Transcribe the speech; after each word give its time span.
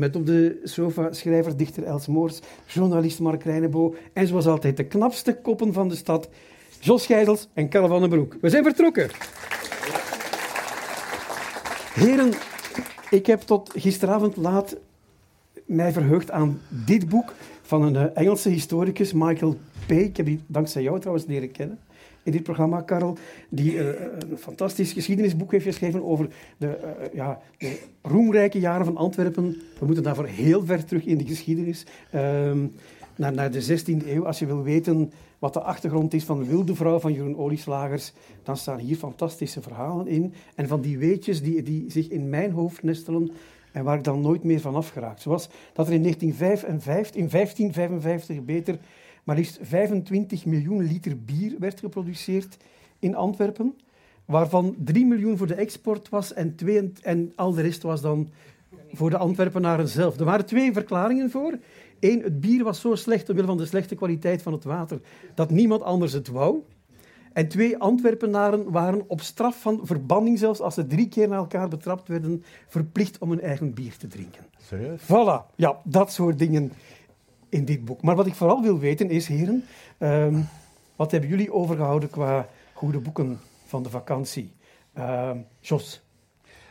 Met 0.00 0.16
op 0.16 0.26
de 0.26 0.60
sofa 0.64 1.12
schrijver, 1.12 1.56
dichter 1.56 1.84
Els 1.84 2.06
Moors, 2.06 2.40
journalist 2.66 3.20
Mark 3.20 3.42
Reinebo 3.42 3.94
en 4.12 4.26
zoals 4.26 4.46
altijd 4.46 4.76
de 4.76 4.84
knapste 4.84 5.36
koppen 5.42 5.72
van 5.72 5.88
de 5.88 5.94
stad, 5.94 6.28
Jos 6.78 7.06
Gijzels 7.06 7.48
en 7.54 7.68
Karel 7.68 7.88
van 7.88 8.00
den 8.00 8.08
Broek. 8.08 8.36
We 8.40 8.48
zijn 8.48 8.64
vertrokken. 8.64 9.10
Heren, 11.94 12.32
ik 13.10 13.26
heb 13.26 13.40
tot 13.40 13.72
gisteravond 13.76 14.36
laat 14.36 14.76
mij 15.64 15.92
verheugd 15.92 16.30
aan 16.30 16.60
dit 16.68 17.08
boek 17.08 17.32
van 17.62 17.82
een 17.82 17.96
eh, 17.96 18.22
Engelse 18.22 18.48
historicus, 18.48 19.12
Michael 19.12 19.58
P. 19.86 19.90
Ik 19.90 20.16
heb 20.16 20.26
die 20.26 20.40
dankzij 20.46 20.82
jou 20.82 21.00
trouwens 21.00 21.26
leren 21.26 21.52
kennen 21.52 21.78
in 22.22 22.32
dit 22.32 22.42
programma, 22.42 22.80
Karel, 22.80 23.16
die 23.48 23.74
uh, 23.74 23.86
een 24.30 24.38
fantastisch 24.38 24.92
geschiedenisboek 24.92 25.52
heeft 25.52 25.64
geschreven 25.64 26.04
over 26.04 26.28
de, 26.56 26.66
uh, 26.66 27.14
ja, 27.14 27.40
de, 27.58 27.78
roemrijke 28.02 28.60
jaren 28.60 28.84
van 28.84 28.96
Antwerpen. 28.96 29.56
We 29.78 29.86
moeten 29.86 30.04
daarvoor 30.04 30.26
heel 30.26 30.64
ver 30.64 30.84
terug 30.84 31.04
in 31.04 31.18
de 31.18 31.26
geschiedenis, 31.26 31.86
uh, 32.14 32.20
naar, 33.16 33.32
naar, 33.32 33.50
de 33.50 33.80
16e 33.80 34.06
eeuw. 34.06 34.26
Als 34.26 34.38
je 34.38 34.46
wil 34.46 34.62
weten 34.62 35.12
wat 35.38 35.52
de 35.52 35.60
achtergrond 35.60 36.14
is 36.14 36.24
van 36.24 36.38
de 36.38 36.44
wilde 36.44 36.74
vrouw 36.74 36.98
van 36.98 37.12
Jeroen 37.12 37.36
Olieslagers, 37.36 38.12
dan 38.42 38.56
staan 38.56 38.78
hier 38.78 38.96
fantastische 38.96 39.62
verhalen 39.62 40.06
in. 40.06 40.34
En 40.54 40.68
van 40.68 40.80
die 40.80 40.98
weetjes 40.98 41.42
die, 41.42 41.62
die 41.62 41.90
zich 41.90 42.08
in 42.08 42.28
mijn 42.28 42.50
hoofd 42.50 42.82
nestelen 42.82 43.30
en 43.72 43.84
waar 43.84 43.96
ik 43.96 44.04
dan 44.04 44.20
nooit 44.20 44.44
meer 44.44 44.60
van 44.60 44.74
afgeraakt. 44.74 45.20
Zoals 45.20 45.48
dat 45.72 45.86
er 45.86 45.92
in 45.92 46.02
1955, 46.02 47.16
in 47.16 47.28
1555 47.28 48.44
beter 48.44 48.78
maar 49.24 49.36
liefst 49.36 49.58
25 49.62 50.46
miljoen 50.46 50.82
liter 50.82 51.24
bier 51.24 51.54
werd 51.58 51.80
geproduceerd 51.80 52.56
in 52.98 53.14
Antwerpen, 53.14 53.74
waarvan 54.24 54.76
3 54.78 55.06
miljoen 55.06 55.36
voor 55.36 55.46
de 55.46 55.54
export 55.54 56.08
was 56.08 56.32
en, 56.32 56.54
twee, 56.56 56.92
en 57.02 57.32
al 57.36 57.52
de 57.52 57.62
rest 57.62 57.82
was 57.82 58.00
dan 58.00 58.30
voor 58.92 59.10
de 59.10 59.16
Antwerpenaren 59.16 59.88
zelf. 59.88 60.18
Er 60.18 60.24
waren 60.24 60.46
twee 60.46 60.72
verklaringen 60.72 61.30
voor. 61.30 61.58
Eén, 62.00 62.22
het 62.22 62.40
bier 62.40 62.64
was 62.64 62.80
zo 62.80 62.94
slecht 62.94 63.28
omwille 63.28 63.46
van 63.46 63.56
de 63.56 63.66
slechte 63.66 63.94
kwaliteit 63.94 64.42
van 64.42 64.52
het 64.52 64.64
water 64.64 65.00
dat 65.34 65.50
niemand 65.50 65.82
anders 65.82 66.12
het 66.12 66.28
wou. 66.28 66.62
En 67.32 67.48
twee, 67.48 67.78
Antwerpenaren 67.78 68.70
waren 68.70 69.04
op 69.06 69.20
straf 69.20 69.60
van 69.60 69.80
verbanning 69.82 70.38
zelfs, 70.38 70.60
als 70.60 70.74
ze 70.74 70.86
drie 70.86 71.08
keer 71.08 71.28
na 71.28 71.36
elkaar 71.36 71.68
betrapt 71.68 72.08
werden, 72.08 72.44
verplicht 72.68 73.18
om 73.18 73.30
hun 73.30 73.40
eigen 73.40 73.74
bier 73.74 73.96
te 73.96 74.06
drinken. 74.06 74.44
Serieus? 74.58 75.00
Voilà, 75.02 75.54
ja, 75.56 75.80
dat 75.84 76.12
soort 76.12 76.38
dingen 76.38 76.72
in 77.50 77.64
dit 77.64 77.84
boek. 77.84 78.02
Maar 78.02 78.16
wat 78.16 78.26
ik 78.26 78.34
vooral 78.34 78.62
wil 78.62 78.78
weten 78.78 79.10
is, 79.10 79.26
heren, 79.26 79.64
um, 79.98 80.48
wat 80.96 81.10
hebben 81.10 81.30
jullie 81.30 81.52
overgehouden 81.52 82.10
qua 82.10 82.48
goede 82.72 82.98
boeken 82.98 83.40
van 83.66 83.82
de 83.82 83.90
vakantie? 83.90 84.52
Uh, 84.98 85.30
Jos? 85.60 86.02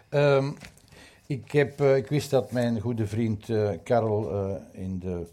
Um, 0.10 0.56
ik, 1.26 1.52
heb, 1.52 1.82
uh, 1.82 1.96
ik 1.96 2.08
wist 2.08 2.30
dat 2.30 2.52
mijn 2.52 2.80
goede 2.80 3.08
vriend 3.08 3.50
uh, 3.50 3.70
Karel 3.84 4.32
uh, 4.32 4.56
in 4.72 5.00
de, 5.00 5.28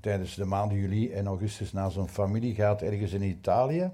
tijdens 0.00 0.34
de 0.34 0.44
maanden 0.44 0.78
juli 0.78 1.12
en 1.12 1.26
augustus 1.26 1.72
naar 1.72 1.90
zijn 1.90 2.08
familie 2.08 2.54
gaat, 2.54 2.82
ergens 2.82 3.12
in 3.12 3.22
Italië. 3.22 3.90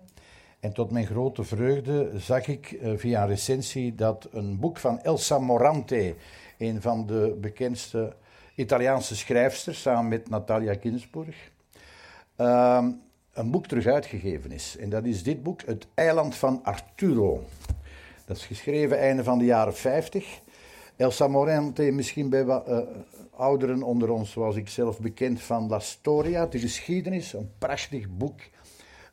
En 0.61 0.73
tot 0.73 0.91
mijn 0.91 1.07
grote 1.07 1.45
vreugde 1.45 2.11
zag 2.17 2.47
ik 2.47 2.79
via 2.97 3.23
een 3.23 3.29
recensie 3.29 3.95
dat 3.95 4.29
een 4.33 4.59
boek 4.59 4.79
van 4.79 5.01
Elsa 5.01 5.39
Morante, 5.39 6.15
een 6.59 6.83
van 6.83 7.07
de 7.07 7.39
bekendste 7.41 8.17
Italiaanse 8.55 9.17
schrijfster, 9.17 9.75
samen 9.75 10.09
met 10.09 10.29
Natalia 10.29 10.75
Ginsburg, 10.75 11.51
uh, 12.41 12.85
een 13.33 13.51
boek 13.51 13.67
terug 13.67 13.87
uitgegeven 13.87 14.53
is. 14.53 14.77
En 14.77 14.89
dat 14.89 15.05
is 15.05 15.23
dit 15.23 15.43
boek, 15.43 15.61
Het 15.67 15.87
eiland 15.95 16.35
van 16.35 16.61
Arturo. 16.63 17.45
Dat 18.27 18.37
is 18.37 18.47
geschreven 18.47 18.99
einde 18.99 19.25
van 19.25 19.39
de 19.39 19.45
jaren 19.45 19.75
50. 19.75 20.41
Elsa 20.97 21.29
Morente, 21.29 21.83
misschien 21.83 22.29
bij 22.29 22.45
wat, 22.45 22.69
uh, 22.69 22.79
ouderen 23.37 23.83
onder 23.83 24.11
ons, 24.11 24.31
zoals 24.31 24.57
ik 24.57 24.69
zelf 24.69 25.01
bekend 25.01 25.43
van 25.43 25.69
La 25.69 25.79
Storia, 25.79 26.47
de 26.47 26.59
geschiedenis, 26.59 27.33
een 27.33 27.51
prachtig 27.59 28.09
boek 28.09 28.41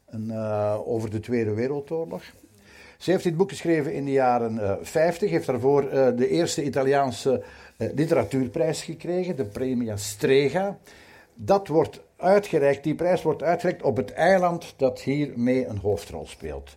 een, 0.06 0.28
uh, 0.28 0.78
over 0.86 1.10
de 1.10 1.20
Tweede 1.20 1.54
Wereldoorlog. 1.54 2.24
Ze 2.98 3.12
heeft 3.12 3.24
dit 3.24 3.38
boek 3.38 3.50
geschreven 3.50 3.94
in 3.94 4.06
de 4.06 4.12
jaren 4.12 4.56
uh, 4.56 4.74
50, 4.82 5.30
heeft 5.30 5.46
daarvoor 5.46 5.90
de 6.16 6.28
eerste 6.28 6.64
Italiaanse 6.64 7.40
eh, 7.40 7.46
literatuurprijs 7.96 8.84
gekregen, 8.84 9.36
de 9.36 9.46
Premia 9.46 9.98
Strega. 9.98 10.78
Dat 11.34 11.68
wordt 11.68 12.02
uitgereikt, 12.18 12.84
die 12.84 12.96
prijs 12.96 13.22
wordt 13.22 13.44
uitgereikt 13.44 13.84
op 13.84 13.98
het 13.98 14.14
eiland 14.14 14.74
dat 14.78 15.02
hiermee 15.02 15.66
een 15.66 15.78
hoofdrol 15.78 16.28
speelt. 16.28 16.76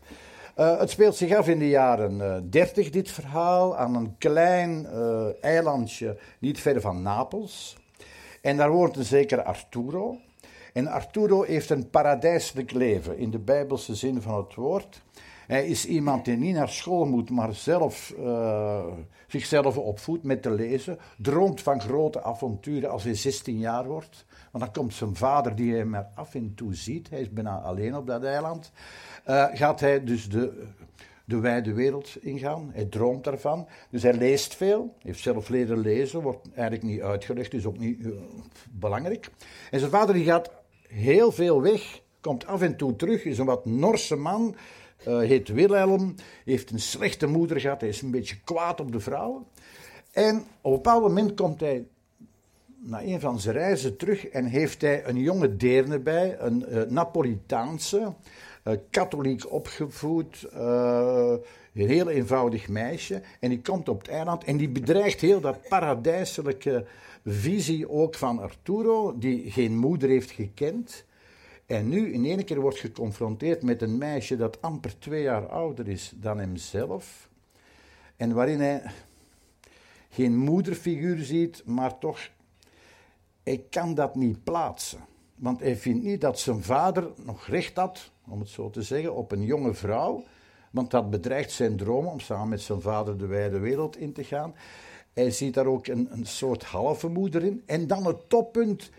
Uh, 0.59 0.79
het 0.79 0.91
speelt 0.91 1.17
zich 1.17 1.37
af 1.37 1.49
in 1.49 1.59
de 1.59 1.69
jaren 1.69 2.19
uh, 2.19 2.37
30, 2.51 2.91
dit 2.91 3.11
verhaal, 3.11 3.77
aan 3.77 3.95
een 3.95 4.15
klein 4.19 4.87
eilandje 5.41 6.17
niet 6.39 6.61
ver 6.61 6.81
van 6.81 7.03
Napels. 7.03 7.77
En 8.41 8.57
daar 8.57 8.71
woont 8.71 8.97
een 8.97 9.05
zekere 9.05 9.45
Arturo. 9.45 10.19
En 10.73 10.87
Arturo 10.87 11.43
heeft 11.43 11.71
een 11.71 11.91
paradijselijk 11.91 12.73
leven 12.73 13.19
in 13.19 13.31
de 13.31 13.39
bijbelse 13.39 13.95
zin 13.95 14.23
van 14.23 14.37
het 14.37 14.55
woord. 14.55 15.03
Hij 15.47 15.67
is 15.67 15.87
iemand 15.87 16.25
die 16.25 16.37
niet 16.37 16.55
naar 16.55 16.69
school 16.69 17.05
moet, 17.05 17.31
maar 17.31 17.55
zelf, 17.55 18.15
uh, 18.19 18.85
zichzelf 19.27 19.79
opvoedt 19.79 20.23
met 20.23 20.43
te 20.43 20.51
lezen. 20.51 20.99
Droomt 21.19 21.61
van 21.61 21.81
grote 21.81 22.23
avonturen 22.23 22.91
als 22.91 23.05
hij 23.05 23.15
16 23.15 23.59
jaar 23.59 23.87
wordt. 23.87 24.25
Want 24.51 24.65
dan 24.65 24.73
komt 24.73 24.95
zijn 24.95 25.17
vader, 25.17 25.55
die 25.55 25.75
hij 25.75 25.85
maar 25.85 26.09
af 26.15 26.35
en 26.35 26.53
toe 26.55 26.75
ziet. 26.75 27.11
Hij 27.11 27.21
is 27.21 27.31
bijna 27.31 27.59
alleen 27.59 27.97
op 27.97 28.07
dat 28.07 28.25
eiland. 28.25 28.73
Uh, 29.29 29.47
gaat 29.53 29.81
hij 29.81 30.05
dus 30.05 30.29
de, 30.29 30.67
de 31.25 31.39
wijde 31.39 31.73
wereld 31.73 32.17
ingaan. 32.21 32.71
Hij 32.73 32.85
droomt 32.85 33.25
daarvan. 33.25 33.69
Dus 33.91 34.03
hij 34.03 34.15
leest 34.15 34.55
veel. 34.55 34.95
Heeft 34.99 35.23
zelf 35.23 35.49
leren 35.49 35.79
lezen. 35.79 36.23
Wordt 36.23 36.49
eigenlijk 36.55 36.83
niet 36.83 37.01
uitgelegd. 37.01 37.55
Is 37.55 37.67
ook 37.67 37.79
niet 37.79 38.01
uh, 38.01 38.13
belangrijk. 38.71 39.31
En 39.71 39.79
zijn 39.79 39.91
vader 39.91 40.15
die 40.15 40.25
gaat 40.25 40.51
heel 40.89 41.33
veel 41.33 41.63
weg. 41.63 42.03
Komt 42.21 42.47
af 42.47 42.63
en 42.63 42.77
toe 42.77 42.97
terug. 42.97 43.25
Is 43.25 43.39
een 43.39 43.47
wat 43.47 43.65
Norse 43.65 44.17
man. 44.17 44.57
Uh, 45.09 45.19
heet 45.19 45.49
Wilhelm, 45.49 46.15
heeft 46.45 46.71
een 46.71 46.81
slechte 46.81 47.27
moeder 47.27 47.61
gehad, 47.61 47.81
hij 47.81 47.89
is 47.89 48.03
een 48.03 48.11
beetje 48.11 48.37
kwaad 48.45 48.81
op 48.81 48.93
de 48.93 49.01
vrouwen. 49.01 49.45
En 50.13 50.37
op 50.37 50.71
een 50.71 50.73
bepaald 50.73 51.03
moment 51.03 51.35
komt 51.35 51.61
hij 51.61 51.85
na 52.79 53.03
een 53.03 53.21
van 53.21 53.41
zijn 53.41 53.57
reizen 53.57 53.97
terug 53.97 54.27
en 54.27 54.45
heeft 54.45 54.81
hij 54.81 55.07
een 55.07 55.19
jonge 55.19 55.57
deerne 55.57 55.99
bij, 55.99 56.37
een 56.41 56.65
uh, 56.69 56.83
Napolitaanse, 56.83 58.15
uh, 58.65 58.75
katholiek 58.91 59.53
opgevoed, 59.53 60.47
een 60.53 61.89
heel 61.89 62.09
eenvoudig 62.09 62.69
meisje. 62.69 63.23
En 63.41 63.49
die 63.49 63.61
komt 63.61 63.89
op 63.89 63.99
het 63.99 64.09
eiland 64.09 64.45
en 64.45 64.57
die 64.57 64.69
bedreigt 64.69 65.21
heel 65.21 65.41
dat 65.41 65.69
paradijselijke 65.69 66.87
visie 67.25 67.91
ook 67.91 68.15
van 68.15 68.39
Arturo, 68.39 69.19
die 69.19 69.51
geen 69.51 69.77
moeder 69.77 70.09
heeft 70.09 70.31
gekend. 70.31 71.05
En 71.67 71.89
nu 71.89 72.13
in 72.13 72.25
één 72.25 72.45
keer 72.45 72.61
wordt 72.61 72.79
geconfronteerd 72.79 73.63
met 73.63 73.83
een 73.83 73.99
meisje 73.99 74.37
dat 74.37 74.63
amper 74.63 74.99
twee 74.99 75.23
jaar 75.23 75.49
ouder 75.49 75.89
is 75.89 76.13
dan 76.17 76.39
hemzelf. 76.39 77.29
En 78.17 78.33
waarin 78.33 78.61
hij 78.61 78.83
geen 80.11 80.37
moederfiguur 80.37 81.19
ziet, 81.25 81.63
maar 81.65 81.99
toch, 81.99 82.29
hij 83.43 83.65
kan 83.71 83.95
dat 83.95 84.15
niet 84.15 84.45
plaatsen. 84.45 85.01
Want 85.35 85.61
hij 85.61 85.77
vindt 85.77 86.05
niet 86.05 86.21
dat 86.21 86.39
zijn 86.39 86.63
vader 86.63 87.11
nog 87.25 87.47
recht 87.47 87.77
had, 87.77 88.11
om 88.29 88.41
het 88.41 88.49
zo 88.49 88.71
te 88.71 88.83
zeggen, 88.83 89.15
op 89.15 89.33
een 89.33 89.45
jonge 89.45 89.75
vrouw. 89.75 90.25
Want 90.71 90.91
dat 90.91 91.11
bedreigt 91.11 91.51
zijn 91.51 91.77
droom 91.77 92.07
om 92.07 92.21
samen 92.21 92.49
met 92.49 92.61
zijn 92.61 92.81
vader 92.81 93.19
de 93.19 93.27
wijde 93.27 93.59
wereld 93.59 93.97
in 93.97 94.13
te 94.13 94.25
gaan. 94.25 94.55
Hij 95.13 95.31
ziet 95.31 95.55
daar 95.55 95.67
ook 95.67 95.87
een, 95.87 96.09
een 96.11 96.27
soort 96.27 96.65
halve 96.65 97.09
moeder 97.09 97.43
in. 97.43 97.63
En 97.67 97.87
dan 97.87 98.07
het 98.07 98.29
toppunt 98.29 98.91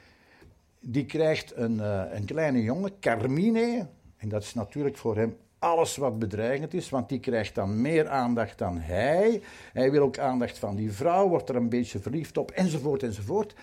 die 0.87 1.05
krijgt 1.05 1.55
een, 1.55 1.77
uh, 1.77 2.03
een 2.11 2.25
kleine 2.25 2.63
jongen, 2.63 2.99
Carmine. 2.99 3.87
En 4.17 4.29
dat 4.29 4.43
is 4.43 4.53
natuurlijk 4.53 4.97
voor 4.97 5.15
hem 5.15 5.37
alles 5.59 5.97
wat 5.97 6.19
bedreigend 6.19 6.73
is, 6.73 6.89
want 6.89 7.09
die 7.09 7.19
krijgt 7.19 7.55
dan 7.55 7.81
meer 7.81 8.07
aandacht 8.07 8.57
dan 8.57 8.77
hij. 8.77 9.41
Hij 9.73 9.91
wil 9.91 10.01
ook 10.01 10.17
aandacht 10.17 10.59
van 10.59 10.75
die 10.75 10.91
vrouw, 10.91 11.27
wordt 11.27 11.49
er 11.49 11.55
een 11.55 11.69
beetje 11.69 11.99
verliefd 11.99 12.37
op, 12.37 12.51
enzovoort, 12.51 13.03
enzovoort. 13.03 13.55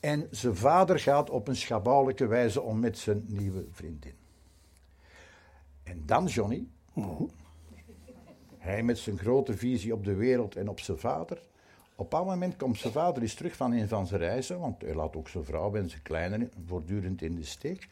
En 0.00 0.26
zijn 0.30 0.56
vader 0.56 0.98
gaat 0.98 1.30
op 1.30 1.48
een 1.48 1.56
schabouwelijke 1.56 2.26
wijze 2.26 2.62
om 2.62 2.80
met 2.80 2.98
zijn 2.98 3.24
nieuwe 3.26 3.64
vriendin. 3.70 4.14
En 5.82 6.02
dan 6.06 6.26
Johnny, 6.26 6.66
hij 8.58 8.82
met 8.82 8.98
zijn 8.98 9.18
grote 9.18 9.56
visie 9.56 9.92
op 9.92 10.04
de 10.04 10.14
wereld 10.14 10.56
en 10.56 10.68
op 10.68 10.80
zijn 10.80 10.98
vader, 10.98 11.40
op 12.00 12.12
een 12.12 12.24
moment 12.24 12.56
komt 12.56 12.78
zijn 12.78 12.92
vader 12.92 13.22
eens 13.22 13.34
terug 13.34 13.56
van 13.56 13.72
een 13.72 13.88
van 13.88 14.06
zijn 14.06 14.20
reizen, 14.20 14.58
want 14.58 14.82
hij 14.82 14.94
laat 14.94 15.16
ook 15.16 15.28
zijn 15.28 15.44
vrouw 15.44 15.74
en 15.74 15.90
zijn 15.90 16.02
kleine 16.02 16.48
voortdurend 16.66 17.22
in 17.22 17.34
de 17.34 17.44
steek. 17.44 17.88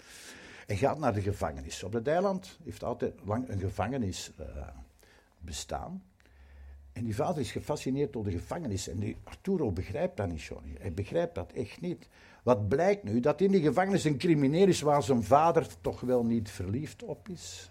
En 0.66 0.76
gaat 0.76 0.98
naar 0.98 1.14
de 1.14 1.22
gevangenis. 1.22 1.82
Op 1.82 1.92
het 1.92 2.08
eiland 2.08 2.58
heeft 2.64 2.84
altijd 2.84 3.14
lang 3.24 3.48
een 3.48 3.58
gevangenis 3.58 4.30
uh, 4.40 4.46
bestaan. 5.38 6.02
En 6.92 7.04
die 7.04 7.14
vader 7.14 7.40
is 7.40 7.52
gefascineerd 7.52 8.12
door 8.12 8.24
de 8.24 8.30
gevangenis. 8.30 8.88
En 8.88 8.98
die 8.98 9.16
Arturo 9.24 9.72
begrijpt 9.72 10.16
dat 10.16 10.28
niet, 10.28 10.42
Johnny. 10.42 10.76
Hij 10.78 10.92
begrijpt 10.92 11.34
dat 11.34 11.52
echt 11.52 11.80
niet. 11.80 12.08
Wat 12.42 12.68
blijkt 12.68 13.02
nu? 13.02 13.20
Dat 13.20 13.40
in 13.40 13.50
die 13.50 13.62
gevangenis 13.62 14.04
een 14.04 14.18
crimineel 14.18 14.68
is 14.68 14.80
waar 14.80 15.02
zijn 15.02 15.22
vader 15.22 15.66
toch 15.80 16.00
wel 16.00 16.24
niet 16.24 16.50
verliefd 16.50 17.02
op 17.02 17.28
is. 17.28 17.70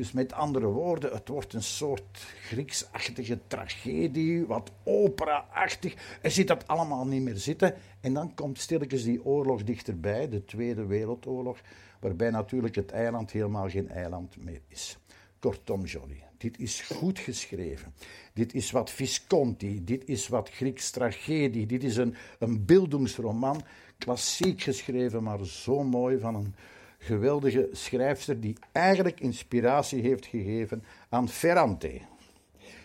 Dus 0.00 0.12
met 0.12 0.32
andere 0.32 0.66
woorden, 0.66 1.12
het 1.12 1.28
wordt 1.28 1.52
een 1.52 1.62
soort 1.62 2.26
Grieksachtige 2.42 3.38
tragedie, 3.46 4.46
wat 4.46 4.70
opera-achtig. 4.84 6.18
Er 6.22 6.30
zit 6.30 6.48
dat 6.48 6.66
allemaal 6.66 7.06
niet 7.06 7.22
meer 7.22 7.36
zitten. 7.36 7.74
En 8.00 8.14
dan 8.14 8.34
komt 8.34 8.58
stilletjes 8.58 9.02
die 9.04 9.24
oorlog 9.24 9.64
dichterbij, 9.64 10.28
de 10.28 10.44
Tweede 10.44 10.86
Wereldoorlog, 10.86 11.58
waarbij 11.98 12.30
natuurlijk 12.30 12.74
het 12.74 12.90
eiland 12.90 13.30
helemaal 13.30 13.68
geen 13.68 13.88
eiland 13.88 14.36
meer 14.44 14.60
is. 14.68 14.98
Kortom, 15.38 15.84
Johnny, 15.84 16.22
dit 16.38 16.58
is 16.58 16.80
goed 16.80 17.18
geschreven. 17.18 17.94
Dit 18.34 18.54
is 18.54 18.70
wat 18.70 18.90
Visconti, 18.90 19.84
dit 19.84 20.08
is 20.08 20.28
wat 20.28 20.50
Grieks 20.50 20.90
tragedie, 20.90 21.66
dit 21.66 21.84
is 21.84 21.96
een, 21.96 22.14
een 22.38 22.64
beeldingsroman, 22.64 23.62
klassiek 23.98 24.60
geschreven, 24.62 25.22
maar 25.22 25.46
zo 25.46 25.82
mooi 25.82 26.18
van 26.18 26.34
een 26.34 26.54
geweldige 27.02 27.68
schrijfster 27.72 28.40
die 28.40 28.56
eigenlijk 28.72 29.20
inspiratie 29.20 30.02
heeft 30.02 30.26
gegeven 30.26 30.84
aan 31.08 31.28
Ferrante. 31.28 32.00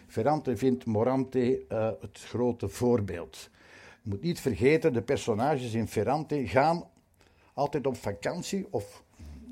Ferrante 0.08 0.58
vindt 0.58 0.86
Morante 0.86 1.66
uh, 1.72 1.90
het 2.02 2.20
grote 2.20 2.70
voorbeeld. 2.70 3.50
Je 4.02 4.10
moet 4.10 4.22
niet 4.22 4.40
vergeten, 4.40 4.94
de 4.94 5.02
personages 5.02 5.74
in 5.74 5.88
Ferrante 5.88 6.48
gaan 6.48 6.84
altijd 7.54 7.88
op 7.88 7.98
vakantie 7.98 8.68
of 8.70 9.04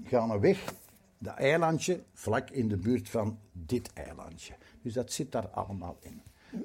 gaan 0.03 0.39
weg 0.39 0.73
dat 1.17 1.35
eilandje 1.35 2.03
vlak 2.13 2.49
in 2.49 2.67
de 2.67 2.77
buurt 2.77 3.09
van 3.09 3.39
dit 3.51 3.93
eilandje. 3.93 4.53
Dus 4.81 4.93
dat 4.93 5.11
zit 5.11 5.31
daar 5.31 5.47
allemaal 5.47 5.97
in. 5.99 6.21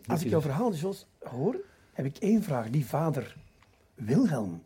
Als 0.07 0.23
ik 0.23 0.31
jouw 0.31 0.41
verhaal, 0.41 0.75
Jos, 0.75 1.07
hoor, 1.19 1.57
heb 1.93 2.07
ik 2.07 2.17
één 2.17 2.43
vraag. 2.43 2.71
Die 2.71 2.87
vader, 2.87 3.37
Wilhelm, 3.95 4.63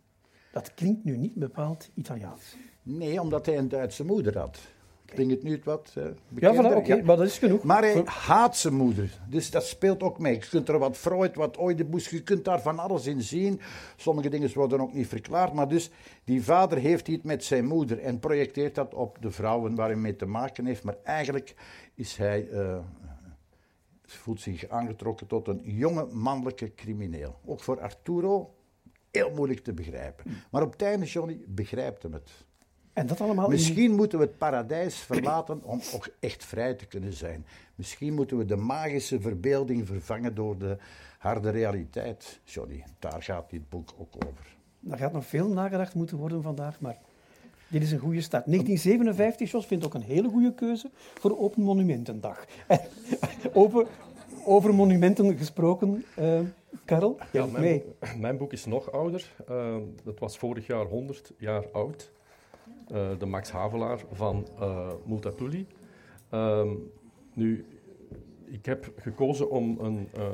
dat 0.52 0.74
klinkt 0.74 1.04
nu 1.04 1.16
niet 1.16 1.34
bepaald 1.34 1.90
Italiaans. 1.94 2.56
Nee, 2.82 3.20
omdat 3.20 3.46
hij 3.46 3.58
een 3.58 3.68
Duitse 3.68 4.04
moeder 4.04 4.38
had. 4.38 4.58
Klinkt 5.04 5.32
het 5.32 5.42
nu 5.42 5.60
wat 5.64 5.94
uh, 5.98 6.04
Ja, 6.28 6.54
voilà, 6.54 6.76
oké, 6.76 7.02
maar 7.02 7.16
dat 7.16 7.26
is 7.26 7.38
genoeg. 7.38 7.62
Maar 7.62 7.82
hij 7.82 8.02
haat 8.04 8.56
zijn 8.56 8.74
moeder, 8.74 9.18
dus 9.28 9.50
dat 9.50 9.66
speelt 9.66 10.02
ook 10.02 10.18
mee. 10.18 10.34
Je 10.34 10.48
kunt 10.48 10.68
er 10.68 10.78
wat 10.78 10.96
Freud, 10.96 11.34
wat 11.34 11.58
Oedipus, 11.60 12.08
je 12.08 12.22
kunt 12.22 12.44
daar 12.44 12.62
van 12.62 12.78
alles 12.78 13.06
in 13.06 13.20
zien. 13.22 13.60
Sommige 13.96 14.28
dingen 14.28 14.54
worden 14.54 14.80
ook 14.80 14.92
niet 14.92 15.06
verklaard, 15.06 15.52
maar 15.52 15.68
dus 15.68 15.90
die 16.24 16.44
vader 16.44 16.78
heeft 16.78 17.08
iets 17.08 17.24
met 17.24 17.44
zijn 17.44 17.66
moeder 17.66 17.98
en 17.98 18.18
projecteert 18.18 18.74
dat 18.74 18.94
op 18.94 19.18
de 19.20 19.30
vrouwen 19.30 19.74
waar 19.74 19.88
hij 19.88 19.96
mee 19.96 20.16
te 20.16 20.26
maken 20.26 20.66
heeft. 20.66 20.82
Maar 20.82 20.96
eigenlijk 21.04 21.54
is 21.94 22.16
hij, 22.16 22.48
uh, 22.50 22.78
voelt 24.02 24.40
zich 24.40 24.68
aangetrokken 24.68 25.26
tot 25.26 25.48
een 25.48 25.60
jonge 25.64 26.06
mannelijke 26.12 26.74
crimineel. 26.74 27.38
Ook 27.44 27.60
voor 27.60 27.80
Arturo 27.80 28.54
heel 29.10 29.30
moeilijk 29.30 29.60
te 29.60 29.72
begrijpen. 29.72 30.24
Maar 30.50 30.62
op 30.62 30.72
het 30.72 30.82
einde, 30.82 31.06
Johnny, 31.06 31.40
begrijpt 31.46 32.02
hem 32.02 32.12
het. 32.12 32.30
En 32.92 33.06
dat 33.06 33.20
allemaal 33.20 33.48
Misschien 33.48 33.94
moeten 33.94 34.18
we 34.18 34.24
het 34.24 34.38
paradijs 34.38 34.96
verlaten 34.96 35.60
om 35.62 35.80
ook 35.94 36.08
echt 36.20 36.44
vrij 36.44 36.74
te 36.74 36.86
kunnen 36.86 37.12
zijn. 37.12 37.46
Misschien 37.74 38.14
moeten 38.14 38.38
we 38.38 38.44
de 38.44 38.56
magische 38.56 39.20
verbeelding 39.20 39.86
vervangen 39.86 40.34
door 40.34 40.58
de 40.58 40.76
harde 41.18 41.50
realiteit. 41.50 42.40
Johnny, 42.44 42.84
daar 42.98 43.22
gaat 43.22 43.50
dit 43.50 43.68
boek 43.68 43.90
ook 43.98 44.14
over. 44.26 44.56
Daar 44.80 44.98
gaat 44.98 45.12
nog 45.12 45.26
veel 45.26 45.48
nagedacht 45.48 45.94
moeten 45.94 46.16
worden 46.16 46.42
vandaag, 46.42 46.80
maar 46.80 46.98
dit 47.68 47.82
is 47.82 47.92
een 47.92 47.98
goede 47.98 48.20
start. 48.20 48.44
1957, 48.46 49.50
Jos, 49.50 49.66
vindt 49.66 49.84
ook 49.84 49.94
een 49.94 50.02
hele 50.02 50.28
goede 50.28 50.54
keuze 50.54 50.90
voor 51.14 51.38
Open 51.38 51.62
Monumentendag. 51.62 52.44
over, 53.52 53.86
over 54.44 54.74
monumenten 54.74 55.38
gesproken, 55.38 56.04
uh, 56.18 56.40
Karel? 56.84 57.18
Ja, 57.32 57.46
mijn, 57.46 57.82
boek, 57.82 58.16
mijn, 58.18 58.36
boek 58.36 58.52
is 58.52 58.64
nog 58.64 58.92
ouder. 58.92 59.32
Uh, 59.50 59.76
dat 60.04 60.18
was 60.18 60.38
vorig 60.38 60.66
jaar 60.66 60.84
100 60.84 61.32
jaar 61.38 61.64
oud. 61.72 62.12
Uh, 62.92 63.08
de 63.18 63.26
Max 63.26 63.50
Havelaar 63.50 63.98
van 64.12 64.46
uh, 64.60 64.86
Multatuli. 65.04 65.66
Um, 66.30 66.90
nu, 67.34 67.66
ik 68.44 68.66
heb 68.66 68.92
gekozen 68.96 69.50
om 69.50 69.78
een, 69.80 70.08
uh, 70.18 70.24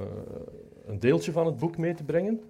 een, 0.86 0.98
deeltje 0.98 1.32
van 1.32 1.46
het 1.46 1.58
boek 1.58 1.76
mee 1.76 1.94
te 1.94 2.04
brengen. 2.04 2.40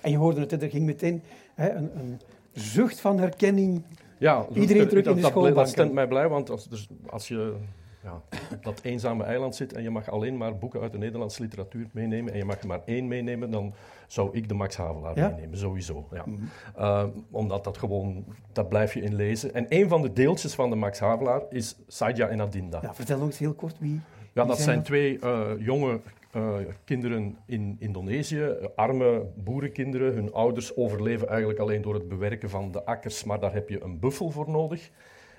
En 0.00 0.10
je 0.10 0.16
hoorde 0.16 0.40
het, 0.40 0.62
er 0.62 0.70
ging 0.70 0.86
meteen 0.86 1.22
hè, 1.54 1.70
een, 1.70 1.98
een, 1.98 2.20
zucht 2.52 3.00
van 3.00 3.18
herkenning. 3.18 3.82
Ja, 4.18 4.46
iedereen 4.54 4.88
terug 4.88 5.06
in 5.06 5.14
de 5.14 5.22
schoolbank. 5.22 5.54
Dat 5.54 5.68
stemt 5.68 5.92
mij 5.92 6.08
blij, 6.08 6.28
want 6.28 6.50
als, 6.50 6.68
dus, 6.68 6.88
als 7.06 7.28
je 7.28 7.54
ja, 8.02 8.22
op 8.54 8.64
dat 8.64 8.80
eenzame 8.82 9.24
eiland 9.24 9.56
zit 9.56 9.72
en 9.72 9.82
je 9.82 9.90
mag 9.90 10.10
alleen 10.10 10.36
maar 10.36 10.58
boeken 10.58 10.80
uit 10.80 10.92
de 10.92 10.98
Nederlandse 10.98 11.42
literatuur 11.42 11.88
meenemen 11.92 12.32
en 12.32 12.38
je 12.38 12.44
mag 12.44 12.60
er 12.60 12.66
maar 12.66 12.82
één 12.84 13.08
meenemen, 13.08 13.50
dan 13.50 13.74
zou 14.08 14.28
ik 14.32 14.48
de 14.48 14.54
Max 14.54 14.76
Havelaar 14.76 15.14
meenemen, 15.14 15.58
sowieso. 15.58 16.08
Ja. 16.10 16.24
Mhm. 16.26 16.42
Eh, 16.76 17.04
omdat 17.30 17.64
dat 17.64 17.78
gewoon, 17.78 18.24
dat 18.52 18.68
blijf 18.68 18.94
je 18.94 19.00
in 19.00 19.14
lezen. 19.14 19.54
En 19.54 19.66
een 19.68 19.88
van 19.88 20.02
de 20.02 20.12
deeltjes 20.12 20.54
van 20.54 20.70
de 20.70 20.76
Max 20.76 20.98
Havelaar 20.98 21.42
is 21.50 21.76
Saidja 21.86 22.28
en 22.28 22.40
Adinda. 22.40 22.78
Ja, 22.82 22.94
vertel 22.94 23.22
eens 23.22 23.38
heel 23.38 23.54
kort 23.54 23.78
wie. 23.78 24.00
Ja, 24.32 24.44
dat 24.44 24.60
zijn, 24.60 24.82
twee 24.82 25.18
uh, 25.24 25.50
jonge 25.58 26.00
uh, 26.36 26.54
kinderen 26.84 27.36
in 27.46 27.76
Indonesië, 27.78 28.56
arme 28.76 29.26
boerenkinderen. 29.36 30.14
Hun 30.14 30.32
ouders 30.32 30.76
overleven 30.76 31.28
eigenlijk 31.28 31.58
alleen 31.58 31.82
door 31.82 31.94
het 31.94 32.08
bewerken 32.08 32.50
van 32.50 32.72
de 32.72 32.84
akkers, 32.84 33.24
maar 33.24 33.40
daar 33.40 33.52
heb 33.52 33.68
je 33.68 33.82
een 33.82 33.98
buffel 33.98 34.30
voor 34.30 34.50
nodig. 34.50 34.90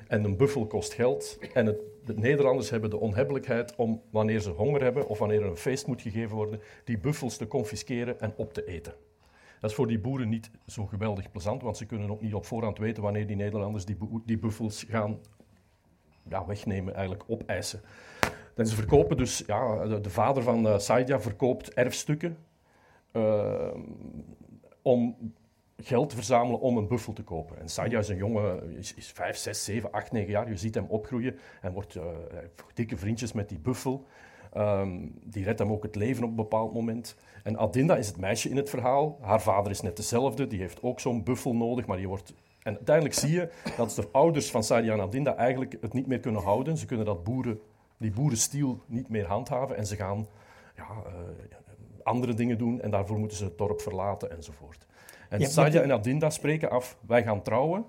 En 0.09 0.23
een 0.23 0.37
buffel 0.37 0.67
kost 0.67 0.93
geld. 0.93 1.37
En 1.53 1.65
de 2.05 2.13
Nederlanders 2.15 2.69
hebben 2.69 2.89
de 2.89 2.99
onhebbelijkheid 2.99 3.75
om, 3.75 4.01
wanneer 4.09 4.39
ze 4.39 4.49
honger 4.49 4.83
hebben 4.83 5.07
of 5.07 5.19
wanneer 5.19 5.41
er 5.41 5.49
een 5.49 5.57
feest 5.57 5.87
moet 5.87 6.01
gegeven 6.01 6.35
worden, 6.35 6.61
die 6.83 6.97
buffels 6.97 7.37
te 7.37 7.47
confisceren 7.47 8.19
en 8.19 8.33
op 8.35 8.53
te 8.53 8.65
eten. 8.65 8.93
Dat 9.59 9.69
is 9.69 9.75
voor 9.75 9.87
die 9.87 9.99
boeren 9.99 10.29
niet 10.29 10.51
zo 10.65 10.85
geweldig 10.85 11.31
plezant, 11.31 11.61
want 11.61 11.77
ze 11.77 11.85
kunnen 11.85 12.09
ook 12.09 12.21
niet 12.21 12.33
op 12.33 12.45
voorhand 12.45 12.77
weten 12.77 13.03
wanneer 13.03 13.27
die 13.27 13.35
Nederlanders 13.35 13.85
die, 13.85 13.97
die 14.25 14.37
buffels 14.37 14.83
gaan 14.83 15.19
ja, 16.29 16.45
wegnemen, 16.45 16.93
eigenlijk 16.93 17.23
opeisen. 17.27 17.81
En 18.55 18.67
ze 18.67 18.75
verkopen 18.75 19.17
dus, 19.17 19.43
ja, 19.47 19.85
de, 19.85 20.09
vader 20.09 20.43
van 20.43 20.65
uh, 20.67 20.79
verkoopt 21.19 21.73
erfstukken 21.73 22.37
uh, 23.13 23.73
om 24.81 25.33
geld 25.81 26.13
verzamelen 26.13 26.59
om 26.59 26.77
een 26.77 26.87
buffel 26.87 27.13
te 27.13 27.23
kopen. 27.23 27.59
En 27.59 27.69
Sadia 27.69 27.99
is 27.99 28.09
een 28.09 28.17
jongen, 28.17 28.77
is, 28.77 28.93
is 28.93 29.11
5, 29.11 29.37
6, 29.37 29.63
7, 29.63 29.91
8, 29.91 30.11
9 30.11 30.31
jaar. 30.31 30.49
Je 30.49 30.57
ziet 30.57 30.75
hem 30.75 30.85
opgroeien 30.87 31.39
en 31.61 31.73
wordt 31.73 31.95
uh, 31.95 32.03
dikke 32.73 32.97
vriendjes 32.97 33.31
met 33.31 33.49
die 33.49 33.59
buffel. 33.59 34.05
Um, 34.57 35.19
die 35.23 35.43
redt 35.43 35.59
hem 35.59 35.71
ook 35.71 35.83
het 35.83 35.95
leven 35.95 36.23
op 36.23 36.29
een 36.29 36.35
bepaald 36.35 36.73
moment. 36.73 37.15
En 37.43 37.57
Adinda 37.57 37.95
is 37.95 38.07
het 38.07 38.17
meisje 38.17 38.49
in 38.49 38.57
het 38.57 38.69
verhaal. 38.69 39.17
Haar 39.21 39.41
vader 39.41 39.71
is 39.71 39.81
net 39.81 39.95
dezelfde, 39.95 40.47
die 40.47 40.59
heeft 40.59 40.83
ook 40.83 40.99
zo'n 40.99 41.23
buffel 41.23 41.55
nodig, 41.55 41.85
maar 41.85 41.97
die 41.97 42.07
wordt... 42.07 42.33
En 42.63 42.75
uiteindelijk 42.75 43.15
zie 43.15 43.31
je 43.31 43.49
dat 43.77 43.91
de 43.91 44.07
ouders 44.11 44.51
van 44.51 44.63
Sadia 44.63 44.93
en 44.93 45.01
Adinda 45.01 45.35
eigenlijk 45.35 45.77
het 45.81 45.93
niet 45.93 46.07
meer 46.07 46.19
kunnen 46.19 46.41
houden. 46.41 46.77
Ze 46.77 46.85
kunnen 46.85 47.05
dat 47.05 47.23
boeren, 47.23 47.59
die 47.97 48.11
boerenstiel 48.11 48.79
niet 48.85 49.09
meer 49.09 49.25
handhaven 49.25 49.77
en 49.77 49.85
ze 49.85 49.95
gaan 49.95 50.27
ja, 50.75 50.87
uh, 50.89 51.11
andere 52.09 52.33
dingen 52.33 52.57
doen 52.57 52.81
en 52.81 52.91
daarvoor 52.91 53.19
moeten 53.19 53.37
ze 53.37 53.43
het 53.43 53.57
dorp 53.57 53.81
verlaten 53.81 54.31
enzovoort. 54.31 54.85
En 55.29 55.39
ja, 55.39 55.81
en 55.81 55.91
Adinda 55.91 56.29
spreken 56.29 56.69
af, 56.69 56.97
wij 57.07 57.23
gaan 57.23 57.41
trouwen. 57.41 57.85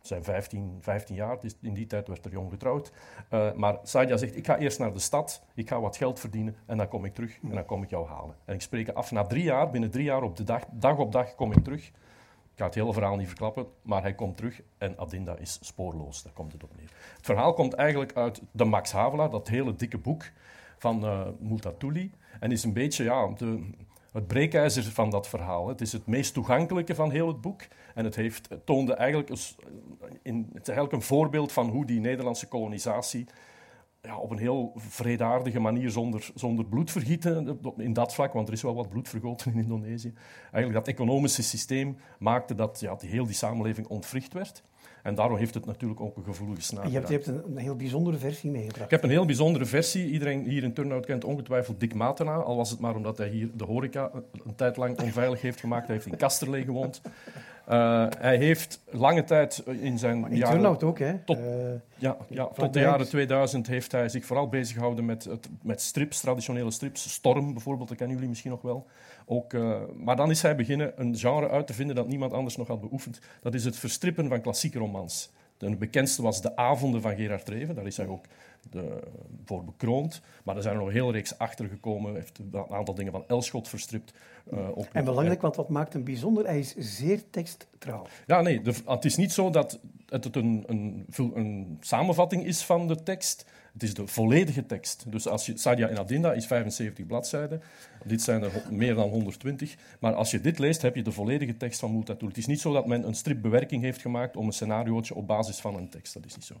Ze 0.00 0.06
zijn 0.06 0.24
15, 0.24 0.78
15 0.80 1.14
jaar, 1.14 1.38
in 1.60 1.74
die 1.74 1.86
tijd 1.86 2.08
werd 2.08 2.24
er 2.24 2.30
jong 2.30 2.50
getrouwd. 2.50 2.92
Uh, 3.30 3.52
maar 3.52 3.78
Sadia 3.82 4.16
zegt, 4.16 4.36
ik 4.36 4.46
ga 4.46 4.58
eerst 4.58 4.78
naar 4.78 4.92
de 4.92 4.98
stad, 4.98 5.42
ik 5.54 5.68
ga 5.68 5.80
wat 5.80 5.96
geld 5.96 6.20
verdienen 6.20 6.56
en 6.66 6.76
dan 6.76 6.88
kom 6.88 7.04
ik 7.04 7.14
terug 7.14 7.38
en 7.42 7.54
dan 7.54 7.64
kom 7.64 7.82
ik 7.82 7.90
jou 7.90 8.08
halen. 8.08 8.36
En 8.44 8.54
ik 8.54 8.60
spreek 8.60 8.88
af, 8.88 9.10
na 9.10 9.24
drie 9.24 9.42
jaar, 9.42 9.70
binnen 9.70 9.90
drie 9.90 10.04
jaar 10.04 10.22
op 10.22 10.36
de 10.36 10.44
dag, 10.44 10.62
dag 10.70 10.98
op 10.98 11.12
dag 11.12 11.34
kom 11.34 11.52
ik 11.52 11.64
terug. 11.64 11.88
Ik 12.54 12.60
ga 12.60 12.64
het 12.64 12.74
hele 12.74 12.92
verhaal 12.92 13.16
niet 13.16 13.26
verklappen, 13.26 13.66
maar 13.82 14.02
hij 14.02 14.14
komt 14.14 14.36
terug 14.36 14.62
en 14.78 14.98
Adinda 14.98 15.36
is 15.36 15.58
spoorloos. 15.62 16.22
Daar 16.22 16.32
komt 16.32 16.52
het 16.52 16.62
op 16.62 16.76
neer. 16.76 16.90
Het 17.16 17.24
verhaal 17.24 17.52
komt 17.52 17.72
eigenlijk 17.72 18.12
uit 18.12 18.42
de 18.50 18.64
Max 18.64 18.92
Havelaar, 18.92 19.30
dat 19.30 19.48
hele 19.48 19.74
dikke 19.74 19.98
boek 19.98 20.30
van 20.78 21.04
uh, 21.04 21.20
Multatuli. 21.38 22.12
En 22.40 22.52
is 22.52 22.64
een 22.64 22.72
beetje 22.72 23.04
ja, 23.04 23.28
de, 23.28 23.70
het 24.12 24.26
breekijzer 24.26 24.82
van 24.82 25.10
dat 25.10 25.28
verhaal. 25.28 25.68
Het 25.68 25.80
is 25.80 25.92
het 25.92 26.06
meest 26.06 26.34
toegankelijke 26.34 26.94
van 26.94 27.10
heel 27.10 27.28
het 27.28 27.40
boek. 27.40 27.62
En 27.94 28.04
het, 28.04 28.16
heeft, 28.16 28.48
toonde 28.64 28.94
eigenlijk, 28.94 29.28
in, 30.22 30.48
het 30.52 30.62
is 30.62 30.68
eigenlijk 30.68 30.92
een 30.92 31.02
voorbeeld 31.02 31.52
van 31.52 31.68
hoe 31.68 31.86
die 31.86 32.00
Nederlandse 32.00 32.48
kolonisatie 32.48 33.26
ja, 34.04 34.18
op 34.18 34.30
een 34.30 34.38
heel 34.38 34.72
vredaardige 34.76 35.60
manier, 35.60 35.90
zonder, 35.90 36.30
zonder 36.34 36.64
bloedvergieten 36.64 37.60
in 37.76 37.92
dat 37.92 38.14
vlak, 38.14 38.32
want 38.32 38.48
er 38.48 38.54
is 38.54 38.62
wel 38.62 38.74
wat 38.74 38.88
bloed 38.88 39.08
vergoten 39.08 39.52
in 39.52 39.58
Indonesië. 39.58 40.12
Eigenlijk 40.52 40.84
dat 40.84 40.94
economische 40.94 41.42
systeem 41.42 41.96
maakte 42.18 42.54
dat 42.54 42.80
ja, 42.80 42.96
heel 42.98 43.26
die 43.26 43.34
samenleving 43.34 43.86
ontwricht 43.86 44.32
werd. 44.32 44.62
En 45.04 45.14
daarom 45.14 45.36
heeft 45.36 45.54
het 45.54 45.66
natuurlijk 45.66 46.00
ook 46.00 46.16
een 46.16 46.24
gevoelige 46.24 46.62
snaar. 46.62 46.86
Je 46.86 46.92
hebt, 46.92 47.08
je 47.08 47.14
hebt 47.14 47.26
een, 47.26 47.42
een, 47.46 47.56
heel 47.56 47.76
bijzondere 47.76 48.16
versie 48.16 48.50
meegebracht. 48.50 48.84
Ik 48.84 48.90
heb 48.90 49.02
een 49.02 49.10
heel 49.10 49.26
bijzondere 49.26 49.64
versie. 49.64 50.10
Iedereen 50.10 50.44
hier 50.44 50.62
in 50.62 50.72
Turnhout 50.72 51.06
kent 51.06 51.24
ongetwijfeld 51.24 51.80
Dick 51.80 51.94
Matena. 51.94 52.34
Al 52.34 52.56
was 52.56 52.70
het 52.70 52.80
maar 52.80 52.94
omdat 52.94 53.18
hij 53.18 53.28
hier 53.28 53.50
de 53.54 53.64
horeca 53.64 54.10
een 54.44 54.54
tijd 54.54 54.76
lang 54.76 55.00
onveilig 55.00 55.40
heeft 55.40 55.60
gemaakt. 55.60 55.86
Hij 55.86 55.94
heeft 55.94 56.06
in 56.06 56.16
Kasterlee 56.16 56.64
gewoond. 56.64 57.00
Uh, 57.68 58.06
hij 58.18 58.36
heeft 58.36 58.82
lange 58.90 59.24
tijd 59.24 59.62
in 59.66 59.98
zijn 59.98 60.20
maar 60.20 60.32
jaren... 60.32 60.82
Ook, 60.82 60.98
hè? 60.98 61.18
Tot, 61.18 61.38
uh, 61.38 61.44
ja, 61.96 62.16
ja, 62.28 62.46
tot 62.46 62.72
de 62.72 62.80
jaren 62.80 63.08
2000 63.08 63.66
heeft 63.66 63.92
hij 63.92 64.08
zich 64.08 64.24
vooral 64.24 64.48
bezig 64.48 64.74
gehouden 64.74 65.04
met, 65.04 65.24
het, 65.24 65.48
met 65.62 65.80
strips, 65.80 66.20
traditionele 66.20 66.70
strips. 66.70 67.12
Storm 67.12 67.52
bijvoorbeeld, 67.52 67.88
dat 67.88 67.96
kennen 67.96 68.14
jullie 68.14 68.30
misschien 68.30 68.50
nog 68.50 68.62
wel. 68.62 68.86
Ook, 69.26 69.52
uh, 69.52 69.76
maar 69.96 70.16
dan 70.16 70.30
is 70.30 70.42
hij 70.42 70.56
beginnen 70.56 70.92
een 70.96 71.16
genre 71.16 71.48
uit 71.48 71.66
te 71.66 71.74
vinden 71.74 71.96
dat 71.96 72.08
niemand 72.08 72.32
anders 72.32 72.56
nog 72.56 72.68
had 72.68 72.80
beoefend. 72.80 73.20
Dat 73.42 73.54
is 73.54 73.64
het 73.64 73.76
verstrippen 73.76 74.28
van 74.28 74.40
klassieke 74.40 74.78
romans. 74.78 75.30
De 75.58 75.76
bekendste 75.76 76.22
was 76.22 76.42
De 76.42 76.56
Avonden 76.56 77.00
van 77.00 77.16
Gerard 77.16 77.48
Reven. 77.48 77.74
Daar 77.74 77.86
is 77.86 77.96
hij 77.96 78.06
ook 78.06 78.24
de, 78.70 79.02
voor 79.44 79.64
bekroond. 79.64 80.20
Maar 80.44 80.56
er 80.56 80.62
zijn 80.62 80.74
er 80.74 80.80
nog 80.80 80.88
een 80.88 80.94
hele 80.94 81.12
reeks 81.12 81.38
achter 81.38 81.68
gekomen. 81.68 82.14
heeft 82.14 82.38
een 82.38 82.66
aantal 82.70 82.94
dingen 82.94 83.12
van 83.12 83.24
Elschot 83.28 83.68
verstript. 83.68 84.12
Uh, 84.52 84.78
ook 84.78 84.86
en 84.92 85.04
belangrijk, 85.04 85.40
want 85.40 85.56
wat 85.56 85.68
maakt 85.68 85.92
hem 85.92 86.04
bijzonder? 86.04 86.44
Hij 86.46 86.58
is 86.58 86.74
zeer 86.76 87.22
teksttrouw. 87.30 88.06
Ja, 88.26 88.40
nee, 88.40 88.62
de, 88.62 88.74
het 88.86 89.04
is 89.04 89.16
niet 89.16 89.32
zo 89.32 89.50
dat 89.50 89.80
het 90.08 90.36
een, 90.36 90.64
een, 90.66 91.06
een, 91.34 91.76
samenvatting 91.80 92.44
is 92.44 92.62
van 92.62 92.88
de 92.88 93.02
tekst. 93.02 93.46
Het 93.72 93.82
is 93.82 93.94
de 93.94 94.06
volledige 94.06 94.66
tekst. 94.66 95.04
Dus 95.08 95.28
als 95.28 95.46
je, 95.46 95.58
Sadia 95.58 95.88
in 95.88 95.98
Adinda 95.98 96.32
is 96.32 96.46
75 96.46 97.06
bladzijden. 97.06 97.62
Dit 98.04 98.22
zijn 98.22 98.42
er 98.42 98.62
meer 98.70 98.94
dan 98.94 99.08
120. 99.08 99.76
Maar 100.00 100.14
als 100.14 100.30
je 100.30 100.40
dit 100.40 100.58
leest, 100.58 100.82
heb 100.82 100.94
je 100.94 101.02
de 101.02 101.12
volledige 101.12 101.56
tekst 101.56 101.80
van 101.80 101.92
Multatul. 101.92 102.28
Het 102.28 102.36
is 102.36 102.46
niet 102.46 102.60
zo 102.60 102.72
dat 102.72 102.86
men 102.86 103.06
een 103.06 103.14
stripbewerking 103.14 103.82
heeft 103.82 104.00
gemaakt 104.00 104.36
om 104.36 104.46
een 104.46 104.52
scenariootje 104.52 105.14
op 105.14 105.26
basis 105.26 105.60
van 105.60 105.76
een 105.76 105.88
tekst. 105.88 106.14
Dat 106.14 106.24
is 106.24 106.34
niet 106.34 106.44
zo. 106.44 106.54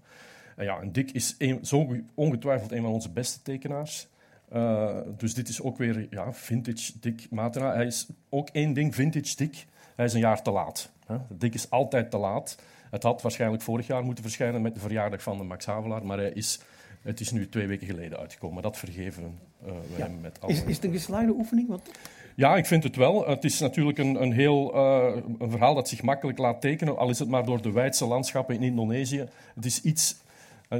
En 0.56 0.64
ja, 0.64 0.80
en 0.80 0.92
Dick 0.92 1.10
is 1.10 1.36
zo 1.62 1.96
ongetwijfeld 2.14 2.72
een 2.72 2.82
van 2.82 2.92
onze 2.92 3.10
beste 3.10 3.42
tekenaars. 3.42 4.08
Uh, 4.54 4.96
dus 5.16 5.34
dit 5.34 5.48
is 5.48 5.62
ook 5.62 5.78
weer 5.78 6.06
ja, 6.10 6.32
vintage 6.32 6.92
Dick 7.00 7.26
Matera. 7.30 7.74
Hij 7.74 7.86
is 7.86 8.06
ook 8.28 8.48
één 8.48 8.72
ding, 8.72 8.94
vintage 8.94 9.36
Dick. 9.36 9.66
Hij 9.96 10.04
is 10.04 10.12
een 10.12 10.20
jaar 10.20 10.42
te 10.42 10.50
laat. 10.50 10.90
Hè. 11.06 11.16
Dick 11.28 11.54
is 11.54 11.70
altijd 11.70 12.10
te 12.10 12.16
laat. 12.16 12.58
Het 12.90 13.02
had 13.02 13.22
waarschijnlijk 13.22 13.62
vorig 13.62 13.86
jaar 13.86 14.04
moeten 14.04 14.24
verschijnen 14.24 14.62
met 14.62 14.74
de 14.74 14.80
verjaardag 14.80 15.22
van 15.22 15.38
de 15.38 15.44
Max 15.44 15.66
Havelaar, 15.66 16.06
maar 16.06 16.18
hij 16.18 16.30
is, 16.30 16.60
het 17.02 17.20
is 17.20 17.30
nu 17.30 17.48
twee 17.48 17.66
weken 17.66 17.86
geleden 17.86 18.18
uitgekomen. 18.18 18.62
Dat 18.62 18.76
vergeven 18.76 19.38
uh, 19.66 19.72
we 19.96 20.02
hem 20.02 20.20
met 20.20 20.40
alle... 20.40 20.52
Is, 20.52 20.64
is 20.64 20.76
het 20.76 20.84
een 20.84 20.92
geslaagde 20.92 21.32
oefening? 21.32 21.68
Want... 21.68 21.90
Ja, 22.34 22.56
ik 22.56 22.66
vind 22.66 22.82
het 22.82 22.96
wel. 22.96 23.28
Het 23.28 23.44
is 23.44 23.60
natuurlijk 23.60 23.98
een, 23.98 24.22
een 24.22 24.32
heel 24.32 24.74
uh, 24.74 25.22
een 25.38 25.50
verhaal 25.50 25.74
dat 25.74 25.88
zich 25.88 26.02
makkelijk 26.02 26.38
laat 26.38 26.60
tekenen, 26.60 26.96
al 26.96 27.10
is 27.10 27.18
het 27.18 27.28
maar 27.28 27.44
door 27.44 27.62
de 27.62 27.72
wijdse 27.72 28.06
landschappen 28.06 28.54
in 28.54 28.62
Indonesië. 28.62 29.28
Het 29.54 29.64
is 29.64 29.82
iets 29.82 30.16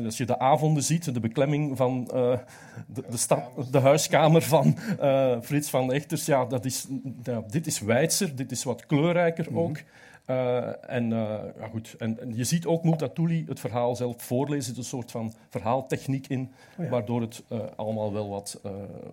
als 0.04 0.16
je 0.16 0.26
de 0.26 0.38
avonden 0.38 0.82
ziet, 0.82 1.14
de 1.14 1.20
beklemming 1.20 1.76
van 1.76 2.10
uh, 2.14 2.38
de, 2.86 3.04
de, 3.10 3.16
stad, 3.16 3.42
de, 3.70 3.78
huiskamer 3.78 4.42
van 4.42 4.76
uh, 5.00 5.36
Frits 5.42 5.70
van 5.70 5.92
Echters, 5.92 6.26
ja, 6.26 6.44
dat 6.44 6.64
is, 6.64 6.86
ja, 7.22 7.42
dit 7.50 7.66
is 7.66 7.80
wijdser, 7.80 8.36
dit 8.36 8.50
is 8.50 8.64
wat 8.64 8.86
kleurrijker 8.86 9.46
mm 9.50 9.56
-hmm. 9.56 9.74
Uh, 10.26 10.90
en, 10.90 11.10
uh, 11.10 11.18
ja, 11.58 11.68
goed. 11.70 11.94
En, 11.98 12.20
en, 12.20 12.36
je 12.36 12.44
ziet 12.44 12.66
ook 12.66 12.84
Multatuli 12.84 13.44
het 13.48 13.60
verhaal 13.60 13.96
zelf 13.96 14.22
voorlezen. 14.22 14.72
Er 14.72 14.78
een 14.78 14.84
soort 14.84 15.10
van 15.10 15.32
verhaaltechniek 15.48 16.26
in, 16.26 16.52
oh 16.78 16.84
ja. 16.84 16.90
waardoor 16.90 17.20
het 17.20 17.42
uh, 17.52 17.58
allemaal 17.76 18.12
wel 18.12 18.28
wat, 18.28 18.60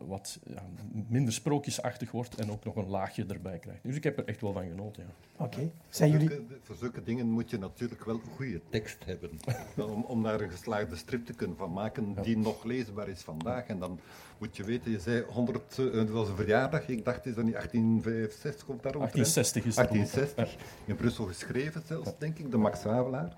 wat 0.08 0.40
ja, 0.44 0.62
minder 1.08 1.34
sprookjesachtig 1.34 2.12
wordt 2.12 2.36
en 2.36 2.52
ook 2.52 2.64
nog 2.64 2.76
een 2.76 2.90
laagje 2.90 3.26
erbij 3.26 3.58
krijgt. 3.58 3.84
Dus 3.84 3.96
ik 3.96 4.04
heb 4.04 4.18
er 4.18 4.26
echt 4.26 4.42
wel 4.42 4.54
van 4.54 4.68
genoten. 4.68 5.04
Ja. 5.04 5.46
Oké. 5.46 5.56
Okay. 5.56 5.72
Zijn 5.90 6.12
jullie... 6.12 6.30
Voor 6.62 6.76
zulke 6.76 7.04
dingen 7.04 7.30
moet 7.30 7.50
je 7.50 7.58
natuurlijk 7.58 8.06
wel 8.06 8.22
goede 8.36 8.62
tekst 8.70 9.06
hebben. 9.06 9.30
om, 9.94 10.04
om 10.04 10.24
daar 10.24 10.42
een 10.42 10.50
geslaagde 10.50 10.96
strip 10.96 11.26
te 11.26 11.34
kunnen 11.34 11.58
van 11.58 11.74
maken 11.74 12.16
die 12.22 12.38
nog 12.38 12.64
leesbaar 12.64 13.08
is 13.08 13.22
vandaag. 13.22 13.68
En 13.68 13.80
dan 13.80 14.00
moet 14.42 14.58
je 14.58 14.64
weten, 14.64 14.92
je 14.92 15.00
zei 15.00 15.24
100, 15.28 15.78
uh, 15.78 15.94
het 15.94 16.10
was 16.10 16.30
een 16.30 16.36
verjaardag, 16.36 16.88
ik 16.88 17.06
dacht, 17.06 17.26
is 17.26 17.36
dat 17.36 17.44
niet 17.44 17.54
1865 17.54 18.68
of 18.68 18.80
daarom? 18.82 19.02
1860 19.02 19.66
is 19.66 19.76
het 19.76 19.90
1860, 19.90 20.66
in 20.86 20.96
Brussel 21.02 21.26
geschreven 21.26 21.82
zelfs, 21.86 22.12
denk 22.18 22.38
ik, 22.38 22.52
de 22.52 22.58
Max 22.58 22.84
Havelaar. 22.84 23.34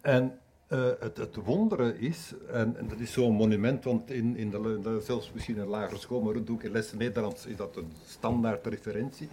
En 0.00 0.38
uh, 0.68 0.88
het, 1.00 1.16
het 1.16 1.36
wondere 1.36 1.98
is, 1.98 2.34
en, 2.52 2.76
dat 2.88 2.98
is 2.98 3.12
zo'n 3.12 3.34
monument, 3.34 3.84
want 3.84 4.10
in, 4.10 4.36
in 4.36 4.50
de, 4.50 5.00
zelfs 5.04 5.32
misschien 5.32 5.56
in 5.56 5.66
lagere 5.66 5.98
school, 5.98 6.20
maar 6.20 6.34
ook 6.50 6.62
in 6.62 6.70
lessen 6.70 6.98
Nederlands 6.98 7.46
is 7.46 7.56
dat 7.56 7.76
een 7.76 7.92
standaard 8.06 8.66
referentie, 8.66 9.28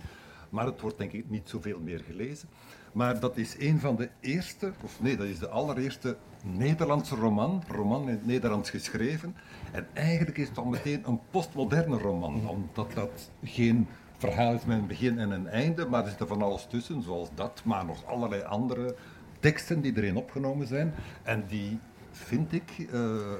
maar 0.49 0.65
het 0.65 0.81
wordt 0.81 0.97
denk 0.97 1.11
ik 1.11 1.29
niet 1.29 1.49
zoveel 1.49 1.79
meer 1.79 1.99
gelezen. 1.99 2.49
Maar 2.91 3.19
dat 3.19 3.37
is 3.37 3.55
een 3.59 3.79
van 3.79 3.95
de 3.95 4.09
eerste, 4.19 4.71
of 4.83 5.01
nee, 5.01 5.17
dat 5.17 5.27
is 5.27 5.39
de 5.39 5.49
allereerste 5.49 6.17
Nederlandse 6.43 7.15
roman, 7.15 7.63
roman 7.67 8.01
in 8.01 8.07
het 8.15 8.25
Nederlands 8.25 8.69
geschreven. 8.69 9.35
En 9.71 9.87
eigenlijk 9.93 10.37
is 10.37 10.47
het 10.47 10.57
al 10.57 10.65
meteen 10.65 11.01
een 11.05 11.19
postmoderne 11.29 11.97
roman, 11.97 12.49
omdat 12.49 12.91
dat 12.93 13.31
geen 13.43 13.87
verhaal 14.21 14.53
is 14.53 14.65
met 14.65 14.77
een 14.77 14.87
begin 14.87 15.19
en 15.19 15.31
een 15.31 15.47
einde, 15.47 15.85
maar 15.85 16.03
er 16.03 16.09
zit 16.09 16.19
er 16.19 16.27
van 16.27 16.41
alles 16.41 16.65
tussen, 16.65 17.01
zoals 17.01 17.29
dat, 17.35 17.61
maar 17.63 17.85
nog 17.85 18.05
allerlei 18.05 18.43
andere 18.43 18.95
teksten 19.39 19.81
die 19.81 19.97
erin 19.97 20.15
opgenomen 20.15 20.67
zijn. 20.67 20.93
En 21.23 21.45
die 21.47 21.79
vind 22.11 22.53
ik, 22.53 22.77
uh, 22.77 22.85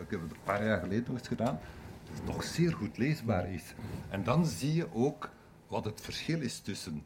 ik 0.01 0.09
heb 0.09 0.21
het 0.21 0.31
een 0.31 0.43
paar 0.43 0.65
jaar 0.65 0.79
geleden 0.79 1.03
nog 1.07 1.17
eens 1.17 1.27
gedaan, 1.27 1.59
nog 2.25 2.43
zeer 2.43 2.73
goed 2.73 2.97
leesbaar 2.97 3.53
is. 3.53 3.73
En 4.09 4.23
dan 4.23 4.45
zie 4.45 4.73
je 4.73 4.88
ook 4.93 5.29
wat 5.67 5.85
het 5.85 6.01
verschil 6.01 6.41
is 6.41 6.59
tussen 6.59 7.05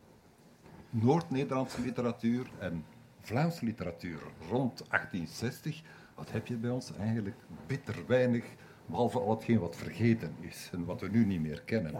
Noord-Nederlandse 0.89 1.81
literatuur 1.81 2.51
en 2.59 2.85
Vlaamse 3.21 3.65
literatuur 3.65 4.19
rond 4.49 4.77
1860, 4.89 5.81
wat 6.15 6.31
heb 6.31 6.47
je 6.47 6.55
bij 6.55 6.69
ons 6.69 6.91
eigenlijk 6.99 7.37
bitter 7.67 7.95
weinig, 8.07 8.45
behalve 8.85 9.19
al 9.19 9.29
hetgeen 9.29 9.59
wat 9.59 9.75
vergeten 9.75 10.35
is 10.39 10.69
en 10.71 10.85
wat 10.85 11.01
we 11.01 11.09
nu 11.09 11.25
niet 11.25 11.41
meer 11.41 11.61
kennen. 11.61 11.93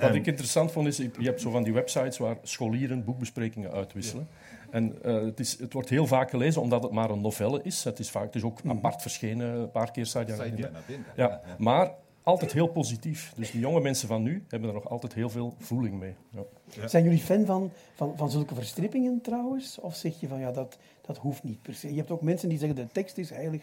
Wat 0.00 0.14
ik 0.14 0.26
interessant 0.26 0.72
vond 0.72 0.86
is, 0.86 0.96
je 0.96 1.10
hebt 1.18 1.40
zo 1.40 1.50
van 1.50 1.62
die 1.62 1.72
websites 1.72 2.18
waar 2.18 2.36
scholieren 2.42 3.04
boekbesprekingen 3.04 3.70
uitwisselen. 3.70 4.28
En 4.70 4.98
uh, 5.04 5.22
het, 5.22 5.40
is, 5.40 5.58
het 5.58 5.72
wordt 5.72 5.88
heel 5.88 6.06
vaak 6.06 6.30
gelezen 6.30 6.62
omdat 6.62 6.82
het 6.82 6.92
maar 6.92 7.10
een 7.10 7.20
novelle 7.20 7.60
is. 7.62 7.84
Het 7.84 7.98
is, 7.98 8.10
vaak, 8.10 8.24
het 8.24 8.34
is 8.34 8.42
ook 8.42 8.62
mm. 8.62 8.70
apart 8.70 9.02
verschenen, 9.02 9.54
een 9.54 9.70
paar 9.70 9.90
keer 9.90 10.06
Sadia 10.06 10.44
Ja, 10.44 10.70
ja, 11.16 11.40
maar 11.58 11.94
altijd 12.22 12.52
heel 12.52 12.66
positief. 12.66 13.32
Dus 13.36 13.50
de 13.50 13.58
jonge 13.58 13.80
mensen 13.80 14.08
van 14.08 14.22
nu 14.22 14.44
hebben 14.48 14.68
er 14.68 14.74
nog 14.74 14.88
altijd 14.88 15.14
heel 15.14 15.30
veel 15.30 15.54
voeling 15.58 15.98
mee. 15.98 16.14
Ja. 16.30 16.42
Ja. 16.64 16.88
Zijn 16.88 17.04
jullie 17.04 17.18
fan 17.18 17.46
van, 17.46 17.72
van, 17.94 18.16
van 18.16 18.30
zulke 18.30 18.54
verstrippingen 18.54 19.20
trouwens? 19.20 19.78
Of 19.80 19.96
zeg 19.96 20.20
je 20.20 20.28
van 20.28 20.40
ja, 20.40 20.52
dat, 20.52 20.78
dat 21.06 21.16
hoeft 21.16 21.42
niet 21.42 21.62
per 21.62 21.74
se? 21.74 21.90
Je 21.90 21.98
hebt 21.98 22.10
ook 22.10 22.22
mensen 22.22 22.48
die 22.48 22.58
zeggen 22.58 22.76
de 22.76 22.86
tekst 22.92 23.18
is 23.18 23.30
heilig, 23.30 23.62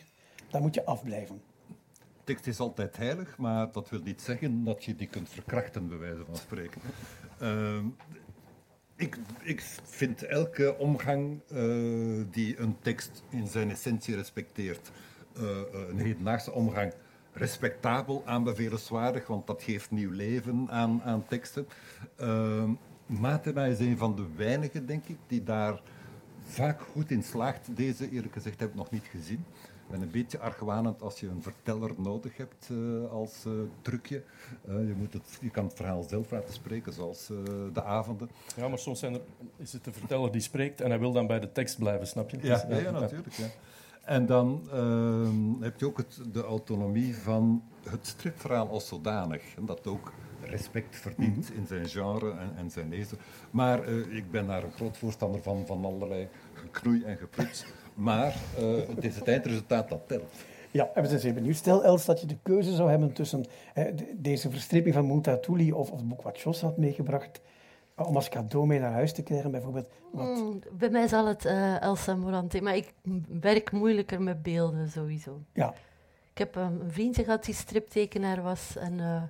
daar 0.50 0.62
moet 0.62 0.76
je 0.76 0.86
afblijven. 0.86 1.42
Tekst 2.30 2.48
is 2.48 2.60
altijd 2.60 2.98
heilig, 2.98 3.38
maar 3.38 3.72
dat 3.72 3.90
wil 3.90 4.02
niet 4.04 4.22
zeggen 4.22 4.64
dat 4.64 4.84
je 4.84 4.96
die 4.96 5.08
kunt 5.08 5.30
verkrachten, 5.30 5.88
bij 5.88 5.98
wijze 5.98 6.26
van 6.26 6.36
spreken. 6.36 6.82
Uh, 7.42 7.84
ik, 8.96 9.18
ik, 9.42 9.62
vind 9.84 10.24
elke 10.24 10.76
omgang 10.78 11.42
uh, 11.52 12.24
die 12.32 12.60
een 12.60 12.76
tekst 12.82 13.24
in 13.30 13.48
zijn 13.48 13.70
essentie 13.70 14.16
respecteert, 14.16 14.92
uh, 15.38 15.50
een 15.90 15.98
hedendaagse 15.98 16.52
omgang, 16.52 16.94
respectabel, 17.34 18.24
aanbevelenswaardig, 18.26 19.28
want 19.28 19.48
dat 19.48 19.64
geeft 19.64 19.92
nieuw 19.92 20.12
leven 20.12 20.68
aan, 20.70 21.02
aan 21.04 21.26
teksten. 21.28 21.68
Uh, 22.22 23.68
is 23.68 23.80
een 23.80 23.98
van 23.98 24.16
de 24.16 24.26
weinigen, 24.36 24.86
denk 24.86 25.06
ik, 25.06 25.18
die 25.28 25.44
daar 25.44 25.82
vaak 26.44 26.82
goed 26.82 27.12
in 27.12 27.24
slaagt. 27.24 27.78
Deze, 27.78 28.10
eerlijk 28.10 28.34
gezegd, 28.34 28.60
heb 28.60 28.70
ik 28.70 28.76
nog 28.76 28.92
niet 28.92 29.08
gezien. 29.12 29.46
Ik 29.90 29.96
ben 29.96 30.04
een 30.04 30.12
beetje 30.12 30.40
argwanend 30.40 31.02
als 31.02 31.20
je 31.20 31.28
een 31.28 31.42
verteller 31.42 31.92
nodig 31.98 32.38
hebt 32.38 32.70
uh, 32.72 33.12
als 33.12 33.46
uh, 33.48 33.54
trucje. 33.82 34.24
Uh, 34.70 34.88
je, 34.88 34.94
moet 34.98 35.14
het, 35.14 35.38
je 35.42 35.50
kan 35.50 35.64
het 35.64 35.74
verhaal 35.74 36.04
zelf 36.04 36.32
laten 36.32 36.54
spreken, 36.54 36.94
zoals 36.94 37.28
de 37.74 37.84
avonden. 37.84 38.30
Ja, 38.56 38.68
maar 38.68 38.80
soms 38.80 39.00
zijn 39.00 39.14
er, 39.14 39.22
is 39.58 39.74
het 39.74 39.84
de 39.84 39.92
verteller 39.92 40.32
die 40.32 40.42
spreekt 40.42 40.82
en 40.82 40.90
hij 40.90 41.00
wil 41.00 41.12
dan 41.12 41.28
bij 41.28 41.40
de 41.40 41.52
tekst 41.52 41.78
blijven, 41.78 42.08
snap 42.08 42.30
je? 42.30 42.38
Ja, 42.42 42.66
ja, 42.70 42.78
ja 42.78 42.92
natuurlijk. 42.92 43.34
Ja. 43.34 43.48
En 44.04 44.26
dan 44.26 44.70
uh, 44.74 45.62
heb 45.62 45.80
je 45.80 45.86
ook 45.86 45.98
het, 45.98 46.20
de 46.32 46.44
autonomie 46.44 47.18
van 47.18 47.64
het 47.90 48.08
stripverhaal 48.08 48.70
als 48.70 48.88
zodanig. 48.88 49.56
En 49.56 49.66
dat 49.66 49.88
ook 49.88 50.14
respect 50.42 50.96
verdient 50.96 51.52
in 51.54 51.68
zijn 51.68 51.88
genre 51.88 52.32
en, 52.32 52.52
en 52.56 52.72
zijn 52.72 52.90
lezer. 52.90 53.18
Maar 53.52 53.88
ik 53.90 54.32
ben 54.32 54.48
daar 54.48 54.64
een 54.64 54.72
groot 54.72 54.98
voorstander 54.98 55.42
van, 55.42 55.66
van 55.66 55.86
allerlei 55.86 56.28
geknoei 56.54 57.04
en 57.04 57.18
gepruts. 57.18 57.66
Maar 58.00 58.36
uh, 58.60 58.88
het 58.96 59.04
is 59.04 59.16
het 59.16 59.28
eindresultaat 59.28 59.90
dat 59.90 60.02
telt. 60.08 60.34
Ja, 60.72 60.90
en 60.94 61.02
we 61.02 61.08
zijn 61.08 61.20
zeer 61.20 61.34
benieuwd. 61.34 61.56
Stel, 61.56 61.84
Els, 61.84 62.06
dat 62.06 62.22
je 62.22 62.28
de 62.28 62.38
keuze 62.44 62.76
zou 62.76 62.90
hebben 62.90 63.14
tussen 63.14 63.46
deze 64.14 64.50
verstripping 64.50 64.96
van 64.96 65.08
Multatuli 65.08 65.72
of, 65.72 65.92
of 65.92 66.00
het 66.00 66.08
boek 66.08 66.22
wat 66.22 66.40
Jos 66.40 66.62
had 66.62 66.78
meegebracht 66.78 67.42
om 67.96 68.16
als 68.16 68.30
cadeau 68.30 68.68
mee 68.68 68.80
naar 68.80 68.92
huis 68.92 69.14
te 69.14 69.24
krijgen, 69.24 69.52
bijvoorbeeld? 69.52 69.88
Wat... 70.12 70.26
Mm, 70.26 70.60
bij 70.72 70.90
mij 70.90 71.08
zal 71.08 71.28
het 71.28 71.46
uh, 71.46 71.82
Elsa 71.82 72.16
Morante, 72.16 72.62
maar 72.62 72.76
ik 72.76 72.94
werk 73.42 73.72
moeilijker 73.72 74.22
met 74.22 74.44
beelden 74.44 74.90
sowieso. 74.90 75.42
Ja. 75.54 75.74
Ik 76.32 76.38
heb 76.38 76.56
um, 76.56 76.82
een 76.82 76.92
vriendje 76.92 77.24
gehad 77.24 77.46
die 77.46 77.54
striptekenaar 77.54 78.42
was 78.42 78.78
en 78.78 78.94
uh, 78.94 79.22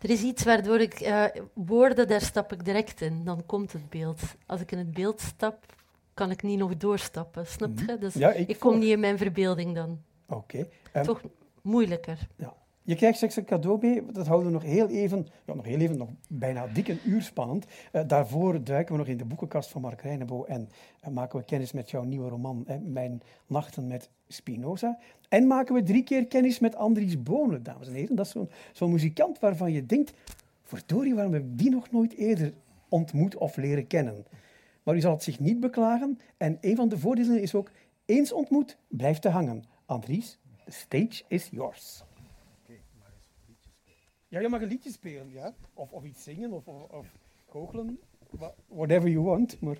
er 0.00 0.10
is 0.10 0.22
iets 0.22 0.44
waardoor 0.44 0.80
ik 0.80 1.00
uh, 1.00 1.24
woorden, 1.52 2.08
daar 2.08 2.20
stap 2.20 2.52
ik 2.52 2.64
direct 2.64 3.00
in, 3.00 3.24
dan 3.24 3.46
komt 3.46 3.72
het 3.72 3.90
beeld. 3.90 4.20
Als 4.46 4.60
ik 4.60 4.72
in 4.72 4.78
het 4.78 4.92
beeld 4.92 5.20
stap, 5.20 5.74
kan 6.16 6.30
ik 6.30 6.42
niet 6.42 6.58
nog 6.58 6.76
doorstappen, 6.76 7.46
snap 7.46 7.78
je? 7.78 7.84
Mhm. 7.84 8.00
Dus 8.00 8.14
ja, 8.14 8.32
ik, 8.32 8.48
ik 8.48 8.58
kom 8.58 8.78
niet 8.78 8.90
in 8.90 9.00
mijn 9.00 9.18
verbeelding 9.18 9.74
dan. 9.74 9.98
Oké. 10.28 10.34
Okay. 10.34 10.68
Um, 10.92 11.02
Toch 11.02 11.20
moeilijker. 11.62 12.28
Ja. 12.36 12.54
Je 12.82 12.94
krijgt 12.94 13.16
straks 13.16 13.36
een 13.36 13.44
cadeau 13.44 13.78
mee, 13.80 14.02
dat 14.12 14.26
houden 14.26 14.46
we 14.46 14.52
nog 14.52 14.62
heel 14.62 14.88
even, 14.88 15.26
ja, 15.44 15.54
nog 15.54 15.64
heel 15.64 15.78
even, 15.78 15.96
nog 15.96 16.08
bijna 16.28 16.66
dik 16.66 16.88
een 16.88 17.00
uur 17.04 17.22
spannend. 17.22 17.66
Uh, 17.92 18.02
daarvoor 18.06 18.64
duiken 18.64 18.92
we 18.92 18.98
nog 18.98 19.08
in 19.08 19.16
de 19.16 19.24
boekenkast 19.24 19.70
van 19.70 19.80
Mark 19.80 20.02
Reinebo 20.02 20.44
en 20.44 20.68
uh, 21.04 21.14
maken 21.14 21.38
we 21.38 21.44
kennis 21.44 21.72
met 21.72 21.90
jouw 21.90 22.02
nieuwe 22.02 22.28
roman, 22.28 22.64
uh, 22.68 22.76
Mijn 22.82 23.22
Nachten 23.46 23.86
met 23.86 24.10
Spinoza. 24.28 24.98
En 25.28 25.46
maken 25.46 25.74
we 25.74 25.82
drie 25.82 26.02
keer 26.02 26.26
kennis 26.26 26.58
met 26.58 26.76
Andries 26.76 27.22
Bonen, 27.22 27.62
dames 27.62 27.88
en 27.88 27.94
heren. 27.94 28.16
Dat 28.16 28.26
is 28.26 28.32
zo'n 28.32 28.50
zo'n 28.72 28.90
muzikant 28.90 29.38
waarvan 29.38 29.72
je 29.72 29.86
denkt, 29.86 30.12
verdorie, 30.62 31.14
waarom 31.14 31.32
heb 31.32 31.42
ik 31.42 31.58
die 31.58 31.70
nog 31.70 31.90
nooit 31.90 32.14
eerder 32.14 32.52
ontmoet 32.88 33.36
of 33.36 33.56
leren 33.56 33.86
kennen? 33.86 34.24
Maar 34.86 34.94
u 34.96 35.00
zal 35.00 35.12
het 35.12 35.22
zich 35.22 35.40
niet 35.40 35.60
beklagen. 35.60 36.18
En 36.36 36.58
een 36.60 36.76
van 36.76 36.88
de 36.88 36.98
voordelen 36.98 37.42
is 37.42 37.54
ook, 37.54 37.70
Eens 38.04 38.32
ontmoet, 38.32 38.78
blijft 38.88 39.22
te 39.22 39.28
hangen. 39.28 39.64
Andries, 39.86 40.38
the 40.64 40.70
stage 40.70 41.22
is 41.28 41.48
yours. 41.50 42.02
Ja, 44.28 44.40
je 44.40 44.48
mag 44.48 44.60
een 44.60 44.68
liedje 44.68 44.90
spelen, 44.90 45.30
ja. 45.30 45.54
Of, 45.74 45.92
of 45.92 46.04
iets 46.04 46.22
zingen, 46.22 46.52
of, 46.52 46.66
of, 46.68 46.90
of 46.90 47.06
goochelen. 47.48 47.98
Wha- 48.30 48.54
Whatever 48.66 49.08
you 49.08 49.24
want, 49.24 49.60
maar... 49.60 49.76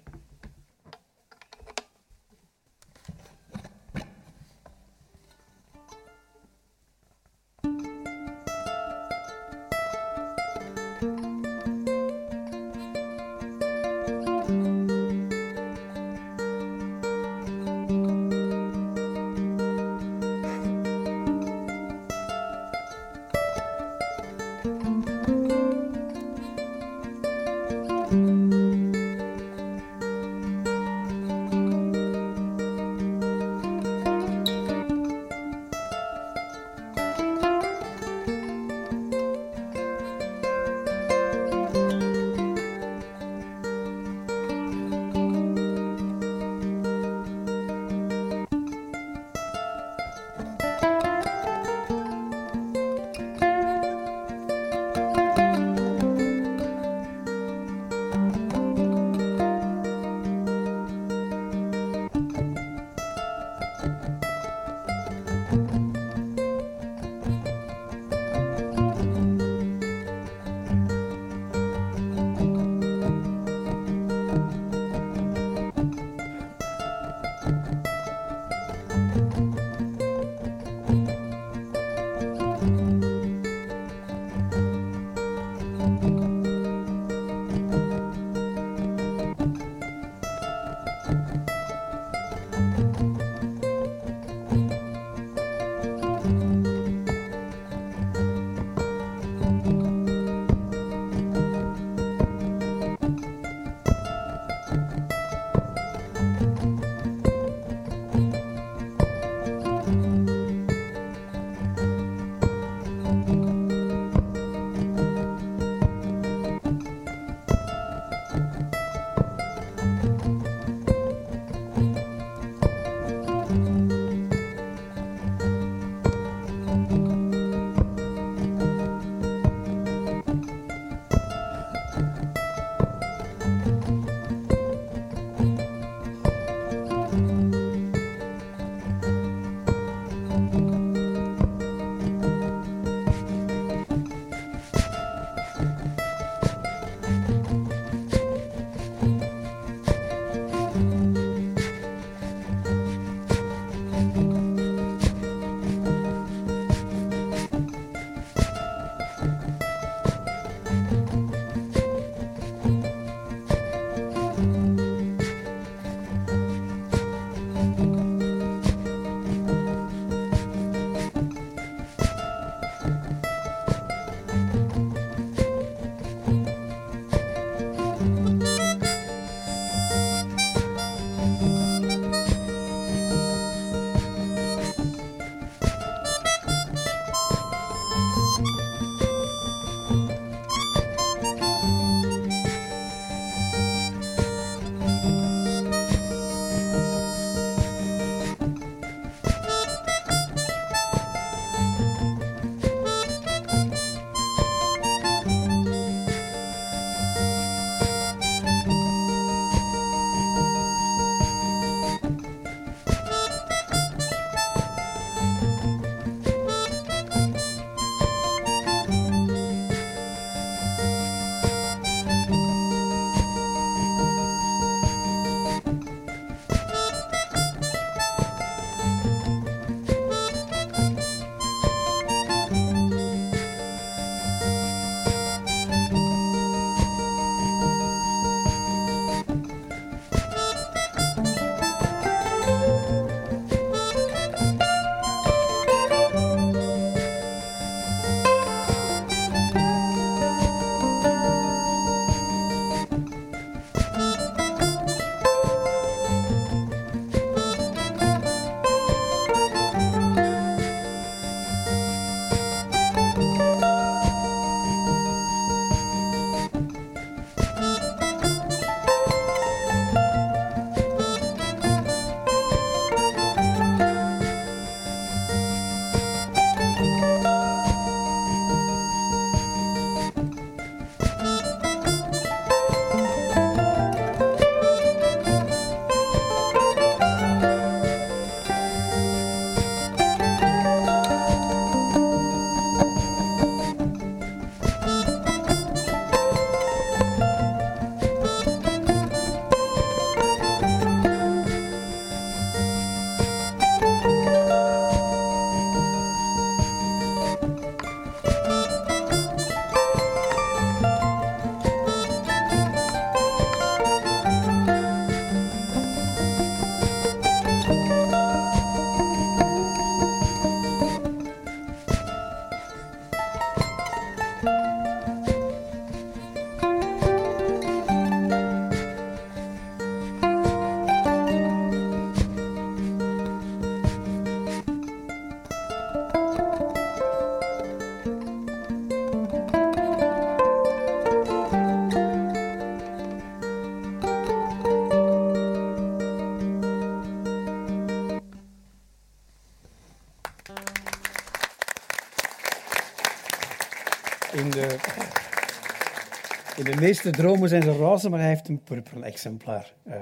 de 356.67 356.81
meeste 356.81 357.11
dromen 357.11 357.49
zijn 357.49 357.63
ze 357.63 357.71
roze, 357.71 358.09
maar 358.09 358.19
hij 358.19 358.29
heeft 358.29 358.49
een 358.49 358.63
purperen 358.63 359.03
exemplaar. 359.03 359.75
Uh, 359.87 359.95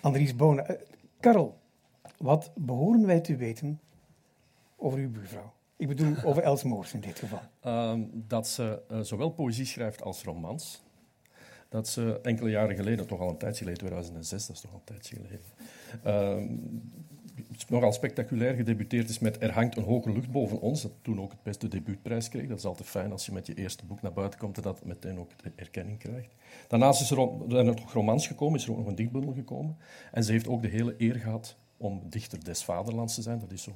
Andries 0.00 0.36
Bonen. 0.36 0.70
Uh, 0.70 0.76
Karel, 1.20 1.58
wat 2.16 2.52
behoren 2.54 3.06
wij 3.06 3.20
te 3.20 3.36
weten 3.36 3.80
over 4.76 4.98
uw 4.98 5.10
buurvrouw? 5.10 5.52
Ik 5.76 5.88
bedoel 5.88 6.14
over 6.24 6.42
Els 6.42 6.62
Moors 6.62 6.94
in 6.94 7.00
dit 7.00 7.18
geval. 7.18 7.40
Uh, 7.64 7.94
dat 8.12 8.48
ze 8.48 8.82
uh, 8.90 9.00
zowel 9.00 9.30
poëzie 9.30 9.64
schrijft 9.64 10.02
als 10.02 10.22
romans. 10.22 10.82
Dat 11.68 11.88
ze 11.88 12.20
enkele 12.22 12.50
jaren 12.50 12.76
geleden, 12.76 13.06
toch 13.06 13.20
al 13.20 13.28
een 13.28 13.38
tijdje 13.38 13.58
geleden, 13.58 13.78
2006, 13.78 14.46
dat 14.46 14.56
is 14.56 14.62
toch 14.62 14.72
al 14.72 14.78
een 14.78 14.84
tijdje 14.84 15.16
geleden, 15.16 15.40
ehm, 16.02 16.56
nogal 17.68 17.92
spectaculair 17.92 18.54
gedebuteerd 18.54 19.08
is 19.08 19.18
met 19.18 19.42
Er 19.42 19.52
hangt 19.52 19.76
een 19.76 19.82
hoge 19.82 20.12
lucht 20.12 20.30
boven 20.30 20.60
ons, 20.60 20.82
dat 20.82 20.92
toen 21.02 21.20
ook 21.20 21.30
het 21.30 21.42
beste 21.42 21.68
debuutprijs 21.68 22.28
kreeg. 22.28 22.48
Dat 22.48 22.58
is 22.58 22.64
altijd 22.64 22.88
fijn 22.88 23.12
als 23.12 23.26
je 23.26 23.32
met 23.32 23.46
je 23.46 23.54
eerste 23.54 23.84
boek 23.84 24.02
naar 24.02 24.12
buiten 24.12 24.38
komt 24.38 24.56
en 24.56 24.62
dat 24.62 24.84
meteen 24.84 25.18
ook 25.18 25.30
erkenning 25.56 25.98
krijgt. 25.98 26.34
Daarnaast 26.68 27.00
is 27.00 27.10
er, 27.10 27.18
er 27.56 27.64
nog 27.64 27.92
romans 27.92 28.26
gekomen, 28.26 28.58
is 28.58 28.64
er 28.64 28.70
ook 28.70 28.78
nog 28.78 28.86
een 28.86 28.94
dichtbundel 28.94 29.32
gekomen. 29.32 29.76
En 30.12 30.24
ze 30.24 30.32
heeft 30.32 30.48
ook 30.48 30.62
de 30.62 30.68
hele 30.68 30.94
eer 30.98 31.14
gehad 31.14 31.56
om 31.76 32.02
dichter 32.08 32.44
des 32.44 32.64
vaderlands 32.64 33.14
te 33.14 33.22
zijn. 33.22 33.38
Dat 33.38 33.52
is 33.52 33.62
zo'n 33.62 33.74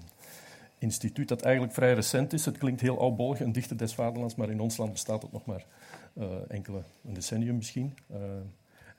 instituut 0.79 1.29
dat 1.29 1.43
eigenlijk 1.43 1.75
vrij 1.75 1.95
recent 1.95 2.33
is. 2.33 2.45
Het 2.45 2.59
klinkt 2.59 2.81
heel 2.81 2.99
oudbollig, 2.99 3.41
een 3.41 3.53
dichter 3.53 3.77
des 3.77 3.95
vaderlands, 3.95 4.35
maar 4.35 4.51
in 4.51 4.61
ons 4.61 4.77
land 4.77 4.93
bestaat 4.93 5.23
het 5.23 5.33
nog 5.33 5.45
maar 5.45 5.67
uh, 6.15 6.27
enkele, 6.49 6.83
een 7.05 7.15
decennium 7.15 7.57
misschien. 7.57 7.95
Uh, 8.11 8.17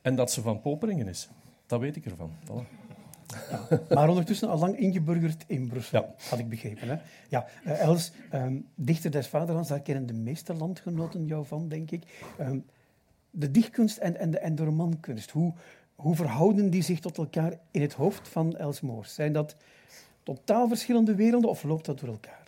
en 0.01 0.15
dat 0.15 0.31
ze 0.31 0.41
van 0.41 0.61
Poperingen 0.61 1.07
is. 1.07 1.29
Dat 1.65 1.79
weet 1.79 1.95
ik 1.95 2.05
ervan. 2.05 2.31
Voilà. 2.43 2.84
Ja, 3.69 3.81
maar 3.89 4.09
ondertussen 4.09 4.49
al 4.49 4.59
lang 4.59 4.77
ingeburgerd 4.77 5.43
in 5.47 5.67
Brussel, 5.67 6.01
ja. 6.01 6.29
had 6.29 6.39
ik 6.39 6.49
begrepen. 6.49 6.87
Hè? 6.87 6.97
Ja, 7.29 7.45
uh, 7.65 7.81
Els, 7.81 8.11
um, 8.33 8.67
dichter 8.75 9.11
des 9.11 9.27
vaderlands, 9.27 9.69
daar 9.69 9.81
kennen 9.81 10.05
de 10.05 10.13
meeste 10.13 10.53
landgenoten 10.53 11.25
jou 11.25 11.45
van, 11.45 11.67
denk 11.67 11.91
ik. 11.91 12.25
Um, 12.39 12.65
de 13.29 13.51
dichtkunst 13.51 13.97
en, 13.97 14.17
en, 14.17 14.31
de, 14.31 14.39
en 14.39 14.55
de 14.55 14.63
romankunst, 14.63 15.31
hoe, 15.31 15.53
hoe 15.95 16.15
verhouden 16.15 16.69
die 16.69 16.81
zich 16.81 16.99
tot 16.99 17.17
elkaar 17.17 17.53
in 17.71 17.81
het 17.81 17.93
hoofd 17.93 18.27
van 18.27 18.55
Els 18.55 18.81
Moors? 18.81 19.13
Zijn 19.13 19.33
dat 19.33 19.55
totaal 20.23 20.67
verschillende 20.67 21.15
werelden 21.15 21.49
of 21.49 21.63
loopt 21.63 21.85
dat 21.85 21.99
door 21.99 22.09
elkaar? 22.09 22.43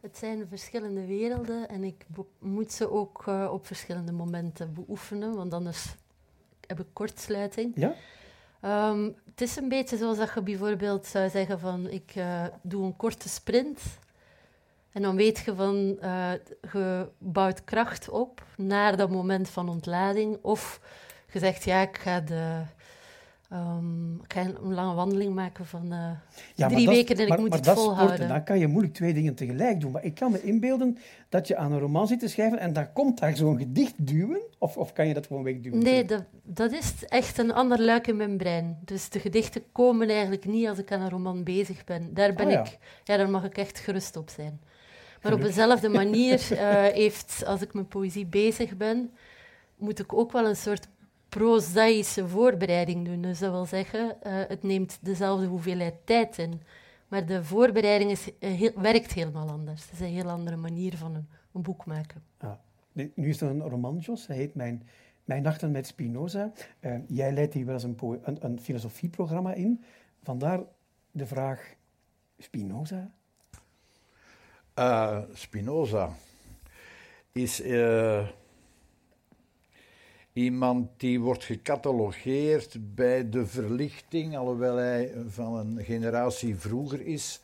Het 0.00 0.16
zijn 0.16 0.46
verschillende 0.48 1.06
werelden 1.06 1.68
en 1.68 1.84
ik 1.84 2.06
moet 2.38 2.72
ze 2.72 2.90
ook 2.90 3.24
uh, 3.28 3.50
op 3.52 3.66
verschillende 3.66 4.12
momenten 4.12 4.74
beoefenen, 4.74 5.34
want 5.34 5.52
anders 5.54 5.94
heb 6.66 6.80
ik 6.80 6.86
kortsluiting. 6.92 7.72
Ja? 7.74 7.94
Um, 8.64 9.16
het 9.24 9.40
is 9.40 9.56
een 9.56 9.68
beetje 9.68 9.96
zoals 9.96 10.18
dat 10.18 10.30
je 10.34 10.42
bijvoorbeeld 10.42 11.06
zou 11.06 11.30
zeggen 11.30 11.60
van 11.60 11.88
ik 11.88 12.12
uh, 12.16 12.44
doe 12.62 12.84
een 12.84 12.96
korte 12.96 13.28
sprint. 13.28 13.80
En 14.92 15.02
dan 15.02 15.16
weet 15.16 15.38
je 15.38 15.54
van 15.54 15.98
uh, 16.02 16.32
je 16.72 17.08
bouwt 17.18 17.64
kracht 17.64 18.08
op 18.08 18.42
naar 18.56 18.96
dat 18.96 19.10
moment 19.10 19.48
van 19.48 19.68
ontlading. 19.68 20.38
Of 20.42 20.80
je 21.32 21.38
zegt 21.38 21.64
ja 21.64 21.80
ik 21.80 21.98
ga 21.98 22.20
de 22.20 22.62
Um, 23.52 24.20
ik 24.24 24.32
ga 24.32 24.40
een 24.40 24.74
lange 24.74 24.94
wandeling 24.94 25.34
maken 25.34 25.66
van 25.66 25.92
uh, 25.92 26.10
ja, 26.54 26.68
drie 26.68 26.88
weken 26.88 27.16
en 27.16 27.26
ik 27.26 27.38
moet 27.38 27.54
het 27.54 27.66
volhouden. 27.66 28.06
Sporten, 28.06 28.28
dan 28.28 28.44
kan 28.44 28.58
je 28.58 28.66
moeilijk 28.66 28.94
twee 28.94 29.14
dingen 29.14 29.34
tegelijk 29.34 29.80
doen. 29.80 29.92
Maar 29.92 30.04
ik 30.04 30.14
kan 30.14 30.32
me 30.32 30.42
inbeelden 30.42 30.98
dat 31.28 31.48
je 31.48 31.56
aan 31.56 31.72
een 31.72 31.78
roman 31.78 32.06
zit 32.06 32.18
te 32.20 32.28
schrijven 32.28 32.58
en 32.58 32.72
dan 32.72 32.92
komt 32.92 33.18
daar 33.18 33.36
zo'n 33.36 33.58
gedicht 33.58 34.06
duwen. 34.06 34.40
Of, 34.58 34.76
of 34.76 34.92
kan 34.92 35.08
je 35.08 35.14
dat 35.14 35.26
gewoon 35.26 35.42
wegduwen? 35.42 35.78
Nee, 35.78 36.04
dat, 36.04 36.24
dat 36.42 36.72
is 36.72 36.94
echt 37.08 37.38
een 37.38 37.52
ander 37.52 37.82
luik 37.82 38.06
in 38.06 38.16
mijn 38.16 38.36
brein. 38.36 38.78
Dus 38.84 39.08
de 39.08 39.20
gedichten 39.20 39.62
komen 39.72 40.08
eigenlijk 40.08 40.44
niet 40.44 40.68
als 40.68 40.78
ik 40.78 40.92
aan 40.92 41.00
een 41.00 41.10
roman 41.10 41.44
bezig 41.44 41.84
ben. 41.84 42.14
Daar 42.14 42.34
ben 42.34 42.48
ja. 42.48 42.60
ik, 42.60 42.78
ja, 43.04 43.16
daar 43.16 43.30
mag 43.30 43.44
ik 43.44 43.58
echt 43.58 43.78
gerust 43.78 44.16
op 44.16 44.30
zijn. 44.30 44.60
Maar 45.22 45.32
op 45.32 45.42
dezelfde 45.42 45.88
manier 46.02 46.48
uh, 46.52 46.58
heeft, 46.84 47.42
als 47.46 47.62
ik 47.62 47.74
met 47.74 47.88
poëzie 47.88 48.26
bezig 48.26 48.76
ben, 48.76 49.10
moet 49.76 49.98
ik 49.98 50.12
ook 50.12 50.32
wel 50.32 50.46
een 50.46 50.56
soort 50.56 50.88
prozaïsche 51.30 52.28
voorbereiding 52.28 53.04
doen. 53.04 53.22
Dus 53.22 53.38
dat 53.38 53.50
wil 53.50 53.66
zeggen, 53.66 54.16
uh, 54.26 54.32
het 54.48 54.62
neemt 54.62 54.98
dezelfde 55.00 55.46
hoeveelheid 55.46 55.94
tijd 56.04 56.38
in. 56.38 56.62
Maar 57.08 57.26
de 57.26 57.44
voorbereiding 57.44 58.10
is, 58.10 58.28
uh, 58.28 58.50
heel, 58.50 58.72
werkt 58.74 59.12
helemaal 59.12 59.48
anders. 59.48 59.82
Het 59.82 59.92
is 59.92 60.00
een 60.00 60.14
heel 60.14 60.30
andere 60.30 60.56
manier 60.56 60.96
van 60.96 61.14
een, 61.14 61.28
een 61.52 61.62
boek 61.62 61.84
maken. 61.84 62.22
Ah. 62.38 62.52
Nu 62.92 63.28
is 63.28 63.40
er 63.40 63.50
een 63.50 63.62
roman, 63.62 63.98
Jos. 63.98 64.26
Hij 64.26 64.36
heet 64.36 64.54
Mijn, 64.54 64.82
Mijn 65.24 65.42
Nachten 65.42 65.70
met 65.70 65.86
Spinoza. 65.86 66.52
Uh, 66.80 66.94
jij 67.06 67.32
leidt 67.32 67.54
hier 67.54 67.66
wel 67.66 67.74
eens 67.74 67.82
een, 67.82 67.98
een, 68.22 68.44
een 68.44 68.60
filosofieprogramma 68.60 69.52
in. 69.52 69.84
Vandaar 70.22 70.60
de 71.10 71.26
vraag, 71.26 71.74
Spinoza? 72.38 73.10
Spinoza 75.32 76.10
is 77.32 77.62
Iemand 80.32 80.88
die 80.96 81.20
wordt 81.20 81.44
gecatalogeerd 81.44 82.94
bij 82.94 83.28
de 83.28 83.46
verlichting, 83.46 84.36
alhoewel 84.36 84.76
hij 84.76 85.12
van 85.28 85.56
een 85.56 85.84
generatie 85.84 86.56
vroeger 86.56 87.06
is, 87.06 87.40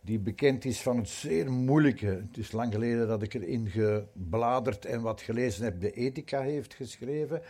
die 0.00 0.18
bekend 0.18 0.64
is 0.64 0.80
van 0.80 0.96
het 0.96 1.08
zeer 1.08 1.52
moeilijke. 1.52 2.06
Het 2.06 2.36
is 2.36 2.52
lang 2.52 2.72
geleden 2.72 3.08
dat 3.08 3.22
ik 3.22 3.34
erin 3.34 3.68
gebladerd 3.68 4.84
en 4.84 5.00
wat 5.00 5.20
gelezen 5.20 5.64
heb, 5.64 5.80
de 5.80 5.92
ethica 5.92 6.40
heeft 6.40 6.74
geschreven. 6.74 7.42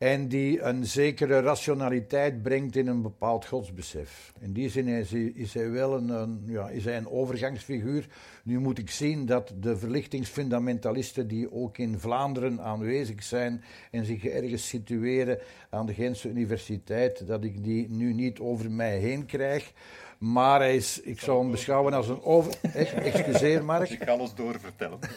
En 0.00 0.28
die 0.28 0.60
een 0.60 0.86
zekere 0.86 1.40
rationaliteit 1.40 2.42
brengt 2.42 2.76
in 2.76 2.86
een 2.86 3.02
bepaald 3.02 3.46
godsbesef. 3.46 4.32
In 4.40 4.52
die 4.52 4.68
zin 4.68 4.88
is 4.88 5.10
hij, 5.10 5.32
is 5.34 5.54
hij 5.54 5.70
wel 5.70 5.96
een, 5.96 6.42
ja, 6.46 6.68
is 6.68 6.84
hij 6.84 6.96
een 6.96 7.08
overgangsfiguur. 7.08 8.06
Nu 8.44 8.58
moet 8.58 8.78
ik 8.78 8.90
zien 8.90 9.26
dat 9.26 9.52
de 9.60 9.76
verlichtingsfundamentalisten 9.76 11.28
die 11.28 11.52
ook 11.52 11.78
in 11.78 11.98
Vlaanderen 11.98 12.60
aanwezig 12.60 13.22
zijn 13.22 13.62
en 13.90 14.04
zich 14.04 14.24
ergens 14.24 14.68
situeren 14.68 15.38
aan 15.70 15.86
de 15.86 15.94
Gentse 15.94 16.28
Universiteit, 16.28 17.26
dat 17.26 17.44
ik 17.44 17.64
die 17.64 17.90
nu 17.90 18.12
niet 18.12 18.38
over 18.38 18.70
mij 18.70 18.98
heen 18.98 19.26
krijg. 19.26 19.72
Maar 20.20 20.60
hij 20.60 20.76
is, 20.76 21.00
ik 21.00 21.20
zou 21.20 21.40
hem 21.40 21.50
beschouwen 21.50 21.92
als 21.92 22.08
een 22.08 22.22
over... 22.22 22.52
Excuseer, 22.94 23.64
Mark. 23.64 23.88
Je 23.88 23.96
kan 23.96 24.20
ons 24.20 24.34
doorvertellen. 24.34 24.98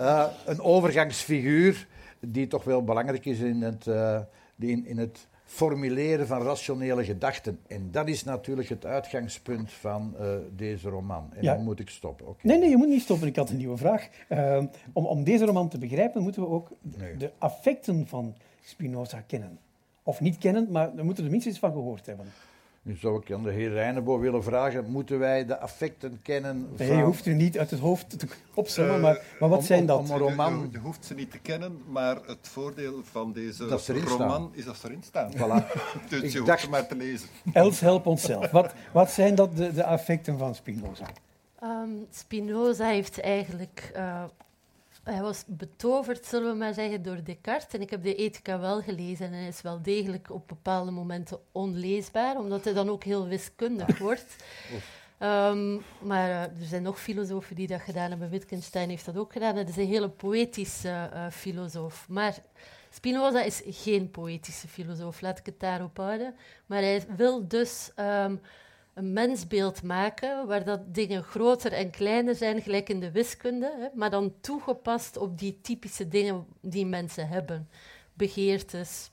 uh, 0.00 0.26
een 0.46 0.60
overgangsfiguur 0.60 1.86
die 2.20 2.46
toch 2.46 2.64
wel 2.64 2.84
belangrijk 2.84 3.24
is 3.24 3.38
in 3.38 3.62
het, 3.62 3.86
uh, 3.86 4.20
in, 4.58 4.86
in 4.86 4.98
het 4.98 5.28
formuleren 5.44 6.26
van 6.26 6.42
rationele 6.42 7.04
gedachten. 7.04 7.60
En 7.66 7.90
dat 7.90 8.08
is 8.08 8.24
natuurlijk 8.24 8.68
het 8.68 8.86
uitgangspunt 8.86 9.72
van 9.72 10.14
uh, 10.20 10.34
deze 10.56 10.88
roman. 10.88 11.32
En 11.34 11.44
dan 11.44 11.62
moet 11.62 11.80
ik 11.80 11.88
stoppen. 11.88 12.28
Okay. 12.28 12.40
Nee, 12.42 12.58
nee, 12.58 12.68
je 12.68 12.76
moet 12.76 12.88
niet 12.88 13.02
stoppen. 13.02 13.28
Ik 13.28 13.36
had 13.36 13.50
een 13.50 13.56
nieuwe 13.56 13.76
vraag. 13.76 14.08
Uh, 14.28 14.62
om, 14.92 15.06
om 15.06 15.24
deze 15.24 15.44
roman 15.44 15.68
te 15.68 15.78
begrijpen, 15.78 16.22
moeten 16.22 16.42
we 16.42 16.48
ook 16.48 16.70
nee. 16.80 17.16
de 17.16 17.32
affecten 17.38 18.06
van 18.06 18.36
Spinoza 18.60 19.20
kennen 19.20 19.58
of 20.10 20.20
niet 20.20 20.38
kennen, 20.38 20.66
maar 20.70 20.94
daar 20.94 21.04
moeten 21.04 21.24
er 21.24 21.30
minstens 21.30 21.54
iets 21.54 21.64
van 21.64 21.72
gehoord 21.72 22.06
hebben. 22.06 22.26
Nu 22.82 22.96
zou 22.96 23.20
ik 23.20 23.32
aan 23.32 23.42
de 23.42 23.50
heer 23.50 23.72
Reinebo 23.72 24.18
willen 24.18 24.42
vragen, 24.42 24.90
moeten 24.90 25.18
wij 25.18 25.46
de 25.46 25.58
affecten 25.58 26.20
kennen 26.22 26.68
van... 26.76 26.86
Nee, 26.86 26.96
je 26.96 27.02
hoeft 27.02 27.26
er 27.26 27.34
niet 27.34 27.58
uit 27.58 27.70
het 27.70 27.80
hoofd 27.80 28.18
te 28.18 28.26
opzommen, 28.54 28.96
uh, 28.96 29.02
maar, 29.02 29.22
maar 29.40 29.48
wat 29.48 29.58
om, 29.58 29.64
zijn 29.64 29.86
dat? 29.86 29.98
Om 29.98 30.10
een 30.10 30.18
roman... 30.18 30.60
Je, 30.60 30.68
je, 30.70 30.78
hoeft 30.78 31.04
ze 31.04 31.14
niet 31.14 31.30
te 31.30 31.38
kennen, 31.38 31.82
maar 31.88 32.16
het 32.26 32.48
voordeel 32.48 33.00
van 33.02 33.32
deze 33.32 33.64
roman 33.64 33.78
staan. 33.78 34.50
is 34.52 34.64
dat 34.64 34.76
ze 34.76 34.88
erin 34.88 35.02
staan. 35.02 35.32
Voilà. 35.32 35.72
dus 36.08 36.22
ik 36.22 36.30
je 36.30 36.42
dacht... 36.42 36.60
hoeft 36.60 36.72
maar 36.72 36.86
te 36.86 36.96
lezen. 36.96 37.28
Els, 37.52 37.80
help 37.80 38.06
onszelf. 38.06 38.50
Wat, 38.50 38.72
wat 38.92 39.10
zijn 39.10 39.34
dat 39.34 39.56
de, 39.56 39.72
de 39.72 39.84
affecten 39.84 40.38
van 40.38 40.54
Spinoza? 40.54 41.06
Um, 41.62 42.06
Spinoza 42.10 42.86
heeft 42.86 43.20
eigenlijk... 43.20 43.92
Uh, 43.96 44.24
hij 45.12 45.22
was 45.22 45.44
betoverd, 45.46 46.26
zullen 46.26 46.52
we 46.52 46.58
maar 46.58 46.74
zeggen, 46.74 47.02
door 47.02 47.24
Descartes. 47.24 47.72
En 47.72 47.80
ik 47.80 47.90
heb 47.90 48.02
de 48.02 48.14
Ethica 48.14 48.60
wel 48.60 48.82
gelezen 48.82 49.26
en 49.26 49.32
hij 49.32 49.48
is 49.48 49.62
wel 49.62 49.82
degelijk 49.82 50.30
op 50.30 50.48
bepaalde 50.48 50.90
momenten 50.90 51.40
onleesbaar, 51.52 52.38
omdat 52.38 52.64
hij 52.64 52.72
dan 52.72 52.88
ook 52.88 53.04
heel 53.04 53.26
wiskundig 53.26 53.98
wordt. 54.08 54.36
Um, 55.22 55.82
maar 55.98 56.28
uh, 56.28 56.42
er 56.42 56.66
zijn 56.66 56.82
nog 56.82 57.00
filosofen 57.00 57.56
die 57.56 57.66
dat 57.66 57.80
gedaan 57.80 58.10
hebben. 58.10 58.30
Wittgenstein 58.30 58.88
heeft 58.88 59.04
dat 59.04 59.16
ook 59.16 59.32
gedaan. 59.32 59.56
Het 59.56 59.68
is 59.68 59.76
een 59.76 59.86
hele 59.86 60.08
poëtische 60.08 61.10
uh, 61.14 61.26
filosoof. 61.30 62.06
Maar 62.08 62.34
Spinoza 62.90 63.42
is 63.42 63.62
geen 63.66 64.10
poëtische 64.10 64.68
filosoof, 64.68 65.20
laat 65.20 65.38
ik 65.38 65.46
het 65.46 65.60
daarop 65.60 65.96
houden. 65.96 66.34
Maar 66.66 66.80
hij 66.80 67.04
wil 67.16 67.48
dus 67.48 67.90
um, 67.96 68.40
een 69.00 69.12
mensbeeld 69.12 69.82
maken 69.82 70.46
waar 70.46 70.64
dat 70.64 70.94
dingen 70.94 71.22
groter 71.22 71.72
en 71.72 71.90
kleiner 71.90 72.34
zijn, 72.34 72.62
gelijk 72.62 72.88
in 72.88 73.00
de 73.00 73.10
wiskunde, 73.10 73.76
hè, 73.78 73.86
maar 73.94 74.10
dan 74.10 74.34
toegepast 74.40 75.16
op 75.16 75.38
die 75.38 75.58
typische 75.62 76.08
dingen 76.08 76.46
die 76.60 76.86
mensen 76.86 77.28
hebben. 77.28 77.68
Begeertes, 78.14 79.10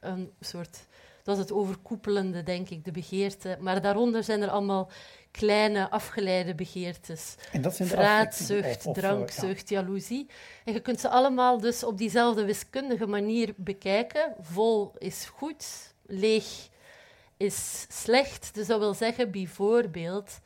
een 0.00 0.30
soort... 0.40 0.78
Dat 1.22 1.36
is 1.36 1.42
het 1.42 1.52
overkoepelende, 1.52 2.42
denk 2.42 2.68
ik, 2.68 2.84
de 2.84 2.90
begeerte. 2.90 3.56
Maar 3.60 3.82
daaronder 3.82 4.24
zijn 4.24 4.42
er 4.42 4.50
allemaal 4.50 4.90
kleine, 5.30 5.90
afgeleide 5.90 6.54
begeertes. 6.54 7.34
En 7.52 7.62
dat 7.62 7.76
zijn 7.76 7.88
de 7.88 7.94
Vraatzucht, 7.94 8.86
of, 8.86 8.94
drankzucht, 8.94 9.68
ja. 9.68 9.80
jaloezie. 9.80 10.26
En 10.64 10.72
je 10.72 10.80
kunt 10.80 11.00
ze 11.00 11.08
allemaal 11.08 11.60
dus 11.60 11.84
op 11.84 11.98
diezelfde 11.98 12.44
wiskundige 12.44 13.06
manier 13.06 13.54
bekijken. 13.56 14.34
Vol 14.40 14.92
is 14.98 15.24
goed, 15.24 15.94
leeg 16.06 16.70
is 17.42 17.86
slecht. 17.88 18.54
Dus 18.54 18.66
dat 18.66 18.78
wil 18.78 18.94
zeggen 18.94 19.30
bijvoorbeeld 19.30 20.40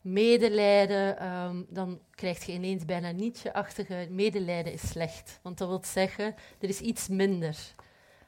medelijden, 0.00 1.18
ehm, 1.18 1.62
dan 1.68 2.00
krijg 2.10 2.44
je 2.44 2.52
ineens 2.52 2.84
bijna 2.84 3.10
Nietzsche-achtige 3.10 4.06
medelijden 4.10 4.72
is 4.72 4.88
slecht. 4.88 5.38
Want 5.42 5.58
dat 5.58 5.68
wil 5.68 5.82
zeggen, 5.84 6.34
er 6.60 6.68
is 6.68 6.80
iets 6.80 7.08
minder. 7.08 7.56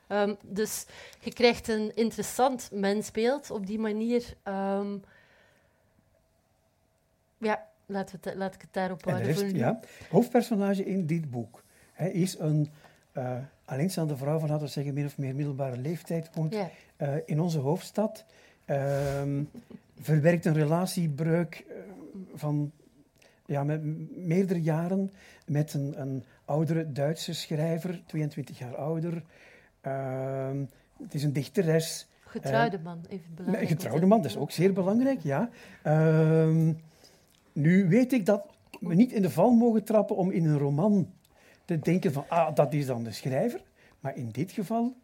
Um, 0.09 0.37
dus 0.43 0.87
je 1.21 1.33
krijgt 1.33 1.69
een 1.69 1.95
interessant 1.95 2.69
mensbeeld 2.73 3.51
op 3.51 3.67
die 3.67 3.79
manier. 3.79 4.35
Um, 4.45 5.03
ja, 7.39 7.67
laat 7.87 8.13
ik 8.55 8.61
het 8.61 8.69
daarop 8.71 9.05
houden. 9.05 9.57
Ja, 9.57 9.81
hoofdpersonage 10.11 10.85
in 10.85 11.07
dit 11.07 11.31
boek 11.31 11.63
hij 11.99 12.11
is 12.11 12.39
een 12.39 12.69
uh, 13.13 13.37
alleenstaande 13.65 14.17
vrouw 14.17 14.39
van, 14.39 14.49
laten 14.49 14.67
we 14.67 14.73
zeggen, 14.73 14.95
min 14.95 15.07
of 15.07 15.19
meer 15.19 15.35
middelbare 15.35 15.77
leeftijd, 15.77 16.31
woont 16.35 16.55
ja. 16.55 16.71
Uh, 16.99 17.15
in 17.25 17.41
onze 17.41 17.59
hoofdstad. 17.59 18.25
Um, 18.67 19.51
verwerkt 19.99 20.45
een 20.45 20.55
relatiebreuk 20.55 21.65
uh, 21.69 21.77
van 22.35 22.73
ja, 23.47 23.65
met 23.65 23.83
meerdere 24.17 24.63
jaren 24.63 25.11
met 25.47 25.75
een, 25.75 26.01
een 26.01 26.25
oudere 26.45 26.93
Duitse 26.93 27.35
schrijver, 27.35 28.03
22 28.07 28.59
jaar 28.59 28.77
ouder. 28.77 29.23
Uh, 29.83 30.51
het 31.03 31.15
is 31.15 31.23
een 31.23 31.33
dichteres. 31.33 32.09
Getrouwde 32.21 32.79
man, 32.79 33.01
even 33.09 33.35
belangrijk. 33.35 33.69
Getrouwde 33.69 34.07
man, 34.07 34.23
dat 34.23 34.31
is 34.31 34.37
ook 34.37 34.51
zeer 34.51 34.73
belangrijk, 34.73 35.21
ja. 35.21 35.51
Uh, 35.87 36.71
nu 37.53 37.89
weet 37.89 38.13
ik 38.13 38.27
dat 38.27 38.47
we 38.81 38.95
niet 38.95 39.13
in 39.13 39.23
de 39.23 39.31
val 39.31 39.51
mogen 39.51 39.85
trappen 39.85 40.17
om 40.17 40.31
in 40.31 40.45
een 40.45 40.59
roman 40.59 41.13
te 41.65 41.79
denken 41.79 42.13
van, 42.13 42.25
ah, 42.29 42.55
dat 42.55 42.73
is 42.73 42.87
dan 42.87 43.05
de 43.05 43.13
schrijver. 43.13 43.63
Maar 44.01 44.17
in 44.17 44.29
dit 44.31 44.53
geval 44.53 44.97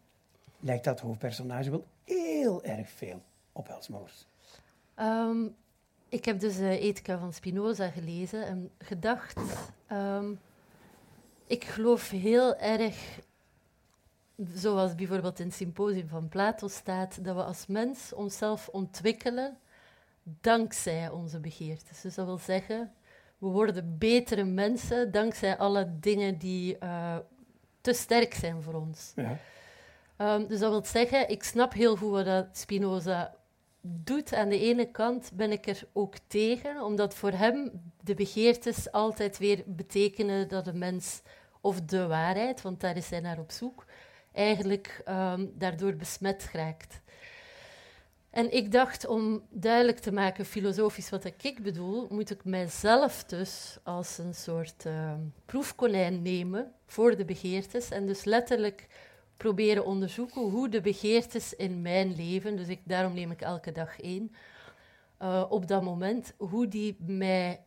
lijkt 0.59 0.83
dat 0.83 0.99
hoofdpersonage 0.99 1.69
wel 1.69 1.85
heel 2.03 2.63
erg 2.63 2.89
veel 2.89 3.21
op 3.51 3.67
Elsmoors. 3.67 4.27
Um, 4.99 5.55
ik 6.09 6.25
heb 6.25 6.39
dus 6.39 6.59
uh, 6.59 6.83
Ethica 6.83 7.17
van 7.17 7.33
Spinoza 7.33 7.89
gelezen 7.89 8.45
en 8.45 8.71
gedacht, 8.77 9.39
um, 9.91 10.39
ik 11.47 11.63
geloof 11.63 12.09
heel 12.09 12.55
erg, 12.55 13.19
zoals 14.53 14.95
bijvoorbeeld 14.95 15.39
in 15.39 15.45
het 15.45 15.55
symposium 15.55 16.07
van 16.07 16.29
Plato 16.29 16.67
staat, 16.67 17.23
dat 17.23 17.35
we 17.35 17.43
als 17.43 17.67
mens 17.67 18.13
onszelf 18.13 18.67
ontwikkelen 18.67 19.57
dankzij 20.23 21.09
onze 21.09 21.39
begeertes. 21.39 22.01
Dus 22.01 22.15
dat 22.15 22.25
wil 22.25 22.37
zeggen, 22.37 22.93
we 23.37 23.47
worden 23.47 23.97
betere 23.97 24.43
mensen 24.43 25.11
dankzij 25.11 25.57
alle 25.57 25.99
dingen 25.99 26.37
die 26.37 26.77
uh, 26.83 27.17
te 27.81 27.93
sterk 27.93 28.33
zijn 28.33 28.61
voor 28.61 28.73
ons. 28.73 29.11
Ja. 29.15 29.37
Um, 30.17 30.47
dus 30.47 30.59
dat 30.59 30.69
wil 30.71 30.85
zeggen, 30.85 31.29
ik 31.29 31.43
snap 31.43 31.73
heel 31.73 31.95
goed 31.95 32.11
wat 32.11 32.47
Spinoza 32.51 33.35
doet. 33.81 34.33
Aan 34.33 34.49
de 34.49 34.59
ene 34.59 34.91
kant 34.91 35.31
ben 35.33 35.51
ik 35.51 35.67
er 35.67 35.87
ook 35.93 36.15
tegen, 36.27 36.83
omdat 36.83 37.13
voor 37.13 37.31
hem 37.31 37.71
de 38.01 38.13
begeertes 38.13 38.91
altijd 38.91 39.37
weer 39.37 39.63
betekenen 39.65 40.47
dat 40.47 40.65
de 40.65 40.73
mens, 40.73 41.21
of 41.61 41.81
de 41.81 42.07
waarheid, 42.07 42.61
want 42.61 42.81
daar 42.81 42.97
is 42.97 43.09
hij 43.09 43.19
naar 43.19 43.39
op 43.39 43.51
zoek, 43.51 43.85
eigenlijk 44.31 45.01
um, 45.09 45.53
daardoor 45.55 45.95
besmet 45.95 46.49
raakt. 46.53 47.01
En 48.29 48.51
ik 48.51 48.71
dacht, 48.71 49.07
om 49.07 49.41
duidelijk 49.49 49.99
te 49.99 50.11
maken 50.11 50.45
filosofisch 50.45 51.09
wat 51.09 51.23
ik 51.23 51.63
bedoel, 51.63 52.07
moet 52.09 52.31
ik 52.31 52.43
mijzelf 52.43 53.23
dus 53.23 53.77
als 53.83 54.17
een 54.17 54.33
soort 54.33 54.85
uh, 54.85 55.13
proefkonijn 55.45 56.21
nemen 56.21 56.71
voor 56.85 57.15
de 57.15 57.25
begeertes 57.25 57.89
en 57.89 58.05
dus 58.05 58.23
letterlijk 58.23 58.87
proberen 59.37 59.85
onderzoeken 59.85 60.41
hoe 60.41 60.69
de 60.69 60.81
begeertes 60.81 61.53
in 61.53 61.81
mijn 61.81 62.15
leven, 62.15 62.55
dus 62.55 62.67
ik, 62.67 62.79
daarom 62.83 63.13
neem 63.13 63.31
ik 63.31 63.41
elke 63.41 63.71
dag 63.71 63.99
één, 64.01 64.31
uh, 65.21 65.45
op 65.49 65.67
dat 65.67 65.83
moment, 65.83 66.33
hoe 66.37 66.67
die 66.67 66.95
mij... 66.99 67.59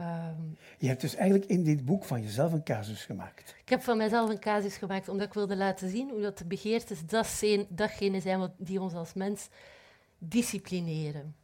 Um, 0.00 0.56
je 0.78 0.86
hebt 0.86 1.00
dus 1.00 1.14
eigenlijk 1.14 1.50
in 1.50 1.64
dit 1.64 1.84
boek 1.84 2.04
van 2.04 2.22
jezelf 2.22 2.52
een 2.52 2.64
casus 2.64 3.04
gemaakt. 3.04 3.54
Ik 3.60 3.68
heb 3.68 3.82
van 3.82 3.96
mijzelf 3.96 4.30
een 4.30 4.38
casus 4.38 4.76
gemaakt 4.76 5.08
omdat 5.08 5.26
ik 5.26 5.34
wilde 5.34 5.56
laten 5.56 5.88
zien 5.88 6.10
hoe 6.10 6.20
dat 6.20 6.38
de 6.38 6.44
begeertes 6.44 7.06
dat 7.06 7.26
zijn, 7.26 7.66
datgene 7.68 8.20
zijn 8.20 8.38
wat, 8.38 8.52
die 8.58 8.80
ons 8.80 8.94
als 8.94 9.14
mens 9.14 9.48
disciplineren. 10.18 11.36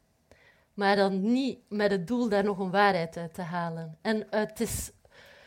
Maar 0.75 0.97
dan 0.97 1.33
niet 1.33 1.59
met 1.69 1.91
het 1.91 2.07
doel 2.07 2.29
daar 2.29 2.45
nog 2.45 2.59
een 2.59 2.71
waarheid 2.71 3.17
uit 3.17 3.35
te 3.35 3.43
halen. 3.43 3.99
En 4.01 4.27
het 4.31 4.61
is 4.61 4.91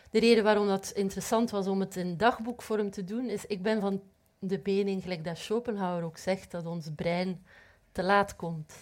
de 0.09 0.19
reden 0.19 0.43
waarom 0.43 0.67
dat 0.67 0.91
interessant 0.95 1.49
was 1.49 1.67
om 1.67 1.79
het 1.79 1.95
in 1.95 2.17
dagboekvorm 2.17 2.89
te 2.89 3.03
doen, 3.03 3.29
is 3.29 3.45
ik 3.45 3.61
ben 3.61 3.81
van 3.81 4.01
de 4.47 4.59
mening, 4.63 5.01
gelijk 5.01 5.23
dat 5.23 5.37
Schopenhauer 5.37 6.03
ook 6.03 6.17
zegt, 6.17 6.51
dat 6.51 6.65
ons 6.65 6.87
brein 6.95 7.45
te 7.91 8.03
laat 8.03 8.35
komt. 8.35 8.73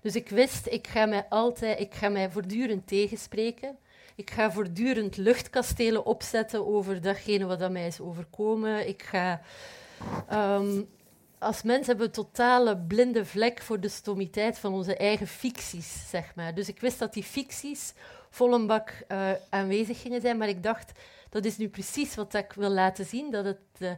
Dus 0.00 0.16
ik 0.16 0.28
wist, 0.28 0.66
ik 0.66 0.86
ga 0.86 1.06
mij 1.06 1.26
altijd, 1.28 1.80
ik 1.80 1.94
ga 1.94 2.08
mij 2.08 2.30
voortdurend 2.30 2.86
tegenspreken. 2.86 3.76
Ik 4.14 4.30
ga 4.30 4.52
voortdurend 4.52 5.16
luchtkastelen 5.16 6.04
opzetten 6.04 6.66
over 6.66 7.00
datgene 7.00 7.46
wat 7.46 7.62
aan 7.62 7.72
mij 7.72 7.86
is 7.86 8.00
overkomen. 8.00 8.88
Ik 8.88 9.02
ga 9.02 9.40
um, 10.32 10.88
als 11.38 11.62
mens 11.62 11.86
hebben 11.86 12.10
we 12.10 12.18
een 12.18 12.24
totale 12.24 12.76
blinde 12.76 13.24
vlek 13.24 13.62
voor 13.62 13.80
de 13.80 13.88
stomiteit 13.88 14.58
van 14.58 14.72
onze 14.72 14.96
eigen 14.96 15.26
ficties, 15.26 16.10
zeg 16.10 16.34
maar. 16.34 16.54
Dus 16.54 16.68
ik 16.68 16.80
wist 16.80 16.98
dat 16.98 17.12
die 17.12 17.22
ficties 17.22 17.92
vol 18.30 18.54
een 18.54 18.66
bak 18.66 18.92
uh, 19.08 19.30
aanwezig 19.50 20.00
gingen 20.00 20.20
zijn, 20.20 20.38
maar 20.38 20.48
ik 20.48 20.62
dacht, 20.62 20.92
dat 21.30 21.44
is 21.44 21.56
nu 21.56 21.68
precies 21.68 22.14
wat 22.14 22.34
ik 22.34 22.52
wil 22.52 22.70
laten 22.70 23.04
zien, 23.04 23.30
dat 23.30 23.44
het, 23.44 23.58
uh, 23.78 23.90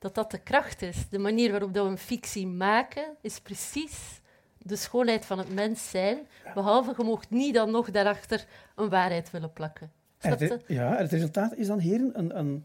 dat, 0.00 0.14
dat 0.14 0.30
de 0.30 0.38
kracht 0.38 0.82
is. 0.82 1.08
De 1.08 1.18
manier 1.18 1.50
waarop 1.50 1.74
dat 1.74 1.84
we 1.84 1.90
een 1.90 1.98
fictie 1.98 2.46
maken, 2.46 3.16
is 3.20 3.40
precies 3.40 4.20
de 4.58 4.76
schoonheid 4.76 5.24
van 5.24 5.38
het 5.38 5.54
mens 5.54 5.90
zijn, 5.90 6.18
behalve 6.54 6.94
je 6.96 7.04
mocht 7.04 7.30
niet 7.30 7.54
dan 7.54 7.70
nog 7.70 7.90
daarachter 7.90 8.46
een 8.74 8.88
waarheid 8.88 9.30
willen 9.30 9.52
plakken. 9.52 9.92
Het, 10.18 10.64
ja, 10.66 10.96
het 10.96 11.10
resultaat 11.10 11.54
is 11.54 11.66
dan, 11.66 11.78
heren, 11.78 12.18
een, 12.18 12.38
een, 12.38 12.64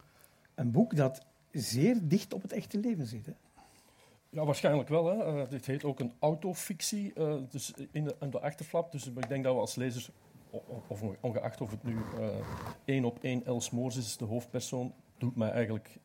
een 0.56 0.72
boek 0.72 0.96
dat 0.96 1.26
zeer 1.52 1.98
dicht 2.02 2.34
op 2.34 2.42
het 2.42 2.52
echte 2.52 2.78
leven 2.78 3.06
zit. 3.06 3.26
Hè? 3.26 3.32
Ja, 4.30 4.46
waarschijnlijk 4.46 4.90
wel. 4.90 5.06
Hè. 5.06 5.42
Uh, 5.42 5.50
dit 5.50 5.66
heet 5.66 5.84
ook 5.84 6.00
een 6.00 6.14
autofictie, 6.20 7.14
uh, 7.18 7.36
dus 7.50 7.74
in 7.92 8.04
de, 8.04 8.16
in 8.20 8.30
de 8.30 8.40
achterflap. 8.40 8.92
Dus 8.92 9.08
ik 9.08 9.30
denk 9.30 9.44
dat 9.44 9.54
we 9.54 9.60
als 9.60 9.76
lezers, 9.76 10.10
of 10.88 11.02
ongeacht 11.20 11.62
of 11.62 11.72
het 11.72 11.84
nu 11.84 11.94
uh, 11.94 12.28
één 12.86 13.06
op 13.06 13.18
één 13.22 13.46
Els 13.46 13.70
Moors 13.70 13.96
is, 13.96 14.18
de 14.18 14.26
hoofdpersoon, 14.26 14.94
doet 15.18 15.36
mij 15.36 15.52
eigenlijk 15.52 16.00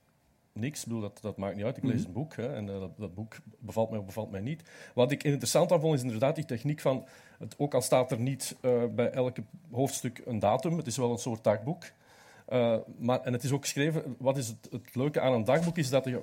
niks. 0.61 0.81
Ik 0.81 0.85
bedoel, 0.85 1.01
dat, 1.01 1.19
dat 1.23 1.37
maakt 1.37 1.57
niet 1.57 1.65
uit. 1.65 1.77
Ik 1.77 1.85
lees 1.85 1.99
mhm. 1.99 2.07
een 2.07 2.13
boek 2.13 2.37
hè, 2.37 2.55
en 2.55 2.67
dat, 2.67 2.91
dat, 2.97 3.15
boek 3.15 3.37
bevalt 3.59 3.91
mij 3.91 3.99
of 3.99 4.05
bevalt 4.05 4.31
mij 4.31 4.41
niet. 4.41 4.63
Wat 4.95 5.11
ik 5.11 5.25
interessant 5.25 5.73
aan 5.73 5.81
vond, 5.81 5.95
is 5.95 6.03
inderdaad 6.03 6.35
die 6.35 6.45
techniek 6.45 6.81
van... 6.81 7.05
Het, 7.39 7.55
ook 7.59 7.75
al 7.75 7.83
staat 7.83 8.11
er 8.11 8.21
niet 8.21 8.57
bij 8.95 9.11
elke 9.11 9.43
hoofdstuk 9.71 10.23
een 10.27 10.39
datum, 10.39 10.77
het 10.77 10.87
is 10.87 10.97
wel 10.97 11.11
een 11.11 11.19
soort 11.19 11.45
dagboek. 11.45 11.85
maar, 12.99 13.21
en 13.23 13.33
het 13.33 13.45
is 13.45 13.53
ook 13.53 13.63
geschreven... 13.63 14.17
Wat 14.19 14.37
is 14.37 14.49
het, 14.49 14.69
het 14.71 14.95
leuke 14.95 15.21
aan 15.21 15.33
een 15.33 15.45
dagboek, 15.45 15.79
is 15.79 15.91
dat 15.91 16.05
je 16.05 16.21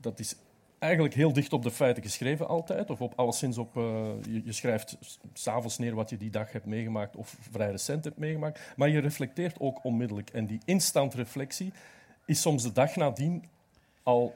dat 0.00 0.18
is 0.18 0.36
eigenlijk 0.78 1.14
heel 1.14 1.32
dicht 1.32 1.52
op 1.52 1.62
de 1.62 1.70
feiten 1.70 2.02
geschreven 2.02 2.48
altijd. 2.48 2.90
Of 2.90 3.00
op 3.00 3.12
alleszins 3.16 3.58
op, 3.58 3.74
je, 3.74 4.42
je, 4.44 4.52
schrijft 4.52 4.98
s'avonds 5.32 5.78
neer 5.78 5.94
wat 5.94 6.10
je 6.10 6.16
die 6.16 6.30
dag 6.30 6.52
hebt 6.52 6.66
meegemaakt 6.66 7.16
of 7.16 7.36
vrij 7.50 7.70
recent 7.70 8.04
hebt 8.04 8.18
meegemaakt. 8.18 8.60
Maar 8.76 8.88
je 8.88 8.98
reflecteert 8.98 9.60
ook 9.60 9.84
onmiddellijk. 9.84 10.30
En 10.30 10.46
die 10.46 10.60
instant 10.64 11.14
reflectie 11.14 11.72
is 12.26 12.40
soms 12.40 12.62
de 12.62 12.72
dag 12.72 12.96
nadien 12.96 13.44
al 14.02 14.34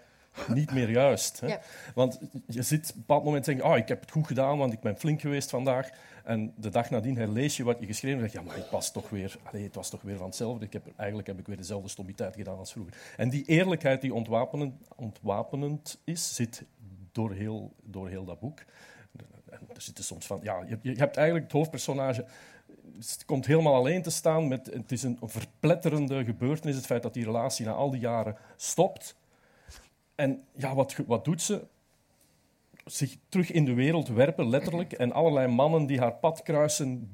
niet 0.49 0.73
meer 0.73 0.91
juist. 0.91 1.41
Hè? 1.41 1.57
Want 1.95 2.21
je 2.47 2.63
zit 2.63 2.89
op 2.89 2.95
een 2.95 3.01
bepaald 3.01 3.25
moment 3.25 3.45
te 3.45 3.51
denken, 3.51 3.71
oh, 3.71 3.77
ik 3.77 3.89
heb 3.89 4.01
het 4.01 4.11
goed 4.11 4.27
gedaan, 4.27 4.59
want 4.59 4.73
ik 4.73 4.81
ben 4.81 4.99
flink 4.99 5.21
geweest 5.21 5.51
vandaag. 5.51 5.91
En 6.25 6.53
de 6.57 6.69
dag 6.69 6.91
nadien 6.91 7.17
herlees 7.17 7.57
je 7.57 7.65
wat 7.65 7.81
je 7.81 7.87
geschreven 7.87 8.21
hebt. 8.21 8.33
Ja, 8.33 8.43
maar 8.43 8.57
het 8.57 8.71
was 8.71 8.93
toch 8.93 9.11
weer, 9.11 9.37
allez, 9.43 9.65
het 9.65 9.75
was 9.75 9.91
toch 9.91 10.03
weer 10.03 10.17
van 10.17 10.27
hetzelfde. 10.27 10.65
Ik 10.65 10.73
heb, 10.73 10.87
eigenlijk 10.97 11.29
heb 11.29 11.39
ik 11.39 11.47
weer 11.47 11.57
dezelfde 11.57 11.89
stomiteit 11.89 12.35
gedaan 12.35 12.59
als 12.59 12.73
vroeger. 12.73 12.95
En 13.17 13.31
die 13.31 13.45
eerlijkheid 13.45 14.01
die 14.01 14.15
ontwapenend, 14.15 14.75
ontwapenend 14.97 16.01
is, 16.05 16.35
zit 16.35 16.65
door 17.13 17.33
heel, 17.33 17.73
door 17.83 18.09
heel 18.09 18.25
dat 18.25 18.41
boek. 18.41 18.59
er 19.49 19.83
zitten 19.83 20.05
soms 20.05 20.27
van, 20.27 20.41
ja, 20.43 20.65
je, 20.69 20.79
je 20.83 20.95
hebt 20.95 21.17
eigenlijk 21.17 21.47
het 21.47 21.55
hoofdpersonage 21.55 22.25
komt 23.27 23.47
helemaal 23.47 23.75
alleen 23.75 24.03
te 24.03 24.11
staan. 24.11 24.49
Met, 24.49 24.67
het 24.67 24.93
is 24.93 25.03
een 25.03 25.19
verpletterende 25.23 26.25
gebeurtenis, 26.25 26.77
het 26.77 26.87
feit 26.87 27.03
dat 27.03 27.15
die 27.15 27.25
relatie 27.25 27.67
na 27.67 27.73
al 27.73 27.91
die 27.91 28.01
jaren 28.01 28.37
stopt. 28.57 29.17
En 30.15 30.43
ja, 30.57 30.75
wat, 30.75 30.97
wat 31.07 31.25
doet 31.25 31.43
ze? 31.43 31.67
Zich 32.85 33.17
terug 33.29 33.51
in 33.51 33.65
de 33.65 33.75
wereld 33.75 34.09
werpen, 34.09 34.49
letterlijk. 34.49 34.93
En 34.93 35.13
allerlei 35.13 35.47
mannen 35.47 35.87
die 35.87 35.99
haar 35.99 36.15
pad 36.15 36.43
kruisen, 36.43 37.11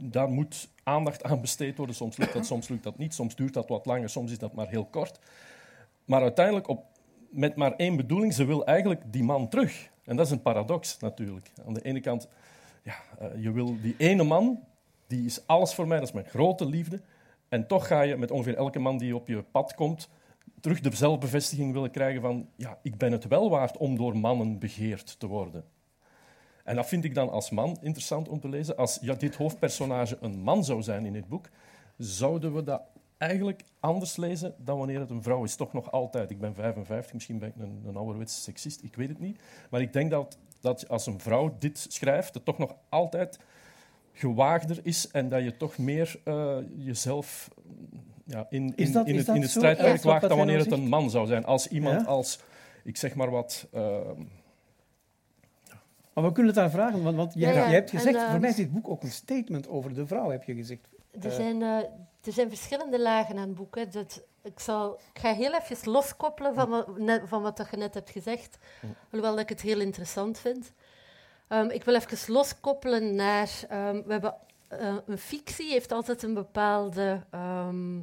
daar 0.00 0.28
moet 0.28 0.68
aandacht 0.82 1.22
aan 1.22 1.40
besteed 1.40 1.76
worden. 1.76 1.96
Soms 1.96 2.16
lukt 2.16 2.32
dat, 2.32 2.46
soms 2.46 2.68
lukt 2.68 2.82
dat 2.82 2.98
niet. 2.98 3.14
Soms 3.14 3.36
duurt 3.36 3.54
dat 3.54 3.68
wat 3.68 3.86
langer, 3.86 4.08
soms 4.08 4.30
is 4.30 4.38
dat 4.38 4.52
maar 4.52 4.68
heel 4.68 4.84
kort. 4.84 5.20
Maar 6.04 6.22
uiteindelijk, 6.22 6.68
op, 6.68 6.84
met 7.30 7.56
maar 7.56 7.72
één 7.72 7.96
bedoeling, 7.96 8.34
ze 8.34 8.44
wil 8.44 8.66
eigenlijk 8.66 9.02
die 9.12 9.22
man 9.22 9.48
terug. 9.48 9.90
En 10.04 10.16
dat 10.16 10.26
is 10.26 10.32
een 10.32 10.42
paradox 10.42 10.98
natuurlijk. 10.98 11.50
Aan 11.66 11.74
de 11.74 11.82
ene 11.82 12.00
kant, 12.00 12.28
ja, 12.82 12.94
uh, 13.22 13.42
je 13.42 13.52
wil 13.52 13.80
die 13.80 13.94
ene 13.98 14.22
man, 14.22 14.64
die 15.08 15.24
is 15.24 15.46
alles 15.46 15.74
voor 15.74 15.86
mij, 15.86 15.98
dat 15.98 16.08
is 16.08 16.14
mijn 16.14 16.26
grote 16.26 16.66
liefde. 16.66 17.00
En 17.48 17.66
toch 17.66 17.86
ga 17.86 18.00
je 18.00 18.16
met 18.16 18.30
ongeveer 18.30 18.56
elke 18.56 18.78
man 18.78 18.98
die 18.98 19.14
op 19.14 19.28
je 19.28 19.42
pad 19.42 19.74
komt, 19.74 20.08
terug 20.60 20.80
de 20.80 20.96
zelfbevestiging 20.96 21.72
willen 21.72 21.90
krijgen 21.90 22.20
van 22.20 22.48
ja, 22.56 22.78
ik 22.82 22.98
ben 22.98 23.12
het 23.12 23.26
wel 23.26 23.50
waard 23.50 23.76
om 23.76 23.96
door 23.96 24.16
mannen 24.16 24.58
begeerd 24.58 25.18
te 25.18 25.26
worden. 25.26 25.64
En 26.64 26.76
dat 26.76 26.86
vind 26.86 27.04
ik 27.04 27.14
dan 27.14 27.30
als 27.30 27.50
man 27.50 27.78
interessant 27.80 28.28
om 28.28 28.40
te 28.40 28.48
lezen. 28.48 28.76
Als 28.76 28.98
ja, 29.00 29.14
dit 29.14 29.36
hoofdpersonage 29.36 30.18
een 30.20 30.40
man 30.40 30.64
zou 30.64 30.82
zijn 30.82 31.06
in 31.06 31.14
het 31.14 31.28
boek, 31.28 31.48
zouden 31.96 32.54
we 32.54 32.62
dat 32.62 32.82
eigenlijk 33.18 33.64
anders 33.80 34.16
lezen 34.16 34.54
dan 34.58 34.78
wanneer 34.78 35.00
het 35.00 35.10
een 35.10 35.22
vrouw 35.22 35.44
is. 35.44 35.56
Toch 35.56 35.72
nog 35.72 35.92
altijd. 35.92 36.30
Ik 36.30 36.40
ben 36.40 36.54
55, 36.54 37.12
misschien 37.12 37.38
ben 37.38 37.48
ik 37.48 37.54
een, 37.58 37.82
een 37.86 37.96
ouderwetse 37.96 38.40
seksist, 38.40 38.82
ik 38.82 38.96
weet 38.96 39.08
het 39.08 39.18
niet. 39.18 39.42
Maar 39.70 39.80
ik 39.80 39.92
denk 39.92 40.10
dat, 40.10 40.38
dat 40.60 40.88
als 40.88 41.06
een 41.06 41.20
vrouw 41.20 41.56
dit 41.58 41.86
schrijft, 41.88 42.34
het 42.34 42.44
toch 42.44 42.58
nog 42.58 42.76
altijd 42.88 43.38
gewaagder 44.18 44.80
is 44.82 45.10
en 45.10 45.28
dat 45.28 45.42
je 45.42 45.56
toch 45.56 45.78
meer 45.78 46.20
uh, 46.24 46.56
jezelf 46.76 47.48
ja, 48.24 48.46
in, 48.50 48.72
in, 48.76 48.92
dat, 48.92 49.06
in, 49.06 49.16
het, 49.16 49.28
in 49.28 49.40
het 49.42 49.50
strijdperk 49.50 50.02
waagt 50.02 50.28
dan 50.28 50.36
wanneer 50.36 50.56
nou 50.58 50.68
het 50.70 50.78
een 50.78 50.88
man 50.88 51.10
zou 51.10 51.26
zijn. 51.26 51.44
Als 51.44 51.68
iemand 51.68 52.00
Ja? 52.00 52.06
als, 52.06 52.38
ik 52.84 52.96
zeg 52.96 53.14
maar 53.14 53.30
wat... 53.30 53.66
uh, 53.74 53.98
Maar 56.14 56.24
we 56.24 56.32
kunnen 56.32 56.46
het 56.46 56.54
daar 56.62 56.70
vragen, 56.70 57.02
want, 57.02 57.16
want 57.16 57.34
jij, 57.34 57.52
Ja, 57.52 57.58
ja. 57.58 57.64
jij 57.64 57.74
hebt 57.74 57.90
gezegd, 57.90 58.16
En, 58.16 58.20
voor 58.22 58.30
ehm, 58.30 58.40
mij 58.40 58.50
is 58.50 58.56
dit 58.56 58.72
boek 58.72 58.88
ook 58.88 59.02
een 59.02 59.10
statement 59.10 59.68
over 59.68 59.94
de 59.94 60.06
vrouw, 60.06 60.30
heb 60.30 60.42
je 60.44 60.54
gezegd. 60.54 60.88
Er 61.20 61.30
Eh. 61.30 61.36
zijn, 61.36 61.62
eh, 61.62 61.76
er 62.24 62.32
zijn 62.32 62.48
verschillende 62.48 63.00
lagen 63.00 63.36
aan 63.38 63.48
het 63.48 63.54
boek. 63.54 63.74
Hè. 63.76 63.88
Dat, 63.88 64.22
ik, 64.42 64.60
zal, 64.60 64.94
ik 65.12 65.20
ga 65.20 65.34
heel 65.34 65.54
even 65.54 65.90
loskoppelen 65.90 66.54
van, 66.54 66.84
van 67.28 67.42
wat 67.42 67.66
je 67.70 67.76
net 67.76 67.94
hebt 67.94 68.10
gezegd. 68.10 68.58
Hoewel 69.10 69.30
dat 69.30 69.40
ik 69.40 69.48
het 69.48 69.60
heel 69.60 69.80
interessant 69.80 70.38
vind. 70.38 70.72
Ehm, 71.48 71.68
ik 71.70 71.84
wil 71.84 71.94
even 71.94 72.32
loskoppelen 72.32 73.14
naar... 73.14 73.50
ehm, 73.68 74.02
we 74.04 74.12
hebben, 74.12 74.34
eh, 74.68 74.96
een 75.06 75.18
fictie 75.18 75.70
heeft 75.70 75.92
altijd 75.92 76.22
een 76.22 76.34
bepaalde... 76.34 77.24
ehm, 77.30 78.00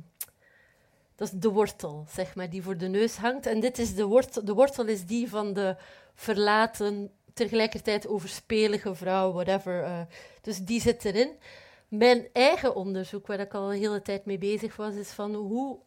dat 1.15 1.27
is 1.27 1.39
de 1.39 1.49
wortel, 1.49 2.05
zeg 2.09 2.35
maar, 2.35 2.49
die 2.49 2.63
voor 2.63 2.77
de 2.77 2.87
neus 2.87 3.15
hangt. 3.15 3.45
En 3.45 3.59
dit 3.59 3.79
is 3.79 3.95
de 3.95 4.05
wortel, 4.05 4.45
de 4.45 4.53
wortel 4.53 4.85
is 4.85 5.05
die 5.05 5.29
van 5.29 5.53
de 5.53 5.75
verlaten, 6.15 7.11
tegelijkertijd 7.33 8.07
overspelige 8.07 8.95
vrouw, 8.95 9.31
whatever. 9.31 9.83
eh. 9.83 10.01
dus 10.41 10.59
die 10.59 10.81
zit 10.81 11.05
erin. 11.05 11.29
Mijn 11.87 12.27
eigen 12.33 12.75
onderzoek, 12.75 13.27
waar 13.27 13.39
ik 13.39 13.53
al 13.53 13.71
een 13.73 13.79
hele 13.79 14.01
tijd 14.01 14.25
mee 14.25 14.37
bezig 14.37 14.75
was, 14.75 14.93
is 14.93 15.09
van 15.09 15.33
hoe 15.33 15.79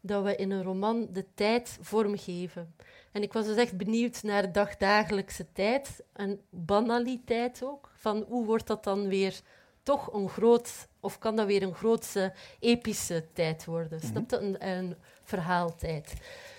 dat 0.00 0.24
we 0.24 0.36
in 0.36 0.50
een 0.50 0.62
roman 0.62 1.08
de 1.12 1.24
tijd 1.34 1.78
vormgeven. 1.80 2.74
En 3.12 3.22
ik 3.22 3.32
was 3.32 3.46
dus 3.46 3.56
echt 3.56 3.76
benieuwd 3.76 4.22
naar 4.22 4.52
dagdagelijkse 4.52 5.52
tijd 5.52 6.02
en 6.12 6.40
banaliteit 6.50 7.60
ook. 7.64 7.90
Van 7.96 8.24
hoe 8.28 8.44
wordt 8.44 8.66
dat 8.66 8.84
dan 8.84 9.08
weer 9.08 9.40
toch 9.82 10.12
een 10.12 10.28
groot, 10.28 10.88
of 11.00 11.18
kan 11.18 11.36
dat 11.36 11.46
weer 11.46 11.62
een 11.62 11.74
grootse 11.74 12.32
epische 12.58 13.26
tijd 13.32 13.64
worden? 13.64 14.00
Snap 14.00 14.30
je? 14.30 14.36
Een, 14.36 14.68
een 14.68 14.96
verhaaltijd. 15.22 16.12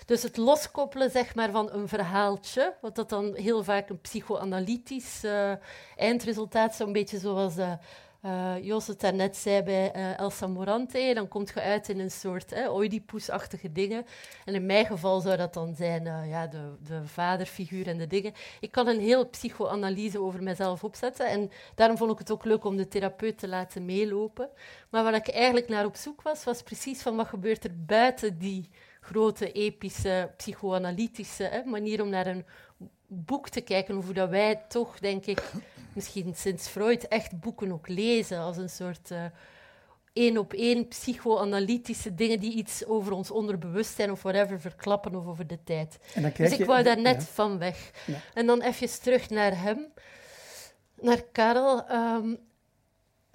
Dus 0.06 0.22
het 0.22 0.36
loskoppelen 0.36 1.10
zeg 1.10 1.34
maar, 1.34 1.50
van 1.50 1.72
een 1.72 1.88
verhaaltje, 1.88 2.74
wat 2.80 2.94
dat 2.94 3.08
dan 3.08 3.34
heel 3.34 3.64
vaak 3.64 3.88
een 3.88 4.00
psychoanalytisch 4.00 5.24
eh, 5.24 5.52
eindresultaat, 5.96 6.74
zo'n 6.74 6.92
beetje 6.92 7.18
zoals 7.18 7.56
eh 7.56 7.72
eh, 8.22 8.54
Jos 8.60 8.86
het 8.86 9.00
daarnet 9.00 9.36
zei 9.36 9.62
bij 9.62 9.92
eh, 9.92 10.18
Elsa 10.18 10.46
Morante, 10.46 11.10
dan 11.14 11.28
kom 11.28 11.46
je 11.54 11.60
uit 11.60 11.88
in 11.88 11.98
een 11.98 12.10
soort 12.10 12.52
eh, 12.52 12.74
Oedipus-achtige 12.74 13.72
dingen. 13.72 14.06
En 14.44 14.54
in 14.54 14.66
mijn 14.66 14.86
geval 14.86 15.20
zou 15.20 15.36
dat 15.36 15.54
dan 15.54 15.74
zijn 15.74 16.06
eh, 16.06 16.28
ja, 16.28 16.46
de, 16.46 16.76
de 16.86 17.06
vaderfiguur 17.06 17.88
en 17.88 17.98
de 17.98 18.06
dingen. 18.06 18.32
Ik 18.60 18.70
kan 18.70 18.88
een 18.88 19.00
heel 19.00 19.28
psychoanalyse 19.28 20.20
over 20.20 20.42
mezelf 20.42 20.84
opzetten 20.84 21.28
en 21.28 21.50
daarom 21.74 21.96
vond 21.96 22.12
ik 22.12 22.18
het 22.18 22.30
ook 22.30 22.44
leuk 22.44 22.64
om 22.64 22.76
de 22.76 22.88
therapeut 22.88 23.38
te 23.38 23.48
laten 23.48 23.84
meelopen. 23.84 24.48
Maar 24.90 25.02
waar 25.02 25.14
ik 25.14 25.28
eigenlijk 25.28 25.68
naar 25.68 25.84
op 25.84 25.96
zoek 25.96 26.22
was, 26.22 26.44
was 26.44 26.62
precies 26.62 27.02
van 27.02 27.16
wat 27.16 27.26
gebeurt 27.26 27.64
er 27.64 27.84
buiten 27.84 28.38
die 28.38 28.68
grote, 29.00 29.52
epische, 29.52 30.32
psychoanalytische 30.36 31.44
hè, 31.44 31.64
manier 31.64 32.02
om 32.02 32.08
naar 32.08 32.26
een 32.26 32.44
boek 33.12 33.48
te 33.48 33.60
kijken, 33.60 33.94
hoe 33.94 34.14
dat 34.14 34.28
wij 34.28 34.62
toch, 34.68 34.98
denk 34.98 35.26
ik, 35.26 35.52
misschien 35.92 36.34
sinds 36.34 36.68
Freud, 36.68 37.08
echt 37.08 37.40
boeken 37.40 37.72
ook 37.72 37.88
lezen 37.88 38.38
als 38.38 38.56
een 38.56 38.70
soort 38.70 39.10
eh, 39.10 39.24
één 40.12 40.38
op 40.38 40.52
één 40.52 40.88
psychoanalytische 40.88 42.14
dingen 42.14 42.40
die 42.40 42.52
iets 42.52 42.86
over 42.86 43.12
ons 43.12 43.30
onderbewustzijn 43.30 44.10
of 44.10 44.22
whatever 44.22 44.60
verklappen 44.60 45.14
of 45.14 45.26
over 45.26 45.46
de 45.46 45.58
tijd. 45.64 45.98
Dus 46.36 46.52
ik 46.52 46.64
wou 46.64 46.82
daar 46.82 47.00
net 47.00 47.22
ja. 47.22 47.28
van 47.32 47.58
weg. 47.58 47.90
Ja. 48.06 48.18
En 48.34 48.46
dan 48.46 48.60
even 48.60 49.00
terug 49.00 49.30
naar 49.30 49.60
hem, 49.60 49.86
naar 51.00 51.22
Karel. 51.32 51.86
ehm, 51.86 52.34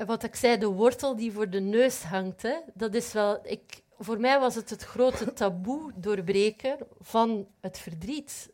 wat 0.06 0.24
ik 0.24 0.36
zei, 0.36 0.58
de 0.58 0.66
wortel 0.66 1.16
die 1.16 1.32
voor 1.32 1.50
de 1.50 1.60
neus 1.60 2.02
hangt, 2.04 2.42
hè, 2.42 2.56
dat 2.74 2.94
is 2.94 3.14
wel... 3.14 3.40
Ik, 3.44 3.82
voor 4.00 4.20
mij 4.20 4.40
was 4.40 4.56
het 4.56 4.70
het 4.70 4.84
grote 4.84 5.34
taboe 5.34 5.92
doorbreken 5.96 6.78
van 7.00 7.48
het 7.60 7.80
verdriet 7.80 8.50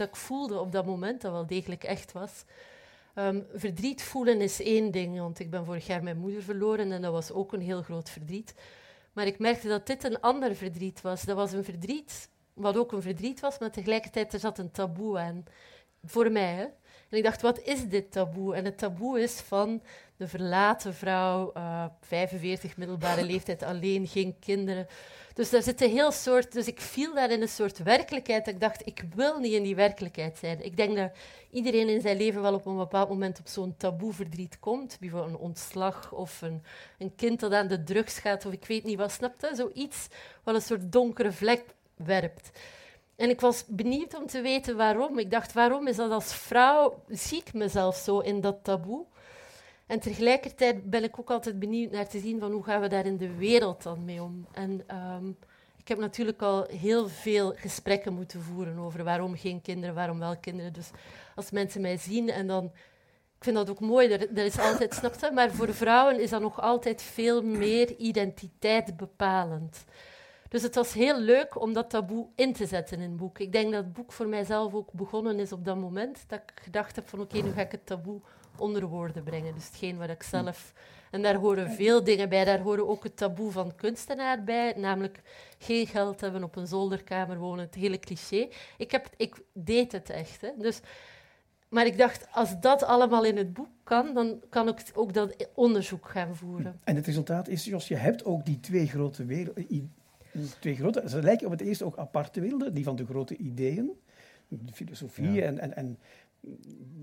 dat 0.00 0.08
ik 0.08 0.16
voelde 0.16 0.58
op 0.58 0.72
dat 0.72 0.86
moment, 0.86 1.20
dat 1.20 1.32
wel 1.32 1.46
degelijk 1.46 1.84
echt 1.84 2.12
was. 2.12 2.44
Ehm, 3.14 3.40
verdriet 3.54 4.02
voelen 4.02 4.40
is 4.40 4.62
één 4.62 4.90
ding, 4.90 5.18
want 5.18 5.38
ik 5.38 5.50
ben 5.50 5.64
vorig 5.64 5.86
jaar 5.86 6.02
mijn 6.02 6.18
moeder 6.18 6.42
verloren 6.42 6.92
en 6.92 7.02
dat 7.02 7.12
was 7.12 7.32
ook 7.32 7.52
een 7.52 7.60
heel 7.60 7.82
groot 7.82 8.10
verdriet. 8.10 8.54
Maar 9.12 9.26
ik 9.26 9.38
merkte 9.38 9.68
dat 9.68 9.86
dit 9.86 10.04
een 10.04 10.20
ander 10.20 10.54
verdriet 10.54 11.00
was. 11.00 11.22
Dat 11.22 11.36
was 11.36 11.52
een 11.52 11.64
verdriet, 11.64 12.28
wat 12.54 12.76
ook 12.76 12.92
een 12.92 13.02
verdriet 13.02 13.40
was, 13.40 13.58
maar 13.58 13.70
tegelijkertijd 13.70 14.32
er 14.32 14.40
zat 14.40 14.58
een 14.58 14.70
taboe 14.70 15.18
aan. 15.18 15.44
Voor 16.04 16.30
mij, 16.32 16.54
hè. 16.54 16.62
En 17.08 17.18
ik 17.18 17.22
dacht, 17.24 17.42
wat 17.42 17.60
is 17.60 17.88
dit 17.88 18.12
taboe? 18.12 18.54
En 18.54 18.64
het 18.64 18.78
taboe 18.78 19.20
is 19.20 19.40
van 19.40 19.82
de 20.16 20.28
verlaten 20.28 20.94
vrouw, 20.94 21.52
eh 21.52 21.84
45, 22.00 22.76
middelbare 22.76 23.24
leeftijd, 23.24 23.62
alleen, 23.72 24.06
geen 24.06 24.38
kinderen. 24.38 24.86
Dus 25.40 25.50
daar 25.50 25.62
zit 25.62 25.80
een 25.80 25.90
heel 25.90 26.12
soort... 26.12 26.52
Dus 26.52 26.66
ik 26.66 26.80
viel 26.80 27.14
daar 27.14 27.30
in 27.30 27.42
een 27.42 27.48
soort 27.48 27.78
werkelijkheid. 27.78 28.44
dat 28.44 28.54
Ik 28.54 28.60
dacht, 28.60 28.86
ik 28.86 29.04
wil 29.14 29.38
niet 29.38 29.52
in 29.52 29.62
die 29.62 29.74
werkelijkheid 29.74 30.38
zijn. 30.38 30.64
Ik 30.64 30.76
denk 30.76 30.96
dat 30.96 31.10
iedereen 31.50 31.88
in 31.88 32.00
zijn 32.00 32.16
leven 32.16 32.42
wel 32.42 32.54
op 32.54 32.66
een 32.66 32.76
bepaald 32.76 33.08
moment 33.08 33.38
op 33.38 33.48
zo'n 33.48 33.74
taboe 33.76 34.12
verdriet 34.12 34.58
komt. 34.58 34.96
Bijvoorbeeld 35.00 35.32
een 35.32 35.38
ontslag 35.38 36.12
of 36.12 36.42
een, 36.42 36.62
een 36.98 37.14
kind 37.14 37.40
dat 37.40 37.52
aan 37.52 37.68
de 37.68 37.82
drugs 37.82 38.18
gaat 38.18 38.46
of 38.46 38.52
ik 38.52 38.64
weet 38.64 38.84
niet 38.84 38.98
wat, 38.98 39.12
snap 39.12 39.40
je? 39.40 39.54
Zoiets 39.54 40.08
wat 40.44 40.54
een 40.54 40.62
soort 40.62 40.92
donkere 40.92 41.32
vlek 41.32 41.64
werpt. 41.96 42.50
En 43.16 43.30
ik 43.30 43.40
was 43.40 43.64
benieuwd 43.66 44.14
om 44.14 44.26
te 44.26 44.40
weten 44.40 44.76
waarom. 44.76 45.18
Ik 45.18 45.30
dacht, 45.30 45.52
waarom 45.52 45.86
is 45.86 45.96
dat 45.96 46.10
als 46.10 46.34
vrouw, 46.34 47.02
zie 47.08 47.38
ik 47.38 47.52
mezelf 47.52 47.96
zo 47.96 48.18
in 48.18 48.40
dat 48.40 48.64
taboe? 48.64 49.06
En 49.90 50.00
tegelijkertijd 50.00 50.90
ben 50.90 51.04
ik 51.04 51.18
ook 51.18 51.30
altijd 51.30 51.58
benieuwd 51.58 51.90
naar 51.90 52.08
te 52.08 52.18
zien 52.18 52.40
van 52.40 52.52
hoe 52.52 52.62
gaan 52.62 52.80
we 52.80 52.88
daar 52.88 53.06
in 53.06 53.16
de 53.16 53.36
wereld 53.36 53.82
dan 53.82 54.04
mee 54.04 54.22
om. 54.22 54.46
En 54.52 54.82
ehm, 54.86 55.28
ik 55.76 55.88
heb 55.88 55.98
natuurlijk 55.98 56.42
al 56.42 56.66
heel 56.66 57.08
veel 57.08 57.52
gesprekken 57.56 58.12
moeten 58.12 58.42
voeren 58.42 58.78
over 58.78 59.04
waarom 59.04 59.36
geen 59.36 59.62
kinderen, 59.62 59.94
waarom 59.94 60.18
wel 60.18 60.36
kinderen. 60.36 60.72
Dus 60.72 60.90
als 61.34 61.50
mensen 61.50 61.80
mij 61.80 61.96
zien 61.96 62.30
en 62.30 62.46
dan... 62.46 62.64
Ik 63.36 63.44
vind 63.44 63.56
dat 63.56 63.70
ook 63.70 63.80
mooi, 63.80 64.08
er, 64.12 64.44
is 64.44 64.58
altijd, 64.58 64.94
snap 64.94 65.14
je? 65.20 65.30
Maar 65.30 65.50
voor 65.50 65.74
vrouwen 65.74 66.20
is 66.20 66.30
dat 66.30 66.40
nog 66.40 66.60
altijd 66.60 67.02
veel 67.02 67.42
meer 67.42 67.96
identiteit 67.96 68.96
bepalend. 68.96 69.84
Dus 70.48 70.62
het 70.62 70.74
was 70.74 70.92
heel 70.92 71.20
leuk 71.20 71.60
om 71.60 71.72
dat 71.72 71.90
taboe 71.90 72.26
in 72.34 72.52
te 72.52 72.66
zetten 72.66 72.96
in 72.96 73.02
het 73.02 73.16
boek. 73.16 73.38
Ik 73.38 73.52
denk 73.52 73.72
dat 73.72 73.84
het 73.84 73.92
boek 73.92 74.12
voor 74.12 74.28
mijzelf 74.28 74.74
ook 74.74 74.92
begonnen 74.92 75.38
is 75.38 75.52
op 75.52 75.64
dat 75.64 75.76
moment 75.76 76.24
dat 76.26 76.38
ik 76.38 76.52
gedacht 76.62 76.96
heb 76.96 77.08
van 77.08 77.20
oké, 77.20 77.42
nu 77.42 77.52
ga 77.52 77.60
ik 77.60 77.72
het 77.72 77.86
taboe 77.86 78.20
onder 78.56 78.86
woorden 78.86 79.22
brengen. 79.22 79.54
Dus 79.54 79.66
hetgeen 79.66 79.98
wat 79.98 80.10
ik 80.10 80.22
zelf... 80.22 80.72
En 81.10 81.22
daar 81.22 81.34
horen 81.34 81.70
veel 81.70 82.04
dingen 82.04 82.28
bij. 82.28 82.44
Daar 82.44 82.60
horen 82.60 82.88
ook 82.88 83.02
het 83.02 83.16
taboe 83.16 83.50
van 83.50 83.74
kunstenaar 83.74 84.44
bij, 84.44 84.74
namelijk 84.76 85.20
geen 85.58 85.86
geld 85.86 86.20
hebben, 86.20 86.42
op 86.44 86.56
een 86.56 86.66
zolderkamer 86.66 87.38
wonen, 87.38 87.64
het 87.64 87.74
hele 87.74 87.98
cliché. 87.98 88.48
Ik, 88.76 88.90
heb, 88.90 89.10
ik 89.16 89.42
deed 89.52 89.92
het 89.92 90.10
echt. 90.10 90.40
Hè. 90.40 90.48
Dus, 90.58 90.80
maar 91.68 91.86
ik 91.86 91.98
dacht, 91.98 92.26
als 92.32 92.60
dat 92.60 92.82
allemaal 92.82 93.24
in 93.24 93.36
het 93.36 93.52
boek 93.52 93.68
kan, 93.84 94.14
dan 94.14 94.42
kan 94.48 94.68
ik 94.68 94.82
ook 94.94 95.14
dat 95.14 95.48
onderzoek 95.54 96.08
gaan 96.08 96.36
voeren. 96.36 96.80
En 96.84 96.96
het 96.96 97.06
resultaat 97.06 97.48
is, 97.48 97.64
Jos, 97.64 97.88
je 97.88 97.96
hebt 97.96 98.24
ook 98.24 98.44
die 98.44 98.60
twee 98.60 98.86
grote 98.86 99.24
werelden. 99.24 99.94
Twee 100.58 100.74
grote, 100.76 101.02
ze 101.08 101.22
lijken 101.22 101.46
op 101.46 101.52
het 101.52 101.60
eerste 101.60 101.84
ook 101.84 101.96
aparte 101.96 102.40
werelden, 102.40 102.74
die 102.74 102.84
van 102.84 102.96
de 102.96 103.04
grote 103.04 103.36
ideeën, 103.36 103.90
de 104.48 104.72
filosofie 104.72 105.32
Ja. 105.32 105.42
en, 105.42 105.58
en, 105.58 105.76
en 105.76 105.98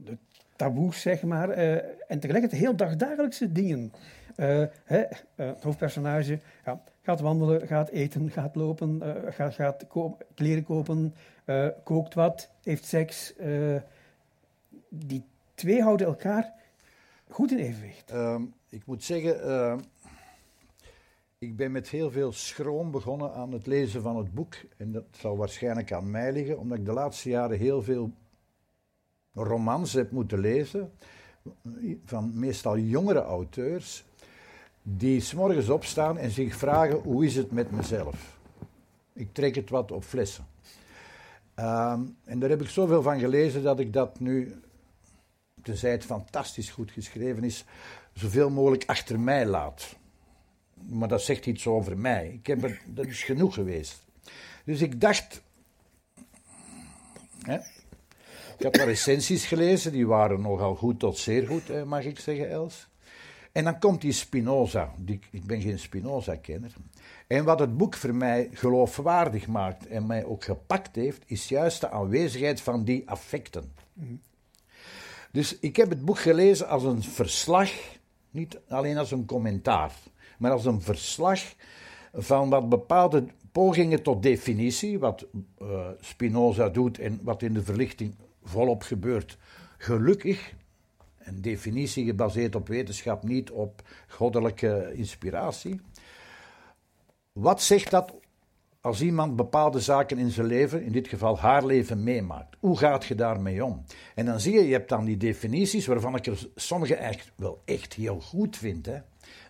de 0.04 0.18
taboes, 0.58 1.02
zeg 1.02 1.24
maar. 1.24 1.50
eh, 1.50 1.74
en 2.08 2.20
tegelijkertijd 2.20 2.62
heel 2.62 2.76
dagdagelijkse 2.76 3.52
dingen. 3.52 3.92
Eh, 4.36 4.64
hè, 4.84 5.00
eh, 5.02 5.10
het 5.36 5.64
hoofdpersonage 5.64 6.40
ja, 6.66 6.82
gaat 7.02 7.20
wandelen, 7.20 7.68
gaat 7.68 7.90
eten, 7.90 8.30
gaat 8.32 8.56
lopen, 8.56 9.02
eh, 9.02 9.34
gaat, 9.34 9.54
gaat 9.54 9.86
kleren 10.36 10.64
kopen, 10.64 11.16
eh, 11.46 11.68
kookt 11.84 12.14
wat, 12.14 12.52
heeft 12.64 12.86
seks. 12.86 13.36
eh, 13.36 13.76
die 14.90 15.24
twee 15.56 15.82
houden 15.82 16.08
elkaar 16.08 16.54
goed 17.30 17.52
in 17.52 17.58
evenwicht. 17.58 18.12
Ehm, 18.12 18.42
ik 18.70 18.86
moet 18.86 19.04
zeggen, 19.04 19.44
ehm, 19.44 19.80
ik 21.38 21.56
ben 21.56 21.72
met 21.72 21.90
heel 21.90 22.12
veel 22.12 22.32
schroom 22.32 22.92
begonnen 22.92 23.34
aan 23.34 23.52
het 23.52 23.68
lezen 23.68 24.02
van 24.02 24.18
het 24.18 24.34
boek. 24.34 24.56
En 24.78 24.92
dat 24.92 25.06
zal 25.12 25.38
waarschijnlijk 25.38 25.92
aan 25.92 26.12
mij 26.12 26.32
liggen, 26.32 26.60
omdat 26.60 26.78
ik 26.78 26.86
de 26.86 26.92
laatste 26.94 27.30
jaren 27.30 27.58
heel 27.58 27.82
veel 27.82 28.12
romans 29.44 29.94
heb 29.94 30.12
moeten 30.12 30.40
lezen. 30.40 30.92
Van 32.06 32.32
meestal 32.34 32.78
jongere 32.78 33.22
auteurs, 33.22 34.06
die 34.82 35.20
s'morgens 35.22 35.70
opstaan 35.70 36.18
en 36.18 36.32
zich 36.32 36.56
vragen: 36.56 36.98
hoe 36.98 37.26
is 37.26 37.36
het 37.36 37.52
met 37.52 37.72
mezelf? 37.72 38.40
Ik 39.14 39.34
trek 39.34 39.56
het 39.56 39.70
wat 39.70 39.92
op 39.92 40.04
flessen. 40.04 40.48
Ehm, 41.54 42.02
en 42.24 42.40
daar 42.40 42.50
heb 42.50 42.62
ik 42.62 42.70
zoveel 42.70 43.02
van 43.02 43.20
gelezen 43.20 43.64
dat 43.64 43.80
ik 43.80 43.94
dat 43.94 44.20
nu 44.20 44.62
tenzij 45.62 45.92
het 45.92 46.06
fantastisch 46.06 46.70
goed 46.70 46.92
geschreven 46.92 47.44
is, 47.44 47.66
zoveel 48.14 48.50
mogelijk 48.50 48.84
achter 48.86 49.20
mij 49.20 49.46
laat. 49.46 49.96
Maar 50.74 51.08
dat 51.08 51.22
zegt 51.22 51.46
iets 51.46 51.68
over 51.68 51.98
mij. 51.98 52.28
Ik 52.28 52.48
heb 52.48 52.64
er, 52.64 52.82
dat 52.86 53.06
is 53.06 53.24
genoeg 53.24 53.54
geweest. 53.54 54.06
Dus 54.66 54.82
ik 54.82 55.02
dacht. 55.02 55.42
Hè, 57.42 57.58
ik 58.58 58.64
had 58.64 58.78
wat 58.78 58.86
recensies 58.86 59.46
gelezen, 59.46 59.92
die 59.92 60.08
waren 60.08 60.42
nogal 60.42 60.76
goed 60.76 61.00
tot 61.00 61.18
zeer 61.18 61.48
goed, 61.48 61.68
hè, 61.68 61.86
mag 61.86 62.04
ik 62.04 62.20
zeggen, 62.20 62.50
Els. 62.50 62.88
En 63.52 63.64
dan 63.64 63.80
komt 63.80 64.02
die 64.02 64.12
Spinoza. 64.12 64.94
Die, 64.98 65.20
ik 65.32 65.46
ben 65.46 65.62
geen 65.62 65.80
Spinoza-kenner. 65.80 66.74
En 67.28 67.44
wat 67.44 67.60
het 67.60 67.78
boek 67.78 67.96
voor 67.96 68.16
mij 68.16 68.50
geloofwaardig 68.54 69.48
maakt 69.48 69.88
en 69.88 70.06
mij 70.06 70.26
ook 70.26 70.44
gepakt 70.44 70.96
heeft, 70.96 71.24
is 71.26 71.50
juist 71.50 71.82
de 71.82 71.90
aanwezigheid 71.90 72.62
van 72.62 72.84
die 72.84 73.10
affecten. 73.10 73.74
Dus 75.32 75.60
ik 75.60 75.76
heb 75.76 75.90
het 75.90 76.06
boek 76.06 76.20
gelezen 76.20 76.68
als 76.68 76.84
een 76.84 77.04
verslag, 77.04 77.72
niet 78.32 78.60
alleen 78.68 78.98
als 78.98 79.12
een 79.12 79.26
commentaar, 79.26 79.92
maar 80.38 80.52
als 80.52 80.66
een 80.66 80.82
verslag 80.82 81.42
van 82.14 82.50
wat 82.50 82.70
bepaalde 82.70 83.26
pogingen 83.52 84.04
tot 84.04 84.24
definitie, 84.24 85.00
wat 85.00 85.26
uh, 85.62 85.88
Spinoza 86.00 86.70
doet 86.70 87.00
en 87.00 87.20
wat 87.24 87.42
in 87.42 87.54
de 87.54 87.64
verlichting 87.64 88.16
volop 88.48 88.84
gebeurt. 88.84 89.38
Gelukkig, 89.78 90.54
een 91.18 91.42
definitie 91.42 92.06
gebaseerd 92.06 92.56
op 92.56 92.68
wetenschap, 92.68 93.24
niet 93.24 93.52
op 93.52 93.82
goddelijke 94.08 94.92
inspiratie. 94.94 95.82
Wat 97.32 97.62
zegt 97.62 97.92
dat 97.92 98.14
als 98.82 99.02
iemand 99.02 99.36
bepaalde 99.36 99.80
zaken 99.80 100.18
in 100.18 100.30
zijn 100.30 100.48
leven, 100.48 100.84
in 100.84 100.92
dit 100.92 101.08
geval 101.08 101.40
haar 101.40 101.66
leven, 101.66 102.04
meemaakt? 102.04 102.56
Hoe 102.60 102.78
gaat 102.78 103.06
je 103.06 103.16
daarmee 103.16 103.66
om? 103.66 103.84
En 104.16 104.26
dan 104.26 104.40
zie 104.40 104.54
je, 104.54 104.68
je 104.68 104.74
hebt 104.74 104.90
dan 104.90 105.06
die 105.06 105.18
definities 105.18 105.86
waarvan 105.86 106.16
ik 106.16 106.26
er 106.26 106.48
sommige 106.56 106.96
echt 106.96 107.32
wel 107.36 107.62
echt 107.66 107.94
heel 107.94 108.20
goed 108.20 108.58
vind. 108.58 108.88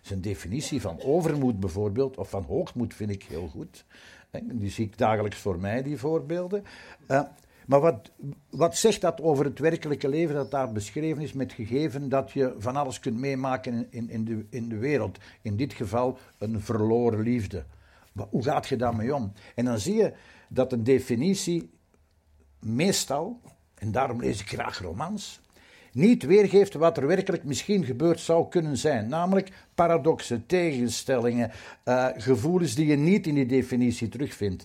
Zijn 0.02 0.20
definitie 0.20 0.80
van 0.80 1.00
overmoed 1.02 1.60
bijvoorbeeld, 1.60 2.16
of 2.16 2.30
van 2.30 2.42
hoogmoed 2.42 2.94
vind 2.94 3.10
ik 3.10 3.22
heel 3.22 3.48
goed. 3.48 3.84
Die 4.42 4.70
zie 4.70 4.86
ik 4.86 4.98
dagelijks 4.98 5.38
voor 5.38 5.58
mij, 5.58 5.82
die 5.82 5.98
voorbeelden. 5.98 6.64
Uh, 7.08 7.22
maar 7.68 7.80
wat, 7.80 8.10
wat 8.50 8.76
zegt 8.76 9.00
dat 9.00 9.20
over 9.20 9.44
het 9.44 9.58
werkelijke 9.58 10.08
leven 10.08 10.34
dat 10.34 10.50
daar 10.50 10.72
beschreven 10.72 11.22
is, 11.22 11.32
met 11.32 11.52
gegeven 11.52 12.08
dat 12.08 12.30
je 12.30 12.54
van 12.58 12.76
alles 12.76 13.00
kunt 13.00 13.18
meemaken 13.18 13.86
in, 13.90 14.10
in, 14.10 14.24
de, 14.24 14.46
in 14.50 14.68
de 14.68 14.76
wereld? 14.76 15.18
In 15.42 15.56
dit 15.56 15.72
geval 15.72 16.18
een 16.38 16.60
verloren 16.60 17.20
liefde. 17.20 17.64
Hoe 18.30 18.42
gaat 18.42 18.68
je 18.68 18.76
daarmee 18.76 19.14
om? 19.14 19.32
En 19.54 19.64
dan 19.64 19.78
zie 19.78 19.94
je 19.94 20.12
dat 20.48 20.72
een 20.72 20.84
definitie 20.84 21.70
meestal, 22.60 23.40
en 23.74 23.92
daarom 23.92 24.20
lees 24.20 24.40
ik 24.40 24.48
graag 24.48 24.78
romans, 24.78 25.40
niet 25.92 26.22
weergeeft 26.22 26.74
wat 26.74 26.96
er 26.96 27.06
werkelijk 27.06 27.44
misschien 27.44 27.84
gebeurd 27.84 28.20
zou 28.20 28.48
kunnen 28.48 28.76
zijn. 28.76 29.08
Namelijk 29.08 29.52
paradoxen, 29.74 30.46
tegenstellingen, 30.46 31.50
uh, 31.84 32.08
gevoelens 32.16 32.74
die 32.74 32.86
je 32.86 32.96
niet 32.96 33.26
in 33.26 33.34
die 33.34 33.46
definitie 33.46 34.08
terugvindt. 34.08 34.64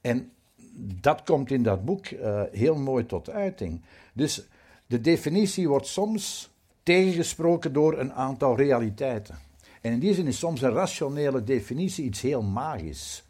En 0.00 0.32
dat 0.80 1.22
komt 1.22 1.50
in 1.50 1.62
dat 1.62 1.84
boek 1.84 2.10
uh, 2.10 2.42
heel 2.52 2.76
mooi 2.76 3.06
tot 3.06 3.30
uiting. 3.30 3.82
Dus 4.12 4.48
de 4.86 5.00
definitie 5.00 5.68
wordt 5.68 5.86
soms 5.86 6.50
tegengesproken 6.82 7.72
door 7.72 7.98
een 7.98 8.12
aantal 8.12 8.56
realiteiten. 8.56 9.38
En 9.80 9.92
in 9.92 9.98
die 9.98 10.14
zin 10.14 10.26
is 10.26 10.38
soms 10.38 10.62
een 10.62 10.72
rationele 10.72 11.44
definitie 11.44 12.04
iets 12.04 12.20
heel 12.20 12.42
magisch. 12.42 13.24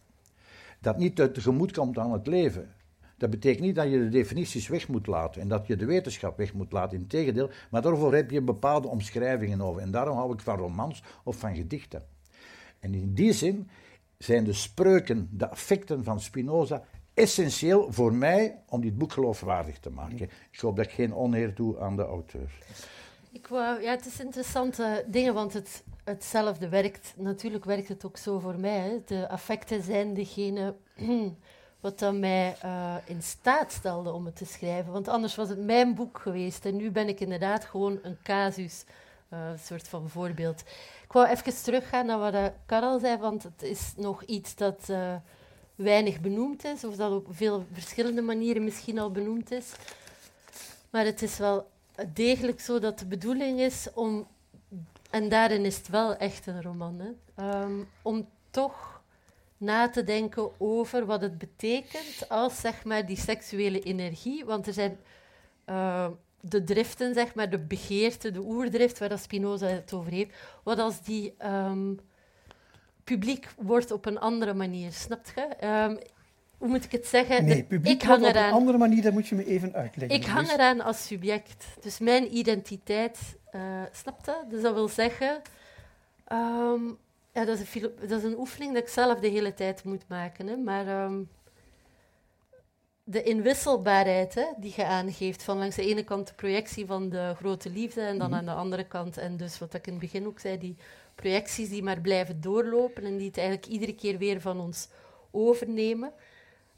Dat 0.81 0.99
niet 0.99 1.17
tegemoet 1.17 1.73
komt 1.73 1.99
aan 1.99 2.13
het 2.13 2.27
leven. 2.27 2.75
Dat 3.17 3.31
betekent 3.31 3.65
niet 3.65 3.75
dat 3.75 3.91
je 3.91 3.99
de 3.99 4.09
definities 4.09 4.69
weg 4.69 4.89
moet 4.89 5.07
laten 5.07 5.41
en 5.41 5.49
dat 5.49 5.67
je 5.67 5.77
de 5.77 5.85
wetenschap 5.85 6.37
weg 6.37 6.53
moet 6.53 6.73
laten. 6.73 6.99
Integendeel, 6.99 7.51
maar 7.71 7.83
daarvoor 7.83 8.15
heb 8.15 8.31
je 8.31 8.41
bepaalde 8.41 8.89
omschrijvingen 8.89 9.61
over. 9.61 9.83
En 9.83 9.91
daarom 9.91 10.17
hou 10.17 10.33
ik 10.33 10.41
van 10.41 10.57
romans 10.57 11.03
of 11.25 11.37
van 11.37 11.57
gedichten. 11.57 12.03
En 12.81 12.95
in 12.95 13.15
die 13.15 13.33
zin 13.33 13.69
zijn 14.19 14.45
de 14.45 14.53
spreuken, 14.53 15.29
de 15.33 15.51
affecten 15.51 16.05
van 16.05 16.21
Spinoza 16.21 16.85
essentieel 17.19 17.93
voor 17.93 18.13
mij 18.13 18.59
om 18.69 18.81
dit 18.81 18.99
boek 18.99 19.13
geloofwaardig 19.13 19.79
te 19.79 19.91
maken. 19.91 20.31
Ik 20.51 20.61
hoop 20.61 20.77
dat 20.77 20.85
ik 20.85 20.91
geen 20.91 21.15
oneer 21.15 21.55
doe 21.55 21.79
aan 21.79 21.97
de 21.97 22.05
auteur. 22.05 22.51
Ik 23.33 23.47
wou, 23.47 23.83
ja, 23.83 23.91
het 23.91 24.07
is 24.07 24.21
interessante 24.21 25.05
dingen, 25.07 25.35
want 25.35 25.53
het, 25.53 25.83
hetzelfde 26.05 26.69
werkt. 26.69 27.15
Natuurlijk 27.17 27.65
werkt 27.65 27.89
het 27.89 28.05
ook 28.05 28.17
zo 28.17 28.39
voor 28.39 28.59
mij. 28.59 29.03
De 29.07 29.29
affecten 29.29 29.83
zijn 29.83 30.15
degene 30.15 30.75
wat 31.81 31.99
dan 31.99 32.19
mij 32.19 32.57
uh, 32.65 32.95
in 33.05 33.23
staat 33.23 33.73
stelde 33.73 34.13
om 34.13 34.25
het 34.25 34.37
te 34.37 34.47
schrijven. 34.47 34.93
Want 34.93 35.09
anders 35.09 35.35
was 35.35 35.49
het 35.49 35.65
mijn 35.65 35.95
boek 35.95 36.19
geweest. 36.19 36.65
En 36.65 36.77
nu 36.77 36.91
ben 36.91 37.09
ik 37.09 37.21
inderdaad 37.21 37.65
gewoon 37.65 37.99
een 38.03 38.19
casus, 38.23 38.85
een 39.29 39.59
soort 39.59 39.89
van 39.89 40.09
voorbeeld. 40.09 40.61
Ik 41.05 41.13
wou 41.13 41.29
even 41.29 41.63
teruggaan 41.63 42.07
naar 42.07 42.19
wat 42.19 42.35
uh, 42.35 42.47
Karel 42.67 42.99
zei, 42.99 43.17
want 43.17 43.43
het 43.43 43.63
is 43.63 43.93
nog 43.97 44.23
iets 44.23 44.55
dat 44.55 44.91
weinig 45.79 46.21
benoemd 46.21 46.65
is, 46.65 46.85
of 46.85 46.97
dat 46.97 47.13
op 47.13 47.27
veel 47.31 47.67
verschillende 47.73 48.23
manieren 48.23 48.65
misschien 48.65 48.99
al 48.99 49.11
benoemd 49.11 49.51
is. 49.51 49.73
Maar 50.91 51.05
het 51.05 51.23
is 51.23 51.39
wel 51.39 51.71
degelijk 52.13 52.61
zo 52.61 52.79
dat 52.79 52.99
de 52.99 53.07
bedoeling 53.07 53.61
is 53.61 53.87
om, 53.95 54.27
en 55.11 55.29
daarin 55.29 55.65
is 55.65 55.77
het 55.77 55.89
wel 55.89 56.17
echt 56.17 56.47
een 56.47 56.63
roman, 56.63 57.01
hè, 57.01 57.63
um, 57.63 57.89
om 58.03 58.29
toch 58.51 59.03
na 59.57 59.91
te 59.91 60.05
denken 60.05 60.61
over 60.61 61.07
wat 61.07 61.21
het 61.21 61.39
betekent 61.39 62.29
als 62.29 62.61
zeg 62.61 62.85
maar, 62.85 63.07
die 63.07 63.17
seksuele 63.17 63.81
energie. 63.81 64.45
Want 64.45 64.67
er 64.67 64.73
zijn 64.73 64.99
uh, 65.67 66.09
de 66.41 66.65
driften, 66.65 67.15
zeg 67.15 67.35
maar, 67.35 67.51
de 67.51 67.59
begeerte, 67.59 68.31
de 68.31 68.41
oerdrift, 68.41 68.99
waar 68.99 69.19
Spinoza 69.19 69.67
het 69.67 69.93
over 69.93 70.13
heeft. 70.13 70.37
Wat 70.63 70.79
als 70.79 71.03
die 71.03 71.35
um, 71.47 72.01
publiek 73.09 73.49
wordt 73.57 73.91
op 73.91 74.07
een 74.07 74.19
andere 74.19 74.55
manier, 74.55 74.93
snap 74.93 75.25
je? 75.35 75.67
Um, 75.67 75.99
hoe 76.59 76.69
moet 76.69 76.85
ik 76.85 76.93
het 76.93 77.07
zeggen? 77.07 77.45
Nee, 77.45 77.65
publiek 77.65 78.03
ik 78.03 78.09
hang 78.09 78.27
op 78.27 78.35
een 78.35 78.53
andere 78.53 78.79
manier, 78.79 79.03
dat 79.03 79.13
moet 79.13 79.29
je 79.29 79.35
me 79.35 79.47
even 79.47 79.75
uitleggen. 79.75 80.19
Ik 80.19 80.25
hang 80.25 80.47
dus. 80.47 80.55
eraan 80.55 80.81
als 80.81 81.07
subject. 81.07 81.65
Dus 81.81 81.99
mijn 81.99 82.37
identiteit, 82.37 83.19
uh, 83.55 83.61
snap 83.93 84.25
je? 84.25 84.45
Dus 84.49 84.63
dat 84.63 84.75
wil 84.75 84.89
zeggen... 84.89 85.43
Um, 86.33 86.99
ja, 87.33 87.45
dat, 87.45 87.59
is 87.59 87.75
een 87.75 87.91
dat 88.01 88.19
is 88.19 88.23
een 88.23 88.39
oefening 88.39 88.73
dat 88.73 88.83
ik 88.83 88.89
zelf 88.89 89.21
de 89.21 89.29
hele 89.29 89.55
tijd 89.55 89.85
moet 89.85 90.09
maken. 90.09 90.47
Hè. 90.47 90.57
Maar 90.57 91.05
um, 91.05 91.29
de 93.05 93.23
inwisselbaarheid 93.23 94.35
hè, 94.35 94.45
die 94.57 94.73
je 94.77 94.85
aangeeft, 94.85 95.43
van 95.43 95.59
langs 95.59 95.77
de 95.77 95.87
ene 95.87 96.05
kant 96.05 96.27
de 96.27 96.35
projectie 96.35 96.87
van 96.87 97.09
de 97.09 97.35
grote 97.37 97.71
liefde 97.71 98.01
en 98.01 98.19
dan 98.19 98.29
mm 98.29 98.35
aan 98.35 98.45
de 98.45 98.53
andere 98.53 98.87
kant, 98.87 99.17
en 99.17 99.37
dus 99.37 99.59
wat 99.59 99.75
ik 99.75 99.87
in 99.87 99.93
het 99.93 100.03
begin 100.03 100.27
ook 100.27 100.41
zei, 100.41 100.59
die 100.59 100.77
projecties 101.21 101.69
die 101.69 101.83
maar 101.83 102.01
blijven 102.01 102.41
doorlopen 102.41 103.05
en 103.05 103.17
die 103.17 103.27
het 103.27 103.39
eigenlijk 103.39 103.67
iedere 103.67 103.95
keer 103.95 104.19
weer 104.19 104.41
van 104.41 104.61
ons 104.61 104.89
overnemen, 105.31 106.13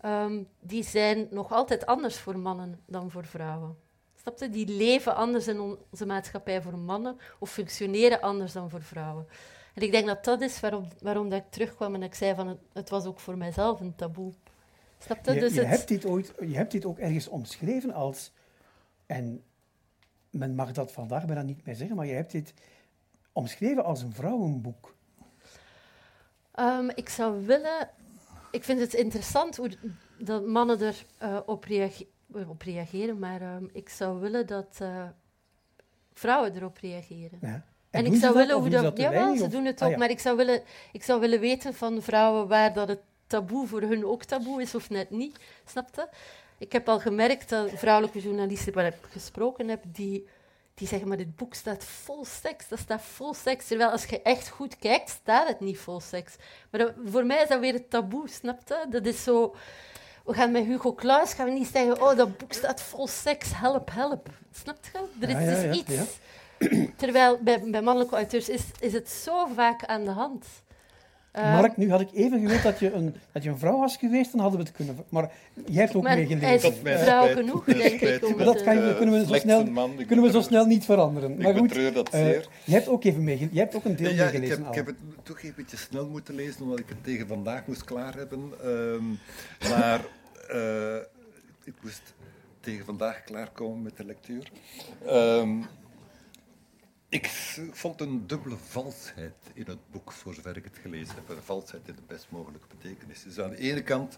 um, 0.04 0.48
die 0.60 0.84
zijn 0.84 1.26
nog 1.30 1.52
altijd 1.52 1.86
anders 1.86 2.18
voor 2.18 2.38
mannen 2.38 2.80
dan 2.86 3.10
voor 3.10 3.24
vrouwen. 3.24 3.76
Snap 4.22 4.38
je? 4.38 4.50
Die 4.50 4.66
leven 4.66 5.14
anders 5.14 5.48
in 5.48 5.76
onze 5.90 6.06
maatschappij 6.06 6.62
voor 6.62 6.78
mannen 6.78 7.16
of 7.38 7.50
functioneren 7.50 8.20
anders 8.20 8.52
dan 8.52 8.70
voor 8.70 8.82
vrouwen. 8.82 9.26
En 9.74 9.82
ik 9.82 9.90
denk 9.90 10.06
dat 10.06 10.24
dat 10.24 10.40
is 10.40 10.60
waarom, 10.60 10.88
waarom 11.00 11.28
dat 11.28 11.38
ik 11.38 11.50
terugkwam 11.50 11.94
en 11.94 12.02
ik 12.02 12.14
zei 12.14 12.34
van 12.34 12.48
het, 12.48 12.58
het 12.72 12.90
was 12.90 13.04
ook 13.04 13.20
voor 13.20 13.36
mijzelf 13.36 13.80
een 13.80 13.94
taboe. 13.94 14.32
Snap 14.98 15.24
je? 15.24 15.32
Je, 15.32 15.40
dus 15.40 15.54
je 15.54 15.64
hebt 15.64 15.88
dit 15.88 16.04
ooit, 16.04 16.32
je 16.40 16.56
hebt 16.56 16.72
dit 16.72 16.84
ook 16.84 16.98
ergens 16.98 17.28
omschreven 17.28 17.92
als, 17.92 18.32
en 19.06 19.42
men 20.30 20.54
mag 20.54 20.72
dat 20.72 20.92
vandaag 20.92 21.26
bijna 21.26 21.42
niet 21.42 21.66
meer 21.66 21.74
zeggen, 21.74 21.96
maar 21.96 22.06
je 22.06 22.12
hebt 22.12 22.32
dit 22.32 22.54
omschreven 23.32 23.84
als 23.84 24.02
een 24.02 24.12
vrouwenboek. 24.12 24.94
Um, 26.58 26.90
ik 26.94 27.08
zou 27.08 27.46
willen... 27.46 27.88
Ik 28.50 28.64
vind 28.64 28.80
het 28.80 28.94
interessant 28.94 29.56
hoe 29.56 29.70
dat 30.18 30.46
mannen 30.46 30.80
erop 30.80 30.94
uh, 31.22 31.38
op, 31.46 31.64
reage 31.64 32.06
op 32.48 32.62
reageren, 32.62 33.18
maar 33.18 33.42
um, 33.54 33.70
ik 33.72 33.88
zou 33.88 34.20
willen 34.20 34.46
dat 34.46 34.78
uh, 34.82 35.04
vrouwen 36.12 36.56
erop 36.56 36.76
reageren. 36.76 37.38
Ja. 37.40 37.64
En, 37.90 38.04
en 38.04 38.12
ik 38.12 38.20
zou 38.20 38.34
willen 38.34 38.58
hoe 38.58 38.68
dat. 38.68 38.96
ja, 38.98 39.36
ze 39.36 39.48
doen 39.48 39.64
het 39.64 39.82
ah, 39.82 39.88
ook, 39.88 39.96
maar 39.96 40.10
ik 40.10 40.18
zou, 40.18 40.36
willen, 40.36 40.62
ik 40.92 41.02
zou 41.02 41.20
willen 41.20 41.40
weten 41.40 41.74
van 41.74 42.02
vrouwen 42.02 42.48
waar 42.48 42.72
dat 42.72 42.88
het 42.88 43.00
taboe 43.26 43.66
voor 43.66 43.80
hun 43.80 44.04
ook 44.06 44.24
taboe 44.24 44.62
is 44.62 44.74
of 44.74 44.90
net 44.90 45.10
niet. 45.10 45.38
Snap 45.64 45.88
je? 45.94 46.08
Ik 46.58 46.72
heb 46.72 46.88
al 46.88 47.00
gemerkt 47.00 47.48
dat 47.48 47.70
vrouwelijke 47.74 48.20
journalisten 48.20 48.72
waar 48.72 48.86
ik 48.86 48.96
gesproken 49.10 49.68
heb, 49.68 49.84
die, 49.86 50.26
die 50.80 50.88
zeggen, 50.88 51.08
maar 51.08 51.16
dit 51.16 51.36
boek 51.36 51.54
staat 51.54 51.84
vol 51.84 52.24
seks, 52.24 52.68
dat 52.68 52.78
staat 52.78 53.02
vol 53.02 53.34
seks. 53.34 53.66
Terwijl 53.66 53.90
als 53.90 54.04
je 54.04 54.22
echt 54.22 54.48
goed 54.48 54.78
kijkt, 54.78 55.10
staat 55.10 55.48
het 55.48 55.60
niet 55.60 55.78
vol 55.78 56.00
seks. 56.00 56.34
Maar 56.70 56.94
voor 57.04 57.26
mij 57.26 57.42
is 57.42 57.48
dat 57.48 57.60
weer 57.60 57.72
het 57.72 57.90
taboe, 57.90 58.28
snap 58.28 58.60
je? 58.68 58.86
Dat 58.88 59.06
is 59.06 59.22
zo... 59.22 59.54
We 60.24 60.34
gaan 60.34 60.50
met 60.50 60.64
Hugo 60.64 60.94
Claus 60.94 61.32
gaan 61.32 61.46
we 61.46 61.52
niet 61.52 61.68
zeggen, 61.72 62.02
oh, 62.02 62.16
dat 62.16 62.38
boek 62.38 62.52
staat 62.52 62.82
vol 62.82 63.06
seks, 63.06 63.48
help, 63.54 63.90
help. 63.92 64.28
Snap 64.52 64.78
je? 64.92 65.26
Er 65.26 65.28
is 65.28 65.34
ja, 65.34 65.62
dus 65.62 65.76
iets... 65.76 66.18
Terwijl 66.96 67.38
bij, 67.42 67.60
bij 67.70 67.82
mannelijke 67.82 68.16
auteurs 68.16 68.48
is, 68.48 68.62
is 68.80 68.92
het 68.92 69.08
zo 69.08 69.46
vaak 69.54 69.84
aan 69.84 70.04
de 70.04 70.10
hand. 70.10 70.46
Eh, 71.32 71.52
Mark, 71.54 71.76
nu 71.76 71.90
had 71.90 72.00
ik 72.00 72.08
even 72.12 72.40
gewild 72.40 72.62
dat 72.62 72.78
je, 72.78 72.92
een, 72.92 73.14
dat 73.32 73.42
je 73.42 73.48
een 73.50 73.58
vrouw 73.58 73.78
was 73.78 73.96
geweest, 73.96 74.32
dan 74.32 74.40
hadden 74.40 74.58
we 74.60 74.66
het 74.66 74.74
kunnen... 74.76 74.96
Maar 75.08 75.30
jij 75.66 75.82
hebt 75.82 75.94
ook 75.94 76.06
hij 76.06 76.16
meegelezen. 76.16 76.72
is 76.72 76.78
vrouw 77.02 77.22
spijt. 77.22 77.38
genoeg, 77.38 77.64
denk 77.64 77.78
ik. 77.82 77.96
spijt. 77.98 78.24
Om 78.24 78.34
Maar 78.36 78.44
dat 78.44 78.54
het, 78.54 78.62
kan 78.64 78.76
eh, 78.76 78.88
je- 78.88 78.96
kunnen 78.96 79.14
we 79.20 79.26
zo 79.26 79.34
snel- 79.34 79.64
man, 79.64 80.00
ik 80.00 80.06
Kunnen 80.06 80.24
we 80.24 80.30
zo 80.30 80.40
snel 80.40 80.64
niet 80.66 80.84
veranderen. 80.84 81.30
Ik 81.32 81.38
Maar 81.42 81.52
goed, 81.54 81.68
betreur 81.68 81.92
dat 81.92 82.08
eh, 82.10 82.20
zeer. 82.20 82.48
je 82.64 82.72
hebt 82.72 82.88
ook 82.88 83.04
even 83.04 83.24
meegelezen. 83.24 83.54
Je 83.54 83.60
hebt 83.60 83.74
ook 83.74 83.84
een 83.84 83.96
deel 83.96 84.10
Ja, 84.10 84.14
ik 84.14 84.20
meegelezen 84.32 84.56
heb, 84.56 84.64
al. 84.64 84.70
ik 84.70 84.76
heb 84.76 84.86
het 84.86 84.96
toch 85.22 85.36
even 85.36 85.48
een 85.48 85.54
beetje 85.56 85.76
snel 85.76 86.08
moeten 86.08 86.34
lezen, 86.34 86.62
omdat 86.62 86.78
ik 86.78 86.88
het 86.88 87.04
tegen 87.04 87.26
vandaag 87.26 87.66
moest 87.66 87.84
klaar 87.84 88.14
hebben. 88.14 88.52
Ehm, 88.62 89.04
maar 89.70 90.00
eh, 90.56 90.96
ik 91.64 91.74
moest 91.82 92.02
tegen 92.60 92.84
vandaag 92.84 93.24
klaarkomen 93.24 93.82
met 93.82 93.96
de 93.96 94.04
lectuur. 94.04 94.50
Ehm, 95.06 95.48
ik 97.10 97.28
vond 97.70 98.00
een 98.00 98.26
dubbele 98.26 98.56
valsheid 98.56 99.34
in 99.54 99.64
het 99.66 99.90
boek, 99.90 100.12
voor 100.12 100.34
zover 100.34 100.56
ik 100.56 100.64
het 100.64 100.78
gelezen 100.82 101.14
heb. 101.14 101.28
Een 101.28 101.42
valsheid 101.42 101.88
in 101.88 101.94
de 101.94 102.02
best 102.06 102.26
mogelijke 102.28 102.66
betekenis. 102.78 103.22
Dus 103.22 103.40
aan 103.40 103.50
de 103.50 103.56
ene 103.56 103.82
kant, 103.82 104.16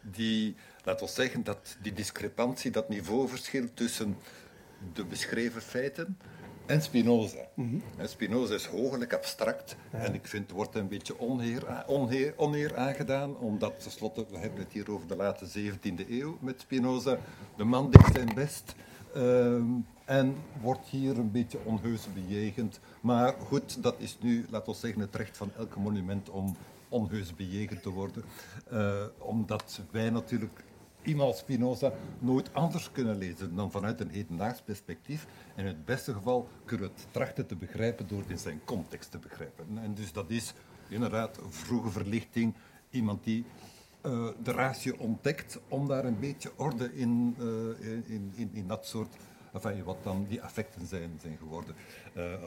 die, 0.00 0.54
laten 0.84 1.06
we 1.06 1.12
zeggen, 1.12 1.44
dat 1.44 1.76
die 1.82 1.92
discrepantie, 1.92 2.70
dat 2.70 2.88
niveauverschil 2.88 3.68
tussen 3.74 4.16
de 4.92 5.04
beschreven 5.04 5.62
feiten 5.62 6.18
en 6.66 6.82
Spinoza. 6.82 7.48
En 7.96 8.08
Spinoza 8.08 8.54
is 8.54 8.66
hooglijk 8.66 9.12
abstract 9.12 9.76
en 9.90 10.14
ik 10.14 10.26
vind, 10.26 10.50
er 10.50 10.56
wordt 10.56 10.74
een 10.74 10.88
beetje 10.88 11.18
onheer, 11.18 11.84
onheer, 11.86 12.34
oneer 12.36 12.76
aangedaan, 12.76 13.36
omdat 13.36 13.82
tenslotte, 13.82 14.26
we 14.30 14.38
hebben 14.38 14.58
het 14.58 14.72
hier 14.72 14.90
over 14.90 15.08
de 15.08 15.16
late 15.16 15.46
17e 15.46 16.08
eeuw 16.08 16.38
met 16.40 16.60
Spinoza, 16.60 17.18
de 17.56 17.64
man 17.64 17.90
deed 17.90 18.08
zijn 18.12 18.34
best 18.34 18.74
ehm, 19.14 19.64
en 20.12 20.36
wordt 20.60 20.88
hier 20.88 21.18
een 21.18 21.30
beetje 21.30 21.58
onheus 21.64 22.06
bejegend. 22.14 22.80
Maar 23.00 23.34
goed, 23.46 23.82
dat 23.82 23.94
is 23.98 24.18
nu, 24.20 24.46
laten 24.50 24.72
we 24.72 24.78
zeggen, 24.78 25.00
het 25.00 25.14
recht 25.14 25.36
van 25.36 25.50
elke 25.56 25.80
monument 25.80 26.30
om 26.30 26.56
onheus 26.88 27.34
bejegend 27.34 27.82
te 27.82 27.90
worden, 27.90 28.24
Eh, 28.70 29.04
omdat 29.18 29.80
wij 29.90 30.10
natuurlijk 30.10 30.64
iemand 31.02 31.36
Spinoza 31.36 31.92
nooit 32.18 32.54
anders 32.54 32.92
kunnen 32.92 33.16
lezen 33.18 33.56
dan 33.56 33.70
vanuit 33.70 34.00
een 34.00 34.10
hedendaags 34.10 34.62
perspectief. 34.62 35.26
En 35.54 35.60
in 35.60 35.66
het 35.66 35.84
beste 35.84 36.12
geval 36.12 36.48
kunnen 36.64 36.86
we 36.86 36.92
het 36.94 37.06
trachten 37.10 37.46
te 37.46 37.56
begrijpen 37.56 38.08
door 38.08 38.20
het 38.20 38.30
in 38.30 38.38
zijn 38.38 38.60
context 38.64 39.10
te 39.10 39.18
begrijpen. 39.18 39.78
En 39.82 39.94
dus 39.94 40.12
dat 40.12 40.30
is 40.30 40.54
inderdaad 40.88 41.38
vroege 41.48 41.90
verlichting, 41.90 42.54
iemand 42.90 43.24
die 43.24 43.44
eh, 44.00 44.28
de 44.42 44.52
ratio 44.52 44.94
ontdekt 44.98 45.60
om 45.68 45.88
daar 45.88 46.04
een 46.04 46.20
beetje 46.20 46.52
orde 46.56 46.94
in, 46.94 47.34
eh, 47.38 48.10
in, 48.14 48.32
in, 48.34 48.50
in 48.52 48.66
dat 48.66 48.86
soort, 48.86 49.16
enfin, 49.52 49.84
wat 49.84 49.96
dan 50.02 50.26
die 50.28 50.42
affecten 50.42 50.86
zijn, 50.86 51.18
zijn 51.22 51.36
geworden, 51.38 51.74
eh, 52.14 52.32
eh, 52.32 52.38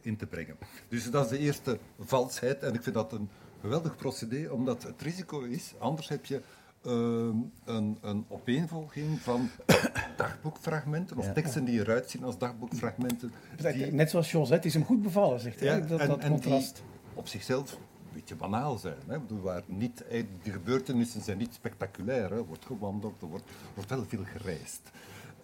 in 0.00 0.16
te 0.16 0.26
brengen. 0.26 0.56
Dus 0.88 1.10
dat 1.10 1.24
is 1.24 1.30
de 1.30 1.38
eerste 1.38 1.78
valsheid 2.00 2.62
en 2.62 2.74
ik 2.74 2.82
vind 2.82 2.94
dat 2.94 3.12
een 3.12 3.28
geweldig 3.60 3.96
procedé, 3.96 4.48
omdat 4.50 4.82
het 4.82 5.02
risico 5.02 5.40
is, 5.40 5.72
anders 5.78 6.08
heb 6.08 6.24
je 6.24 6.40
ehm, 6.84 7.36
een, 7.64 7.98
een 8.00 8.24
opeenvolging 8.28 9.20
van 9.20 9.48
dagboekfragmenten 10.16 11.16
of 11.16 11.32
teksten 11.32 11.64
die 11.64 11.80
eruit 11.80 12.10
zien 12.10 12.24
als 12.24 12.38
dagboekfragmenten. 12.38 13.32
die- 13.72 13.92
Net 13.92 14.10
zoals 14.10 14.30
Jos, 14.30 14.48
hè, 14.48 14.54
het 14.54 14.64
is 14.64 14.74
hem 14.74 14.84
goed 14.84 15.02
bevallen, 15.02 15.40
zegt 15.40 15.60
hij. 15.60 15.68
ja, 15.68 15.86
dat, 15.86 16.00
en, 16.00 16.08
dat 16.08 16.18
en 16.20 16.30
contrast. 16.30 16.74
die 16.74 16.84
op 17.14 17.28
zichzelf 17.28 17.72
een 17.72 17.78
beetje 18.12 18.34
banaal 18.36 18.78
zijn. 18.78 18.96
Hè? 19.06 19.18
Bedoel, 19.20 19.40
waar 19.40 19.62
niet, 19.66 20.06
eh, 20.06 20.24
de 20.42 20.50
gebeurtenissen 20.50 21.22
zijn 21.22 21.38
niet 21.38 21.54
spectaculair. 21.54 22.30
Hè? 22.30 22.36
Er 22.36 22.44
wordt 22.46 22.64
gewandeld, 22.66 23.22
er 23.22 23.28
wordt, 23.28 23.44
er 23.48 23.54
wordt 23.74 23.90
wel 23.90 24.04
veel 24.04 24.24
gereisd. 24.24 24.90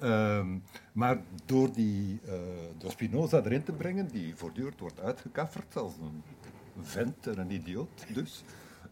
Ehm, 0.01 0.47
maar 0.93 1.19
door, 1.45 1.73
die, 1.73 2.21
eh, 2.27 2.33
door 2.79 2.91
Spinoza 2.91 3.43
erin 3.45 3.63
te 3.63 3.73
brengen, 3.73 4.09
die 4.09 4.37
voortdurend 4.37 4.81
wordt 4.81 5.01
uitgekafferd 5.01 5.77
als 5.77 5.93
een 6.01 6.23
vent 6.83 7.27
en 7.27 7.39
een 7.39 7.51
idioot 7.51 7.89
dus. 8.15 8.45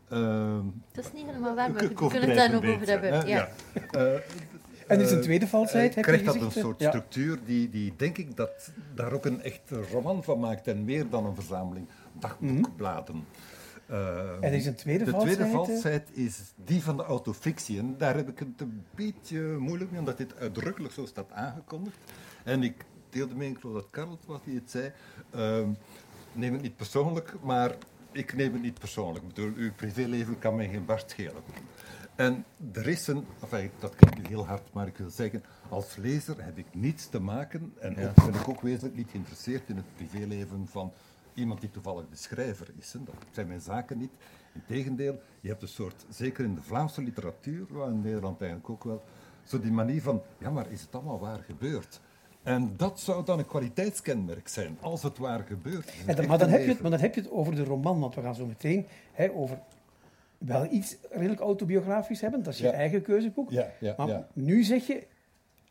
Ehm, 0.09 0.65
Het 0.93 1.05
is 1.05 1.13
niet 1.13 1.27
helemaal 1.27 1.55
waar, 1.55 1.73
maar 1.73 1.83
ik- 1.83 1.99
we 1.99 2.09
kunnen 2.09 2.29
het 2.29 2.39
daar 2.39 2.51
nog 2.51 2.65
over 2.75 2.87
hebben. 2.89 3.13
hè? 3.13 3.23
Ja. 3.25 3.49
Eh, 3.91 4.15
En 4.87 5.01
is 5.01 5.11
een 5.11 5.21
tweede 5.21 5.47
valsheid, 5.49 5.91
eh, 5.91 5.97
je 5.97 6.03
krijgt 6.03 6.25
dat 6.25 6.41
een 6.41 6.51
soort 6.51 6.81
Ja. 6.81 6.89
structuur 6.89 7.39
die, 7.45 7.71
die, 7.71 7.93
denk 7.97 8.19
ik, 8.19 8.37
dat 8.37 8.71
daar 8.95 9.13
ook 9.13 9.25
een 9.25 9.43
echte 9.43 9.83
roman 9.93 10.25
van 10.25 10.39
maakt 10.41 10.67
en 10.67 10.85
meer 10.85 11.09
dan 11.09 11.27
een 11.27 11.35
verzameling 11.35 11.87
dagboekbladen. 12.13 13.15
Mhm. 13.15 13.25
En 13.87 14.39
er 14.41 14.53
is 14.53 14.66
een 14.66 14.74
tweede 14.74 15.05
de 15.05 15.11
valsheid, 15.11 15.34
tweede 15.37 15.57
hè? 15.57 15.64
valsheid 15.64 16.09
is 16.12 16.41
die 16.64 16.82
van 16.82 16.97
de 16.97 17.03
autofictie. 17.03 17.78
En 17.78 17.95
daar 17.99 18.16
heb 18.16 18.28
ik 18.28 18.39
het 18.39 18.61
een 18.61 18.84
beetje 18.95 19.41
moeilijk 19.41 19.91
mee, 19.91 20.01
omdat 20.01 20.18
dit 20.18 20.37
uitdrukkelijk 20.37 20.95
zo 20.95 21.07
staat 21.07 21.32
aangekondigd. 21.32 21.99
En 22.45 22.62
ik 22.62 22.84
deelde 23.11 23.34
mee, 23.34 23.51
ik 23.51 23.59
geloof 23.61 23.74
dat 23.74 23.91
Karel 23.91 24.11
het 24.11 24.26
was 24.26 24.41
die 24.45 24.55
het 24.55 24.70
zei, 24.70 24.93
ehm, 25.30 25.68
neem 26.32 26.53
het 26.53 26.62
niet 26.62 26.76
persoonlijk, 26.76 27.34
maar 27.43 27.74
ik 28.12 28.34
neem 28.34 28.53
het 28.53 28.62
niet 28.62 28.78
persoonlijk. 28.78 29.24
Ik 29.24 29.34
bedoel, 29.34 29.53
uw 29.57 29.72
privéleven 29.72 30.39
kan 30.39 30.57
mij 30.57 30.68
geen 30.68 30.84
barst 30.84 31.11
schelen. 31.11 31.43
En 32.14 32.45
er 32.72 32.89
is 32.89 33.07
een, 33.07 33.26
enfin, 33.41 33.70
dat 33.78 33.97
klinkt 33.97 34.18
nu 34.18 34.24
heel 34.28 34.47
hard, 34.47 34.72
maar 34.72 34.87
ik 34.87 34.97
wil 34.97 35.11
zeggen, 35.11 35.45
als 35.68 35.97
lezer 35.97 36.45
heb 36.45 36.59
ik 36.59 36.66
niets 36.72 37.09
te 37.09 37.20
maken 37.20 37.72
en 37.80 38.09
ook, 38.09 38.14
ben 38.14 38.41
ik 38.41 38.49
ook 38.49 38.61
wezenlijk 38.61 38.97
niet 38.97 39.11
geïnteresseerd 39.11 39.68
in 39.68 39.76
het 39.76 39.95
privéleven 39.97 40.66
van 40.70 40.93
iemand 41.37 41.61
die 41.61 41.70
toevallig 41.70 42.05
de 42.11 42.16
schrijver 42.16 42.66
is. 42.78 42.93
Hè. 42.93 42.99
Dat 43.05 43.14
zijn 43.30 43.47
mijn 43.47 43.61
zaken 43.61 43.99
niet. 43.99 44.11
Integendeel, 44.55 45.20
je 45.41 45.49
hebt 45.49 45.62
een 45.62 45.68
soort, 45.68 46.05
zeker 46.09 46.45
in 46.45 46.55
de 46.55 46.62
Vlaamse 46.62 47.03
literatuur, 47.03 47.66
maar 47.70 47.89
in 47.89 48.01
Nederland 48.01 48.41
eigenlijk 48.41 48.70
ook 48.70 48.84
wel, 48.84 49.03
zo 49.45 49.61
die 49.61 49.72
manier 49.72 50.03
van, 50.03 50.22
ja 50.39 50.51
maar 50.51 50.70
is 50.70 50.80
het 50.80 50.95
allemaal 50.95 51.18
waar 51.20 51.39
gebeurd? 51.43 52.01
En 52.43 52.74
dat 52.76 53.01
zou 53.01 53.24
dan 53.24 53.39
een 53.39 53.47
kwaliteitskenmerk 53.47 54.49
zijn, 54.49 54.78
als 54.80 55.03
het 55.03 55.18
waar 55.18 55.41
gebeurt. 55.43 55.93
En 56.07 56.16
dan- 56.16 56.26
maar, 56.26 56.39
dan 56.39 56.49
heb 56.49 56.61
je 56.62 56.68
het, 56.68 56.80
maar 56.80 56.91
dan 56.91 57.01
heb 57.01 57.14
je 57.14 57.20
het 57.20 57.30
over 57.30 57.55
de 57.55 57.64
roman, 57.64 58.01
want 58.01 58.14
we 58.14 58.20
gaan 58.22 58.34
zo 58.34 58.47
meteen 58.47 58.87
hè, 59.12 59.30
over 59.32 59.59
wel 60.39 60.66
iets 60.72 60.97
redelijk 61.11 61.41
autobiografisch 61.41 62.20
hebben. 62.20 62.43
Dat 62.43 62.53
is 62.53 62.59
je 62.59 62.66
Ja. 62.66 62.72
eigen 62.72 63.03
keuzeboek. 63.03 63.51
Ja, 63.51 63.70
ja, 63.80 63.95
maar 63.97 64.26
nu 64.32 64.62
zeg 64.62 64.87
je, 64.87 65.07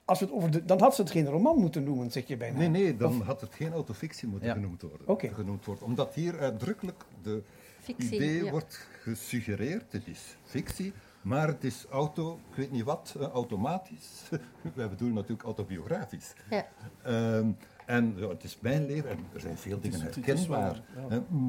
als 0.05 0.19
we 0.19 0.25
het 0.25 0.33
over 0.33 0.51
de, 0.51 0.65
dan 0.65 0.79
had 0.81 0.95
ze 0.95 1.01
het 1.01 1.11
geen 1.11 1.25
roman 1.25 1.57
moeten 1.59 1.83
noemen, 1.83 2.11
zeg 2.11 2.27
je 2.27 2.37
bijna. 2.37 2.57
Nee, 2.57 2.67
nee, 2.69 2.97
dan 2.97 3.21
had 3.21 3.41
het 3.41 3.53
geen 3.53 3.71
autofictie 3.73 4.27
moeten 4.27 4.47
Ja. 4.47 4.53
genoemd, 4.53 4.81
worden, 4.81 5.07
Oké. 5.07 5.33
genoemd 5.33 5.65
worden. 5.65 5.85
Omdat 5.85 6.13
hier 6.13 6.39
uitdrukkelijk 6.39 7.03
de 7.21 7.41
Fictie, 7.79 8.15
idee 8.15 8.43
ja. 8.43 8.51
wordt 8.51 8.87
gesuggereerd. 9.01 9.91
Het 9.91 10.07
is 10.07 10.37
fictie, 10.43 10.93
maar 11.21 11.47
het 11.47 11.63
is 11.63 11.85
auto, 11.89 12.39
ik 12.49 12.55
weet 12.55 12.71
niet 12.71 12.83
wat, 12.83 13.15
eh, 13.19 13.27
automatisch. 13.27 14.29
Wij 14.75 14.89
bedoelen 14.89 15.15
natuurlijk 15.15 15.43
autobiografisch. 15.43 16.33
Ja. 16.49 16.67
Ehm, 17.03 17.51
en 17.85 18.13
ja, 18.17 18.27
het 18.27 18.43
is 18.43 18.57
mijn 18.61 18.85
leven 18.85 19.09
en 19.09 19.17
er 19.33 19.39
zijn 19.39 19.57
veel 19.57 19.79
dingen 19.79 20.01
herkenbaar. 20.01 20.81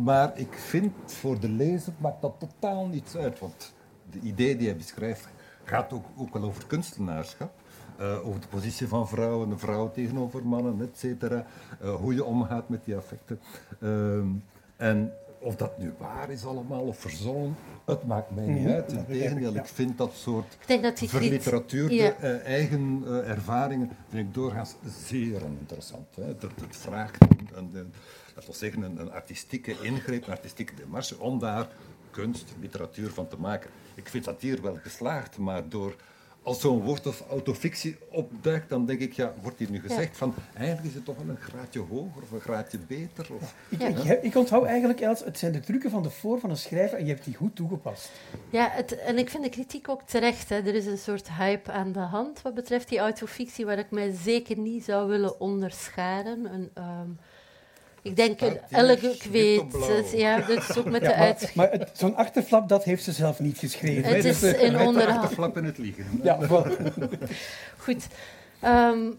Maar 0.05 0.39
ik 0.39 0.53
vind 0.53 0.93
voor 1.13 1.41
de 1.41 1.49
lezer 1.49 1.93
maakt 1.99 2.21
dat 2.23 2.35
totaal 2.39 2.87
niets 2.87 3.17
uit. 3.17 3.39
Want 3.39 3.75
de 4.11 4.19
idee 4.21 4.57
die 4.57 4.67
hij 4.67 4.77
beschrijft 4.77 5.29
gaat 5.65 5.93
ook, 5.93 6.05
ook 6.17 6.33
wel 6.33 6.43
over 6.43 6.67
kunstenaarschap. 6.67 7.53
Eh, 7.99 8.27
over 8.27 8.41
de 8.41 8.47
positie 8.47 8.89
van 8.89 9.09
vrouwen, 9.09 9.49
de 9.49 9.59
vrouw 9.59 9.91
tegenover 9.91 10.47
mannen, 10.47 10.81
et 10.81 10.99
cetera. 10.99 11.47
Eh, 11.81 11.95
hoe 11.95 12.15
je 12.15 12.25
omgaat 12.25 12.69
met 12.69 12.85
die 12.85 12.97
affecten. 12.97 13.41
Ehm, 13.81 14.27
en 14.77 15.13
of 15.39 15.57
dat 15.57 15.79
nu 15.79 15.93
waar 15.99 16.31
is 16.31 16.45
allemaal 16.47 16.81
of 16.83 16.99
verzonnen, 16.99 17.57
het 17.85 18.07
maakt 18.07 18.31
mij 18.35 18.47
niet 18.47 18.63
Mhm, 18.63 18.73
uit. 18.73 18.91
dat 18.91 19.05
Integendeel, 19.09 19.55
ik 19.55 19.67
vind 19.67 19.99
dat 19.99 20.13
soort 20.15 20.57
Ik 20.61 20.67
denk 20.67 20.83
dat 20.83 20.99
die 20.99 21.09
kritiek- 21.09 21.29
verliteratuurde 21.43 21.95
Ja. 21.95 22.13
eh, 22.15 22.45
eigen 22.45 23.03
eh, 23.07 23.31
ervaringen 23.31 23.91
vind 24.09 24.29
ik 24.29 24.35
doorgaans 24.35 24.75
zeer 25.07 25.45
oninteressant. 25.45 26.07
Hè. 26.17 26.37
Dat, 26.39 26.51
het 26.61 26.77
vraagt 26.77 27.17
een, 27.23 27.49
een, 27.55 27.71
een, 27.75 27.93
laten 28.35 28.51
we 28.51 28.57
zeggen, 28.57 28.83
een, 28.83 29.01
een 29.01 29.13
artistieke 29.13 29.75
ingreep, 29.83 30.27
een 30.27 30.33
artistieke 30.33 30.75
demarche 30.75 31.19
om 31.19 31.39
daar 31.39 31.69
kunst, 32.11 32.55
literatuur 32.61 33.11
van 33.11 33.29
te 33.29 33.37
maken. 33.39 33.71
Ik 33.95 34.09
vind 34.09 34.25
dat 34.25 34.41
hier 34.41 34.63
wel 34.63 34.79
geslaagd, 34.83 35.39
maar 35.39 35.69
door 35.69 35.95
als 36.47 36.61
zo'n 36.61 36.83
woord 36.83 37.07
als 37.07 37.21
autofictie 37.31 37.97
opduikt, 38.11 38.69
dan 38.69 38.87
denk 38.87 39.01
ik, 39.01 39.13
ja, 39.13 39.33
wordt 39.43 39.59
hier 39.59 39.71
nu 39.71 39.81
gezegd 39.81 40.17
van 40.17 40.35
eigenlijk 40.55 40.89
is 40.89 40.95
het 40.95 41.05
toch 41.05 41.17
wel 41.17 41.29
een 41.29 41.41
graadje 41.41 41.81
hoger 41.81 42.23
of 42.23 42.31
een 42.31 42.41
graadje 42.41 42.79
beter? 42.79 43.27
Of, 43.35 43.55
Ik, 43.69 43.81
Ja. 43.81 44.13
ik, 44.23 44.35
onthoud 44.35 44.65
eigenlijk, 44.65 45.01
Els, 45.01 45.25
het 45.25 45.39
zijn 45.39 45.53
de 45.53 45.61
trucken 45.61 45.91
van 45.91 46.03
de 46.03 46.11
voor 46.11 46.41
van 46.41 46.51
een 46.51 46.57
schrijver 46.57 46.99
en 46.99 47.07
je 47.07 47.13
hebt 47.13 47.25
die 47.25 47.35
goed 47.35 47.57
toegepast. 47.57 48.11
Ja, 48.51 48.69
het, 48.71 48.99
en 48.99 49.19
ik 49.19 49.31
vind 49.31 49.43
de 49.43 49.51
kritiek 49.51 49.89
ook 49.89 50.03
terecht. 50.03 50.49
Hè. 50.49 50.57
Er 50.57 50.75
is 50.75 50.87
een 50.87 50.99
soort 50.99 51.33
hype 51.33 51.73
aan 51.73 51.93
de 51.93 51.99
hand 51.99 52.43
wat 52.43 52.55
betreft 52.55 52.89
die 52.89 52.99
autofictie, 52.99 53.67
waar 53.67 53.79
ik 53.79 53.91
mij 53.91 54.13
zeker 54.23 54.59
niet 54.59 54.85
zou 54.85 55.09
willen 55.09 55.41
onderscharen. 55.41 56.55
Een, 56.55 56.71
ehm, 56.75 57.11
ik 58.07 58.17
denk, 58.17 58.41
elk 58.71 59.01
wit 59.01 59.31
weet, 59.31 59.61
op 59.61 59.69
blauw. 59.69 59.97
het, 59.97 60.11
ja, 60.11 60.41
dat 60.41 60.69
is 60.69 60.77
ook 60.79 60.85
met 60.91 61.01
de 61.01 61.09
Ja, 61.09 61.15
uit... 61.15 61.55
maar 61.55 61.71
het- 61.71 61.91
zo'n 61.93 62.17
achterflap, 62.17 62.69
dat 62.69 62.85
heeft 62.85 63.05
ze 63.05 63.13
zelf 63.13 63.41
niet 63.41 63.59
geschreven. 63.59 64.15
Het 64.15 64.25
is 64.25 64.43
in 64.43 64.79
onderhand. 64.79 65.19
achterflap 65.19 65.57
in 65.57 65.65
het 65.65 65.79
liegen. 65.79 66.07
ja, 66.23 66.49
wel. 66.49 66.67
Goed. 67.79 68.07
Ehm, 68.61 69.11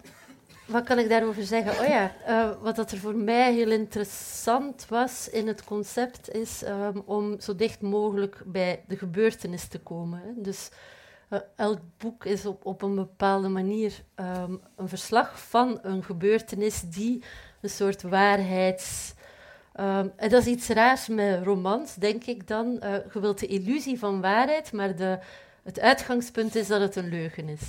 wat 0.66 0.84
kan 0.84 1.00
ik 1.00 1.10
daarover 1.10 1.44
zeggen? 1.44 1.72
Oh 1.86 1.88
ja, 1.88 2.12
eh, 2.26 2.50
wat 2.62 2.76
dat 2.76 2.92
er 2.92 2.98
voor 2.98 3.16
mij 3.16 3.54
heel 3.54 3.72
interessant 3.72 4.86
was 4.90 5.30
in 5.30 5.48
het 5.48 5.64
concept, 5.64 6.34
is 6.36 6.64
ehm, 6.64 6.98
om 7.06 7.40
zo 7.40 7.56
dicht 7.56 7.82
mogelijk 7.82 8.42
bij 8.46 8.84
de 8.88 8.98
gebeurtenis 8.98 9.68
te 9.68 9.80
komen. 9.80 10.20
Hè. 10.24 10.42
Dus 10.42 10.70
eh, 11.30 11.40
elk 11.56 11.80
boek 11.98 12.26
is 12.26 12.46
op, 12.46 12.66
op 12.66 12.82
een 12.82 12.96
bepaalde 12.96 13.48
manier 13.48 13.94
ehm, 14.16 14.52
een 14.76 14.90
verslag 14.90 15.40
van 15.48 15.80
een 15.82 16.04
gebeurtenis 16.04 16.82
die 16.82 17.24
een 17.62 17.70
soort 17.70 18.02
waarheids 18.02 19.16
Ehm, 19.78 20.08
en 20.16 20.30
dat 20.30 20.42
is 20.42 20.48
iets 20.48 20.68
raars 20.68 21.08
met 21.08 21.44
romans, 21.44 21.96
denk 21.96 22.24
ik 22.24 22.48
dan. 22.48 22.80
Uh, 22.84 22.94
je 23.14 23.20
wilt 23.20 23.40
de 23.40 23.48
illusie 23.48 24.00
van 24.00 24.22
waarheid, 24.22 24.72
maar 24.72 24.96
de, 24.96 25.20
het 25.64 25.80
uitgangspunt 25.80 26.56
is 26.56 26.68
dat 26.68 26.82
het 26.82 26.96
een 26.96 27.10
leugen 27.10 27.50
is. 27.50 27.62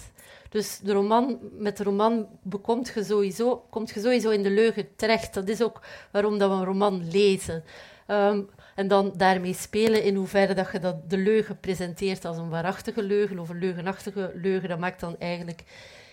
Dus 0.49 0.79
de 0.79 0.93
roman, 0.93 1.39
met 1.53 1.77
de 1.77 1.83
roman 1.83 2.29
bekomt 2.43 2.93
je 2.95 3.05
sowieso, 3.05 3.67
komt 3.71 3.91
je 3.91 4.01
sowieso 4.01 4.31
in 4.31 4.43
de 4.43 4.51
leugen 4.51 4.89
terecht. 4.97 5.35
Dat 5.35 5.49
is 5.49 5.63
ook 5.63 5.81
waarom 6.11 6.39
dat 6.39 6.51
we 6.51 6.57
een 6.57 6.65
roman 6.65 7.11
lezen. 7.11 7.65
Um, 8.07 8.49
en 8.75 8.89
dan 8.89 9.13
daarmee 9.17 9.55
spelen 9.55 10.03
in 10.03 10.15
hoeverre 10.15 10.55
dat 10.55 10.73
je 10.73 10.79
dat 10.79 11.11
de 11.11 11.19
leugen 11.19 11.61
presenteert 11.61 12.25
als 12.25 12.37
een 12.37 12.49
waarachtige 12.49 13.03
leugen 13.03 13.39
of 13.39 13.49
een 13.49 13.59
leugenachtige 13.59 14.33
leugen, 14.35 14.69
dat 14.69 14.79
maakt 14.79 15.01
dan 15.01 15.19
eigenlijk 15.19 15.65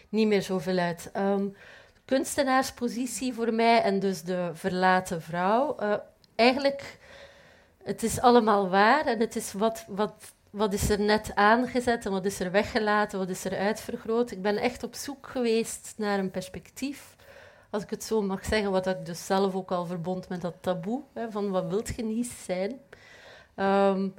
niet 0.10 0.28
meer 0.28 0.42
zoveel 0.42 0.78
uit. 0.78 1.12
Um, 1.18 1.56
kunstenaarspositie 2.06 3.34
voor 3.34 3.53
mij 3.53 3.82
en 3.82 3.99
dus 3.99 4.22
de 4.22 4.49
verlaten 4.53 5.22
vrouw. 5.22 5.76
Uh, 5.80 5.93
eigenlijk, 6.36 6.99
het 7.84 8.03
is 8.03 8.20
allemaal 8.20 8.70
waar 8.70 9.06
en 9.06 9.20
het 9.20 9.36
is 9.36 9.53
wat, 9.53 9.86
wat, 9.88 10.34
wat 10.49 10.74
is 10.74 10.89
er 10.89 10.99
net 10.99 11.32
aangezet 11.36 12.06
en 12.06 12.12
wat 12.12 12.26
is 12.26 12.39
er 12.39 12.51
weggelaten, 12.51 13.20
wat 13.20 13.30
is 13.30 13.45
er 13.45 13.58
uitvergroot. 13.58 14.32
Ik 14.32 14.41
ben 14.41 14.58
echt 14.58 14.84
op 14.84 14.95
zoek 14.95 15.28
geweest 15.28 15.93
naar 15.97 16.20
een 16.20 16.32
perspectief 16.32 17.16
als 17.76 17.84
ik 17.84 17.89
het 17.89 18.03
zo 18.03 18.22
mag 18.22 18.45
zeggen, 18.45 18.72
wat 18.72 18.88
ik 18.88 19.06
dus 19.06 19.26
zelf 19.26 19.56
ook 19.56 19.72
al 19.72 19.86
verbond 19.86 20.30
met 20.30 20.41
dat 20.41 20.56
taboe, 20.60 21.01
hè, 21.14 21.32
van 21.32 21.49
wat 21.49 21.68
wilt 21.68 21.95
je 21.95 22.03
niet 22.03 22.32
zijn. 22.45 22.80
Um, 23.56 24.14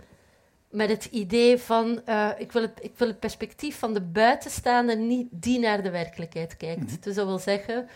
met 0.76 0.88
het 0.88 1.04
idee 1.04 1.58
van, 1.58 2.00
uh, 2.08 2.28
ik, 2.38 2.52
wil 2.52 2.62
het, 2.62 2.78
ik 2.80 2.92
wil 2.96 3.08
het 3.08 3.18
perspectief 3.18 3.78
van 3.78 3.94
de 3.94 4.00
buitenstaander 4.00 4.96
niet 4.96 5.26
die 5.30 5.58
naar 5.58 5.82
de 5.82 5.90
werkelijkheid 5.90 6.56
kijkt. 6.56 6.80
Mm 6.80 6.98
Dus 7.00 7.14
dat 7.14 7.26
wil 7.26 7.38
zeggen, 7.38 7.88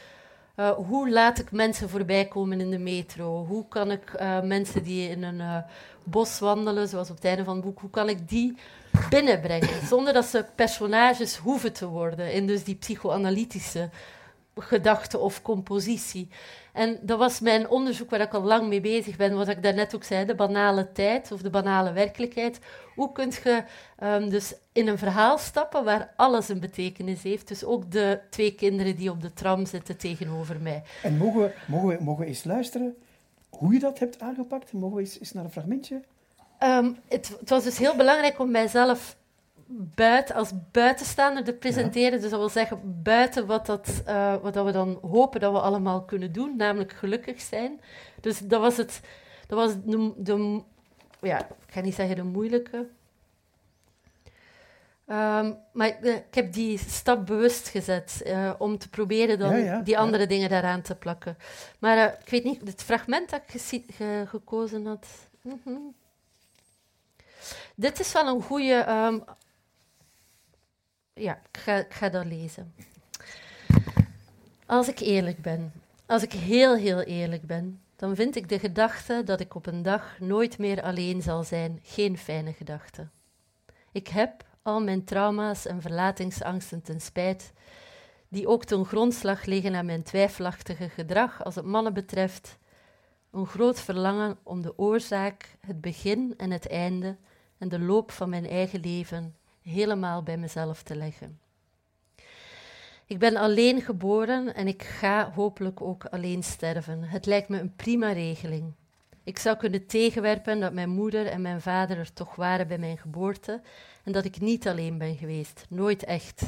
uh, 0.56 0.70
hoe 0.70 1.10
laat 1.10 1.38
ik 1.38 1.50
mensen 1.50 1.88
voorbij 1.88 2.24
komen 2.24 2.60
in 2.60 2.70
de 2.70 2.78
metro? 2.78 3.44
Hoe 3.44 3.68
kan 3.68 3.90
ik 3.90 4.12
uh, 4.20 4.42
mensen 4.42 4.82
die 4.82 5.08
in 5.08 5.22
een 5.22 5.64
bos 6.04 6.38
wandelen, 6.38 6.88
zoals 6.88 7.10
op 7.10 7.16
het 7.16 7.24
einde 7.24 7.44
van 7.44 7.54
het 7.54 7.64
boek, 7.64 7.80
hoe 7.80 7.90
kan 7.90 8.08
ik 8.08 8.28
die 8.28 8.56
binnenbrengen? 9.10 9.86
Zonder 9.86 10.12
dat 10.12 10.24
ze 10.24 10.44
personages 10.54 11.36
hoeven 11.36 11.72
te 11.72 11.86
worden 11.86 12.32
in 12.32 12.46
dus 12.46 12.64
die 12.64 12.74
psychoanalytische 12.74 13.88
gedachte 14.60 15.18
of 15.18 15.42
compositie. 15.42 16.28
En 16.72 16.98
dat 17.02 17.18
was 17.18 17.40
mijn 17.40 17.68
onderzoek 17.68 18.10
waar 18.10 18.20
ik 18.20 18.34
al 18.34 18.42
lang 18.42 18.68
mee 18.68 18.80
bezig 18.80 19.16
ben, 19.16 19.36
wat 19.36 19.48
ik 19.48 19.62
daarnet 19.62 19.94
ook 19.94 20.04
zei, 20.04 20.24
de 20.24 20.34
banale 20.34 20.92
tijd 20.92 21.32
of 21.32 21.42
de 21.42 21.50
banale 21.50 21.92
werkelijkheid. 21.92 22.58
Hoe 22.94 23.12
kun 23.12 23.32
je 23.44 23.64
um, 24.02 24.28
dus 24.28 24.54
in 24.72 24.88
een 24.88 24.98
verhaal 24.98 25.38
stappen 25.38 25.84
waar 25.84 26.12
alles 26.16 26.48
een 26.48 26.60
betekenis 26.60 27.22
heeft? 27.22 27.48
Dus 27.48 27.64
ook 27.64 27.90
de 27.90 28.20
twee 28.30 28.54
kinderen 28.54 28.96
die 28.96 29.10
op 29.10 29.22
de 29.22 29.32
tram 29.32 29.66
zitten 29.66 29.96
tegenover 29.96 30.60
mij. 30.60 30.82
En 31.02 31.16
mogen 31.16 31.40
we, 31.40 31.52
mogen 31.66 31.88
we, 31.88 31.96
mogen 32.00 32.22
we 32.22 32.28
eens 32.28 32.44
luisteren 32.44 32.96
hoe 33.50 33.72
je 33.72 33.78
dat 33.78 33.98
hebt 33.98 34.20
aangepakt? 34.20 34.72
Mogen 34.72 34.96
we 34.96 35.02
eens, 35.02 35.18
eens 35.20 35.32
naar 35.32 35.44
een 35.44 35.50
fragmentje? 35.50 36.02
Um, 36.64 36.96
het, 37.08 37.36
het 37.40 37.50
was 37.50 37.64
dus 37.64 37.78
heel 37.78 37.96
belangrijk 37.96 38.38
om 38.38 38.50
mijzelf 38.50 39.16
buiten, 39.72 40.34
als 40.34 40.52
buitenstaander 40.70 41.44
te 41.44 41.52
presenteren. 41.52 42.20
Dus 42.20 42.30
dat 42.30 42.38
wil 42.38 42.48
zeggen, 42.48 43.02
buiten 43.02 43.46
wat, 43.46 43.66
dat, 43.66 44.02
uh, 44.08 44.36
wat 44.42 44.54
dat 44.54 44.64
we 44.64 44.72
dan 44.72 44.98
hopen 45.02 45.40
dat 45.40 45.52
we 45.52 45.60
allemaal 45.60 46.04
kunnen 46.04 46.32
doen, 46.32 46.56
namelijk 46.56 46.92
gelukkig 46.92 47.40
zijn. 47.40 47.80
Dus 48.20 48.38
dat 48.38 48.60
was 48.60 48.76
het, 48.76 49.00
dat 49.46 49.58
was 49.58 49.74
de, 49.84 50.12
de 50.16 50.62
ja, 51.20 51.38
ik 51.38 51.72
ga 51.72 51.80
niet 51.80 51.94
zeggen 51.94 52.16
de 52.16 52.22
moeilijke. 52.22 52.76
Um, 55.06 55.58
maar 55.72 55.86
ik, 55.86 55.98
eh, 56.02 56.14
ik, 56.14 56.34
heb 56.34 56.52
die 56.52 56.78
stap 56.78 57.26
bewust 57.26 57.68
gezet 57.68 58.22
uh, 58.26 58.52
om 58.58 58.78
te 58.78 58.88
proberen 58.88 59.38
dan 59.38 59.50
ja, 59.50 59.64
ja, 59.64 59.80
die 59.80 59.98
andere 59.98 60.26
dingen 60.26 60.48
daaraan 60.48 60.82
te 60.82 60.94
plakken. 60.94 61.36
Maar 61.78 62.18
ik 62.20 62.28
weet 62.28 62.44
niet, 62.44 62.60
het 62.64 62.82
fragment 62.82 63.30
dat 63.30 63.42
ik 63.46 63.60
ge 63.94 64.24
gekozen 64.28 64.86
had. 64.86 65.06
Mm 65.42 65.60
-hmm. 65.64 65.94
Dit 67.74 68.00
is 68.00 68.12
wel 68.12 68.26
een 68.26 68.42
goede 68.42 68.86
um, 68.88 69.24
ja, 71.20 71.40
ik 71.52 71.60
ga, 71.60 71.84
ga 71.88 72.08
dat 72.08 72.24
lezen. 72.24 72.74
Als 74.66 74.88
ik 74.88 74.98
eerlijk 74.98 75.42
ben, 75.42 75.72
als 76.06 76.22
ik 76.22 76.32
heel, 76.32 76.76
heel 76.76 77.00
eerlijk 77.00 77.46
ben, 77.46 77.80
dan 77.96 78.14
vind 78.14 78.36
ik 78.36 78.48
de 78.48 78.58
gedachte 78.58 79.22
dat 79.24 79.40
ik 79.40 79.54
op 79.54 79.66
een 79.66 79.82
dag 79.82 80.16
nooit 80.20 80.58
meer 80.58 80.82
alleen 80.82 81.22
zal 81.22 81.42
zijn 81.42 81.80
geen 81.82 82.18
fijne 82.18 82.52
gedachte. 82.52 83.08
Ik 83.92 84.08
heb 84.08 84.44
al 84.62 84.80
mijn 84.82 85.04
trauma's 85.04 85.66
en 85.66 85.82
verlatingsangsten 85.82 86.82
ten 86.82 87.00
spijt, 87.00 87.52
die 88.28 88.48
ook 88.48 88.64
ten 88.64 88.84
grondslag 88.84 89.44
liggen 89.44 89.74
aan 89.74 89.86
mijn 89.86 90.02
twijfelachtige 90.02 90.88
gedrag 90.88 91.44
als 91.44 91.54
het 91.54 91.64
mannen 91.64 91.94
betreft, 91.94 92.58
een 93.30 93.46
groot 93.46 93.80
verlangen 93.80 94.38
om 94.42 94.62
de 94.62 94.78
oorzaak, 94.78 95.56
het 95.60 95.80
begin 95.80 96.34
en 96.36 96.50
het 96.50 96.68
einde 96.68 97.16
en 97.58 97.68
de 97.68 97.78
loop 97.78 98.10
van 98.10 98.28
mijn 98.28 98.46
eigen 98.46 98.80
leven 98.80 99.34
helemaal 99.62 100.22
bij 100.22 100.36
mezelf 100.36 100.82
te 100.82 100.96
leggen. 100.96 101.40
Ik 103.06 103.18
ben 103.18 103.36
alleen 103.36 103.80
geboren 103.80 104.54
en 104.54 104.66
ik 104.66 104.82
ga 104.82 105.32
hopelijk 105.34 105.80
ook 105.80 106.04
alleen 106.04 106.42
sterven. 106.42 107.02
Het 107.02 107.26
lijkt 107.26 107.48
me 107.48 107.60
een 107.60 107.76
prima 107.76 108.12
regeling. 108.12 108.72
Ik 109.24 109.38
zou 109.38 109.56
kunnen 109.56 109.86
tegenwerpen 109.86 110.60
dat 110.60 110.72
mijn 110.72 110.90
moeder 110.90 111.26
en 111.26 111.42
mijn 111.42 111.60
vader 111.60 111.98
er 111.98 112.12
toch 112.12 112.34
waren 112.34 112.68
bij 112.68 112.78
mijn 112.78 112.98
geboorte 112.98 113.60
en 114.04 114.12
dat 114.12 114.24
ik 114.24 114.40
niet 114.40 114.68
alleen 114.68 114.98
ben 114.98 115.16
geweest, 115.16 115.66
nooit 115.68 116.04
echt. 116.04 116.42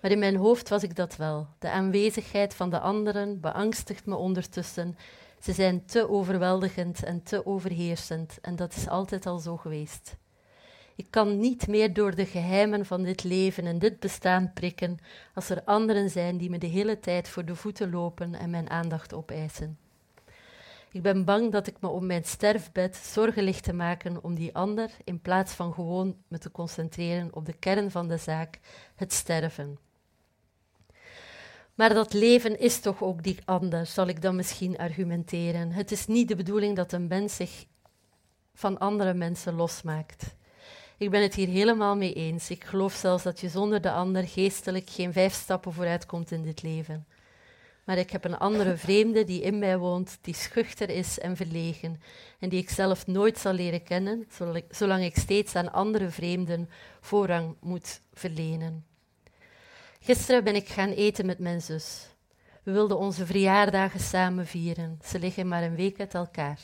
Maar 0.00 0.10
in 0.10 0.18
mijn 0.18 0.36
hoofd 0.36 0.68
was 0.68 0.82
ik 0.82 0.96
dat 0.96 1.16
wel. 1.16 1.48
De 1.58 1.70
aanwezigheid 1.70 2.54
van 2.54 2.70
de 2.70 2.80
anderen 2.80 3.40
beangstigt 3.40 4.06
me 4.06 4.16
ondertussen. 4.16 4.96
Ze 5.40 5.52
zijn 5.52 5.84
te 5.84 6.10
overweldigend 6.10 7.04
en 7.04 7.22
te 7.22 7.46
overheersend 7.46 8.38
en 8.40 8.56
dat 8.56 8.76
is 8.76 8.88
altijd 8.88 9.26
al 9.26 9.38
zo 9.38 9.56
geweest. 9.56 10.16
Ik 11.00 11.10
kan 11.10 11.38
niet 11.38 11.66
meer 11.68 11.92
door 11.92 12.14
de 12.14 12.26
geheimen 12.26 12.86
van 12.86 13.02
dit 13.02 13.24
leven 13.24 13.66
en 13.66 13.78
dit 13.78 14.00
bestaan 14.00 14.52
prikken 14.52 14.98
als 15.34 15.50
er 15.50 15.62
anderen 15.64 16.10
zijn 16.10 16.36
die 16.36 16.50
me 16.50 16.58
de 16.58 16.66
hele 16.66 16.98
tijd 16.98 17.28
voor 17.28 17.44
de 17.44 17.54
voeten 17.54 17.90
lopen 17.90 18.34
en 18.34 18.50
mijn 18.50 18.70
aandacht 18.70 19.14
opeisen. 19.14 19.78
Ik 20.92 21.02
ben 21.02 21.24
bang 21.24 21.52
dat 21.52 21.66
ik 21.66 21.80
me 21.80 21.88
op 21.88 22.02
mijn 22.02 22.24
sterfbed 22.24 22.96
zorgen 22.96 23.42
ligt 23.42 23.64
te 23.64 23.72
maken 23.72 24.24
om 24.24 24.34
die 24.34 24.54
ander, 24.54 24.90
in 25.04 25.20
plaats 25.20 25.52
van 25.52 25.72
gewoon 25.72 26.16
me 26.28 26.38
te 26.38 26.50
concentreren 26.50 27.34
op 27.34 27.46
de 27.46 27.54
kern 27.58 27.90
van 27.90 28.08
de 28.08 28.16
zaak, 28.16 28.58
het 28.94 29.12
sterven. 29.12 29.78
Maar 31.74 31.94
dat 31.94 32.12
leven 32.12 32.58
is 32.58 32.80
toch 32.80 33.02
ook 33.02 33.22
die 33.22 33.38
ander, 33.44 33.86
zal 33.86 34.06
ik 34.06 34.22
dan 34.22 34.36
misschien 34.36 34.78
argumenteren. 34.78 35.72
Het 35.72 35.90
is 35.92 36.06
niet 36.06 36.28
de 36.28 36.36
bedoeling 36.36 36.76
dat 36.76 36.92
een 36.92 37.06
mens 37.06 37.36
zich 37.36 37.64
van 38.54 38.78
andere 38.78 39.14
mensen 39.14 39.54
losmaakt. 39.54 40.38
Ik 41.00 41.10
ben 41.10 41.22
het 41.22 41.34
hier 41.34 41.48
helemaal 41.48 41.96
mee 41.96 42.12
eens. 42.12 42.50
Ik 42.50 42.64
geloof 42.64 42.92
zelfs 42.92 43.22
dat 43.22 43.40
je 43.40 43.48
zonder 43.48 43.80
de 43.80 43.90
ander 43.90 44.28
geestelijk 44.28 44.90
geen 44.90 45.12
vijf 45.12 45.32
stappen 45.32 45.72
vooruit 45.72 46.06
komt 46.06 46.30
in 46.30 46.42
dit 46.42 46.62
leven. 46.62 47.06
Maar 47.84 47.98
ik 47.98 48.10
heb 48.10 48.24
een 48.24 48.38
andere 48.38 48.76
vreemde 48.86 49.24
die 49.24 49.42
in 49.42 49.58
mij 49.58 49.78
woont, 49.78 50.18
die 50.20 50.34
schuchter 50.34 50.90
is 50.90 51.18
en 51.18 51.36
verlegen, 51.36 52.00
en 52.38 52.48
die 52.48 52.60
ik 52.60 52.70
zelf 52.70 53.06
nooit 53.06 53.38
zal 53.38 53.52
leren 53.52 53.82
kennen, 53.82 54.28
zolang 54.70 55.04
ik 55.04 55.16
steeds 55.16 55.54
aan 55.54 55.72
andere 55.72 56.08
vreemden 56.08 56.70
voorrang 57.00 57.56
moet 57.60 58.00
verlenen. 58.12 58.84
Gisteren 60.00 60.44
ben 60.44 60.54
ik 60.54 60.68
gaan 60.68 60.90
eten 60.90 61.26
met 61.26 61.38
mijn 61.38 61.62
zus. 61.62 62.08
We 62.62 62.72
wilden 62.72 62.98
onze 62.98 63.26
verjaardagen 63.26 64.00
samen 64.00 64.46
vieren. 64.46 64.98
Ze 65.04 65.18
liggen 65.18 65.48
maar 65.48 65.62
een 65.62 65.76
week 65.76 66.00
uit 66.00 66.14
elkaar. 66.14 66.58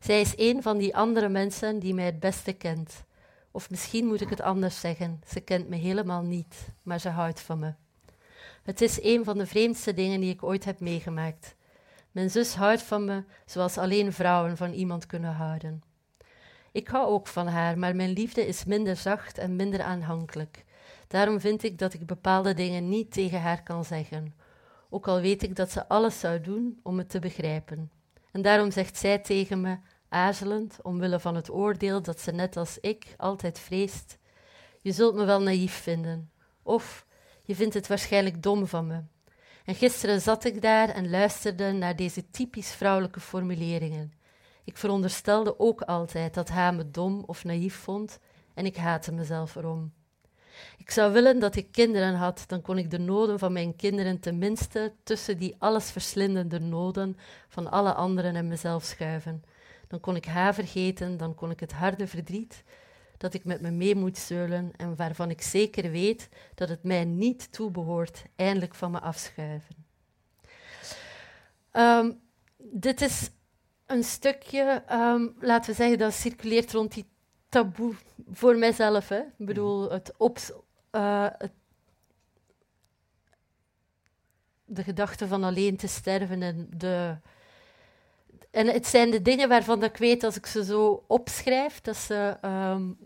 Zij 0.00 0.20
is 0.20 0.32
een 0.36 0.62
van 0.62 0.78
die 0.78 0.96
andere 0.96 1.28
mensen 1.28 1.78
die 1.78 1.94
mij 1.94 2.04
het 2.04 2.20
beste 2.20 2.52
kent. 2.52 3.04
Of 3.52 3.70
misschien 3.70 4.06
moet 4.06 4.20
ik 4.20 4.28
het 4.28 4.40
anders 4.40 4.80
zeggen. 4.80 5.20
Ze 5.26 5.40
kent 5.40 5.68
me 5.68 5.76
helemaal 5.76 6.22
niet, 6.22 6.68
maar 6.82 7.00
ze 7.00 7.08
houdt 7.08 7.40
van 7.40 7.58
me. 7.58 7.74
Het 8.62 8.80
is 8.80 9.02
een 9.02 9.24
van 9.24 9.38
de 9.38 9.46
vreemdste 9.46 9.94
dingen 9.94 10.20
die 10.20 10.32
ik 10.32 10.42
ooit 10.42 10.64
heb 10.64 10.80
meegemaakt. 10.80 11.54
Mijn 12.10 12.30
zus 12.30 12.54
houdt 12.54 12.82
van 12.82 13.04
me 13.04 13.24
zoals 13.46 13.78
alleen 13.78 14.12
vrouwen 14.12 14.56
van 14.56 14.72
iemand 14.72 15.06
kunnen 15.06 15.32
houden. 15.32 15.82
Ik 16.72 16.88
hou 16.88 17.06
ook 17.06 17.26
van 17.26 17.46
haar, 17.46 17.78
maar 17.78 17.96
mijn 17.96 18.10
liefde 18.10 18.46
is 18.46 18.64
minder 18.64 18.96
zacht 18.96 19.38
en 19.38 19.56
minder 19.56 19.82
aanhankelijk. 19.82 20.64
Daarom 21.08 21.40
vind 21.40 21.62
ik 21.62 21.78
dat 21.78 21.94
ik 21.94 22.06
bepaalde 22.06 22.54
dingen 22.54 22.88
niet 22.88 23.12
tegen 23.12 23.40
haar 23.40 23.62
kan 23.62 23.84
zeggen, 23.84 24.34
ook 24.90 25.08
al 25.08 25.20
weet 25.20 25.42
ik 25.42 25.56
dat 25.56 25.70
ze 25.70 25.88
alles 25.88 26.20
zou 26.20 26.40
doen 26.40 26.80
om 26.82 26.98
het 26.98 27.08
te 27.08 27.18
begrijpen. 27.18 27.90
En 28.32 28.42
daarom 28.42 28.70
zegt 28.70 28.96
zij 28.96 29.18
tegen 29.18 29.60
me: 29.60 29.76
aarzelend 30.12 30.78
omwille 30.82 31.20
van 31.20 31.34
het 31.34 31.50
oordeel 31.50 32.02
dat 32.02 32.20
ze 32.20 32.30
net 32.32 32.56
als 32.56 32.78
ik 32.80 33.14
altijd 33.16 33.58
vreest. 33.58 34.18
Je 34.80 34.92
zult 34.92 35.14
me 35.14 35.24
wel 35.24 35.42
naïef 35.42 35.72
vinden, 35.72 36.30
of 36.62 37.06
je 37.42 37.54
vindt 37.54 37.74
het 37.74 37.86
waarschijnlijk 37.86 38.42
dom 38.42 38.66
van 38.66 38.86
me. 38.86 39.02
En 39.64 39.74
gisteren 39.74 40.20
zat 40.20 40.44
ik 40.44 40.62
daar 40.62 40.88
en 40.88 41.10
luisterde 41.10 41.72
naar 41.72 41.96
deze 41.96 42.30
typisch 42.30 42.70
vrouwelijke 42.72 43.20
formuleringen. 43.20 44.12
Ik 44.64 44.76
veronderstelde 44.76 45.58
ook 45.58 45.82
altijd 45.82 46.34
dat 46.34 46.48
hij 46.48 46.72
me 46.72 46.90
dom 46.90 47.22
of 47.26 47.44
naïef 47.44 47.74
vond, 47.74 48.18
en 48.54 48.66
ik 48.66 48.76
haatte 48.76 49.12
mezelf 49.12 49.54
erom. 49.54 49.92
Ik 50.76 50.90
zou 50.90 51.12
willen 51.12 51.38
dat 51.38 51.56
ik 51.56 51.72
kinderen 51.72 52.14
had, 52.14 52.44
dan 52.46 52.62
kon 52.62 52.78
ik 52.78 52.90
de 52.90 52.98
noden 52.98 53.38
van 53.38 53.52
mijn 53.52 53.76
kinderen 53.76 54.20
tenminste 54.20 54.92
tussen 55.02 55.38
die 55.38 55.56
allesverslindende 55.58 56.60
noden 56.60 57.16
van 57.48 57.70
alle 57.70 57.92
anderen 57.92 58.36
en 58.36 58.48
mezelf 58.48 58.84
schuiven. 58.84 59.44
Dan 59.92 60.00
kon 60.00 60.16
ik 60.16 60.24
haar 60.24 60.54
vergeten, 60.54 61.16
dan 61.16 61.34
kon 61.34 61.50
ik 61.50 61.60
het 61.60 61.72
harde 61.72 62.06
verdriet 62.06 62.64
dat 63.16 63.34
ik 63.34 63.44
met 63.44 63.60
me 63.60 63.70
mee 63.70 63.94
moet 63.94 64.18
zeulen 64.18 64.70
en 64.76 64.96
waarvan 64.96 65.30
ik 65.30 65.42
zeker 65.42 65.90
weet 65.90 66.28
dat 66.54 66.68
het 66.68 66.82
mij 66.82 67.04
niet 67.04 67.52
toebehoort, 67.52 68.22
eindelijk 68.36 68.74
van 68.74 68.90
me 68.90 69.00
afschuiven. 69.00 69.74
Ehm, 71.70 72.12
dit 72.56 73.00
is 73.00 73.30
een 73.86 74.04
stukje, 74.04 74.82
ehm, 74.86 75.28
laten 75.40 75.70
we 75.70 75.76
zeggen, 75.76 75.98
dat 75.98 76.12
circuleert 76.12 76.72
rond 76.72 76.94
die 76.94 77.08
taboe 77.48 77.94
voor 78.30 78.56
mijzelf. 78.56 79.08
Hè. 79.08 79.18
Ik 79.18 79.46
bedoel, 79.46 79.90
het, 79.90 80.12
op, 80.16 80.38
uh, 80.92 81.26
het 81.38 81.52
de 84.64 84.82
gedachte 84.82 85.28
van 85.28 85.44
alleen 85.44 85.76
te 85.76 85.86
sterven 85.86 86.42
en 86.42 86.68
de. 86.76 87.16
En 88.52 88.66
het 88.66 88.86
zijn 88.86 89.10
de 89.10 89.22
dingen 89.22 89.48
waarvan 89.48 89.84
ik 89.84 89.96
weet, 89.96 90.24
als 90.24 90.36
ik 90.36 90.46
ze 90.46 90.64
zo 90.64 91.04
opschrijf, 91.06 91.80
dat 91.80 91.96
ze 91.96 92.36
um, 92.44 92.96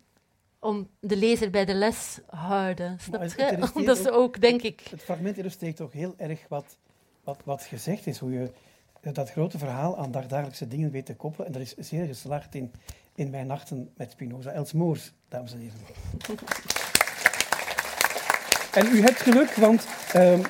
om 0.58 0.88
de 1.00 1.16
lezer 1.16 1.50
bij 1.50 1.64
de 1.64 1.74
les 1.74 2.18
houden. 2.26 2.98
Snap 3.00 3.22
je? 3.22 3.70
Omdat 3.74 3.98
ze 4.06 4.10
ook, 4.10 4.40
denk 4.40 4.62
ik... 4.62 4.80
Het 4.90 5.02
fragment 5.02 5.38
illustreert 5.38 5.76
toch 5.76 5.92
heel 5.92 6.14
erg 6.16 6.40
wat, 6.48 6.78
wat, 7.24 7.40
wat 7.44 7.62
gezegd 7.62 8.06
is, 8.06 8.18
hoe 8.18 8.32
je 8.32 8.50
dat 9.12 9.30
grote 9.30 9.58
verhaal 9.58 9.98
aan 9.98 10.10
dagelijkse 10.10 10.68
dingen 10.68 10.90
weet 10.90 11.06
te 11.06 11.14
koppelen. 11.14 11.46
En 11.46 11.52
dat 11.52 11.62
is 11.62 11.74
zeer 11.74 12.06
geslaagd 12.06 12.54
in, 12.54 12.72
in 13.14 13.30
Mijn 13.30 13.46
Nachten 13.46 13.92
met 13.96 14.10
Spinoza. 14.10 14.50
Els 14.50 14.72
Moors, 14.72 15.12
dames 15.28 15.52
en 15.52 15.58
heren. 15.58 15.78
en 18.86 18.96
u 18.96 19.00
hebt 19.00 19.20
geluk, 19.20 19.50
want 19.54 19.86
um, 20.14 20.42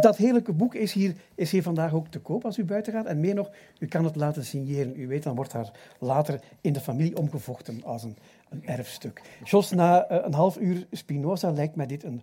dat 0.00 0.16
heerlijke 0.16 0.52
boek 0.52 0.74
is 0.74 0.92
hier, 0.92 1.14
is 1.34 1.50
hier 1.50 1.62
vandaag 1.62 1.92
ook 1.92 2.08
te 2.08 2.20
koop 2.20 2.44
als 2.44 2.58
u 2.58 2.64
buiten 2.64 2.92
gaat. 2.92 3.06
En 3.06 3.20
meer 3.20 3.34
nog, 3.34 3.50
u 3.78 3.86
kan 3.86 4.04
het 4.04 4.16
laten 4.16 4.44
signeren. 4.44 5.00
U 5.00 5.06
weet, 5.06 5.22
dan 5.22 5.34
wordt 5.34 5.52
daar 5.52 5.70
later 5.98 6.40
in 6.60 6.72
de 6.72 6.80
familie 6.80 7.16
omgevochten 7.16 7.84
als 7.84 8.02
een, 8.02 8.16
een 8.48 8.66
erfstuk. 8.66 9.22
Jos, 9.44 9.70
na 9.70 10.10
uh, 10.10 10.18
een 10.24 10.34
half 10.34 10.58
uur 10.58 10.86
Spinoza 10.90 11.50
lijkt 11.50 11.76
mij 11.76 11.86
dit 11.86 12.04
een 12.04 12.22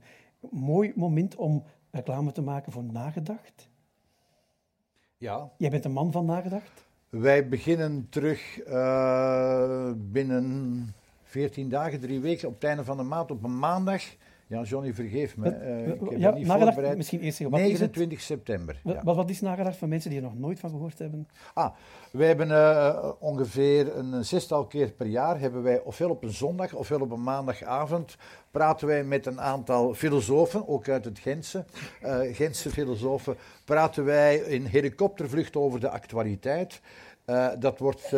mooi 0.52 0.92
moment 0.96 1.36
om 1.36 1.64
reclame 1.92 2.32
te 2.32 2.42
maken 2.42 2.72
voor 2.72 2.84
nagedacht. 2.84 3.70
Ja. 5.18 5.52
Jij 5.58 5.70
bent 5.70 5.86
een 5.86 5.92
man 5.92 6.12
van 6.12 6.26
nagedacht? 6.26 6.86
Wij 7.10 7.48
beginnen 7.48 8.08
terug 8.10 8.68
uh, 8.68 9.92
binnen 9.96 10.96
14 11.24 11.70
dagen, 11.70 12.00
drie 12.00 12.20
weken, 12.20 12.48
op 12.48 12.54
het 12.54 12.64
einde 12.64 12.84
van 12.84 12.98
de 12.98 13.04
maand, 13.04 13.32
op 13.32 13.44
een 13.44 13.60
maandag. 13.60 14.04
Ja, 14.54 14.62
Johnny, 14.62 14.94
vergeef 14.94 15.38
me. 15.38 15.60
Uh, 15.62 15.88
ik 15.88 16.00
heb 16.10 16.20
ja, 16.20 16.32
niet 16.32 16.46
nagedacht, 16.46 16.74
voorbereid. 16.74 16.98
misschien 16.98 17.20
eerst 17.20 17.38
zeggen, 17.38 17.56
wat 17.56 17.66
29 17.66 18.22
september. 18.22 18.80
Wat, 18.84 18.96
ja. 18.96 19.04
wat 19.04 19.30
is 19.30 19.42
nagedacht 19.42 19.78
van 19.78 19.90
mensen 19.90 20.10
die 20.10 20.20
er 20.20 20.26
nog 20.26 20.38
nooit 20.38 20.60
van 20.60 20.70
gehoord 20.70 21.00
hebben? 21.00 21.28
Ah, 21.54 21.74
wij 22.12 22.28
hebben 22.28 22.50
uh, 22.50 23.12
ongeveer 23.20 23.98
een 23.98 24.26
zestal 24.26 24.66
keer 24.66 24.92
per 24.92 25.06
jaar, 25.06 25.40
hebben 25.40 25.64
wij 25.64 25.82
ofwel 25.82 26.10
op 26.10 26.24
een 26.24 26.34
zondag 26.34 26.74
ofwel 26.74 27.02
op 27.02 27.12
een 27.12 27.24
maandagavond, 27.24 28.18
praten 28.52 28.88
wij 28.88 29.04
met 29.04 29.26
een 29.26 29.42
aantal 29.42 29.94
filosofen, 29.94 30.68
ook 30.68 30.90
uit 30.90 31.06
het 31.06 31.20
Gentse, 31.20 31.66
uh, 32.04 32.20
Gentse 32.36 32.70
filosofen, 32.70 33.36
praten 33.66 34.06
wij 34.06 34.36
in 34.36 34.66
helikoptervlucht 34.66 35.56
over 35.56 35.80
de 35.80 35.90
actualiteit. 35.90 36.82
Dat 37.60 37.80
wordt 37.80 38.14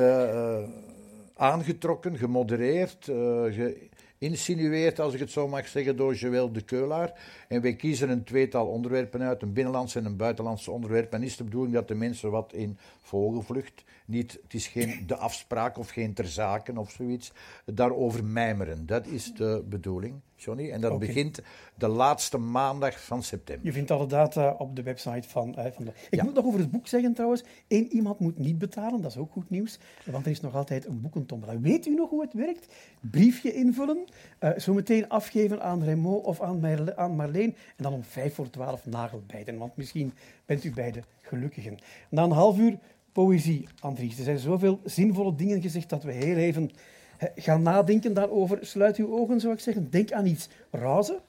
aangetrokken, 1.35 2.17
gemodereerd, 2.17 3.05
ge 3.05 3.89
insinueerd, 4.25 4.99
als 4.99 5.13
ik 5.13 5.19
het 5.19 5.31
zo 5.31 5.47
mag 5.47 5.67
zeggen, 5.67 5.95
door 5.95 6.15
Joël 6.15 6.51
de 6.51 6.61
Keulaar. 6.61 7.13
En 7.47 7.61
wij 7.61 7.75
kiezen 7.75 8.09
een 8.09 8.23
tweetal 8.23 8.67
onderwerpen 8.67 9.21
uit, 9.21 9.41
een 9.41 9.53
binnenlandse 9.53 9.99
en 9.99 10.05
een 10.05 10.17
buitenlandse 10.17 10.71
onderwerp. 10.71 11.13
En 11.13 11.23
is 11.23 11.37
de 11.37 11.43
bedoeling 11.43 11.73
dat 11.73 11.87
de 11.87 11.95
mensen 11.95 12.31
wat 12.31 12.53
in 12.53 12.77
vogelvlucht, 13.01 13.83
niet, 14.05 14.39
het 14.43 14.53
is 14.53 14.67
geen 14.67 15.03
de 15.07 15.15
afspraak 15.15 15.77
of 15.77 15.89
geen 15.89 16.13
ter 16.13 16.27
zaken 16.27 16.77
of 16.77 16.91
zoiets, 16.91 17.31
daarover 17.65 18.23
mijmeren. 18.23 18.85
Dat 18.85 19.07
is 19.07 19.33
de 19.33 19.63
bedoeling, 19.69 20.21
Johnny. 20.45 20.69
En 20.71 20.81
dat 20.81 20.99
begint 20.99 21.39
de 21.75 21.87
laatste 21.87 22.37
maandag 22.37 23.03
van 23.05 23.23
september. 23.23 23.65
Je 23.65 23.71
vindt 23.71 23.91
alle 23.91 24.07
data 24.07 24.55
op 24.57 24.75
de 24.75 24.83
website 24.83 25.29
van... 25.29 25.55
eh, 25.55 25.71
van 25.71 25.85
de... 25.85 25.91
Ik 26.09 26.19
Ja. 26.19 26.23
moet 26.23 26.33
nog 26.33 26.45
over 26.45 26.59
het 26.59 26.71
boek 26.71 26.87
zeggen 26.87 27.13
trouwens. 27.13 27.43
Eén 27.67 27.87
iemand 27.91 28.19
moet 28.19 28.37
niet 28.37 28.57
betalen, 28.57 29.01
dat 29.01 29.11
is 29.11 29.17
ook 29.17 29.31
goed 29.31 29.49
nieuws. 29.49 29.79
Want 30.05 30.25
er 30.25 30.31
is 30.31 30.41
nog 30.41 30.55
altijd 30.55 30.85
een 30.85 31.01
boekentombola. 31.01 31.59
Weet 31.59 31.85
u 31.85 31.93
nog 31.95 32.09
hoe 32.09 32.21
het 32.21 32.33
werkt? 32.33 32.73
Briefje 33.11 33.53
invullen, 33.53 34.05
eh 34.39 34.57
zo 34.57 34.73
meteen 34.73 35.09
afgeven 35.09 35.61
aan 35.61 35.83
Remo 35.83 36.13
of 36.15 36.41
aan, 36.41 36.59
Marle- 36.59 36.95
aan 36.95 37.15
Marleen 37.15 37.55
en 37.77 37.83
dan 37.83 37.93
om 37.93 38.03
vijf 38.03 38.35
voor 38.35 38.49
twaalf 38.49 38.85
nagelbijten. 38.85 39.57
Want 39.57 39.77
misschien 39.77 40.13
bent 40.45 40.63
u 40.63 40.71
bij 40.73 40.91
de 40.91 41.01
gelukkigen. 41.21 41.77
Na 42.09 42.23
een 42.23 42.31
half 42.31 42.57
uur 42.57 42.77
poëzie, 43.11 43.67
Andries. 43.79 44.17
Er 44.17 44.23
zijn 44.23 44.39
zoveel 44.39 44.79
zinvolle 44.83 45.35
dingen 45.35 45.61
gezegd 45.61 45.89
dat 45.89 46.03
we 46.03 46.11
heel 46.11 46.35
even 46.37 46.71
gaan 47.35 47.61
nadenken 47.61 48.13
daarover. 48.13 48.57
Sluit 48.61 48.97
uw 48.97 49.09
ogen, 49.09 49.39
zou 49.39 49.53
ik 49.53 49.59
zeggen. 49.59 49.89
Denk 49.89 50.11
aan 50.11 50.25
iets. 50.25 50.49
Razen. 50.71 51.19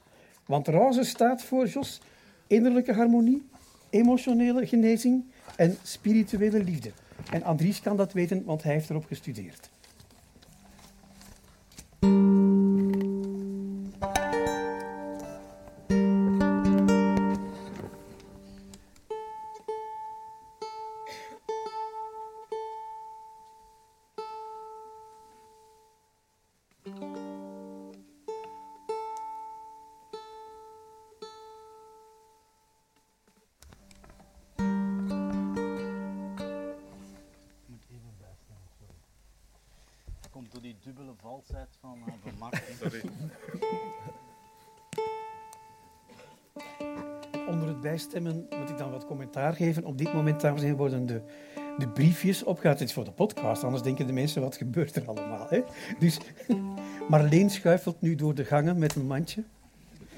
Want 0.47 0.69
razen 0.69 1.05
staat 1.05 1.43
voor, 1.43 1.67
Jos, 1.67 2.01
innerlijke 2.47 2.93
harmonie, 2.93 3.47
emotionele 3.91 4.67
genezing 4.67 5.25
en 5.57 5.77
spirituele 5.83 6.65
liefde. 6.65 6.91
En 7.31 7.43
Andries 7.43 7.81
kan 7.81 7.97
dat 7.97 8.13
weten, 8.13 8.45
want 8.45 8.63
hij 8.63 8.73
heeft 8.73 8.91
erop 8.91 9.07
gestudeerd. 9.07 9.71
Bijstemmen 48.23 48.61
moet 48.61 48.71
ik 48.71 48.79
dan 48.79 48.91
wat 48.91 49.07
commentaar 49.07 49.53
geven. 49.55 49.85
Op 49.85 49.99
dit 49.99 50.13
moment, 50.13 50.41
dames 50.41 50.57
en 50.61 50.63
heren, 50.65 50.79
worden 50.79 51.07
de, 51.07 51.21
de 51.79 51.89
briefjes 51.89 52.43
opgehaald. 52.45 52.79
Het 52.79 52.89
is 52.89 52.95
voor 52.95 53.05
de 53.05 53.11
podcast, 53.11 53.65
anders 53.65 53.83
denken 53.83 54.07
de 54.07 54.13
mensen, 54.13 54.43
wat 54.43 54.57
gebeurt 54.57 54.97
er 54.97 55.03
allemaal? 55.07 55.47
Hè? 55.49 55.61
Dus 55.99 56.19
Marleen 57.09 57.51
schuifelt 57.51 58.01
nu 58.01 58.15
door 58.15 58.35
de 58.35 58.45
gangen 58.45 58.79
met 58.79 58.95
een 58.95 59.07
mandje. 59.07 59.43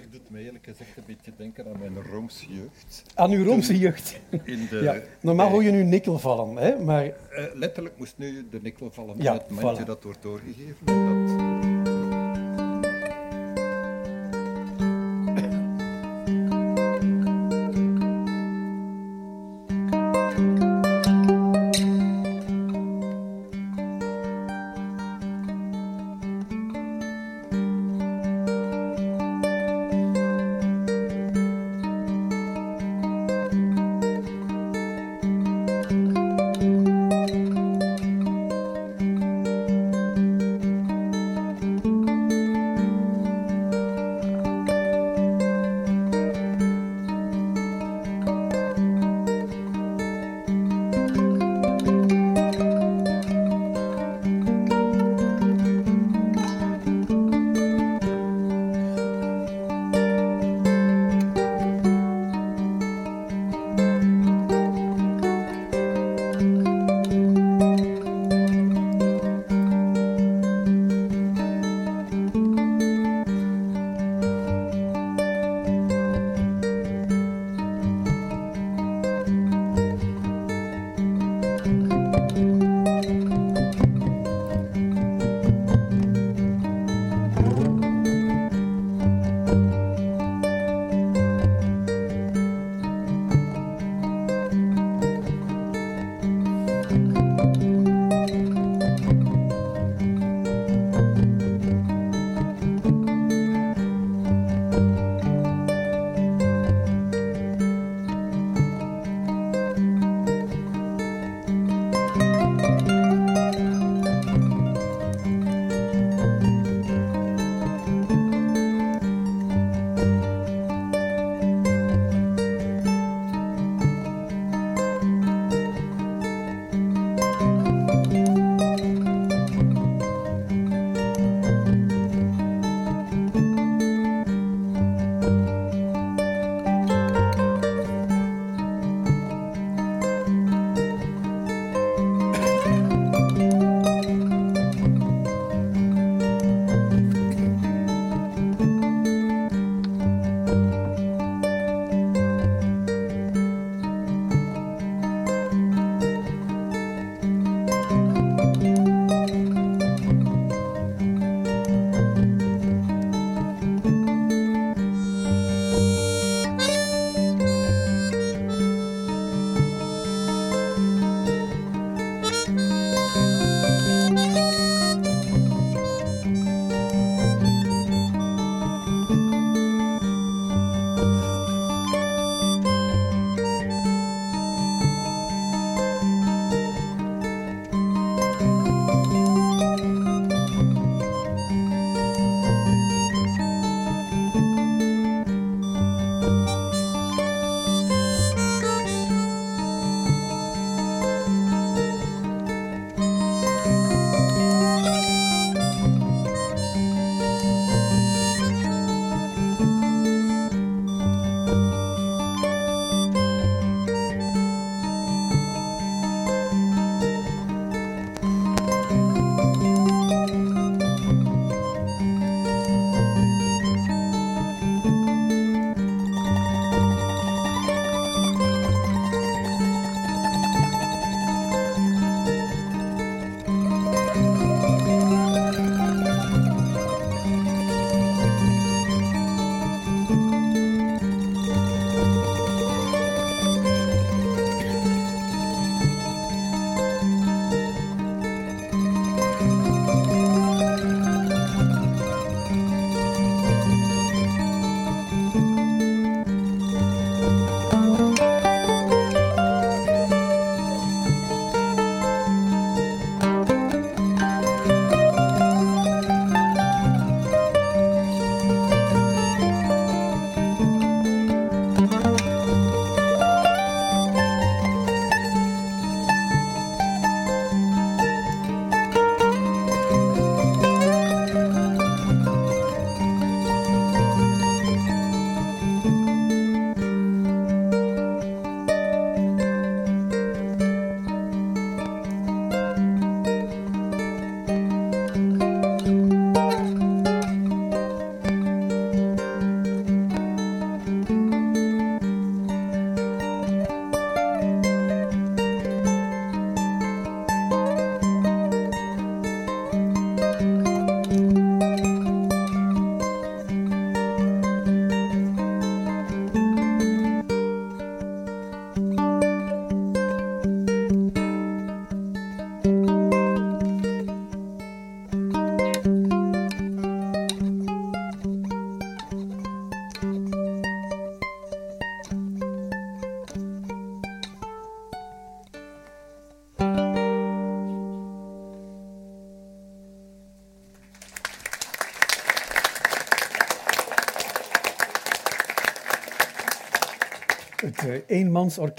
Het 0.00 0.12
doet 0.12 0.30
me 0.30 0.38
eerlijk 0.44 0.64
gezegd 0.64 0.96
een 0.96 1.02
beetje 1.06 1.32
denken 1.36 1.64
aan 1.66 1.78
mijn 1.78 2.02
Roomse 2.10 2.46
jeugd. 2.54 3.02
Aan 3.14 3.30
uw 3.30 3.44
Roomse 3.44 3.78
jeugd. 3.78 4.20
In 4.44 4.66
de, 4.70 4.76
Ja, 4.82 4.96
normaal 5.20 5.48
hoor 5.50 5.62
je 5.62 5.70
nu 5.70 5.82
nikkel 5.82 6.18
vallen, 6.18 6.56
hè? 6.56 6.78
maar 6.84 7.04
Eh, 7.04 7.12
letterlijk 7.54 7.98
moest 7.98 8.14
nu 8.18 8.46
de 8.50 8.58
nikkel 8.62 8.90
vallen 8.90 9.14
Ja, 9.22 9.32
het 9.32 9.50
mandje 9.50 9.82
voilà. 9.82 9.86
dat 9.86 10.02
wordt 10.02 10.22
doorgegeven. 10.22 10.76
en 10.84 11.26
Dat, 11.26 11.67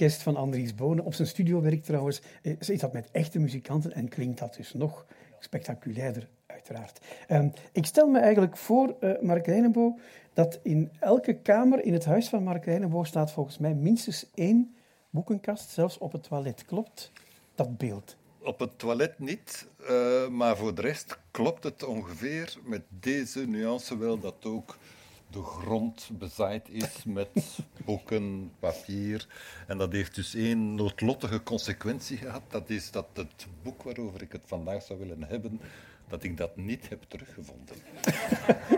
van 0.08 0.36
Andries 0.36 0.76
Bonen. 0.76 1.06
Op 1.06 1.14
zijn 1.14 1.28
studiowerk 1.28 1.84
trouwens 1.84 2.22
eh, 2.42 2.56
is 2.60 2.80
dat 2.80 2.94
met 2.94 3.10
echte 3.12 3.40
muzikanten 3.40 3.94
en 3.94 4.08
klinkt 4.08 4.40
dat 4.40 4.56
dus 4.56 4.74
nog 4.74 5.06
spectaculairder, 5.40 6.28
uiteraard. 6.46 7.00
Ehm, 7.28 7.50
ik 7.72 7.86
stel 7.86 8.08
me 8.08 8.20
eigenlijk 8.20 8.58
voor, 8.58 8.96
eh, 9.00 9.22
Mark 9.22 9.46
Reinebo, 9.46 10.00
dat 10.34 10.60
in 10.64 10.92
elke 11.00 11.34
kamer 11.34 11.84
in 11.84 11.94
het 11.94 12.06
huis 12.06 12.30
van 12.30 12.44
Mark 12.44 12.66
Reinebo 12.66 13.04
staat 13.04 13.32
volgens 13.32 13.58
mij 13.58 13.74
minstens 13.74 14.30
één 14.34 14.76
boekenkast, 15.10 15.70
zelfs 15.70 15.98
op 15.98 16.12
het 16.12 16.24
toilet. 16.24 16.66
Klopt 16.66 17.12
dat 17.56 17.78
beeld? 17.78 18.18
Op 18.42 18.60
het 18.60 18.80
toilet 18.80 19.20
niet, 19.20 19.68
eh, 19.88 20.28
maar 20.28 20.58
voor 20.58 20.76
de 20.76 20.82
rest 20.82 21.20
klopt 21.32 21.64
het 21.64 21.84
ongeveer 21.84 22.58
met 22.64 22.82
deze 22.90 23.48
nuance 23.48 23.98
wel 23.98 24.20
dat 24.20 24.46
ook 24.46 24.78
de 25.32 25.44
grond 25.44 26.10
bezaaid 26.14 26.70
is 26.70 27.04
met 27.06 27.60
boeken, 27.86 28.52
papier. 28.60 29.28
En 29.68 29.78
dat 29.78 29.92
heeft 29.92 30.16
dus 30.16 30.36
één 30.36 30.76
noodlottige 30.76 31.44
consequentie 31.44 32.18
gehad. 32.18 32.42
Dat 32.48 32.70
is 32.70 32.92
dat 32.92 33.08
het 33.14 33.48
boek 33.64 33.84
waarover 33.84 34.22
ik 34.22 34.32
het 34.32 34.44
vandaag 34.46 34.84
zou 34.84 35.00
willen 35.00 35.24
hebben, 35.24 35.62
dat 36.10 36.24
ik 36.24 36.38
dat 36.38 36.56
niet 36.58 36.90
heb 36.90 37.04
teruggevonden. 37.08 37.76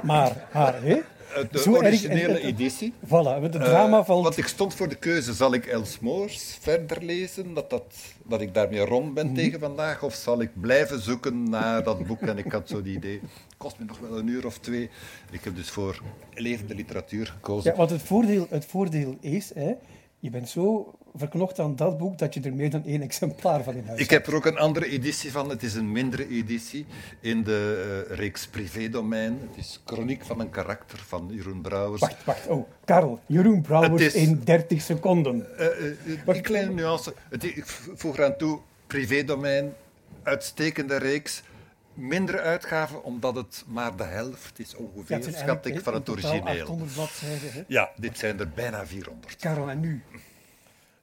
Maar, 0.04 0.48
maar 0.54 0.82
hè? 0.84 0.94
Eh, 0.96 1.44
De 1.52 1.60
Zo 1.60 1.74
erg- 1.74 1.82
originele 1.86 2.28
en- 2.34 2.42
en- 2.42 2.48
editie. 2.48 2.94
Voilà, 3.06 3.42
het 3.42 3.52
drama 3.52 4.00
Eh, 4.00 4.06
valt... 4.06 4.24
Want 4.24 4.38
ik 4.38 4.48
stond 4.48 4.74
voor 4.74 4.90
de 4.90 4.96
keuze, 4.96 5.34
zal 5.34 5.54
ik 5.54 5.66
Els 5.66 6.00
Moors 6.00 6.58
verder 6.62 7.04
lezen, 7.04 7.54
dat, 7.54 7.70
dat, 7.70 7.96
dat 8.24 8.42
ik 8.42 8.54
daarmee 8.54 8.80
rond 8.80 9.14
ben 9.14 9.26
Mhm. 9.26 9.36
tegen 9.36 9.60
vandaag, 9.60 10.04
of 10.04 10.14
zal 10.14 10.42
ik 10.42 10.50
blijven 10.62 11.02
zoeken 11.02 11.50
naar 11.50 11.84
dat 11.84 12.08
boek? 12.08 12.22
En 12.22 12.38
ik 12.38 12.52
had 12.52 12.70
zo 12.70 12.82
die 12.82 12.96
idee, 12.96 13.20
het 13.22 13.58
kost 13.58 13.80
me 13.80 13.86
nog 13.86 14.00
wel 14.00 14.18
een 14.18 14.28
uur 14.28 14.46
of 14.46 14.58
twee. 14.60 14.90
Ik 15.32 15.44
heb 15.44 15.56
dus 15.56 15.70
voor 15.70 16.02
levende 16.34 16.76
literatuur 16.76 17.26
gekozen. 17.28 17.72
Ja, 17.72 17.78
want 17.78 17.90
het 17.90 18.02
voordeel, 18.02 18.48
het 18.50 18.66
voordeel 18.66 19.18
is, 19.20 19.52
hè, 19.54 19.74
je 20.20 20.30
bent 20.30 20.50
zo 20.50 20.94
verknocht 21.16 21.60
aan 21.60 21.76
dat 21.76 21.98
boek 21.98 22.18
dat 22.18 22.34
je 22.34 22.42
er 22.42 22.54
meer 22.54 22.70
dan 22.70 22.86
één 22.86 23.02
exemplaar 23.02 23.64
van 23.64 23.74
in 23.76 23.88
huis 23.88 24.00
Ik 24.00 24.10
heb 24.10 24.28
er 24.28 24.36
ook 24.36 24.46
een 24.46 24.58
andere 24.58 24.86
editie 24.90 25.32
van. 25.32 25.50
Het 25.50 25.64
is 25.64 25.74
een 25.74 25.92
mindere 25.92 26.28
editie 26.30 26.86
in 27.20 27.44
de 27.44 28.04
eh, 28.10 28.16
reeks 28.18 28.48
Privédomein. 28.48 29.40
Het 29.50 29.58
is 29.66 29.82
Chroniek 29.86 30.26
van 30.26 30.40
een 30.40 30.50
karakter 30.50 31.00
van 31.08 31.30
Jeroen 31.32 31.62
Brouwers. 31.62 32.02
Wacht, 32.02 32.24
wacht. 32.24 32.48
Oh, 32.48 32.70
Karel, 32.86 33.20
Jeroen 33.26 33.62
Brouwers 33.62 34.04
is- 34.04 34.14
in 34.14 34.42
30 34.44 34.82
seconden. 34.82 35.58
Eh, 35.58 35.66
eh, 35.66 35.98
een 36.26 36.42
kleine 36.42 36.74
nuance. 36.74 37.14
Het, 37.30 37.44
ik 37.44 37.66
voeg 37.96 38.18
eraan 38.18 38.38
toe, 38.38 38.60
privédomein, 38.88 39.74
uitstekende 40.24 40.96
reeks. 40.98 41.44
Mindere 41.94 42.40
uitgaven, 42.42 43.04
omdat 43.04 43.36
het 43.36 43.64
maar 43.68 43.96
de 43.96 44.04
helft 44.04 44.60
is 44.60 44.72
Ja, 44.72 44.78
ongeveer, 44.78 45.24
zijn 45.24 45.36
schat 45.36 45.66
ik, 45.66 45.80
van 45.80 45.94
het 45.94 46.10
origineel. 46.10 46.42
800 46.62 46.94
bladzijden. 46.94 47.52
Hè? 47.52 47.64
Ja, 47.68 47.90
dit 47.96 48.18
zijn 48.18 48.40
er 48.40 48.50
bijna 48.50 48.86
400. 48.86 49.36
Karel, 49.36 49.70
en 49.70 49.80
nu? 49.80 50.02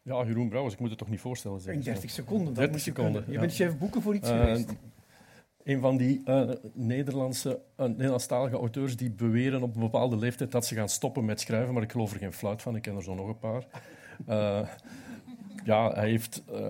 Ja, 0.08 0.24
Jeroen 0.24 0.48
Brouwers, 0.48 0.74
ik 0.74 0.80
moet 0.80 0.88
het 0.90 0.98
toch 0.98 1.08
niet 1.08 1.20
voorstellen. 1.20 1.56
In 1.56 1.62
zeggen 1.62 1.82
ze. 1.82 1.90
30 1.90 2.10
seconden. 2.10 2.46
Dat 2.46 2.54
30 2.54 2.72
moet 2.72 2.84
je 2.84 2.90
seconden. 2.90 3.24
Je 3.26 3.32
ja. 3.32 3.40
bent 3.40 3.54
chef 3.54 3.78
boeken 3.78 4.02
voor 4.02 4.14
iets 4.14 4.28
Eh, 4.30 4.38
geweest. 4.40 4.72
een 5.64 5.80
van 5.80 5.96
die 5.96 6.20
eh, 6.24 6.50
Nederlandse, 6.72 7.60
uh, 7.80 7.86
Nederlandstalige 7.86 8.56
auteurs 8.56 8.96
die 8.96 9.10
beweren 9.10 9.62
op 9.62 9.74
een 9.74 9.80
bepaalde 9.80 10.16
leeftijd 10.16 10.52
dat 10.52 10.66
ze 10.66 10.74
gaan 10.74 10.88
stoppen 10.88 11.24
met 11.24 11.40
schrijven, 11.40 11.74
maar 11.74 11.82
ik 11.82 11.92
geloof 11.92 12.12
er 12.12 12.18
geen 12.18 12.32
fluit 12.32 12.62
van, 12.62 12.76
ik 12.76 12.82
ken 12.82 12.96
er 12.96 13.02
zo 13.02 13.14
nog 13.14 13.28
een 13.28 13.38
paar. 13.38 13.66
Eh, 14.26 14.68
ja, 15.64 15.92
hij 15.92 16.08
heeft... 16.08 16.42
eh, 16.52 16.60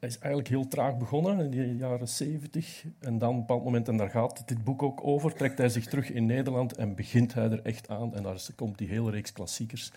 hij 0.00 0.08
is 0.08 0.18
eigenlijk 0.18 0.48
heel 0.48 0.68
traag 0.68 0.96
begonnen 0.98 1.40
in 1.40 1.50
de 1.50 1.76
jaren 1.76 2.08
70. 2.08 2.84
En 3.00 3.18
dan 3.18 3.28
op 3.28 3.34
een 3.34 3.40
bepaald 3.40 3.64
moment, 3.64 3.88
en 3.88 3.96
daar 3.96 4.10
gaat 4.10 4.48
dit 4.48 4.64
boek 4.64 4.82
ook 4.82 5.00
over, 5.06 5.34
trekt 5.34 5.58
hij 5.58 5.68
zich 5.68 5.86
terug 5.86 6.10
in 6.10 6.26
Nederland 6.26 6.76
en 6.76 6.94
begint 6.94 7.34
hij 7.34 7.50
er 7.50 7.62
echt 7.62 7.88
aan. 7.88 8.14
En 8.14 8.22
daar 8.22 8.46
komt 8.54 8.78
die 8.78 8.88
hele 8.88 9.10
reeks 9.10 9.32
klassiekers 9.32 9.92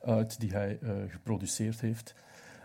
uit 0.00 0.40
die 0.40 0.50
hij 0.50 0.78
eh, 0.82 0.90
geproduceerd 1.08 1.80
heeft. 1.80 2.14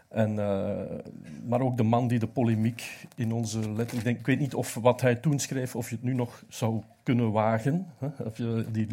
En, 0.08 0.40
eh, 0.40 0.98
maar 1.44 1.62
ook 1.62 1.78
de 1.78 1.84
man 1.84 2.08
die 2.08 2.20
de 2.20 2.28
polemiek 2.28 3.08
in 3.16 3.32
onze 3.32 3.72
letter... 3.72 3.98
Ik, 3.98 4.04
denk, 4.04 4.20
ik 4.20 4.26
weet 4.26 4.40
niet 4.40 4.54
of 4.56 4.74
wat 4.74 5.02
hij 5.02 5.16
toen 5.16 5.40
schreef, 5.40 5.76
of 5.76 5.90
je 5.90 5.96
het 5.96 6.04
nu 6.04 6.14
nog 6.14 6.44
zou 6.50 6.82
kunnen 7.04 7.32
wagen. 7.32 7.88
Hè? 7.98 8.24
Of 8.24 8.38
je, 8.38 8.66
die, 8.72 8.88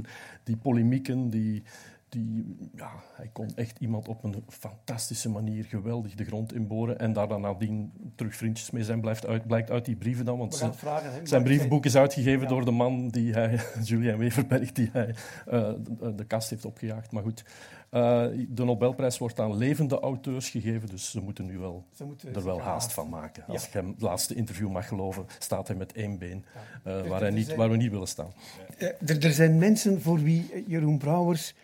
die 0.45 0.57
polemieken, 0.57 1.31
die, 1.31 1.63
die, 2.09 2.57
ja, 2.77 2.91
hij 3.15 3.31
kon 3.33 3.51
echt 3.55 3.79
iemand 3.79 4.09
op 4.09 4.25
een 4.25 4.45
fantastische 4.49 5.29
manier 5.29 5.65
geweldig 5.65 6.15
de 6.15 6.25
grond 6.25 6.55
inboren 6.55 6.99
en 6.99 7.13
daar 7.13 7.29
dan 7.29 7.41
nadien 7.41 7.93
terug 8.15 8.37
vriendjes 8.37 8.71
mee 8.71 8.85
zijn, 8.85 9.01
blijft 9.01 9.27
uit, 9.27 9.47
blijkt 9.47 9.71
uit 9.71 9.85
die 9.85 9.97
brieven 9.97 10.25
dan. 10.25 10.39
Want 10.39 10.55
zijn, 10.55 10.75
vragen. 10.75 11.27
Zijn 11.27 11.43
brievenboek 11.43 11.85
is 11.85 11.97
uitgegeven 11.97 12.43
Ja. 12.43 12.49
door 12.49 12.65
de 12.65 12.71
man 12.71 13.09
die 13.09 13.33
hij, 13.33 13.61
Julien 13.85 14.19
Weverberg, 14.19 14.73
die 14.73 14.89
hij 14.93 15.15
eh, 15.47 15.73
de, 15.99 16.15
de 16.15 16.25
kast 16.25 16.51
heeft 16.51 16.65
opgejaagd. 16.65 17.13
Maar 17.13 17.23
goed, 17.23 17.45
eh, 17.93 18.27
de 18.49 18.65
Nobelprijs 18.65 19.19
wordt 19.19 19.41
aan 19.41 19.57
levende 19.57 20.01
auteurs 20.01 20.49
gegeven, 20.51 20.89
dus 20.89 21.11
ze 21.11 21.21
moeten 21.21 21.47
nu 21.47 21.59
wel 21.59 21.85
Ze 21.95 22.05
moeten 22.05 22.35
er 22.35 22.45
wel 22.45 22.61
haast 22.61 22.93
van 22.93 23.09
maken. 23.09 23.45
Ja. 23.47 23.53
Als 23.53 23.67
ik 23.67 23.73
hem 23.73 23.89
het 23.89 24.01
laatste 24.01 24.35
interview 24.35 24.71
mag 24.71 24.89
geloven, 24.89 25.27
staat 25.39 25.67
hij 25.69 25.77
met 25.77 25.93
één 25.93 26.19
been 26.19 26.45
eh, 26.85 26.99
Dus 26.99 27.09
waar, 27.09 27.21
hij 27.21 27.31
niet, 27.31 27.47
zijn- 27.47 27.59
waar 27.59 27.71
we 27.71 27.77
niet 27.77 27.91
willen 27.91 28.07
staan. 28.09 28.33
Eh, 28.79 28.89
Er, 29.07 29.25
er 29.25 29.33
zijn 29.33 29.59
mensen 29.59 30.01
voor 30.03 30.19
wie 30.19 30.65
Jeroen 30.67 30.99
Brouwers 30.99 31.55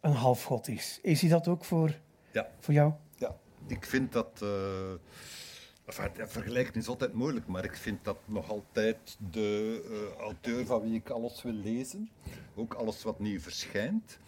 een 0.00 0.12
halfgod 0.12 0.68
is. 0.68 0.98
Is 1.02 1.20
hij 1.20 1.30
dat 1.30 1.48
ook 1.48 1.64
voor, 1.64 1.94
Ja. 2.32 2.48
voor 2.60 2.74
jou? 2.74 2.92
Ja, 3.16 3.36
ik 3.66 3.84
vind 3.86 4.12
dat. 4.12 4.28
eh 4.42 4.48
enfin, 5.84 6.10
ja, 6.16 6.28
vergelijken 6.28 6.74
is 6.74 6.88
altijd 6.88 7.12
moeilijk, 7.12 7.46
maar 7.46 7.64
ik 7.64 7.76
vind 7.76 8.04
dat 8.04 8.16
nog 8.24 8.50
altijd 8.50 9.16
de 9.30 9.80
eh, 10.16 10.20
auteur 10.22 10.66
van 10.66 10.80
wie 10.82 10.94
ik 10.94 11.10
alles 11.10 11.42
wil 11.42 11.52
lezen. 11.52 12.10
Ook 12.54 12.74
alles 12.74 13.02
wat 13.02 13.18
nieuw 13.20 13.40
verschijnt. 13.40 14.18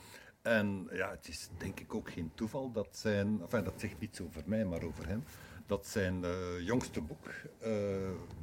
En 0.43 0.89
ja, 0.93 1.11
het 1.11 1.29
is 1.29 1.49
denk 1.59 1.81
ik 1.81 1.95
ook 1.95 2.11
geen 2.11 2.31
toeval 2.35 2.73
dat 2.73 2.89
zijn. 2.91 3.39
Enfin, 3.43 3.65
dat 3.65 3.75
zegt 3.77 4.01
niets 4.01 4.21
over 4.21 4.43
mij, 4.47 4.65
maar 4.65 4.83
over 4.83 5.09
hem. 5.09 5.25
Dat 5.67 5.87
zijn 5.87 6.25
eh, 6.25 6.31
jongste 6.61 7.01
boek 7.01 7.27
eh, 7.59 7.73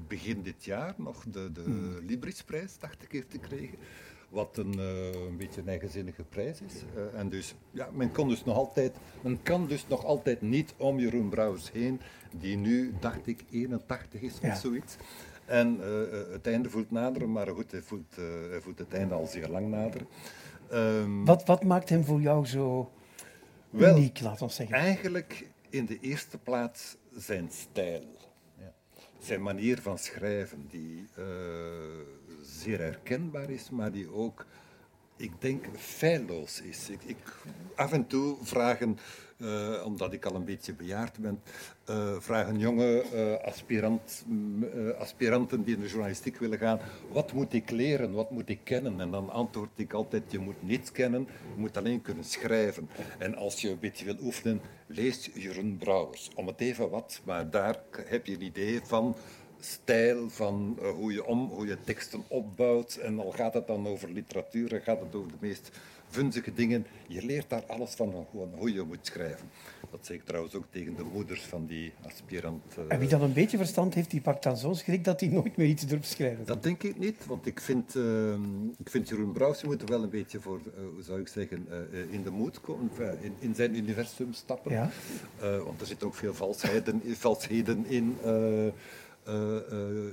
begin 0.08 0.42
dit 0.42 0.66
jaar 0.66 0.94
nog 0.98 1.24
de, 1.28 1.52
de 1.52 1.98
Librisprijs, 2.02 2.80
dacht 2.80 3.04
ik, 3.04 3.12
heeft 3.12 3.32
gekregen. 3.32 3.78
Wat 4.30 4.58
een, 4.58 4.80
eh, 4.80 5.12
een 5.28 5.38
beetje 5.38 5.62
een 5.62 5.68
eigenzinnige 5.68 6.24
prijs 6.24 6.62
is. 6.62 6.84
En 7.14 7.30
dus, 7.30 7.56
ja, 7.72 7.90
men, 7.94 8.12
kon 8.12 8.30
dus 8.30 8.44
nog 8.44 8.56
altijd, 8.56 8.96
men 9.22 9.44
kan 9.44 9.68
dus 9.68 9.88
nog 9.88 10.06
altijd 10.06 10.42
niet 10.42 10.74
om 10.78 11.00
Jeroen 11.00 11.30
Brouwers 11.30 11.72
heen, 11.72 12.02
die 12.40 12.58
nu, 12.58 12.94
dacht 13.00 13.28
ik, 13.28 13.44
81 13.50 14.22
is 14.22 14.38
Ja. 14.42 14.52
of 14.52 14.58
zoiets. 14.58 14.96
En 15.46 15.80
het 16.32 16.48
einde 16.48 16.70
voelt 16.70 16.92
naderen, 16.92 17.32
maar 17.32 17.48
goed, 17.48 17.72
hij 17.72 17.82
voelt, 17.82 18.16
hij 18.50 18.62
voelt 18.62 18.80
het 18.80 18.94
einde 18.94 19.14
al 19.14 19.26
zeer 19.26 19.50
lang 19.50 19.68
naderen. 19.68 20.08
Ehm, 20.72 21.26
Wat, 21.26 21.46
wat 21.46 21.64
maakt 21.64 21.90
hem 21.90 22.04
voor 22.04 22.22
jou 22.22 22.46
zo 22.46 22.92
Wel, 23.70 23.98
uniek, 23.98 24.20
laat 24.20 24.42
ons 24.42 24.56
zeggen? 24.56 24.76
Eigenlijk 24.76 25.48
in 25.70 25.86
de 25.86 26.00
eerste 26.00 26.38
plaats 26.38 26.98
zijn 27.16 27.50
stijl. 27.52 28.18
Ja. 28.60 28.74
Zijn 29.20 29.42
manier 29.42 29.82
van 29.82 29.98
schrijven, 29.98 30.68
die 30.70 31.08
eh, 31.16 31.26
zeer 32.42 32.80
herkenbaar 32.80 33.50
is, 33.50 33.70
maar 33.70 33.92
die 33.92 34.12
ook, 34.14 34.46
ik 35.18 35.32
denk, 35.40 35.66
feilloos 35.78 36.62
is. 36.62 36.90
Ik, 36.90 37.04
ik, 37.04 37.18
af 37.76 37.92
en 37.92 38.08
toe 38.08 38.38
vragen, 38.42 38.98
eh, 39.38 39.82
omdat 39.86 40.14
ik 40.14 40.26
al 40.26 40.36
een 40.36 40.46
beetje 40.46 40.74
bejaard 40.74 41.20
ben, 41.20 41.42
eh, 41.86 42.16
vragen 42.20 42.60
jonge 42.60 43.02
eh, 43.02 43.48
aspirant, 43.48 44.26
aspiranten 45.00 45.64
die 45.64 45.76
in 45.76 45.82
de 45.82 45.88
journalistiek 45.88 46.38
willen 46.38 46.58
gaan, 46.58 46.80
wat 47.12 47.34
moet 47.34 47.54
ik 47.54 47.70
leren, 47.70 48.12
wat 48.12 48.32
moet 48.32 48.50
ik 48.50 48.60
kennen? 48.64 49.02
En 49.02 49.12
dan 49.12 49.30
antwoord 49.30 49.70
ik 49.76 49.94
altijd, 49.94 50.32
je 50.32 50.40
moet 50.40 50.64
niets 50.64 50.92
kennen, 50.92 51.28
je 51.56 51.60
moet 51.60 51.78
alleen 51.78 52.02
kunnen 52.02 52.24
schrijven. 52.24 52.90
En 53.18 53.36
als 53.36 53.62
je 53.62 53.70
een 53.70 53.80
beetje 53.80 54.06
wil 54.06 54.18
oefenen, 54.22 54.62
lees 54.88 55.30
Jeroen 55.34 55.78
Brouwers. 55.78 56.30
Om 56.36 56.48
het 56.48 56.60
even 56.60 56.90
wat, 56.90 57.22
maar 57.24 57.50
daar 57.50 57.80
heb 58.06 58.26
je 58.26 58.34
een 58.34 58.44
idee 58.44 58.80
van 58.84 59.16
stijl, 59.60 60.30
van 60.30 60.78
eh, 60.82 60.90
hoe, 60.90 61.12
je 61.14 61.26
om, 61.26 61.50
hoe 61.50 61.68
je 61.68 61.78
teksten 61.84 62.24
opbouwt. 62.28 62.96
En 62.96 63.20
al 63.20 63.32
gaat 63.32 63.54
het 63.54 63.68
dan 63.68 63.88
over 63.88 64.10
literatuur, 64.12 64.74
en 64.74 64.82
gaat 64.82 65.00
het 65.00 65.16
over 65.16 65.32
de 65.32 65.38
meest 65.40 65.72
vunzige 66.10 66.54
dingen. 66.54 66.86
Je 67.08 67.26
leert 67.26 67.50
daar 67.50 67.64
alles 67.66 67.92
van, 67.92 68.26
gewoon 68.32 68.52
hoe 68.56 68.74
je 68.74 68.82
moet 68.82 69.00
schrijven. 69.02 69.50
Dat 69.92 70.06
zeg 70.06 70.18
ik 70.18 70.24
trouwens 70.26 70.56
ook 70.56 70.66
tegen 70.70 70.96
de 70.96 71.04
moeders 71.04 71.42
van 71.42 71.66
die 71.66 71.94
aspirant. 72.06 72.64
eh, 72.78 72.84
En 72.88 73.00
wie 73.00 73.08
dan 73.10 73.22
een 73.22 73.34
beetje 73.34 73.58
verstand 73.58 73.94
heeft, 73.94 74.12
die 74.12 74.22
pakt 74.22 74.44
dan 74.44 74.58
zo'n 74.58 74.76
schrik 74.76 75.04
dat 75.04 75.20
hij 75.20 75.30
nooit 75.30 75.58
meer 75.58 75.68
iets 75.68 75.86
durft 75.86 76.08
schrijven. 76.10 76.46
dat 76.46 76.64
denk 76.64 76.84
ik 76.84 76.98
niet, 77.00 77.26
want 77.26 77.46
ik 77.46 77.60
vind, 77.60 77.96
eh, 77.96 78.34
ik 78.78 78.90
vind 78.90 79.10
Jeroen 79.10 79.32
Brouwers 79.32 79.64
moet 79.64 79.82
er 79.82 79.88
wel 79.88 80.04
een 80.04 80.10
beetje 80.10 80.40
voor, 80.40 80.60
eh, 80.66 80.82
hoe 80.94 81.04
zou 81.04 81.20
ik 81.20 81.28
zeggen, 81.28 81.66
eh, 81.70 81.78
eh, 82.02 82.12
in 82.14 82.24
de 82.24 82.30
moed 82.32 82.62
komen, 82.62 82.90
in, 83.22 83.34
in 83.40 83.56
zijn 83.56 83.76
universum 83.76 84.34
stappen. 84.34 84.72
Ja. 84.72 84.90
Eh, 85.42 85.58
want 85.64 85.82
er 85.82 85.88
zitten 85.88 86.08
ook 86.08 86.16
veel 86.16 86.34
valsheden, 86.34 87.02
valsheden 87.28 87.86
in 87.86 88.18
eh, 88.24 88.36
eh, 88.38 88.68
eh, 88.68 88.74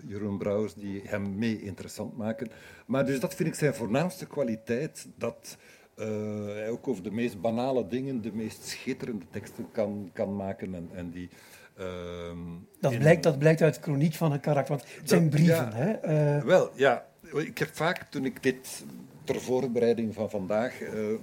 Jeroen 0.07 0.39
Brouwers 0.39 0.75
die 0.75 1.03
hem 1.05 1.39
mee 1.39 1.63
interessant 1.63 2.17
maken. 2.17 2.51
Maar 2.87 3.07
dus 3.07 3.21
dat 3.21 3.35
vind 3.35 3.49
ik 3.49 3.55
zijn 3.55 3.75
voornaamste 3.75 4.27
kwaliteit, 4.27 5.07
dat 5.17 5.57
eh, 5.97 6.45
hij 6.45 6.71
ook 6.71 6.89
over 6.89 7.03
de 7.03 7.11
meest 7.11 7.41
banale 7.41 7.87
dingen 7.89 8.23
de 8.23 8.33
meest 8.33 8.65
schitterende 8.65 9.25
teksten 9.31 9.67
kan, 9.73 10.11
kan 10.13 10.37
maken 10.37 10.75
en, 10.75 10.89
en 10.93 11.11
die... 11.11 11.29
ehm, 11.77 12.39
Dat 12.81 12.99
blijkt, 12.99 13.23
dat 13.23 13.39
blijkt 13.39 13.63
uit 13.63 13.79
chroniek 13.79 14.15
van 14.15 14.33
een 14.33 14.41
karakter. 14.41 14.77
Want 14.77 14.89
het 14.97 15.09
zijn 15.09 15.29
brieven, 15.29 15.55
ja. 15.55 15.73
hè? 15.73 15.93
Eh, 15.93 16.45
wel, 16.45 16.71
ja. 16.75 17.07
Ik 17.35 17.59
heb 17.59 17.69
vaak, 17.73 18.03
toen 18.11 18.25
ik 18.25 18.43
dit 18.43 18.85
ter 19.25 19.41
voorbereiding 19.41 20.15
van 20.15 20.31
vandaag 20.31 20.81
uh, 20.81 21.11
uh, 21.11 21.17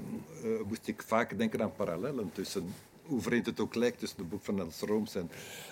moest 0.67 0.87
ik 0.87 1.03
vaak 1.03 1.37
denken 1.37 1.61
aan 1.61 1.75
parallellen 1.75 2.29
tussen, 2.33 2.73
hoe 3.06 3.22
vreemd 3.22 3.45
het 3.45 3.60
ook 3.60 3.76
lijkt, 3.76 3.99
tussen 3.99 4.20
het 4.20 4.30
boek 4.30 4.43
van 4.43 4.60
Els 4.60 4.80
Rooms 4.80 5.16
en 5.16 5.32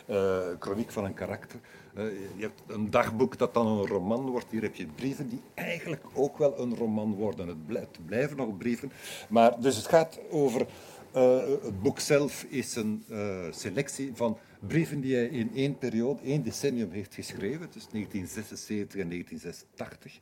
uh, 0.09 0.39
Chroniek 0.59 0.91
van 0.91 1.05
een 1.05 1.13
karakter. 1.13 1.59
je 1.93 2.41
hebt 2.41 2.61
een 2.67 2.89
dagboek 2.89 3.37
dat 3.37 3.53
dan 3.53 3.67
een 3.67 3.87
roman 3.87 4.29
wordt. 4.29 4.45
Hier 4.49 4.61
heb 4.61 4.75
je 4.75 4.87
brieven 4.87 5.29
die 5.29 5.41
eigenlijk 5.53 6.03
ook 6.13 6.37
wel 6.37 6.59
een 6.59 6.75
roman 6.75 7.13
worden. 7.13 7.47
Het, 7.47 7.65
blijft, 7.65 8.05
blijven 8.05 8.37
nog 8.37 8.57
brieven. 8.57 8.91
Maar, 9.29 9.61
dus 9.61 9.75
het 9.75 9.87
gaat 9.87 10.19
over... 10.29 10.65
het 11.11 11.81
boek 11.81 11.99
zelf 11.99 12.45
is 12.49 12.75
een 12.75 13.03
selectie 13.51 14.11
van 14.13 14.37
brieven 14.67 15.01
die 15.01 15.15
hij 15.15 15.25
in 15.25 15.51
één 15.55 15.77
periode, 15.77 16.21
één 16.23 16.43
decennium 16.43 16.91
heeft 16.91 17.13
geschreven, 17.13 17.69
tussen 17.69 17.91
1976 17.91 19.01
en 19.01 19.09
1986. 19.09 20.19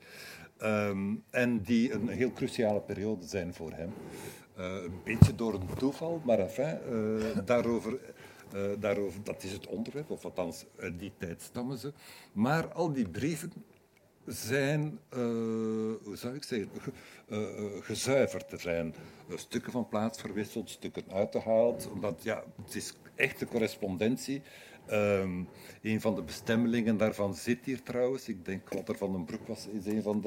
Ehm, 0.57 1.15
en 1.29 1.61
die 1.61 1.93
een 1.93 2.07
heel 2.07 2.31
cruciale 2.31 2.79
periode 2.79 3.27
zijn 3.27 3.53
voor 3.53 3.71
hem. 3.71 3.93
Uh, 4.57 4.83
een 4.83 5.01
beetje 5.03 5.35
door 5.35 5.53
een 5.53 5.69
toeval, 5.77 6.21
maar 6.25 6.39
enfin, 6.39 6.79
uh, 6.89 7.37
daarover, 7.45 7.99
uh, 8.55 8.61
daarover, 8.79 9.23
dat 9.23 9.43
is 9.43 9.51
het 9.51 9.67
onderwerp, 9.67 10.09
of 10.09 10.25
althans, 10.25 10.65
uit 10.79 10.99
die 10.99 11.11
tijd 11.17 11.41
stammen 11.41 11.77
ze. 11.77 11.93
Maar 12.31 12.73
al 12.73 12.93
die 12.93 13.09
brieven 13.09 13.51
zijn, 14.25 14.99
hoe 16.03 16.13
zou 16.15 16.35
ik 16.35 16.43
zeggen, 16.43 16.69
gezuiverd. 17.81 18.51
Er 18.51 18.59
zijn 18.59 18.95
stukken 19.35 19.71
van 19.71 19.87
plaats 19.87 20.21
verwisseld, 20.21 20.69
stukken 20.69 21.03
uitgehaald, 21.11 21.89
omdat 21.91 22.23
ja, 22.23 22.43
het 22.65 22.75
is 22.75 22.93
echte 23.15 23.45
correspondentie 23.45 24.41
Um, 24.91 25.47
een 25.81 26.01
van 26.01 26.15
de 26.15 26.21
bestemmelingen 26.21 26.97
daarvan 26.97 27.35
zit 27.35 27.65
hier 27.65 27.83
trouwens. 27.83 28.27
Ik 28.27 28.45
denk 28.45 28.69
Walter 28.69 28.97
van 28.97 29.11
den 29.11 29.25
Broek 29.25 29.47
was 29.47 29.67
is 29.67 29.85
een 29.85 30.01
van 30.01 30.21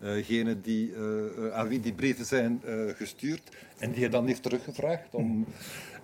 degenen 0.00 0.56
uh 0.56 0.62
die, 0.62 0.92
uh, 0.92 1.52
aan 1.52 1.68
wie 1.68 1.80
die 1.80 1.92
brieven 1.92 2.24
zijn 2.24 2.62
gestuurd. 2.96 3.42
En 3.78 3.90
die 3.90 4.00
hij 4.00 4.08
dan 4.08 4.26
heeft 4.26 4.42
teruggevraagd. 4.42 5.14
Om, 5.14 5.46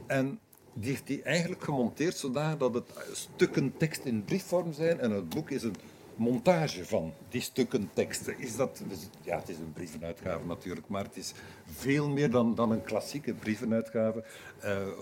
en 0.07 0.38
die 0.72 0.90
heeft 0.90 1.09
hij 1.09 1.22
eigenlijk 1.22 1.64
gemonteerd 1.64 2.16
zodat 2.16 2.61
dat 2.61 2.74
het 2.74 2.90
stukken 3.12 3.76
tekst 3.76 4.05
in 4.05 4.24
briefvorm 4.24 4.72
zijn. 4.72 5.01
En 5.01 5.11
het 5.11 5.28
boek 5.28 5.51
is 5.51 5.62
een 5.62 5.76
montage 6.16 6.84
van 6.84 7.12
die 7.28 7.40
stukken 7.40 7.90
teksten. 7.92 8.38
Is 8.38 8.57
dat, 8.57 8.82
dus, 8.88 9.09
ja, 9.22 9.38
het 9.38 9.49
is 9.49 9.59
een 9.59 9.72
brievenuitgave 9.72 10.47
natuurlijk, 10.47 10.88
maar 10.88 11.05
het 11.05 11.16
is 11.16 11.32
veel 11.64 12.09
meer 12.09 12.30
dan, 12.30 12.55
dan 12.55 12.70
een 12.70 12.82
klassieke 12.82 13.34
brievenuitgave. 13.34 14.24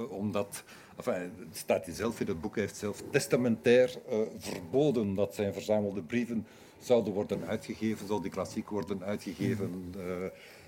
omdat 0.09 0.65
Enfin, 0.97 1.33
het 1.39 1.57
staat 1.57 1.85
hij 1.85 1.95
zelf 1.95 2.21
in 2.21 2.27
het 2.27 2.41
boek, 2.41 2.55
hij 2.55 2.65
heeft 2.65 2.77
zelf 2.77 3.03
testamentair 3.11 3.95
uh, 4.11 4.19
verboden 4.39 5.15
dat 5.15 5.35
zijn 5.35 5.53
verzamelde 5.53 6.03
brieven 6.03 6.47
zouden 6.79 7.13
worden 7.13 7.47
uitgegeven, 7.47 8.23
die 8.23 8.31
klassiek 8.31 8.69
worden 8.71 9.05
uitgegeven. 9.05 9.95
Uh, 9.97 10.03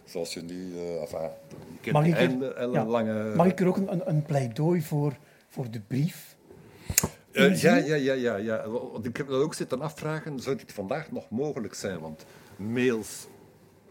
zoals 0.04 0.34
je 0.34 0.42
nu, 0.42 0.72
uh, 0.72 1.00
enfin, 1.00 1.28
je 1.80 1.92
mag, 1.92 2.06
ik 2.06 2.14
er, 2.14 2.70
ja, 2.72 2.84
lange... 2.84 3.34
mag 3.34 3.46
ik 3.46 3.60
er 3.60 3.66
ook 3.66 3.76
een, 3.76 4.08
een 4.08 4.22
pleidooi 4.22 4.82
voor, 4.82 5.16
voor 5.48 5.70
de 5.70 5.80
brief? 5.80 6.36
Uh, 7.32 7.60
ja, 7.60 7.76
ja, 7.76 7.94
ja, 7.94 8.12
ja, 8.12 8.36
ja. 8.36 8.68
Want 8.68 9.04
ik 9.04 9.16
heb 9.16 9.28
dat 9.28 9.42
ook 9.42 9.54
zitten 9.54 9.80
afvragen, 9.80 10.40
zou 10.40 10.56
dit 10.56 10.72
vandaag 10.72 11.12
nog 11.12 11.30
mogelijk 11.30 11.74
zijn? 11.74 12.00
Want 12.00 12.24
mails 12.56 13.26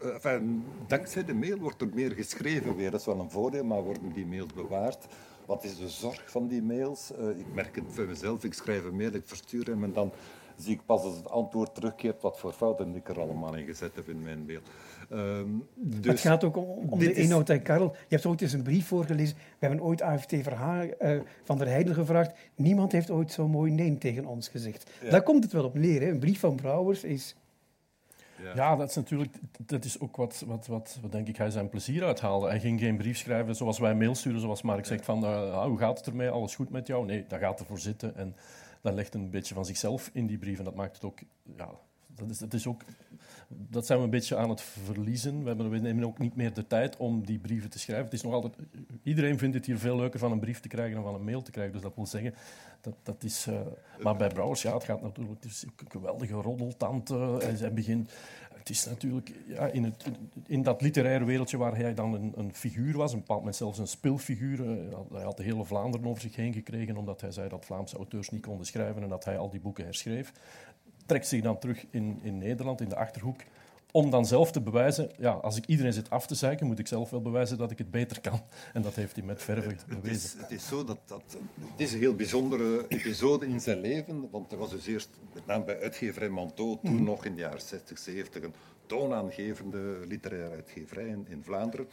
uh, 0.04 0.14
enfin, 0.14 0.64
dankzij 0.86 1.24
de 1.24 1.34
mail 1.34 1.58
wordt 1.58 1.80
er 1.80 1.88
meer 1.94 2.12
geschreven 2.12 2.76
weer. 2.76 2.90
Dat 2.90 3.00
is 3.00 3.06
wel 3.06 3.20
een 3.20 3.30
voordeel, 3.30 3.64
maar 3.64 3.82
worden 3.82 4.12
die 4.12 4.26
mails 4.26 4.52
bewaard? 4.54 5.06
Wat 5.46 5.64
is 5.64 5.76
de 5.76 5.88
zorg 5.88 6.30
van 6.30 6.48
die 6.48 6.62
mails? 6.62 7.12
Uh, 7.20 7.28
ik 7.28 7.54
merk 7.54 7.76
het 7.76 7.84
voor 7.88 8.06
mezelf. 8.06 8.44
Ik 8.44 8.54
schrijf 8.54 8.84
een 8.84 8.96
mail, 8.96 9.14
ik 9.14 9.22
verstuur 9.24 9.66
hem 9.66 9.84
en 9.84 9.92
dan 9.92 10.12
zie 10.56 10.74
ik 10.74 10.80
pas 10.86 11.02
als 11.02 11.16
het 11.16 11.30
antwoord 11.30 11.74
terugkeert 11.74 12.22
wat 12.22 12.38
voor 12.38 12.52
fouten 12.52 12.94
ik 12.94 13.08
er 13.08 13.20
allemaal 13.20 13.54
in 13.56 13.66
gezet 13.66 13.94
heb 13.94 14.08
in 14.08 14.22
mijn 14.22 14.44
mail. 14.46 14.60
Um, 15.12 15.66
dus 15.74 16.06
het 16.06 16.20
gaat 16.20 16.44
ook 16.44 16.56
om, 16.56 16.90
om 16.90 16.98
de 16.98 17.12
inhoud. 17.12 17.62
Karel, 17.62 17.92
je 17.92 18.14
hebt 18.14 18.26
ooit 18.26 18.42
eens 18.42 18.52
een 18.52 18.62
brief 18.62 18.86
voorgelezen. 18.86 19.36
We 19.36 19.66
hebben 19.66 19.82
ooit 19.82 20.02
AFT 20.02 20.34
Verhaal, 20.42 20.86
uh, 21.00 21.20
van 21.42 21.58
der 21.58 21.66
Heijden 21.66 21.94
gevraagd. 21.94 22.32
Niemand 22.54 22.92
heeft 22.92 23.10
ooit 23.10 23.32
zo 23.32 23.48
mooi 23.48 23.72
nee 23.72 23.98
tegen 23.98 24.26
ons 24.26 24.48
gezegd. 24.48 24.90
Ja. 25.02 25.10
Daar 25.10 25.22
komt 25.22 25.44
het 25.44 25.52
wel 25.52 25.64
op 25.64 25.74
neer. 25.74 26.00
Hè. 26.00 26.08
Een 26.10 26.18
brief 26.18 26.40
van 26.40 26.56
Brouwers 26.56 27.04
is 27.04 27.36
ja. 28.54 28.70
ja, 28.70 28.76
dat 28.76 28.88
is 28.88 28.94
natuurlijk 28.94 29.36
dat 29.66 29.84
is 29.84 30.00
ook 30.00 30.16
wat, 30.16 30.42
wat, 30.46 30.66
wat, 30.66 30.98
wat 31.02 31.12
denk 31.12 31.28
ik 31.28 31.36
hij 31.36 31.50
zijn 31.50 31.68
plezier 31.68 32.04
uithaalde. 32.04 32.48
Hij 32.48 32.60
ging 32.60 32.80
geen 32.80 32.96
brief 32.96 33.18
schrijven 33.18 33.56
zoals 33.56 33.78
wij 33.78 33.94
mail 33.94 34.14
sturen, 34.14 34.40
zoals 34.40 34.62
Mark 34.62 34.86
zegt 34.86 35.04
van 35.04 35.24
uh, 35.24 35.64
hoe 35.64 35.78
gaat 35.78 35.98
het 35.98 36.06
ermee, 36.06 36.28
alles 36.28 36.54
goed 36.54 36.70
met 36.70 36.86
jou? 36.86 37.06
Nee, 37.06 37.24
dat 37.28 37.38
gaat 37.38 37.60
ervoor 37.60 37.78
zitten 37.78 38.16
en 38.16 38.36
dat 38.80 38.94
legt 38.94 39.14
een 39.14 39.30
beetje 39.30 39.54
van 39.54 39.64
zichzelf 39.64 40.10
in 40.12 40.26
die 40.26 40.38
brief 40.38 40.58
en 40.58 40.64
dat 40.64 40.74
maakt 40.74 40.94
het 40.94 41.04
ook 41.04 41.18
ja, 41.56 41.70
dat, 42.06 42.30
is, 42.30 42.38
dat, 42.38 42.54
is 42.54 42.66
ook, 42.66 42.82
dat 43.48 43.86
zijn 43.86 43.98
we 43.98 44.04
een 44.04 44.10
beetje 44.10 44.36
aan 44.36 44.50
het 44.50 44.60
verliezen. 44.60 45.40
We, 45.42 45.48
hebben, 45.48 45.70
we 45.70 45.78
nemen 45.78 46.04
ook 46.04 46.18
niet 46.18 46.36
meer 46.36 46.54
de 46.54 46.66
tijd 46.66 46.96
om 46.96 47.26
die 47.26 47.38
brieven 47.38 47.70
te 47.70 47.78
schrijven. 47.78 48.04
Het 48.04 48.14
is 48.14 48.22
nog 48.22 48.32
altijd, 48.32 48.54
iedereen 49.02 49.38
vindt 49.38 49.54
het 49.54 49.66
hier 49.66 49.78
veel 49.78 49.96
leuker 49.96 50.18
van 50.18 50.32
een 50.32 50.38
brief 50.38 50.60
te 50.60 50.68
krijgen 50.68 50.94
dan 50.94 51.04
van 51.04 51.14
een 51.14 51.24
mail 51.24 51.42
te 51.42 51.50
krijgen. 51.50 51.72
Dus 51.72 51.82
dat 51.82 51.94
wil 51.94 52.06
zeggen, 52.06 52.34
dat, 52.80 52.94
dat 53.02 53.24
is... 53.24 53.46
Uh, 53.46 53.60
maar 54.02 54.16
bij 54.16 54.28
Brouwers, 54.28 54.62
het 54.62 54.84
gaat 54.84 55.02
natuurlijk... 55.02 55.42
Het 55.42 55.52
is 55.52 55.62
een 55.62 55.88
geweldige 55.88 56.34
roddeltand. 56.34 57.10
Uh, 57.10 57.38
hij 57.38 57.72
begint... 57.72 58.10
Het 58.66 58.74
is 58.74 58.84
natuurlijk 58.84 59.32
ja, 59.46 59.66
in, 59.66 59.84
het, 59.84 60.04
in 60.46 60.62
dat 60.62 60.82
literaire 60.82 61.24
wereldje 61.24 61.56
waar 61.56 61.76
hij 61.76 61.94
dan 61.94 62.14
een, 62.14 62.32
een 62.36 62.54
figuur 62.54 62.96
was, 62.96 63.12
een 63.12 63.18
bepaald 63.18 63.38
moment 63.38 63.56
zelfs 63.56 63.78
een 63.78 63.86
speelfiguur. 63.86 64.60
Uh, 64.60 64.96
hij 65.12 65.22
had 65.22 65.36
de 65.36 65.42
hele 65.42 65.64
Vlaanderen 65.64 66.06
over 66.06 66.22
zich 66.22 66.36
heen 66.36 66.52
gekregen, 66.52 66.96
omdat 66.96 67.20
hij 67.20 67.30
zei 67.30 67.48
dat 67.48 67.64
Vlaamse 67.64 67.96
auteurs 67.96 68.30
niet 68.30 68.46
konden 68.46 68.66
schrijven 68.66 69.02
en 69.02 69.08
dat 69.08 69.24
hij 69.24 69.38
al 69.38 69.50
die 69.50 69.60
boeken 69.60 69.84
herschreef 69.84 70.32
trekt 71.06 71.26
zich 71.26 71.42
dan 71.42 71.58
terug 71.58 71.84
in, 71.90 72.18
in 72.22 72.38
Nederland, 72.38 72.80
in 72.80 72.88
de 72.88 72.96
Achterhoek, 72.96 73.40
om 73.96 74.10
dan 74.10 74.26
zelf 74.26 74.52
te 74.52 74.60
bewijzen, 74.60 75.10
ja, 75.18 75.30
als 75.30 75.56
ik 75.56 75.66
iedereen 75.66 75.92
zit 75.92 76.10
af 76.10 76.26
te 76.26 76.34
zeiken, 76.34 76.66
moet 76.66 76.78
ik 76.78 76.86
zelf 76.86 77.10
wel 77.10 77.20
bewijzen 77.20 77.58
dat 77.58 77.70
ik 77.70 77.78
het 77.78 77.90
beter 77.90 78.20
kan. 78.20 78.40
En 78.72 78.82
dat 78.82 78.94
heeft 78.94 79.16
hij 79.16 79.24
met 79.24 79.42
verve 79.42 79.76
bewezen. 79.88 79.98
Het 80.00 80.06
is, 80.06 80.34
het 80.38 80.50
is 80.50 80.66
zo 80.66 80.84
dat, 80.84 80.98
dat 81.06 81.22
het 81.70 81.80
is 81.80 81.92
een 81.92 81.98
heel 81.98 82.14
bijzondere 82.14 82.84
episode 82.88 83.46
in 83.46 83.60
zijn 83.60 83.80
leven, 83.80 84.28
want 84.30 84.52
er 84.52 84.58
was 84.58 84.70
dus 84.70 84.86
eerst, 84.86 85.08
met 85.34 85.46
name 85.46 85.64
bij 85.64 85.80
uitgeverij 85.80 86.28
Manteau, 86.28 86.78
toen 86.84 86.94
mhm. 86.94 87.04
nog 87.04 87.24
in 87.24 87.34
de 87.34 87.40
jaren 87.40 87.60
60, 87.60 87.98
70, 87.98 88.42
een 88.42 88.54
toonaangevende 88.86 90.06
literaire 90.06 90.54
uitgeverij 90.54 91.06
in, 91.06 91.26
in 91.28 91.42
Vlaanderen, 91.44 91.88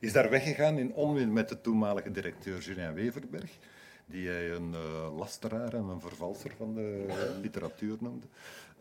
is 0.00 0.12
daar 0.12 0.30
weggegaan 0.30 0.78
in 0.78 0.94
onmin 0.94 1.32
met 1.32 1.48
de 1.48 1.60
toenmalige 1.60 2.10
directeur 2.10 2.60
Julien 2.60 2.94
Weverberg 2.94 3.58
die 4.06 4.28
hij 4.28 4.50
een 4.50 4.72
uh, 4.72 5.16
lasteraar 5.16 5.74
en 5.74 5.84
een 5.84 6.00
vervalser 6.00 6.52
van 6.56 6.74
de 6.74 7.06
literatuur 7.40 7.96
noemde. 8.00 8.26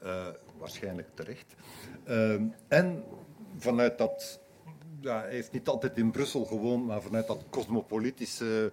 Uh, 0.03 0.27
waarschijnlijk 0.57 1.07
terecht. 1.13 1.55
Uh, 2.07 2.41
en 2.67 3.03
vanuit 3.57 3.97
dat 3.97 4.39
ja, 5.03 5.21
hij 5.21 5.31
heeft 5.31 5.51
niet 5.51 5.67
altijd 5.67 5.97
in 5.97 6.11
Brussel 6.11 6.45
gewoond, 6.45 6.85
maar 6.85 7.01
vanuit 7.01 7.27
dat 7.27 7.43
cosmopolitische, 7.49 8.71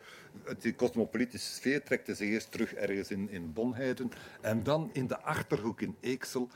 die 0.58 0.74
cosmopolitische 0.74 1.52
sfeer 1.52 1.82
trekt 1.82 2.06
hij 2.06 2.16
zich 2.16 2.28
eerst 2.28 2.50
terug 2.50 2.74
ergens 2.74 3.10
in, 3.10 3.30
in 3.30 3.52
Bonheiden. 3.52 4.10
En 4.40 4.62
dan 4.62 4.90
in 4.92 5.06
de 5.06 5.20
Achterhoek 5.20 5.80
in 5.80 5.96
Eeksel 6.00 6.48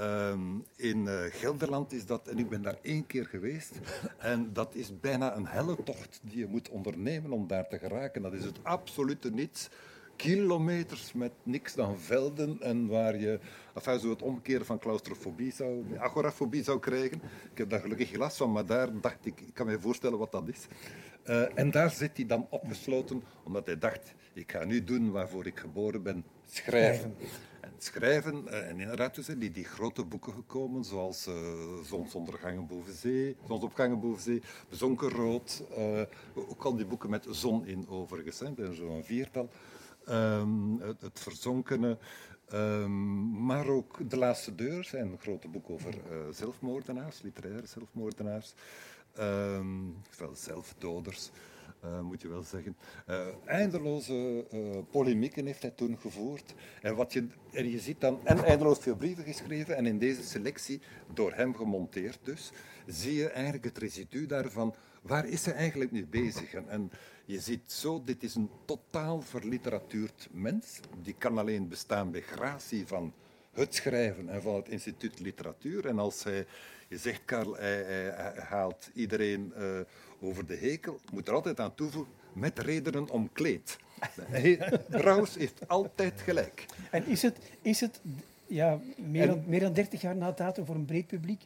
Um, 0.00 0.64
in 0.76 1.04
uh, 1.04 1.20
Gelderland 1.30 1.92
is 1.92 2.06
dat, 2.06 2.28
en 2.28 2.38
ik 2.38 2.48
ben 2.48 2.62
daar 2.62 2.78
één 2.82 3.06
keer 3.06 3.26
geweest, 3.26 3.72
en 4.18 4.52
dat 4.52 4.74
is 4.74 5.00
bijna 5.00 5.36
een 5.36 5.46
helle 5.46 5.76
tocht 5.84 6.20
die 6.22 6.38
je 6.38 6.46
moet 6.46 6.68
ondernemen 6.68 7.32
om 7.32 7.46
daar 7.46 7.68
te 7.68 7.78
geraken. 7.78 8.22
Dat 8.22 8.32
is 8.32 8.44
het 8.44 8.58
absolute 8.62 9.30
niets. 9.30 9.68
Kilometers 10.16 11.12
met 11.12 11.32
niks 11.42 11.74
dan 11.74 11.98
velden 11.98 12.60
en 12.60 12.86
waar 12.86 13.18
je 13.18 13.38
enfin, 13.74 13.98
zo 13.98 14.10
het 14.10 14.22
omkeren 14.22 14.66
van 14.66 14.78
claustrofobie 14.78 15.52
zou, 15.52 15.84
agorafobie 15.98 16.62
zou 16.62 16.78
krijgen. 16.78 17.20
Ik 17.52 17.58
heb 17.58 17.70
daar 17.70 17.80
gelukkig 17.80 18.16
last 18.16 18.36
van, 18.36 18.52
maar 18.52 18.66
daar 18.66 19.00
dacht 19.00 19.26
ik, 19.26 19.40
ik 19.40 19.54
kan 19.54 19.66
me 19.66 19.80
voorstellen 19.80 20.18
wat 20.18 20.32
dat 20.32 20.48
is. 20.48 20.66
Uh, 21.26 21.58
en 21.58 21.70
daar 21.70 21.90
zit 21.90 22.16
hij 22.16 22.26
dan 22.26 22.46
opgesloten, 22.50 23.22
omdat 23.44 23.66
hij 23.66 23.78
dacht, 23.78 24.14
ik 24.32 24.52
ga 24.52 24.64
nu 24.64 24.84
doen 24.84 25.10
waarvoor 25.10 25.46
ik 25.46 25.58
geboren 25.58 26.02
ben, 26.02 26.24
schrijven 26.46 27.14
schrijven. 27.78 28.48
Eh, 28.48 28.68
en 28.68 28.80
inderdaad, 28.80 29.14
dus, 29.14 29.26
die, 29.26 29.50
die 29.50 29.64
grote 29.64 30.04
boeken 30.04 30.32
gekomen, 30.32 30.84
zoals 30.84 31.26
uh, 31.26 31.34
Zonsondergangen 31.84 32.66
boven 32.66 32.94
zee, 32.94 33.36
Zonsopgangen 33.46 34.00
boven 34.00 34.22
zee, 34.22 34.42
Bezonken 34.68 35.10
rood. 35.10 35.62
Uh, 35.78 36.02
ook 36.34 36.64
al 36.64 36.76
die 36.76 36.86
boeken 36.86 37.10
met 37.10 37.26
zon 37.30 37.66
in 37.66 37.88
overigens, 37.88 38.38
hè, 38.38 38.66
er 38.66 38.74
zo'n 38.74 39.04
viertal. 39.04 39.48
Um, 40.08 40.80
het, 40.80 41.00
het, 41.00 41.20
Verzonkene. 41.20 41.98
Um, 42.52 43.44
maar 43.44 43.66
ook 43.66 44.10
De 44.10 44.16
Laatste 44.16 44.54
Deur 44.54 44.84
zijn 44.84 45.18
grote 45.18 45.48
boek 45.48 45.70
over 45.70 45.94
zelfmoordenaars, 46.30 47.22
literaire 47.22 47.66
zelfmoordenaars. 47.66 48.54
Um, 49.18 49.96
zelfdoders. 50.32 51.30
Uh, 51.84 52.00
moet 52.00 52.22
je 52.22 52.28
wel 52.28 52.42
zeggen. 52.42 52.76
Uh, 53.08 53.26
eindeloze 53.44 54.46
uh, 54.52 54.78
polemieken 54.90 55.46
heeft 55.46 55.62
hij 55.62 55.70
toen 55.70 55.98
gevoerd. 55.98 56.54
En, 56.82 56.94
wat 56.94 57.12
je, 57.12 57.26
en 57.52 57.70
je 57.70 57.78
ziet 57.78 58.00
dan, 58.00 58.20
en 58.24 58.44
eindeloos 58.44 58.78
veel 58.78 58.96
brieven 58.96 59.24
geschreven, 59.24 59.76
en 59.76 59.86
in 59.86 59.98
deze 59.98 60.22
selectie, 60.22 60.80
door 61.14 61.32
hem 61.32 61.54
gemonteerd 61.54 62.18
dus, 62.22 62.52
zie 62.86 63.14
je 63.14 63.28
eigenlijk 63.28 63.64
het 63.64 63.78
residu 63.78 64.26
daarvan. 64.26 64.74
Waar 65.02 65.26
is 65.26 65.44
hij 65.44 65.54
eigenlijk 65.54 65.90
mee 65.90 66.06
bezig? 66.06 66.54
En, 66.54 66.90
je 67.24 67.40
ziet 67.40 67.72
zo, 67.72 68.02
dit 68.04 68.22
is 68.22 68.34
een 68.34 68.50
totaal 68.64 69.20
verliteratuurd 69.20 70.28
mens. 70.32 70.80
Die 71.02 71.14
kan 71.18 71.38
alleen 71.38 71.68
bestaan 71.68 72.10
bij 72.10 72.20
gratie 72.20 72.86
van 72.86 73.12
het 73.52 73.74
schrijven 73.74 74.28
en 74.28 74.42
van 74.42 74.54
het 74.54 74.68
instituut 74.68 75.20
literatuur. 75.20 75.86
En 75.86 75.98
als 75.98 76.24
hij, 76.24 76.46
je 76.88 76.98
zegt, 76.98 77.24
Karel, 77.24 77.56
hij, 77.56 78.34
haalt 78.36 78.90
iedereen 78.94 79.52
eh, 79.54 79.80
over 80.22 80.46
de 80.46 80.56
hekel, 80.56 81.00
moet 81.12 81.28
er 81.28 81.34
altijd 81.34 81.60
aan 81.60 81.74
toevoegen, 81.74 82.12
met 82.32 82.58
redenen 82.58 83.10
omkleed. 83.10 83.78
Hij, 84.20 84.80
Brouwers 84.88 85.34
heeft 85.34 85.68
altijd 85.68 86.20
gelijk. 86.20 86.66
En 86.90 87.06
is 87.06 87.22
het, 87.22 87.38
is 87.62 87.80
het 87.80 88.00
ja, 88.46 88.80
meer, 88.96 89.26
dan, 89.26 89.42
meer 89.46 89.60
dan 89.60 89.72
30 89.72 90.00
jaar 90.00 90.16
na 90.16 90.32
datum 90.32 90.64
voor 90.64 90.74
een 90.74 90.84
breed 90.84 91.06
publiek 91.06 91.42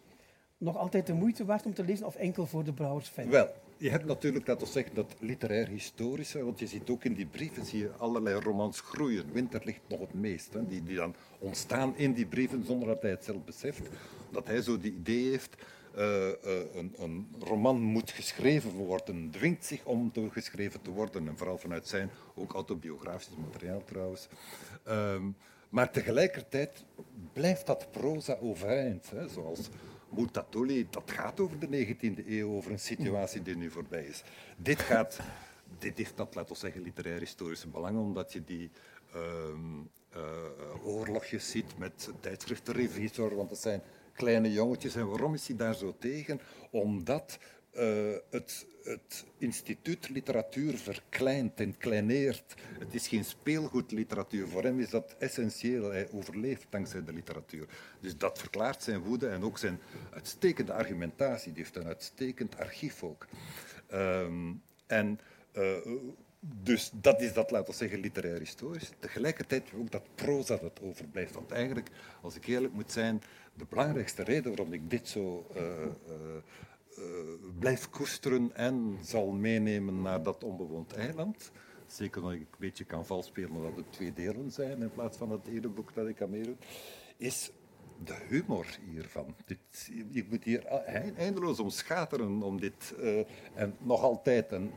nog 0.58 0.76
altijd 0.76 1.06
de 1.06 1.12
moeite 1.12 1.44
waard 1.44 1.66
om 1.66 1.74
te 1.74 1.84
lezen 1.84 2.06
of 2.06 2.16
enkel 2.16 2.46
voor 2.46 2.64
de 2.64 2.72
Brouwers-fan? 2.72 3.28
Wel, 3.28 3.48
je 3.76 3.90
hebt 3.90 4.04
natuurlijk, 4.04 4.46
laten 4.46 4.66
we 4.66 4.72
zeggen, 4.72 4.94
dat 4.94 5.14
literair 5.18 5.68
historische, 5.68 6.44
want 6.44 6.58
je 6.58 6.66
ziet 6.66 6.90
ook 6.90 7.04
in 7.04 7.14
die 7.14 7.26
brieven 7.26 7.64
zie 7.64 7.78
je 7.78 7.90
allerlei 7.90 8.40
romans 8.40 8.80
groeien. 8.80 9.32
Winter 9.32 9.60
ligt 9.64 9.80
nog 9.88 10.00
het 10.00 10.14
meest, 10.14 10.52
hè, 10.52 10.66
die, 10.66 10.82
die 10.82 10.96
dan 10.96 11.14
ontstaan 11.38 11.96
in 11.96 12.12
die 12.12 12.26
brieven 12.26 12.64
zonder 12.66 12.88
dat 12.88 13.02
hij 13.02 13.10
het 13.10 13.24
zelf 13.24 13.44
beseft. 13.44 13.88
Dat 14.30 14.46
hij 14.46 14.62
zo 14.62 14.78
die 14.78 14.92
idee 14.92 15.30
heeft, 15.30 15.56
eh, 15.97 16.28
eh, 16.28 16.74
een, 16.74 16.94
een 16.98 17.28
roman 17.39 17.81
moet 17.81 18.10
geschreven 18.10 18.70
worden, 18.70 19.31
dwingt 19.31 19.64
zich 19.64 19.85
om 19.85 20.12
te 20.12 20.28
geschreven 20.31 20.82
te 20.82 20.90
worden. 20.90 21.28
En 21.28 21.36
vooral 21.36 21.59
vanuit 21.59 21.89
zijn, 21.89 22.10
ook 22.35 22.52
autobiografisch 22.52 23.36
materiaal 23.51 23.85
trouwens. 23.85 24.28
Ehm, 24.85 25.23
maar 25.68 25.90
tegelijkertijd 25.90 26.85
blijft 27.32 27.66
dat 27.66 27.90
proza 27.90 28.36
overeind, 28.40 29.10
hè, 29.10 29.28
zoals 29.28 29.68
Multatuli, 30.09 30.86
dat 30.90 31.10
gaat 31.10 31.40
over 31.40 31.59
de 31.59 31.68
19e 31.68 32.24
eeuw, 32.27 32.51
over 32.51 32.70
een 32.70 32.78
situatie 32.78 33.43
die 33.43 33.56
nu 33.56 33.70
voorbij 33.70 34.05
is. 34.05 34.23
Dit 34.56 34.81
gaat, 34.81 35.20
dit 35.78 35.98
heeft 35.98 36.16
dat, 36.16 36.35
laten 36.35 36.52
we 36.52 36.59
zeggen, 36.59 36.82
literair-historische 36.82 37.68
belang, 37.68 37.98
omdat 37.98 38.32
je 38.32 38.44
die 38.44 38.70
ehm, 39.12 39.81
eh, 40.10 40.86
oorlogjes 40.86 41.51
ziet 41.51 41.78
met 41.78 42.10
tijdschriften 42.20 42.74
Revisor, 42.74 43.36
want 43.36 43.48
dat 43.48 43.59
zijn 43.59 43.82
kleine 44.16 44.52
jongetjes. 44.52 44.94
En 44.94 45.09
waarom 45.09 45.34
is 45.34 45.47
hij 45.47 45.56
daar 45.56 45.74
zo 45.74 45.97
tegen? 45.98 46.40
Omdat 46.70 47.38
eh, 47.76 48.12
het, 48.30 48.66
het 48.82 49.24
instituut 49.38 50.09
literatuur 50.09 50.76
verkleint 50.76 51.60
en 51.60 51.76
kleineert. 51.78 52.55
Het 52.78 52.94
is 52.94 53.09
geen 53.09 53.24
speelgoedliteratuur. 53.24 54.48
Voor 54.48 54.62
hem 54.62 54.80
is 54.80 54.90
dat 54.90 55.16
essentieel. 55.18 55.90
Hij 55.90 56.09
overleeft 56.12 56.66
dankzij 56.70 57.05
de 57.05 57.12
literatuur. 57.12 57.66
Dus 58.01 58.16
dat 58.16 58.38
verklaart 58.38 58.82
zijn 58.82 59.01
woede 59.01 59.28
en 59.28 59.43
ook 59.43 59.59
zijn 59.59 59.80
uitstekende 60.12 60.72
argumentatie. 60.72 61.52
Die 61.52 61.62
heeft 61.62 61.76
een 61.76 61.86
uitstekend 61.86 62.59
archief 62.59 63.02
ook. 63.02 63.26
Ehm, 63.86 64.52
en 64.86 65.20
eh, 65.52 65.76
dus 66.40 66.90
dat 66.94 67.20
is 67.20 67.32
dat, 67.32 67.51
laten 67.51 67.70
we 67.70 67.76
zeggen, 67.76 67.98
literair 67.98 68.38
historisch. 68.38 68.93
Tegelijkertijd 68.98 69.64
ook 69.78 69.90
dat 69.90 70.02
proza 70.14 70.56
dat 70.56 70.80
overblijft. 70.82 71.34
Want 71.34 71.51
eigenlijk, 71.51 71.88
als 72.22 72.36
ik 72.36 72.47
eerlijk 72.47 72.72
moet 72.72 72.93
zijn, 72.93 73.22
de 73.56 73.66
belangrijkste 73.68 74.22
reden 74.22 74.56
waarom 74.56 74.72
ik 74.72 74.90
dit 74.90 75.08
zo 75.08 75.46
eh, 75.54 75.62
blijf 77.58 77.90
koesteren 77.90 78.54
en 78.54 78.98
zal 79.02 79.30
meenemen 79.30 80.02
naar 80.02 80.22
dat 80.22 80.44
onbewoond 80.44 80.92
eiland. 80.92 81.50
Zeker 81.86 82.22
omdat 82.22 82.34
ik 82.34 82.40
een 82.40 82.46
beetje 82.58 82.84
kan 82.84 83.06
valspelen 83.06 83.62
dat 83.62 83.76
het 83.76 83.92
twee 83.92 84.12
delen 84.12 84.50
zijn 84.50 84.82
in 84.82 84.90
plaats 84.90 85.16
van 85.16 85.30
het 85.30 85.46
ene 85.46 85.68
boek 85.68 85.94
dat 85.94 86.08
ik 86.08 86.22
aan 86.22 86.30
meedoe. 86.30 86.56
Is 87.16 87.50
de 88.04 88.16
humor 88.28 88.78
hiervan. 88.90 89.34
Dit, 89.46 89.90
je 90.10 90.26
moet 90.30 90.44
hier 90.44 90.64
eindeloos 91.16 91.60
om 91.60 91.70
schateren 91.70 92.42
om 92.42 92.60
dit. 92.60 92.94
en 93.54 93.76
nog 93.78 94.02
altijd 94.02 94.52
een, 94.52 94.70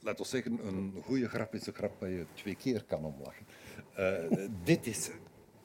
laten 0.00 0.22
we 0.22 0.28
zeggen, 0.28 0.66
een 0.66 0.94
goede 1.04 1.28
grap 1.28 1.54
is 1.54 1.66
een 1.66 1.74
grap 1.74 2.00
waar 2.00 2.10
je 2.10 2.26
twee 2.34 2.54
keer 2.54 2.84
kan 2.84 3.04
omlachen. 3.04 3.46
Eh, 3.94 4.48
dit 4.64 4.86
is 4.86 5.10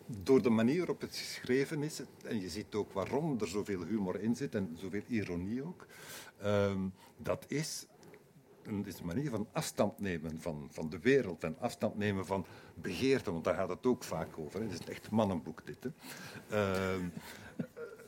door 0.07 0.41
de 0.41 0.49
manier 0.49 0.77
waarop 0.77 1.01
het 1.01 1.15
geschreven 1.15 1.83
is, 1.83 2.01
en 2.23 2.41
je 2.41 2.49
ziet 2.49 2.75
ook 2.75 2.91
waarom 2.91 3.39
er 3.39 3.47
zoveel 3.47 3.83
humor 3.83 4.21
in 4.21 4.35
zit 4.35 4.55
en 4.55 4.77
zoveel 4.79 5.03
ironie 5.07 5.63
ook, 5.63 5.85
ehm, 6.37 6.79
dat 7.17 7.45
is 7.47 7.85
een, 8.63 8.85
is 8.85 8.99
een 8.99 9.05
manier 9.05 9.29
van 9.29 9.47
afstand 9.51 9.99
nemen 9.99 10.41
van, 10.41 10.67
van 10.71 10.89
de 10.89 10.99
wereld 10.99 11.43
en 11.43 11.59
afstand 11.59 11.97
nemen 11.97 12.25
van 12.25 12.45
begeerte, 12.73 13.31
want 13.31 13.43
daar 13.43 13.55
gaat 13.55 13.69
het 13.69 13.85
ook 13.85 14.03
vaak 14.03 14.37
over. 14.37 14.61
Het 14.61 14.71
is 14.71 14.79
een 14.79 14.87
echt 14.87 15.09
mannenboek 15.09 15.65
dit. 15.65 15.77
Hè. 15.83 15.89
Ehm, 16.49 17.07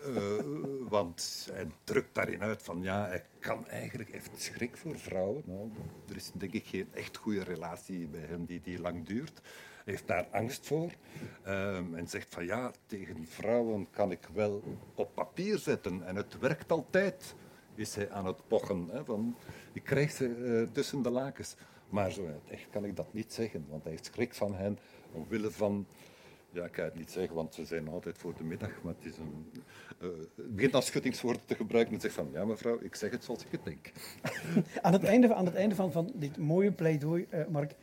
eh, 0.04 0.44
want 0.90 1.48
hij 1.52 1.68
drukt 1.84 2.16
daarin 2.16 2.42
uit 2.42 2.64
van 2.64 2.82
ja, 2.82 3.06
hij 3.08 3.26
kan 3.40 3.68
eigenlijk, 3.68 4.12
heeft 4.12 4.42
schrik 4.42 4.78
voor 4.78 5.00
vrouwen. 5.00 5.44
Nou, 5.46 5.72
er 6.10 6.16
is 6.16 6.32
denk 6.34 6.54
ik 6.54 6.66
geen 6.66 6.88
echt 6.94 7.18
goede 7.18 7.44
relatie 7.44 8.08
bij 8.08 8.26
hem 8.28 8.46
die, 8.46 8.62
die 8.62 8.80
lang 8.80 9.06
duurt. 9.06 9.42
Heeft 9.90 10.08
daar 10.08 10.28
angst 10.32 10.66
voor 10.66 10.92
ehm, 11.44 11.96
en 11.96 12.08
zegt 12.08 12.34
van 12.34 12.46
ja, 12.46 12.72
tegen 12.86 13.28
vrouwen 13.28 13.88
kan 13.92 14.12
ik 14.12 14.28
wel 14.34 14.64
op 14.96 15.14
papier 15.14 15.58
zetten 15.58 16.08
en 16.08 16.16
het 16.16 16.40
werkt 16.40 16.72
altijd. 16.72 17.36
Is 17.76 17.96
hij 17.96 18.12
aan 18.12 18.26
het 18.26 18.48
pochen 18.48 18.90
hè, 18.92 19.06
van 19.06 19.36
ik 19.74 19.84
krijg 19.84 20.12
ze 20.12 20.26
eh, 20.26 20.74
tussen 20.74 21.02
de 21.02 21.10
lakens. 21.10 21.56
Maar 21.90 22.12
zo 22.12 22.28
echt 22.50 22.68
kan 22.70 22.86
ik 22.86 22.96
dat 22.96 23.14
niet 23.14 23.34
zeggen, 23.34 23.66
want 23.70 23.84
hij 23.84 23.92
heeft 23.92 24.06
schrik 24.06 24.34
van 24.34 24.56
hen 24.56 24.80
omwille 25.12 25.52
van 25.52 25.88
ja, 26.52 26.66
ik 26.66 26.72
kan 26.72 26.86
het 26.86 26.96
niet 26.96 27.12
zeggen, 27.12 27.36
want 27.36 27.54
ze 27.54 27.66
zijn 27.66 27.88
altijd 27.88 28.18
voor 28.18 28.34
de 28.38 28.44
middag. 28.44 28.82
Maar 28.82 28.94
het, 29.00 29.14
is 29.14 29.18
een, 29.18 29.52
eh, 30.00 30.08
begint 30.36 30.74
als 30.74 30.86
schuttingswoord 30.86 31.40
te 31.46 31.56
gebruiken 31.56 31.94
en 31.94 32.02
zegt 32.02 32.14
van, 32.14 32.30
ja 32.32 32.46
mevrouw, 32.46 32.80
ik 32.82 32.96
zeg 32.96 33.12
het 33.12 33.24
zoals 33.24 33.46
ik 33.46 33.52
het 33.52 33.64
denk. 33.64 33.92
Aan 34.82 34.94
het 34.94 35.04
einde, 35.04 35.34
aan 35.34 35.46
het 35.46 35.56
einde 35.56 35.76
van, 35.76 35.92
van 35.92 36.12
dit 36.16 36.38
mooie 36.38 36.72
pleidooi, 36.72 37.26
eh, 37.30 37.48
Mark, 37.48 37.76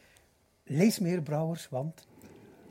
lees 0.67 0.99
meer 0.99 1.23
Brouwers, 1.23 1.69
want... 1.69 2.07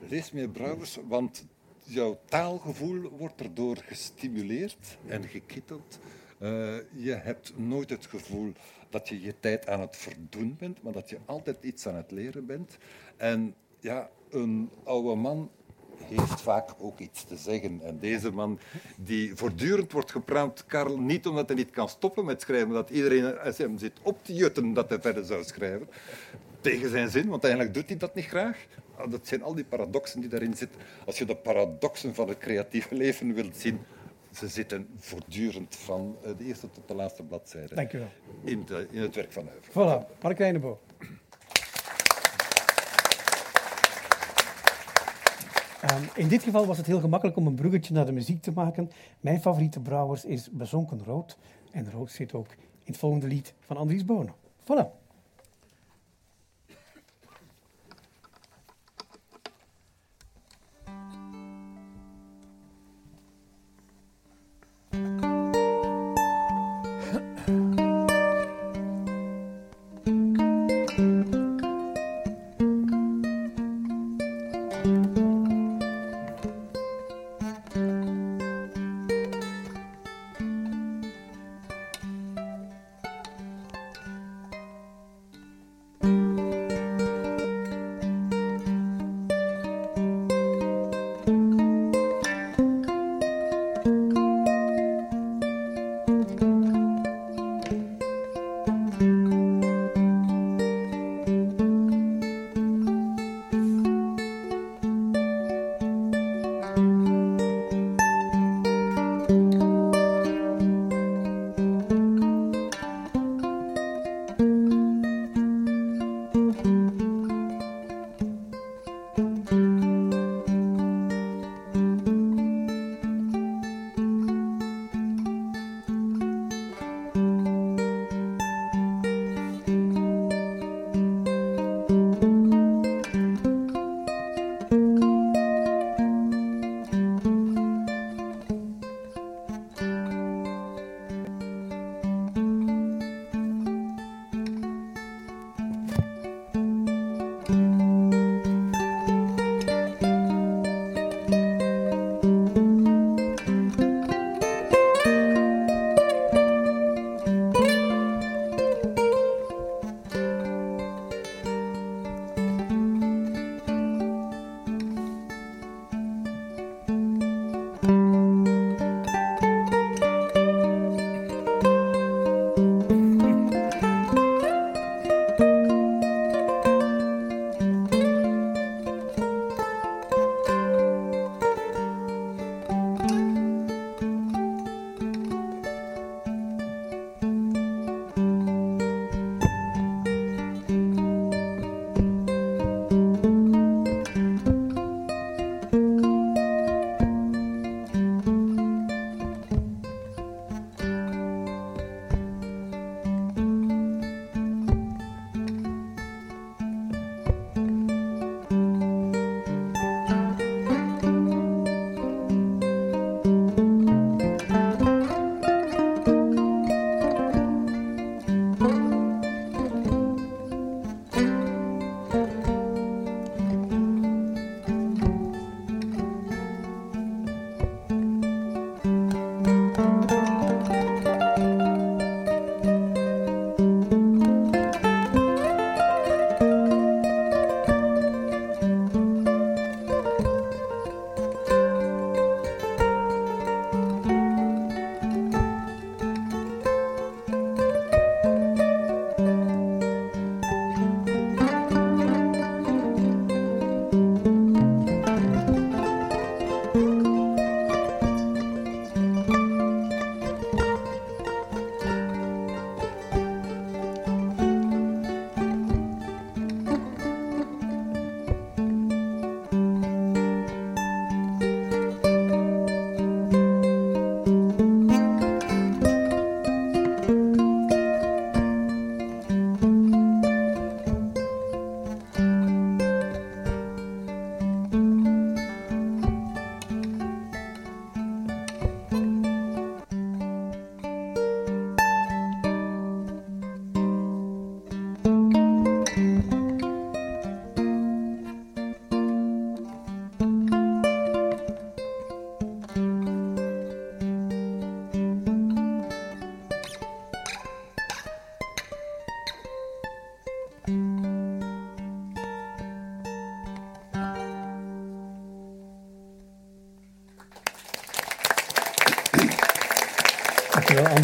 Lees 0.09 0.31
meer 0.31 0.49
Brouwers, 0.49 0.99
want 1.07 1.45
jouw 1.83 2.19
taalgevoel 2.25 3.09
wordt 3.17 3.41
erdoor 3.41 3.77
gestimuleerd 3.77 4.97
en 5.07 5.23
gekitteld. 5.27 5.99
Eh, 6.37 6.77
je 6.91 7.13
hebt 7.13 7.57
nooit 7.57 7.89
het 7.89 8.05
gevoel 8.05 8.51
dat 8.89 9.09
je 9.09 9.21
je 9.21 9.39
tijd 9.39 9.67
aan 9.67 9.79
het 9.79 9.95
verdoen 9.95 10.55
bent, 10.59 10.83
maar 10.83 10.93
dat 10.93 11.09
je 11.09 11.17
altijd 11.25 11.57
iets 11.61 11.87
aan 11.87 11.95
het 11.95 12.11
leren 12.11 12.45
bent. 12.45 12.77
En 13.17 13.55
ja, 13.79 14.09
een 14.29 14.69
oude 14.83 15.15
man 15.15 15.49
heeft 16.03 16.41
vaak 16.41 16.69
ook 16.77 16.99
iets 16.99 17.23
te 17.23 17.37
zeggen. 17.37 17.81
En 17.83 17.99
deze 17.99 18.31
man, 18.31 18.59
die 18.97 19.35
voortdurend 19.35 19.91
wordt 19.91 20.11
gepraat, 20.11 20.65
Karel, 20.65 20.99
niet 20.99 21.27
omdat 21.27 21.47
hij 21.47 21.57
niet 21.57 21.69
kan 21.69 21.89
stoppen 21.89 22.25
met 22.25 22.41
schrijven, 22.41 22.69
dat 22.69 22.89
iedereen 22.89 23.23
hem 23.39 23.77
zit 23.77 23.99
op 24.01 24.23
te 24.23 24.33
jutten 24.33 24.73
dat 24.73 24.89
hij 24.89 25.01
verder 25.01 25.25
zou 25.25 25.43
schrijven. 25.43 25.87
Tegen 26.65 26.89
zijn 26.89 27.09
zin, 27.09 27.27
want 27.29 27.43
eigenlijk 27.43 27.73
doet 27.73 27.87
hij 27.87 27.97
dat 27.97 28.15
niet 28.15 28.25
graag. 28.25 28.65
Ah, 28.97 29.11
Dat 29.11 29.27
zijn 29.27 29.43
al 29.43 29.55
die 29.55 29.63
paradoxen 29.65 30.19
die 30.19 30.29
daarin 30.29 30.53
zitten. 30.55 30.79
Als 31.05 31.17
je 31.17 31.25
de 31.25 31.35
paradoxen 31.35 32.15
van 32.15 32.27
het 32.29 32.37
creatieve 32.37 32.95
leven 32.95 33.33
wilt 33.33 33.55
zien, 33.57 33.79
ze 34.33 34.47
zitten 34.47 34.87
voortdurend 34.97 35.75
van 35.75 36.15
eh, 36.23 36.31
de 36.37 36.43
eerste 36.43 36.69
tot 36.71 36.87
de 36.87 36.93
laatste 36.95 37.23
bladzijde 37.23 37.75
Dank 37.75 37.93
u 37.93 37.97
wel. 37.99 38.07
in, 38.43 38.63
de, 38.65 38.87
in 38.91 39.01
het 39.01 39.15
werk 39.15 39.31
van 39.31 39.47
Huiver. 39.47 39.71
Voilà, 39.71 40.21
Mark 40.21 40.37
Wijnebo. 40.37 40.79
Ehm, 45.81 46.03
in 46.15 46.27
dit 46.27 46.43
geval 46.43 46.65
was 46.65 46.77
het 46.77 46.85
heel 46.85 46.99
gemakkelijk 46.99 47.37
om 47.37 47.47
een 47.47 47.55
bruggetje 47.55 47.93
naar 47.93 48.05
de 48.05 48.11
muziek 48.11 48.41
te 48.41 48.51
maken. 48.51 48.91
Mijn 49.19 49.41
favoriete 49.41 49.79
Brouwers 49.79 50.25
is 50.25 50.49
Bezonken 50.51 51.01
Rood. 51.05 51.37
En 51.71 51.91
rood 51.91 52.11
zit 52.11 52.33
ook 52.33 52.47
in 52.51 52.91
het 52.91 52.97
volgende 52.97 53.27
lied 53.27 53.53
van 53.59 53.77
Andries 53.77 54.05
Bonen. 54.05 54.33
Voilà. 54.63 55.04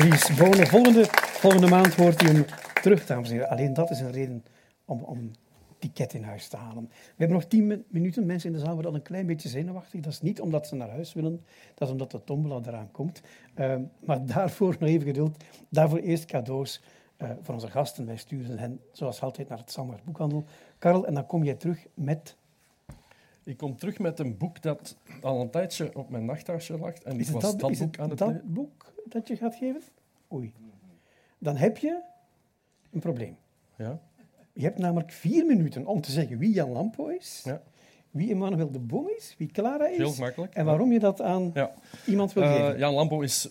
Bonen. 0.10 0.68
Volgende, 0.68 1.06
volgende 1.12 1.68
maand 1.68 1.96
hoort 1.96 2.24
u 2.24 2.26
hem 2.26 2.46
terug, 2.82 3.06
dames 3.06 3.28
en 3.28 3.34
heren. 3.34 3.50
Alleen 3.50 3.74
dat 3.74 3.90
is 3.90 4.00
een 4.00 4.12
reden 4.12 4.44
om, 4.86 5.04
om 5.04 5.32
ticket 5.80 6.14
in 6.14 6.24
huis 6.24 6.48
te 6.48 6.58
halen. 6.58 6.84
We 6.90 7.14
hebben 7.18 7.38
nog 7.38 7.46
tien 7.46 7.68
mi- 7.68 7.84
minuten. 7.88 8.26
Mensen 8.26 8.50
in 8.50 8.56
de 8.56 8.62
zaal 8.62 8.74
worden 8.74 8.92
al 8.92 8.98
een 8.98 9.04
klein 9.04 9.26
beetje 9.26 9.50
zenuwachtig. 9.50 10.02
Dat 10.02 10.14
is 10.14 10.22
niet 10.22 10.42
omdat 10.42 10.68
ze 10.68 10.76
naar 10.76 10.90
huis 10.90 11.14
willen, 11.14 11.46
dat 11.76 11.88
is 11.88 11.94
omdat 11.94 12.12
de 12.12 12.24
tombola 12.24 12.60
eraan 12.68 12.92
komt. 12.92 13.22
Ehm, 13.54 13.82
maar 14.00 14.26
daarvoor 14.26 14.76
nog 14.80 14.90
even 14.90 15.08
geduld. 15.08 15.44
Daarvoor 15.70 16.00
eerst 16.00 16.26
cadeaus 16.26 16.82
eh, 17.18 17.30
voor 17.42 17.54
onze 17.54 17.70
gasten. 17.70 18.06
Wij 18.06 18.18
sturen 18.18 18.60
hen, 18.60 18.80
zoals 18.92 19.22
altijd, 19.22 19.50
naar 19.50 19.58
het 19.58 19.72
Samars 19.72 20.04
Boekhandel. 20.04 20.44
Karel, 20.78 21.06
en 21.08 21.14
dan 21.14 21.26
kom 21.26 21.44
jij 21.44 21.56
terug 21.56 21.86
met... 21.94 22.36
Ik 23.44 23.58
kom 23.58 23.78
terug 23.78 24.00
met 24.00 24.20
een 24.20 24.38
boek 24.38 24.62
dat 24.62 24.98
al 25.22 25.42
een 25.42 25.50
tijdje 25.50 25.96
op 25.98 26.10
mijn 26.10 26.26
nachthuisje 26.26 26.78
lag. 26.78 26.94
En 26.94 27.20
ik 27.20 27.28
was 27.28 27.42
dat, 27.44 27.58
boek 27.58 27.76
het 27.76 28.00
aan 28.00 28.10
het 28.10 28.18
dat 28.18 28.54
boek 28.54 28.94
dat 29.06 29.28
je 29.28 29.36
gaat 29.38 29.56
geven? 29.56 29.82
Oei. 30.34 30.54
Dan 31.38 31.56
heb 31.56 31.78
je 31.78 32.02
een 32.92 33.00
probleem. 33.00 33.38
Ja. 33.78 34.00
Je 34.54 34.64
hebt 34.64 34.78
namelijk 34.78 35.12
vier 35.12 35.46
minuten 35.46 35.86
om 35.86 36.02
te 36.02 36.12
zeggen 36.12 36.38
wie 36.38 36.54
Jan 36.54 36.70
Lampo 36.72 37.08
is, 37.08 37.42
Ja. 37.46 37.62
wie 38.12 38.32
Emmanuel 38.32 38.72
de 38.72 38.80
Boom 38.80 39.10
is, 39.18 39.36
wie 39.38 39.48
Clara 39.52 39.88
is 39.88 39.98
Heel 39.98 40.14
makkelijk. 40.20 40.54
en 40.54 40.66
waarom 40.66 40.92
je 40.92 41.00
dat 41.00 41.22
aan 41.22 41.52
Ja. 41.54 41.74
iemand 42.06 42.34
wil 42.34 42.44
Eh, 42.44 42.52
geven. 42.56 42.78
Jan 42.78 42.94
Lampo 42.94 43.22
is, 43.22 43.50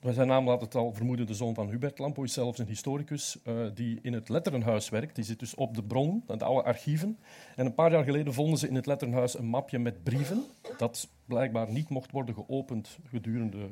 bij 0.00 0.12
zijn 0.12 0.28
naam 0.28 0.46
laat 0.46 0.60
het 0.60 0.74
al 0.74 0.92
vermoeden, 0.92 1.26
de 1.26 1.34
zoon 1.34 1.54
van 1.54 1.68
Hubert 1.68 1.98
Lampo. 1.98 2.22
is 2.22 2.32
zelfs 2.32 2.58
een 2.58 2.66
historicus 2.66 3.38
eh, 3.44 3.54
die 3.74 3.98
in 4.02 4.12
het 4.12 4.28
Letterenhuis 4.28 4.88
werkt. 4.88 5.14
Die 5.14 5.24
zit 5.24 5.38
dus 5.38 5.54
op 5.54 5.74
de 5.74 5.82
bron, 5.82 6.24
de 6.26 6.44
oude 6.44 6.62
archieven. 6.62 7.18
En 7.56 7.66
een 7.66 7.74
paar 7.74 7.92
jaar 7.92 8.04
geleden 8.04 8.34
vonden 8.34 8.58
ze 8.58 8.68
in 8.68 8.74
het 8.74 8.86
Letterenhuis 8.86 9.38
een 9.38 9.46
mapje 9.46 9.78
met 9.78 10.02
brieven. 10.02 10.44
Dat 10.78 11.08
blijkbaar 11.24 11.70
niet 11.70 11.88
mocht 11.88 12.10
worden 12.10 12.34
geopend 12.34 12.98
gedurende 13.08 13.68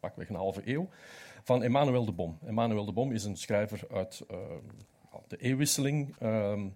pakweg 0.00 0.28
een 0.28 0.34
halve 0.34 0.62
eeuw. 0.64 0.88
Van 1.44 1.62
Emmanuel 1.62 2.04
de 2.04 2.12
Bom. 2.12 2.38
Emmanuel 2.46 2.84
de 2.84 2.92
Bom 2.92 3.12
is 3.12 3.24
een 3.24 3.36
schrijver 3.36 3.80
uit 3.92 4.24
eh, 4.30 4.36
de 5.28 5.36
eeuwwisseling. 5.36 6.16
ehm, 6.18 6.60
eh, 6.60 6.66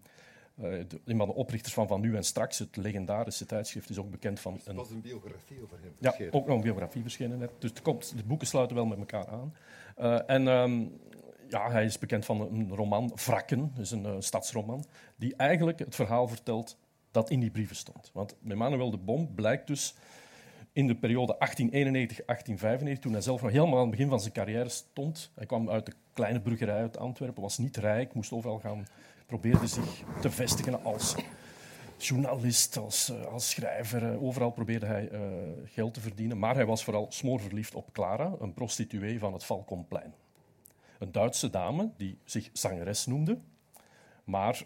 de- 0.70 1.00
een 1.04 1.16
van 1.16 1.26
de 1.26 1.34
oprichters 1.34 1.74
van 1.74 1.86
Van 1.86 2.00
Nu 2.00 2.16
en 2.16 2.24
Straks, 2.24 2.58
het 2.58 2.76
legendarische 2.76 3.46
tijdschrift, 3.46 3.90
is 3.90 3.98
ook 3.98 4.10
bekend 4.10 4.40
van 4.40 4.54
Er 4.64 4.70
een 4.70 4.76
was 4.76 4.90
een 4.90 5.00
biografie 5.00 5.62
over 5.62 5.78
hem 5.82 5.92
ja, 5.98 6.14
ook 6.30 6.46
nog 6.46 6.56
een 6.56 6.62
biografie 6.62 7.02
verschenen 7.02 7.38
net. 7.38 7.50
Dus 7.58 7.70
het 7.70 7.82
komt, 7.82 8.16
de 8.16 8.24
boeken 8.24 8.46
sluiten 8.46 8.76
wel 8.76 8.86
met 8.86 8.98
elkaar 8.98 9.26
aan. 9.28 9.54
Eh, 9.96 10.30
en 10.30 10.48
ehm, 10.48 10.84
ja, 11.48 11.70
hij 11.70 11.84
is 11.84 11.98
bekend 11.98 12.24
van 12.24 12.40
een 12.40 12.74
roman, 12.74 13.12
Wrakken, 13.14 13.72
dus 13.74 13.90
een 13.90 14.06
eh, 14.06 14.14
stadsroman, 14.18 14.84
die 15.16 15.36
eigenlijk 15.36 15.78
het 15.78 15.94
verhaal 15.94 16.28
vertelt 16.28 16.76
dat 17.10 17.30
in 17.30 17.40
die 17.40 17.50
brieven 17.50 17.76
stond. 17.76 18.10
Want 18.12 18.36
Emmanuel 18.48 18.90
de 18.90 18.96
Bom 18.98 19.34
blijkt 19.34 19.66
dus 19.66 19.94
in 20.72 20.86
de 20.86 20.94
periode 20.94 21.36
1891-1895, 22.96 22.98
toen 22.98 23.12
hij 23.12 23.20
zelf 23.20 23.42
nog 23.42 23.50
helemaal 23.50 23.74
aan 23.74 23.80
het 23.80 23.90
begin 23.90 24.08
van 24.08 24.20
zijn 24.20 24.32
carrière 24.32 24.68
stond. 24.68 25.30
Hij 25.34 25.46
kwam 25.46 25.70
uit 25.70 25.86
de 25.86 25.92
kleine 26.12 26.40
bruggerij 26.40 26.80
uit 26.80 26.98
Antwerpen, 26.98 27.42
was 27.42 27.58
niet 27.58 27.76
rijk, 27.76 28.14
moest 28.14 28.32
overal 28.32 28.58
gaan, 28.58 28.86
probeerde 29.38 29.66
zich 29.66 30.02
te 30.20 30.30
vestigen 30.30 30.84
als 30.84 31.14
journalist, 31.98 32.76
als, 32.76 33.10
eh, 33.10 33.24
als 33.24 33.50
schrijver. 33.50 34.12
eh, 34.12 34.22
overal 34.22 34.50
probeerde 34.50 34.86
hij 34.86 35.08
eh, 35.08 35.20
geld 35.64 35.94
te 35.94 36.00
verdienen. 36.00 36.38
Maar 36.38 36.54
hij 36.54 36.66
was 36.66 36.84
vooral 36.84 37.06
smoorverliefd 37.08 37.74
op 37.74 37.92
Clara, 37.92 38.32
een 38.40 38.54
prostituee 38.54 39.18
van 39.18 39.32
het 39.32 39.44
Valkonplein. 39.44 40.14
Een 40.98 41.12
Duitse 41.12 41.50
dame 41.50 41.90
die 41.96 42.18
zich 42.24 42.50
zangeres 42.52 43.06
noemde. 43.06 43.38
Maar, 44.24 44.64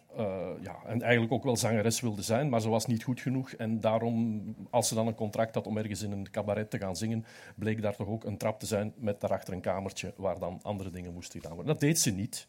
ja, 0.61 0.77
en 0.87 1.03
eigenlijk 1.03 1.33
ook 1.33 1.45
wel 1.45 1.57
zangeres 1.57 2.01
wilde 2.01 2.23
zijn, 2.23 2.49
maar 2.49 2.61
ze 2.61 2.69
was 2.69 2.87
niet 2.87 3.03
goed 3.03 3.21
genoeg. 3.21 3.53
En 3.53 3.81
daarom, 3.81 4.43
als 4.71 4.89
ze 4.89 4.95
dan 4.95 5.07
een 5.07 5.15
contract 5.15 5.55
had 5.55 5.67
om 5.67 5.77
ergens 5.77 6.03
in 6.03 6.13
een 6.13 6.31
cabaret 6.31 6.71
te 6.71 6.79
gaan 6.79 6.97
zingen, 6.97 7.25
bleek 7.55 7.83
daar 7.83 7.97
toch 7.97 8.09
ook 8.09 8.25
een 8.25 8.37
trap 8.37 8.61
te 8.61 8.67
zijn 8.67 8.93
met 8.97 9.21
daarachter 9.21 9.55
een 9.55 9.61
kamertje 9.61 10.15
waar 10.17 10.39
dan 10.39 10.61
andere 10.63 10.91
dingen 10.91 11.13
moesten 11.13 11.41
gedaan 11.41 11.57
worden. 11.57 11.73
Dat 11.73 11.83
deed 11.83 11.99
ze 11.99 12.11
niet. 12.11 12.49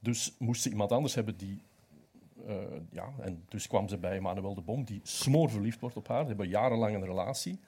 Dus 0.00 0.34
moest 0.38 0.62
ze 0.62 0.70
iemand 0.70 0.92
anders 0.92 1.14
hebben 1.14 1.36
die 1.36 1.62
eh, 2.46 2.56
ja, 2.90 3.12
en 3.20 3.44
dus 3.48 3.66
kwam 3.66 3.88
ze 3.88 3.98
bij 3.98 4.20
Manuel 4.20 4.54
de 4.54 4.60
Bom, 4.60 4.84
die 4.84 5.00
smoor 5.02 5.50
verliefd 5.50 5.80
wordt 5.80 5.96
op 5.96 6.08
haar. 6.08 6.22
Ze 6.22 6.28
hebben 6.28 6.48
jarenlang 6.48 6.94
een 6.94 7.04
relatie. 7.04 7.60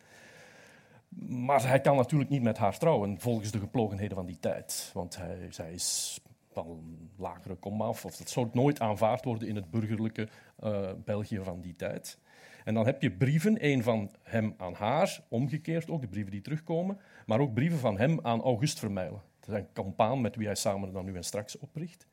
Maar 1.28 1.68
hij 1.68 1.80
kan 1.80 1.96
natuurlijk 1.96 2.30
niet 2.30 2.42
met 2.42 2.58
haar 2.58 2.78
trouwen, 2.78 3.20
volgens 3.20 3.50
de 3.50 3.58
geplogenheden 3.58 4.16
van 4.16 4.26
die 4.26 4.38
tijd. 4.40 4.90
Want 4.94 5.16
hij, 5.16 5.46
zij 5.50 5.72
is 5.72 6.20
van 6.52 6.68
een 6.70 7.10
lagere 7.16 7.54
komaf, 7.54 8.04
of 8.04 8.16
dat 8.16 8.30
zou 8.30 8.48
nooit 8.52 8.80
aanvaard 8.80 9.24
worden 9.24 9.48
in 9.48 9.56
het 9.56 9.70
burgerlijke 9.70 10.28
eh, 10.58 10.90
België 11.04 11.40
van 11.42 11.60
die 11.60 11.76
tijd. 11.76 12.18
En 12.64 12.74
dan 12.74 12.86
heb 12.86 13.02
je 13.02 13.10
brieven, 13.10 13.58
één 13.58 13.82
van 13.82 14.10
hem 14.22 14.54
aan 14.56 14.74
haar, 14.74 15.24
omgekeerd 15.28 15.90
ook, 15.90 16.00
de 16.00 16.08
brieven 16.08 16.32
die 16.32 16.40
terugkomen, 16.40 16.98
maar 17.26 17.40
ook 17.40 17.54
brieven 17.54 17.78
van 17.78 17.98
hem 17.98 18.18
aan 18.22 18.42
August 18.42 18.78
Vermijlen. 18.78 19.22
Dat 19.40 19.56
is 19.56 19.62
kampaan 19.72 20.20
met 20.20 20.36
wie 20.36 20.46
hij 20.46 20.54
samen 20.54 20.92
dan 20.92 21.04
nu 21.04 21.16
en 21.16 21.24
straks 21.24 21.58
opricht. 21.58 22.06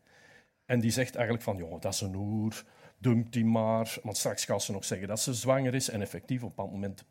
En 0.70 0.80
die 0.80 0.92
zegt 0.92 1.16
eigenlijk 1.16 1.44
van, 1.44 1.58
jongen, 1.58 1.80
dat 1.80 1.94
is 1.94 2.02
een 2.02 2.14
hoer, 2.14 2.64
dumpt 2.98 3.34
die 3.34 3.46
maar. 3.46 3.98
Want 4.04 4.18
straks 4.18 4.46
gaat 4.46 4.64
ze 4.64 4.72
nog 4.72 4.86
zeggen 4.86 5.08
dat 5.08 5.20
ze 5.20 5.34
zwanger 5.34 5.74
is. 5.74 5.90
En 5.90 6.02
effectief, 6.02 6.38
op 6.38 6.50
een 6.50 6.56
bepaald 6.56 6.72
moment 6.72 7.06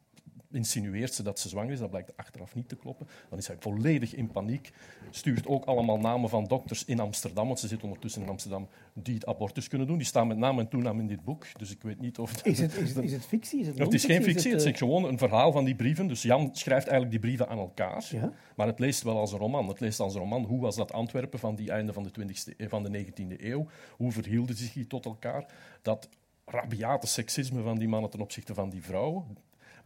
insinueert 0.50 1.14
ze 1.14 1.22
dat 1.22 1.38
ze 1.38 1.48
zwanger 1.48 1.72
is. 1.72 1.78
Dat 1.78 1.90
blijkt 1.90 2.16
achteraf 2.16 2.54
niet 2.54 2.68
te 2.68 2.76
kloppen. 2.76 3.06
Dan 3.28 3.38
is 3.38 3.46
hij 3.46 3.56
volledig 3.58 4.14
in 4.14 4.30
paniek. 4.30 4.70
Stuurt 5.10 5.46
ook 5.46 5.64
allemaal 5.64 5.98
namen 5.98 6.28
van 6.28 6.44
dokters 6.44 6.84
in 6.84 7.00
Amsterdam, 7.00 7.46
want 7.46 7.60
ze 7.60 7.68
zitten 7.68 7.86
ondertussen 7.86 8.22
in 8.22 8.28
Amsterdam, 8.28 8.68
die 8.92 9.14
het 9.14 9.26
abortus 9.26 9.68
kunnen 9.68 9.86
doen. 9.86 9.96
Die 9.96 10.06
staan 10.06 10.26
met 10.26 10.36
naam 10.36 10.58
en 10.58 10.68
toenaam 10.68 11.00
in 11.00 11.06
dit 11.06 11.24
boek. 11.24 11.46
Dus 11.58 11.70
ik 11.70 11.82
weet 11.82 12.00
niet 12.00 12.18
of... 12.18 12.30
Het, 12.30 12.46
Is 12.46 12.58
het, 12.58 12.76
is, 12.76 12.94
het, 12.94 13.04
is 13.04 13.12
het 13.12 13.26
fictie? 13.26 13.60
Is 13.60 13.66
het, 13.66 13.78
het 13.78 13.94
is 13.94 14.04
geen 14.04 14.22
fictie, 14.22 14.52
het 14.52 14.62
eh, 14.62 14.72
is 14.72 14.78
gewoon 14.78 15.04
een 15.04 15.18
verhaal 15.18 15.52
van 15.52 15.64
die 15.64 15.74
brieven. 15.74 16.06
Dus 16.06 16.22
Jan 16.22 16.50
schrijft 16.52 16.86
eigenlijk 16.86 17.10
die 17.10 17.20
brieven 17.20 17.48
aan 17.48 17.58
elkaar. 17.58 18.08
Ja? 18.10 18.32
Maar 18.56 18.66
het 18.66 18.78
leest 18.78 19.02
wel 19.02 19.18
als 19.18 19.32
een 19.32 19.38
roman. 19.38 19.68
Het 19.68 19.80
leest 19.80 20.00
als 20.00 20.14
een 20.14 20.20
roman. 20.20 20.44
Hoe 20.44 20.60
was 20.60 20.76
dat 20.76 20.92
Antwerpen 20.92 21.38
van 21.38 21.54
die 21.54 21.70
einde 21.70 21.92
van 21.92 22.02
de, 22.02 22.10
20e, 22.20 22.56
eh, 22.56 22.68
van 22.68 22.82
de 22.82 23.04
19e 23.04 23.44
eeuw? 23.44 23.66
Hoe 23.96 24.12
verhielden 24.12 24.56
zich 24.56 24.72
die 24.72 24.86
tot 24.86 25.04
elkaar? 25.04 25.46
Dat 25.82 26.08
rabiate 26.44 27.06
seksisme 27.06 27.62
van 27.62 27.78
die 27.78 27.88
mannen 27.88 28.10
ten 28.10 28.20
opzichte 28.20 28.54
van 28.54 28.70
die 28.70 28.82
vrouw. 28.82 29.26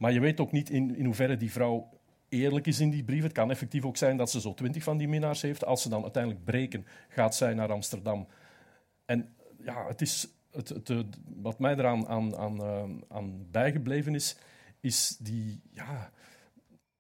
Maar 0.03 0.13
je 0.13 0.21
weet 0.21 0.41
ook 0.41 0.53
niet 0.53 0.71
in, 0.71 0.97
in 0.97 1.05
hoeverre 1.05 1.37
die 1.37 1.53
vrouw 1.53 1.89
eerlijk 2.29 2.67
is 2.67 2.81
in 2.81 2.91
die 2.91 3.05
brief. 3.05 3.23
Het 3.23 3.33
kan 3.33 3.51
effectief 3.51 3.85
ook 3.85 3.97
zijn 3.97 4.17
dat 4.17 4.31
ze 4.31 4.41
zo 4.41 4.55
twintig 4.55 4.83
van 4.83 4.97
die 4.97 5.09
minnaars 5.09 5.43
heeft. 5.43 5.65
Als 5.65 5.83
ze 5.83 5.89
dan 5.89 6.03
uiteindelijk 6.03 6.45
breken, 6.45 6.87
gaat 7.09 7.35
zij 7.35 7.55
naar 7.55 7.73
Amsterdam. 7.73 8.27
En 9.05 9.35
ja, 9.65 9.87
het 9.87 10.01
is 10.01 10.29
het, 10.51 10.69
het, 10.69 10.89
het- 10.89 11.19
wat 11.37 11.59
mij 11.59 11.73
eraan 11.73 12.07
aan, 12.09 12.37
aan, 12.37 12.63
eh, 12.63 12.85
aan 13.09 13.47
bijgebleven 13.51 14.15
is, 14.15 14.37
is 14.81 15.17
die... 15.21 15.61
Ja, 15.71 16.11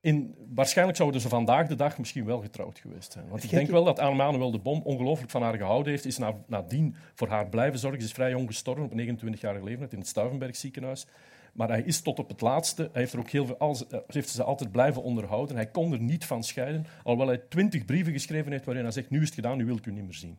in, 0.00 0.34
waarschijnlijk 0.54 0.98
zouden 0.98 1.20
ze 1.20 1.28
vandaag 1.28 1.66
de 1.66 1.74
dag 1.74 1.98
misschien 1.98 2.24
wel 2.24 2.40
getrouwd 2.40 2.78
geweest 2.78 3.12
zijn. 3.12 3.28
Want 3.28 3.44
ik 3.44 3.50
denk 3.50 3.68
wel 3.70 3.84
dat 3.84 4.14
Manuel 4.14 4.50
de 4.50 4.58
Bom 4.58 4.80
ongelooflijk 4.82 5.30
van 5.30 5.42
haar 5.42 5.56
gehouden 5.56 5.92
heeft. 5.92 6.04
Is 6.04 6.18
na, 6.18 6.34
nadien 6.46 6.96
voor 7.14 7.28
haar 7.28 7.48
blijven 7.48 7.78
zorgen. 7.78 8.00
Ze 8.00 8.06
is 8.06 8.12
vrij 8.12 8.30
jong 8.30 8.46
gestorven, 8.46 8.84
op 8.84 8.92
29-jarige 8.92 9.64
leeftijd, 9.64 9.92
in 9.92 9.98
het 9.98 10.08
Stuivenberg 10.08 10.56
ziekenhuis. 10.56 11.06
Maar 11.52 11.68
hij 11.68 11.82
is 11.82 12.00
tot 12.00 12.18
op 12.18 12.28
het 12.28 12.40
laatste, 12.40 12.82
hij 12.82 13.00
heeft, 13.00 13.12
er 13.12 13.18
ook 13.18 13.30
heel 13.30 13.46
veel, 13.46 13.56
als, 13.58 13.86
eh, 13.86 13.98
heeft 14.06 14.28
ze 14.28 14.42
altijd 14.42 14.72
blijven 14.72 15.02
onderhouden. 15.02 15.56
Hij 15.56 15.66
kon 15.66 15.92
er 15.92 16.00
niet 16.00 16.24
van 16.24 16.44
scheiden, 16.44 16.86
alhoewel 17.02 17.26
hij 17.28 17.42
twintig 17.48 17.84
brieven 17.84 18.12
geschreven 18.12 18.52
heeft 18.52 18.64
waarin 18.64 18.82
hij 18.84 18.92
zegt, 18.92 19.10
nu 19.10 19.20
is 19.20 19.26
het 19.26 19.34
gedaan, 19.34 19.56
nu 19.56 19.64
wil 19.64 19.76
ik 19.76 19.86
u 19.86 19.92
niet 19.92 20.04
meer 20.04 20.14
zien. 20.14 20.38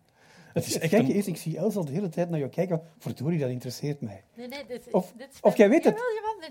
Het 0.54 0.66
is 0.66 0.74
Het 0.74 0.82
gekke 0.84 0.96
een, 0.96 1.14
is, 1.16 1.28
ik 1.28 1.38
zie 1.38 1.58
Els 1.58 1.76
al 1.76 1.86
de 1.86 1.92
hele 1.92 2.10
tijd 2.10 2.30
naar 2.30 2.40
jou 2.40 2.52
kijken. 2.52 2.82
Verdorie, 3.00 3.40
dat 3.40 3.50
interesseert 3.50 4.02
mij. 4.02 4.24
Nee, 4.36 4.48
nee, 4.48 4.66
dit, 4.68 4.88
Of- 4.92 5.14
dit 5.18 5.28
is 5.34 5.40
of 5.42 5.58
jij 5.58 5.70
weet 5.70 5.84
het. 5.84 5.94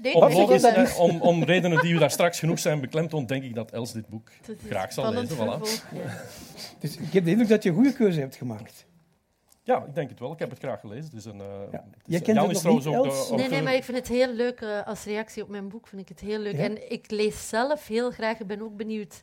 Jawel, 0.02 0.30
jawel, 0.30 0.58
nee, 0.72 0.84
nee, 0.84 0.94
om, 0.98 1.10
om, 1.10 1.20
om 1.20 1.44
redenen 1.44 1.82
die 1.82 1.94
u 1.94 1.98
daar 1.98 2.10
straks 2.10 2.38
genoeg 2.38 2.58
zijn 2.58 2.80
beklemtoond, 2.80 3.28
denk 3.28 3.42
ik 3.42 3.54
dat 3.54 3.70
Els 3.70 3.92
dit 3.92 4.08
boek 4.08 4.30
is 4.48 4.56
graag 4.68 4.92
zal 4.92 5.12
lezen. 5.12 5.36
Voilà. 5.36 5.40
ja. 5.94 6.22
Dus 6.78 6.96
ik 6.96 7.12
heb 7.12 7.24
de 7.24 7.30
indruk 7.30 7.48
dat 7.48 7.62
je 7.62 7.68
een 7.68 7.74
goede 7.74 7.92
keuze 7.92 8.20
hebt 8.20 8.36
gemaakt. 8.36 8.86
Ja, 9.64 9.84
ik 9.84 9.94
denk 9.94 10.10
het 10.10 10.18
wel. 10.20 10.32
Ik 10.32 10.38
heb 10.38 10.50
het 10.50 10.58
graag 10.58 10.80
gelezen. 10.80 11.04
Het 11.04 11.14
is 11.14 11.24
een, 11.24 11.40
eh, 11.40 11.46
Ja. 11.46 11.84
het 11.90 11.96
is- 11.96 12.02
Jij 12.04 12.20
kent 12.20 12.36
Jan 12.36 12.46
het 12.46 12.54
is 12.56 12.60
trouwens 12.60 12.86
ook 12.86 13.28
de 13.28 13.34
Nee, 13.36 13.48
nee, 13.48 13.62
maar 13.62 13.74
ik 13.74 13.84
vind 13.84 13.96
het 13.98 14.08
heel 14.08 14.32
leuk. 14.32 14.60
eh, 14.60 14.86
als 14.86 15.04
reactie 15.04 15.42
op 15.42 15.48
mijn 15.48 15.68
boek 15.68 15.86
vind 15.86 16.02
ik 16.02 16.08
het 16.08 16.20
heel 16.20 16.38
leuk. 16.38 16.56
Ja? 16.56 16.64
En 16.64 16.90
ik 16.92 17.10
lees 17.10 17.48
zelf 17.48 17.86
heel 17.86 18.10
graag. 18.10 18.38
Ik 18.40 18.46
ben 18.46 18.62
ook 18.62 18.76
benieuwd 18.76 19.22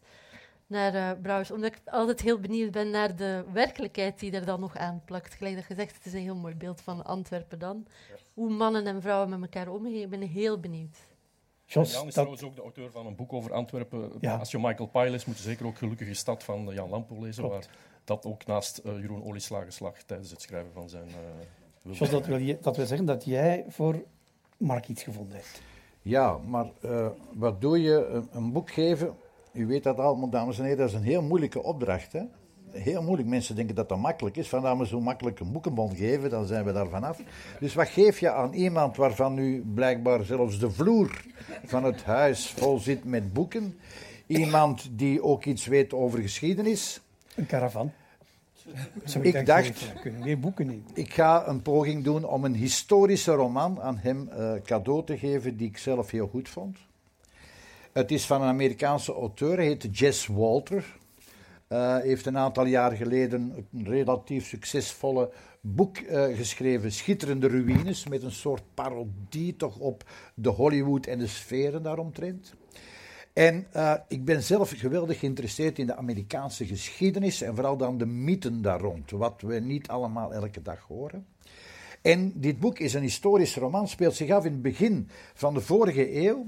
naar 0.68 0.94
eh 0.96 1.12
Brouwers. 1.22 1.52
Omdat 1.52 1.72
ik 1.72 1.82
altijd 1.86 2.22
heel 2.22 2.40
benieuwd 2.40 2.72
ben 2.72 2.90
naar 2.90 3.16
de 3.16 3.44
werkelijkheid 3.54 4.20
die 4.20 4.32
er 4.32 4.46
dan 4.46 4.60
nog 4.60 4.78
aan 4.78 5.02
plakt. 5.06 5.34
Gelijk 5.34 5.56
dat 5.56 5.64
gezegd, 5.66 5.96
het 5.96 6.06
is 6.06 6.14
een 6.14 6.20
heel 6.22 6.36
mooi 6.36 6.56
beeld 6.56 6.82
van 6.82 7.06
Antwerpen 7.06 7.60
dan. 7.60 7.86
Hoe 8.34 8.50
mannen 8.50 8.88
en 8.88 9.02
vrouwen 9.02 9.30
met 9.30 9.42
elkaar 9.42 9.68
omgaan. 9.74 9.94
Ik 9.94 10.10
ben 10.10 10.22
heel 10.22 10.60
benieuwd. 10.60 10.98
Jos, 11.66 11.92
Jan 11.92 11.98
is 12.00 12.04
dat, 12.04 12.14
trouwens 12.14 12.44
ook 12.44 12.56
de 12.56 12.62
auteur 12.62 12.92
van 12.92 13.06
een 13.06 13.16
boek 13.16 13.34
over 13.34 13.54
Antwerpen. 13.54 14.12
Ja. 14.20 14.36
Als 14.38 14.52
je 14.52 14.58
Michael 14.60 14.88
Pyle 14.90 15.10
leest, 15.10 15.28
moet 15.28 15.38
je 15.38 15.44
zeker 15.44 15.66
ook 15.66 15.78
Gelukkige 15.78 16.14
Stad 16.14 16.44
van 16.44 16.70
Jan 16.74 16.90
Lampo 16.90 17.22
lezen. 17.22 17.44
Klopt. 17.44 17.66
Waar 17.66 17.76
dat 18.10 18.26
ook 18.26 18.46
naast 18.46 18.78
eh, 18.78 19.00
Jeroen 19.00 19.24
Olieslagen 19.24 19.74
slag 19.74 20.04
tijdens 20.04 20.32
het 20.32 20.42
schrijven 20.42 20.72
van 20.74 20.90
zijn... 20.90 21.08
eh, 21.08 21.94
Jos, 21.98 22.10
dat, 22.10 22.26
wil 22.26 22.38
je, 22.38 22.58
dat 22.62 22.78
wil 22.78 22.86
zeggen 22.86 23.08
dat 23.08 23.26
jij 23.26 23.66
voor 23.68 24.04
Mark 24.58 24.88
iets 24.88 25.04
gevonden 25.04 25.36
hebt. 25.36 25.62
Ja, 26.02 26.38
maar 26.38 26.66
eh, 26.82 27.08
wat 27.34 27.62
doe 27.62 27.82
je? 27.82 28.06
Een, 28.06 28.28
een 28.32 28.52
boek 28.52 28.72
geven, 28.72 29.16
u 29.52 29.68
weet 29.68 29.84
dat 29.84 29.98
allemaal, 29.98 30.30
dames 30.30 30.58
en 30.58 30.64
heren, 30.64 30.78
dat 30.78 30.90
is 30.90 30.94
een 30.94 31.04
heel 31.04 31.22
moeilijke 31.22 31.64
opdracht. 31.64 32.12
Hè? 32.12 32.22
Heel 32.72 33.02
moeilijk. 33.02 33.30
Mensen 33.30 33.56
denken 33.56 33.76
dat 33.76 33.90
dat 33.90 33.98
makkelijk 33.98 34.38
is. 34.38 34.50
Vandaar 34.50 34.78
we 34.78 34.88
zo 34.88 35.00
makkelijk 35.00 35.40
een 35.40 35.52
boekenbon 35.52 35.96
geven, 35.96 36.30
dan 36.30 36.46
zijn 36.46 36.66
we 36.66 36.72
daar 36.72 36.90
vanaf. 36.90 37.22
Dus 37.60 37.74
wat 37.74 37.88
geef 37.88 38.20
je 38.20 38.32
aan 38.32 38.54
iemand 38.54 38.96
waarvan 38.96 39.38
u 39.38 39.64
blijkbaar 39.74 40.24
zelfs 40.24 40.60
de 40.60 40.72
vloer 40.72 41.26
van 41.66 41.84
het 41.84 42.04
huis 42.04 42.50
vol 42.50 42.80
zit 42.80 43.04
met 43.04 43.34
boeken? 43.34 43.80
iemand 44.30 44.90
die 44.92 45.24
ook 45.24 45.46
iets 45.46 45.66
weet 45.66 45.94
over 45.94 46.20
geschiedenis. 46.20 47.02
Een 47.36 47.46
caravan. 47.46 47.92
Ik 49.22 49.46
dacht- 49.46 49.94
geen 50.22 50.40
boeken 50.40 50.70
in. 50.70 50.86
Ik 50.94 51.14
ga 51.14 51.48
een 51.48 51.62
poging 51.62 52.04
doen 52.04 52.24
om 52.24 52.44
een 52.46 52.56
historische 52.56 53.32
roman 53.32 53.82
aan 53.82 53.98
hem 53.98 54.30
eh, 54.30 54.54
cadeau 54.64 55.06
te 55.06 55.18
geven 55.18 55.58
die 55.58 55.68
ik 55.68 55.78
zelf 55.78 56.12
heel 56.12 56.28
goed 56.28 56.50
vond. 56.50 56.78
Het 57.92 58.12
is 58.12 58.26
van 58.26 58.42
een 58.42 58.48
Amerikaanse 58.48 59.14
auteur, 59.14 59.56
hij 59.56 59.66
heet 59.66 59.98
Jess 59.98 60.28
Walter. 60.28 60.98
Eh 61.68 61.98
heeft 61.98 62.26
een 62.26 62.38
aantal 62.38 62.66
jaar 62.66 62.92
geleden 62.92 63.68
een 63.74 63.86
relatief 63.88 64.48
succesvolle 64.48 65.32
boek 65.62 65.98
eh, 65.98 66.36
geschreven, 66.38 66.92
Schitterende 66.92 67.48
Ruïnes, 67.48 68.08
met 68.08 68.24
een 68.24 68.32
soort 68.32 68.64
parodie 68.74 69.56
toch 69.56 69.78
op 69.78 70.04
de 70.34 70.50
Hollywood 70.50 71.06
en 71.06 71.20
de 71.20 71.28
sferen 71.28 71.84
daaromtrent. 71.84 72.54
En 73.40 73.68
eh, 73.72 73.94
ik 74.08 74.26
ben 74.26 74.44
zelf 74.44 74.74
geweldig 74.76 75.20
geïnteresseerd 75.20 75.80
in 75.80 75.88
de 75.88 75.96
Amerikaanse 75.96 76.66
geschiedenis 76.66 77.42
en 77.42 77.56
vooral 77.56 77.78
dan 77.78 77.98
de 77.98 78.06
mythen 78.06 78.62
daar 78.62 78.80
rond, 78.80 79.12
wat 79.12 79.42
we 79.42 79.60
niet 79.60 79.88
allemaal 79.88 80.34
elke 80.34 80.62
dag 80.62 80.80
horen. 80.80 81.26
En 82.02 82.32
dit 82.36 82.60
boek 82.60 82.80
is 82.80 82.94
een 82.94 83.02
historisch 83.02 83.56
roman, 83.56 83.88
speelt 83.88 84.16
zich 84.16 84.32
af 84.32 84.46
in 84.46 84.52
het 84.52 84.62
begin 84.62 85.10
van 85.34 85.54
de 85.54 85.62
vorige 85.62 86.16
eeuw. 86.16 86.46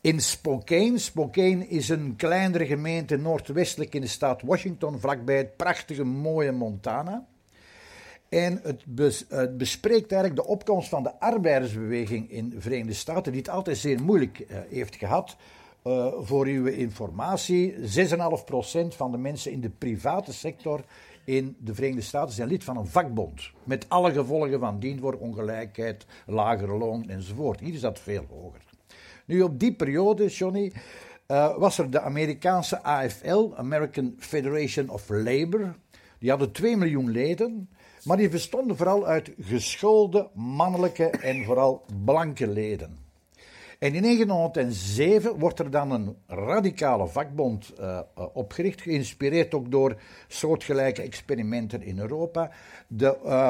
In 0.00 0.20
Spokane. 0.20 0.98
Spokane 0.98 1.68
is 1.68 1.88
een 1.88 2.16
kleinere 2.16 2.66
gemeente 2.66 3.16
noordwestelijk 3.16 3.94
in 3.94 4.00
de 4.00 4.06
staat 4.06 4.42
Washington, 4.42 5.00
vlakbij 5.00 5.36
het 5.36 5.56
prachtige 5.56 6.04
mooie 6.04 6.52
Montana. 6.52 7.26
En 8.28 8.60
het, 8.62 8.84
bes- 8.86 9.24
het 9.28 9.56
bespreekt 9.56 10.12
eigenlijk 10.12 10.42
de 10.42 10.52
opkomst 10.52 10.88
van 10.88 11.02
de 11.02 11.20
arbeidersbeweging 11.20 12.30
in 12.30 12.48
de 12.48 12.60
Verenigde 12.60 12.94
Staten, 12.94 13.32
die 13.32 13.40
het 13.40 13.50
altijd 13.50 13.78
zeer 13.78 14.02
moeilijk 14.02 14.38
eh, 14.38 14.58
heeft 14.68 14.96
gehad. 14.96 15.36
Eh, 15.84 16.12
voor 16.18 16.46
uw 16.46 16.66
informatie, 16.66 17.74
6,5% 17.82 18.94
van 18.94 19.10
de 19.10 19.18
mensen 19.18 19.52
in 19.52 19.60
de 19.60 19.70
private 19.70 20.32
sector 20.32 20.80
in 21.24 21.56
de 21.58 21.74
Verenigde 21.74 22.02
Staten 22.02 22.34
zijn 22.34 22.48
lid 22.48 22.64
van 22.64 22.76
een 22.76 22.86
vakbond. 22.86 23.50
Met 23.64 23.88
alle 23.88 24.12
gevolgen 24.12 24.60
van 24.60 24.78
dien 24.78 25.00
voor 25.00 25.14
ongelijkheid, 25.14 26.06
lager 26.26 26.78
loon 26.78 27.08
enzovoort. 27.08 27.60
Hier 27.60 27.74
is 27.74 27.80
dat 27.80 27.98
veel 27.98 28.24
hoger. 28.30 28.60
Nu, 29.26 29.42
op 29.42 29.60
die 29.60 29.74
periode, 29.74 30.26
Johnny, 30.26 30.72
eh, 31.26 31.56
was 31.56 31.78
er 31.78 31.90
de 31.90 32.00
Amerikaanse 32.00 32.82
AFL, 32.82 33.50
American 33.56 34.14
Federation 34.18 34.88
of 34.88 35.08
Labor. 35.08 35.74
Die 36.18 36.30
hadden 36.30 36.52
2 36.52 36.76
miljoen 36.76 37.10
leden, 37.10 37.68
maar 38.04 38.16
die 38.16 38.28
bestonden 38.28 38.76
vooral 38.76 39.06
uit 39.06 39.32
geschoolde, 39.40 40.30
mannelijke 40.34 41.10
en 41.10 41.44
vooral 41.44 41.84
blanke 42.04 42.46
leden. 42.46 43.03
En 43.84 43.94
in 43.94 44.02
1907 44.02 45.38
wordt 45.38 45.58
er 45.58 45.70
dan 45.70 45.90
een 45.90 46.16
radicale 46.26 47.06
vakbond 47.06 47.72
eh, 47.72 47.98
eh, 47.98 48.26
opgericht, 48.32 48.80
geïnspireerd 48.80 49.54
ook 49.54 49.70
door 49.70 50.00
soortgelijke 50.28 51.02
experimenten 51.02 51.82
in 51.82 51.98
Europa. 51.98 52.50
De 52.88 53.18
eh, 53.24 53.48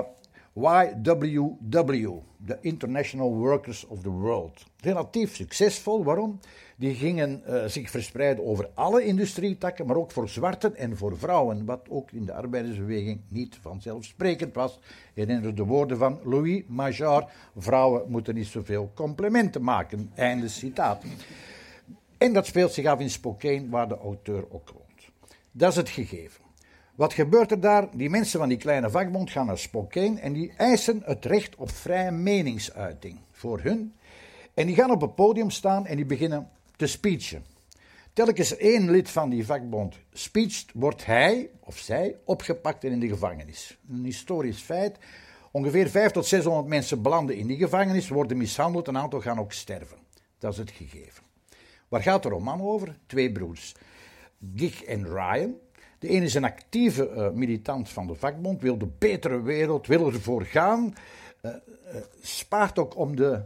YWW, 0.52 2.11
de 2.36 2.59
International 2.61 3.35
Workers 3.35 3.86
of 3.86 4.01
the 4.01 4.11
World. 4.11 4.65
Relatief 4.81 5.35
succesvol, 5.35 6.05
waarom? 6.05 6.40
Die 6.77 6.95
gingen 6.95 7.45
eh, 7.45 7.65
zich 7.67 7.91
verspreiden 7.91 8.47
over 8.47 8.71
alle 8.75 9.05
industrietakken, 9.05 9.87
maar 9.87 9.97
ook 9.97 10.11
voor 10.11 10.29
zwarten 10.29 10.77
en 10.77 10.97
voor 10.97 11.19
vrouwen, 11.19 11.65
wat 11.65 11.87
ook 11.89 12.11
in 12.11 12.25
de 12.25 12.33
arbeidersbeweging 12.33 13.21
niet 13.29 13.59
vanzelfsprekend 13.61 14.55
was. 14.55 14.79
Herinner 15.15 15.55
de 15.55 15.65
woorden 15.65 15.99
van 15.99 16.19
Louis 16.25 16.63
Major: 16.67 17.31
vrouwen 17.57 18.11
moeten 18.11 18.35
niet 18.35 18.47
zoveel 18.47 18.91
complimenten 18.95 19.63
maken. 19.63 20.11
Einde 20.15 20.49
citaat. 20.49 21.03
En 22.19 22.33
dat 22.33 22.47
speelt 22.47 22.73
zich 22.73 22.87
af 22.87 23.01
in 23.01 23.11
Spokane, 23.11 23.69
waar 23.69 23.89
de 23.89 23.99
auteur 23.99 24.45
ook 24.51 24.71
woont. 24.71 25.11
Dat 25.53 25.71
is 25.71 25.77
het 25.77 25.89
gegeven. 25.89 26.43
Wat 26.95 27.13
gebeurt 27.13 27.51
er 27.51 27.61
daar? 27.61 27.89
Die 27.93 28.11
mensen 28.11 28.39
van 28.39 28.49
die 28.49 28.59
kleine 28.59 28.91
vakbond 28.91 29.31
gaan 29.31 29.47
naar 29.47 29.59
Spokane 29.59 30.21
en 30.21 30.33
die 30.33 30.53
eisen 30.57 31.03
het 31.05 31.25
recht 31.25 31.57
op 31.57 31.71
vrije 31.71 32.11
meningsuiting 32.11 33.19
voor 33.31 33.61
hun. 33.61 33.95
En 34.55 34.67
die 34.67 34.75
gaan 34.75 34.91
op 34.91 35.01
het 35.01 35.15
podium 35.15 35.51
staan 35.51 35.87
en 35.87 35.97
die 35.97 36.05
beginnen 36.05 36.49
te 36.77 36.87
speechen. 36.87 37.45
Telkens 38.13 38.57
één 38.57 38.91
lid 38.91 39.11
van 39.11 39.31
die 39.31 39.47
vakbond 39.47 39.97
speecht, 40.13 40.71
wordt 40.75 41.07
hij 41.07 41.51
of 41.61 41.79
zij 41.79 42.17
opgepakt 42.25 42.85
en 42.85 42.91
in 42.93 43.01
de 43.01 43.09
gevangenis. 43.09 43.79
Een 43.91 44.05
historisch 44.05 44.61
feit. 44.61 44.99
Ongeveer 45.51 45.89
500 45.89 46.15
tot 46.15 46.27
600 46.27 46.67
mensen 46.67 47.03
belanden 47.03 47.37
in 47.37 47.47
die 47.47 47.57
gevangenis, 47.57 48.09
worden 48.09 48.37
mishandeld, 48.37 48.89
een 48.89 48.99
aantal 48.99 49.21
gaan 49.21 49.39
ook 49.39 49.53
sterven. 49.53 49.99
Dat 50.39 50.53
is 50.53 50.59
het 50.59 50.71
gegeven. 50.71 51.23
Waar 51.89 52.03
gaat 52.03 52.23
de 52.23 52.29
roman 52.29 52.61
over? 52.61 52.97
Twee 53.07 53.33
broers, 53.33 53.75
Gig 54.57 54.85
en 54.85 55.05
Ryan. 55.05 55.55
De 55.99 56.09
ene 56.09 56.25
is 56.25 56.35
een 56.35 56.45
actieve 56.45 57.09
eh, 57.09 57.31
militant 57.31 57.89
van 57.89 58.07
de 58.07 58.15
vakbond, 58.15 58.63
wil 58.63 58.79
de 58.79 58.89
betere 58.99 59.43
wereld, 59.43 59.87
wil 59.87 60.07
ervoor 60.07 60.45
gaan. 60.45 60.95
eh, 61.41 61.51
eh, 61.51 62.03
spaart 62.21 62.79
ook 62.79 62.97
om 62.97 63.17
de 63.17 63.43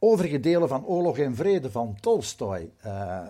overige 0.00 0.40
delen 0.40 0.68
van 0.68 0.86
Oorlog 0.86 1.18
en 1.18 1.34
Vrede 1.34 1.70
van 1.70 1.96
Tolstoy 2.00 2.70
eh, 2.80 3.26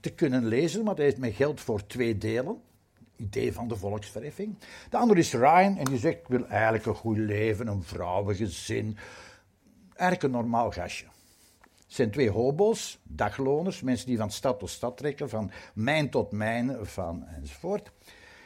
te 0.00 0.10
kunnen 0.10 0.46
lezen, 0.46 0.84
maar 0.84 0.94
hij 0.94 1.04
heeft 1.04 1.18
met 1.18 1.34
geld 1.34 1.60
voor 1.60 1.86
twee 1.86 2.18
delen. 2.18 2.60
Idee 3.16 3.52
van 3.52 3.68
de 3.68 3.76
volksverheffing. 3.76 4.56
De 4.90 4.96
andere 4.96 5.20
is 5.20 5.32
Ryan 5.32 5.76
en 5.76 5.84
die 5.84 5.98
zegt: 5.98 6.18
Ik 6.18 6.28
wil 6.28 6.46
eigenlijk 6.46 6.86
een 6.86 6.94
goed 6.94 7.16
leven, 7.16 7.66
een 7.66 7.82
vrouwengezin. 7.82 8.96
Eigenlijk 9.94 10.22
een 10.22 10.40
normaal 10.40 10.70
gastje. 10.70 11.06
Het 11.60 12.00
zijn 12.00 12.10
twee 12.10 12.30
hobo's, 12.30 12.98
dagloners, 13.02 13.82
mensen 13.82 14.06
die 14.06 14.16
van 14.16 14.30
stad 14.30 14.58
tot 14.58 14.70
stad 14.70 14.96
trekken, 14.96 15.28
van 15.28 15.50
mijn 15.74 16.10
tot 16.10 16.32
mijn, 16.32 16.86
van 16.86 17.26
enzovoort. 17.26 17.92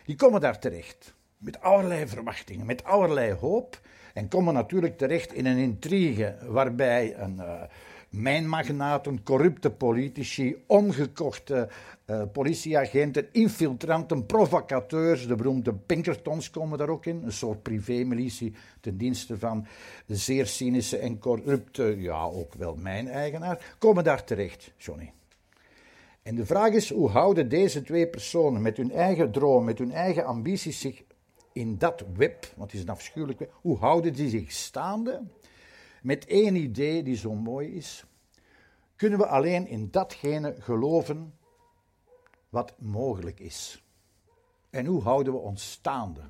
Die 0.04 0.16
komen 0.16 0.40
daar 0.40 0.58
terecht. 0.58 1.14
Met 1.38 1.60
allerlei 1.60 2.06
verwachtingen, 2.06 2.66
met 2.66 2.84
allerlei 2.84 3.32
hoop. 3.32 3.80
En 4.16 4.28
komen 4.28 4.54
natuurlijk 4.54 4.98
terecht 4.98 5.32
in 5.32 5.46
een 5.46 5.56
intrigue 5.56 6.34
waarbij 6.48 7.18
een 7.18 7.36
uh, 7.36 7.62
mijnmagnaten, 8.10 9.22
corrupte 9.22 9.70
politici, 9.70 10.56
omgekochte 10.66 11.68
uh, 12.06 12.22
politieagenten, 12.32 13.26
infiltranten, 13.32 14.26
provocateurs, 14.26 15.26
de 15.26 15.34
beroemde 15.34 15.74
Pinkertons 15.74 16.50
komen 16.50 16.78
daar 16.78 16.88
ook 16.88 17.06
in, 17.06 17.22
een 17.24 17.32
soort 17.32 17.62
privémilitie 17.62 18.54
ten 18.80 18.96
dienste 18.96 19.38
van 19.38 19.66
zeer 20.06 20.46
cynische 20.46 20.98
en 20.98 21.18
corrupte, 21.18 21.96
ja 21.98 22.22
ook 22.22 22.54
wel 22.54 22.76
mijn 22.76 23.08
eigenaar, 23.08 23.74
komen 23.78 24.04
daar 24.04 24.24
terecht, 24.24 24.72
Johnny. 24.76 25.12
En 26.22 26.34
de 26.34 26.46
vraag 26.46 26.72
is, 26.72 26.90
hoe 26.90 27.08
houden 27.08 27.48
deze 27.48 27.82
twee 27.82 28.06
personen 28.06 28.62
met 28.62 28.76
hun 28.76 28.92
eigen 28.92 29.30
droom, 29.30 29.64
met 29.64 29.78
hun 29.78 29.92
eigen 29.92 30.24
ambities 30.24 30.80
zich 30.80 31.02
in 31.56 31.78
dat 31.78 32.04
web, 32.14 32.52
want 32.56 32.70
het 32.70 32.80
is 32.80 32.86
een 32.86 32.92
afschuwelijk 32.92 33.38
web, 33.38 33.52
hoe 33.60 33.78
houden 33.78 34.12
die 34.12 34.28
zich 34.28 34.52
staande 34.52 35.22
met 36.02 36.26
één 36.26 36.56
idee 36.56 37.02
die 37.02 37.16
zo 37.16 37.34
mooi 37.34 37.74
is? 37.74 38.04
Kunnen 38.96 39.18
we 39.18 39.26
alleen 39.26 39.66
in 39.66 39.90
datgene 39.90 40.54
geloven 40.58 41.34
wat 42.48 42.74
mogelijk 42.78 43.40
is? 43.40 43.84
En 44.70 44.86
hoe 44.86 45.02
houden 45.02 45.32
we 45.32 45.38
ons 45.38 45.70
staande? 45.70 46.20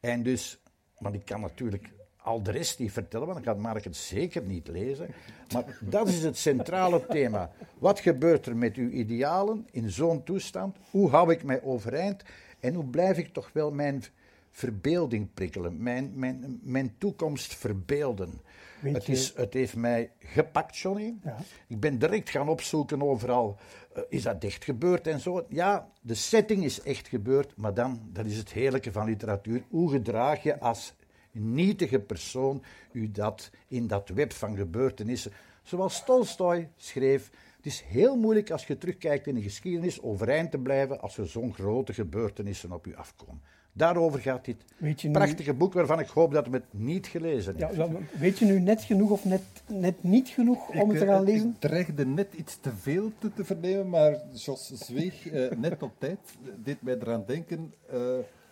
En 0.00 0.22
dus, 0.22 0.60
want 0.98 1.14
ik 1.14 1.24
kan 1.24 1.40
natuurlijk 1.40 1.90
al 2.16 2.42
de 2.42 2.50
rest 2.50 2.78
niet 2.78 2.92
vertellen, 2.92 3.26
want 3.26 3.44
dan 3.44 3.54
gaat 3.54 3.62
Mark 3.62 3.84
het 3.84 3.96
zeker 3.96 4.42
niet 4.42 4.68
lezen. 4.68 5.14
Maar 5.52 5.78
dat 5.80 6.08
is 6.08 6.22
het 6.22 6.36
centrale 6.36 7.06
thema. 7.06 7.50
Wat 7.78 8.00
gebeurt 8.00 8.46
er 8.46 8.56
met 8.56 8.76
uw 8.76 8.88
idealen 8.88 9.66
in 9.70 9.90
zo'n 9.90 10.22
toestand? 10.22 10.76
Hoe 10.90 11.10
hou 11.10 11.32
ik 11.32 11.42
mij 11.42 11.62
overeind? 11.62 12.22
En 12.64 12.74
hoe 12.74 12.84
blijf 12.84 13.18
ik 13.18 13.32
toch 13.32 13.50
wel 13.52 13.70
mijn 13.70 14.04
verbeelding 14.50 15.28
prikkelen, 15.34 15.82
mijn, 15.82 16.12
mijn, 16.14 16.60
mijn 16.62 16.94
toekomst 16.98 17.54
verbeelden? 17.54 18.40
Het, 18.80 19.08
is, 19.08 19.32
het, 19.36 19.54
heeft 19.54 19.76
mij 19.76 20.10
gepakt, 20.18 20.76
Johnny. 20.76 21.14
Ja. 21.24 21.36
Ik 21.68 21.80
ben 21.80 21.98
direct 21.98 22.30
gaan 22.30 22.48
opzoeken 22.48 23.02
overal. 23.02 23.58
Uh, 23.96 24.02
is 24.08 24.22
dat 24.22 24.44
echt 24.44 24.64
gebeurd 24.64 25.06
en 25.06 25.20
zo? 25.20 25.46
Ja, 25.48 25.88
de 26.00 26.14
setting 26.14 26.64
is 26.64 26.82
echt 26.82 27.08
gebeurd, 27.08 27.56
maar 27.56 27.74
dan, 27.74 28.00
dat 28.12 28.26
is 28.26 28.36
het 28.36 28.52
heerlijke 28.52 28.92
van 28.92 29.06
literatuur. 29.06 29.62
Hoe 29.68 29.90
gedraag 29.90 30.42
je 30.42 30.60
als 30.60 30.94
nietige 31.32 31.98
persoon 31.98 32.62
u 32.92 33.10
dat 33.10 33.50
in 33.68 33.86
dat 33.86 34.08
web 34.08 34.32
van 34.32 34.56
gebeurtenissen? 34.56 35.32
Zoals 35.62 36.04
Tolstoy 36.04 36.68
schreef, 36.76 37.30
het 37.64 37.72
is 37.72 37.84
heel 37.86 38.16
moeilijk 38.16 38.50
als 38.50 38.66
je 38.66 38.78
terugkijkt 38.78 39.26
in 39.26 39.34
de 39.34 39.42
geschiedenis 39.42 40.02
overeind 40.02 40.50
te 40.50 40.58
blijven 40.58 41.00
als 41.00 41.18
er 41.18 41.26
zo'n 41.28 41.54
grote 41.54 41.92
gebeurtenissen 41.92 42.72
op 42.72 42.86
u 42.86 42.94
afkomen. 42.96 43.40
Daarover 43.72 44.20
gaat 44.20 44.44
dit 44.44 44.64
Weet 44.76 45.00
je 45.00 45.06
nu- 45.08 45.12
prachtige 45.14 45.54
boek 45.54 45.72
waarvan 45.72 46.00
ik 46.00 46.06
hoop 46.08 46.32
dat 46.32 46.46
u 46.48 46.50
het 46.50 46.64
niet 46.70 47.06
gelezen 47.06 47.54
Ja, 47.56 47.66
heeft. 47.66 47.78
wel, 47.78 48.00
weet 48.18 48.38
je 48.38 48.44
nu 48.44 48.60
net 48.60 48.82
genoeg 48.82 49.10
of 49.10 49.24
net, 49.24 49.42
net 49.66 50.02
niet 50.02 50.28
genoeg 50.28 50.68
om 50.68 50.88
het 50.88 50.98
te 50.98 51.06
gaan 51.06 51.26
eh, 51.26 51.32
lezen? 51.32 51.48
Ik 51.50 51.60
dreigde 51.60 52.06
net 52.06 52.34
iets 52.34 52.58
te 52.60 52.72
veel 52.72 53.12
te, 53.18 53.32
te 53.32 53.44
vernemen, 53.44 53.88
maar 53.88 54.20
Jos 54.32 54.66
zweeg 54.68 55.28
eh, 55.28 55.50
net 55.58 55.82
op 55.82 55.92
tijd. 55.98 56.18
Dit 56.62 56.82
mij 56.82 56.94
eraan 56.94 57.24
denken. 57.26 57.74
eh, 57.90 57.98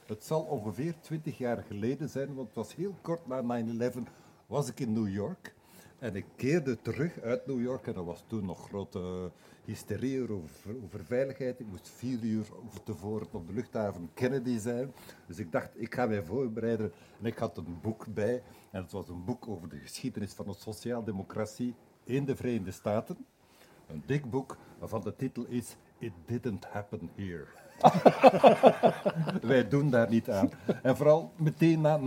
het 0.07 0.25
zal 0.25 0.41
ongeveer 0.41 0.95
twintig 1.01 1.39
jaar 1.39 1.65
geleden 1.69 2.09
zijn, 2.09 2.35
want 2.35 2.47
het 2.47 2.57
was 2.57 2.75
heel 2.75 2.95
kort 3.03 3.27
na 3.27 3.63
9-11 3.65 3.99
was 4.47 4.69
ik 4.69 4.81
in 4.81 4.93
New 4.93 5.09
York. 5.09 5.55
En 6.03 6.17
ik 6.17 6.25
keerde 6.37 6.81
terug 6.81 7.21
uit 7.21 7.47
New 7.47 7.61
York 7.61 7.87
en 7.87 7.95
er 7.95 8.05
was 8.05 8.25
toen 8.27 8.45
nog 8.45 8.69
grote 8.69 9.31
hysterie 9.65 10.31
over, 10.31 10.77
over 10.85 11.05
veiligheid. 11.05 11.61
Ik 11.61 11.67
moest 11.67 11.89
vier 11.89 12.23
uur 12.23 12.47
tevoren 12.85 13.27
op 13.33 13.47
de 13.47 13.53
luchthaven 13.53 14.11
Kennedy 14.15 14.59
zijn. 14.59 14.93
Dus 15.27 15.39
ik 15.39 15.53
dacht, 15.53 15.71
ik 15.75 15.95
ga 15.95 16.07
mij 16.07 16.23
voorbereiden. 16.23 16.93
En 17.21 17.27
ik 17.27 17.39
had 17.39 17.57
een 17.57 17.79
boek 17.83 18.07
bij. 18.15 18.43
En 18.71 18.83
het 18.83 18.93
was 18.93 19.09
een 19.09 19.25
boek 19.25 19.49
over 19.49 19.69
de 19.69 19.79
geschiedenis 19.79 20.33
van 20.33 20.47
de 20.47 20.55
sociaaldemocratie 20.55 21.75
in 22.05 22.25
de 22.25 22.37
Verenigde 22.37 22.71
Staten. 22.71 23.17
Een 23.87 24.03
dik 24.07 24.31
boek 24.31 24.57
waarvan 24.79 25.01
de 25.01 25.17
titel 25.17 25.47
is 25.47 25.77
It 25.99 26.13
Didn't 26.27 26.65
Happen 26.65 27.11
Here. 27.15 27.62
Wij 29.43 29.69
doen 29.69 29.91
daar 29.91 30.11
niet 30.11 30.31
aan. 30.31 30.51
En 30.83 30.97
vooral 30.97 31.33
meteen 31.37 31.81
na 31.81 31.99
9-11, 31.99 32.03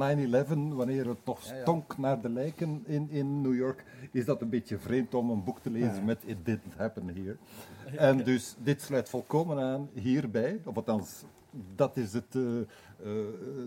wanneer 0.70 1.08
het 1.08 1.26
toch 1.26 1.42
stonk 1.42 1.98
naar 1.98 2.22
de 2.22 2.30
lijken 2.30 2.84
in, 2.86 3.10
in 3.10 3.42
New 3.42 3.56
York, 3.56 3.84
is 4.12 4.26
dat 4.26 4.42
een 4.42 4.50
beetje 4.50 4.78
vreemd 4.78 5.14
om 5.14 5.30
een 5.30 5.44
boek 5.44 5.60
te 5.60 5.70
lezen 5.70 6.06
met 6.06 6.24
It 6.26 6.46
Didn't 6.46 6.74
Happen 6.78 7.08
Here. 7.08 7.38
En 7.98 8.24
dus 8.24 8.56
dit 8.58 8.82
sluit 8.82 9.10
volkomen 9.10 9.60
aan 9.60 9.90
hierbij, 9.94 10.62
of 10.66 10.76
althans, 10.76 11.24
dat 11.76 11.98
is 11.98 12.14
het, 12.14 12.36
uh, 12.36 12.44
uh, 13.06 13.12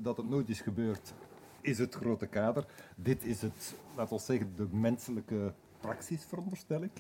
dat 0.03 0.17
het 0.17 0.29
nooit 0.29 0.49
is 0.49 0.61
gebeurd, 0.61 1.13
is 1.61 1.79
het 1.79 1.95
grote 1.95 2.27
kader. 2.27 2.65
Dit 2.97 3.25
is 3.25 3.43
het, 3.43 3.75
laten 3.97 4.17
we 4.17 4.23
zeggen, 4.23 4.53
de 4.57 4.67
menselijke 4.71 5.53
praxis, 5.81 6.25
veronderstel 6.29 6.83
ik. 6.83 6.93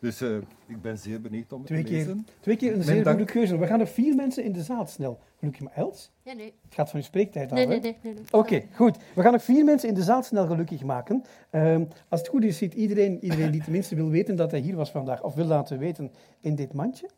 Dus 0.00 0.22
uh, 0.22 0.36
ik 0.66 0.82
ben 0.82 0.98
zeer 0.98 1.20
benieuwd 1.20 1.52
om 1.52 1.58
het 1.58 1.66
twee 1.66 1.82
te 1.82 1.88
keer, 1.88 1.98
lezen. 1.98 2.26
Twee 2.40 2.56
keer 2.56 2.74
een 2.74 2.82
zeer 2.82 3.06
goede 3.06 3.24
keuze. 3.24 3.58
We 3.58 3.66
gaan 3.66 3.80
er 3.80 3.86
vier 3.86 4.14
mensen 4.14 4.44
in 4.44 4.52
de 4.52 4.62
zaal 4.62 4.86
snel. 4.86 5.18
Gelukkig 5.38 5.62
maar 5.62 5.72
Els. 5.74 6.10
Ja, 6.22 6.32
nee. 6.32 6.54
Het 6.64 6.74
gaat 6.74 6.90
van 6.90 6.98
uw 6.98 7.04
spreektijd 7.04 7.50
af. 7.50 7.56
Nee, 7.56 7.66
nee, 7.66 7.80
nee. 7.80 7.96
nee, 8.02 8.14
nee. 8.14 8.22
Oké, 8.30 8.62
goed. 8.72 8.96
We 9.14 9.22
gaan 9.22 9.32
nog 9.32 9.42
vier 9.42 9.64
mensen 9.64 9.88
in 9.88 9.94
de 9.94 10.02
zaal 10.02 10.22
snel 10.22 10.46
gelukkig 10.46 10.82
maken. 10.82 11.24
Ehm, 11.50 11.84
als 12.08 12.20
het 12.20 12.28
goed 12.28 12.44
is, 12.44 12.56
ziet 12.56 12.74
iedereen, 12.74 13.24
iedereen 13.24 13.50
die 13.50 13.62
tenminste 13.62 13.94
wil 13.94 14.08
weten 14.08 14.36
dat 14.36 14.50
hij 14.50 14.60
hier 14.60 14.76
was 14.76 14.90
vandaag, 14.90 15.22
of 15.22 15.34
wil 15.34 15.46
laten 15.46 15.78
weten 15.78 16.12
in 16.40 16.54
dit 16.54 16.72
mandje. 16.72 17.08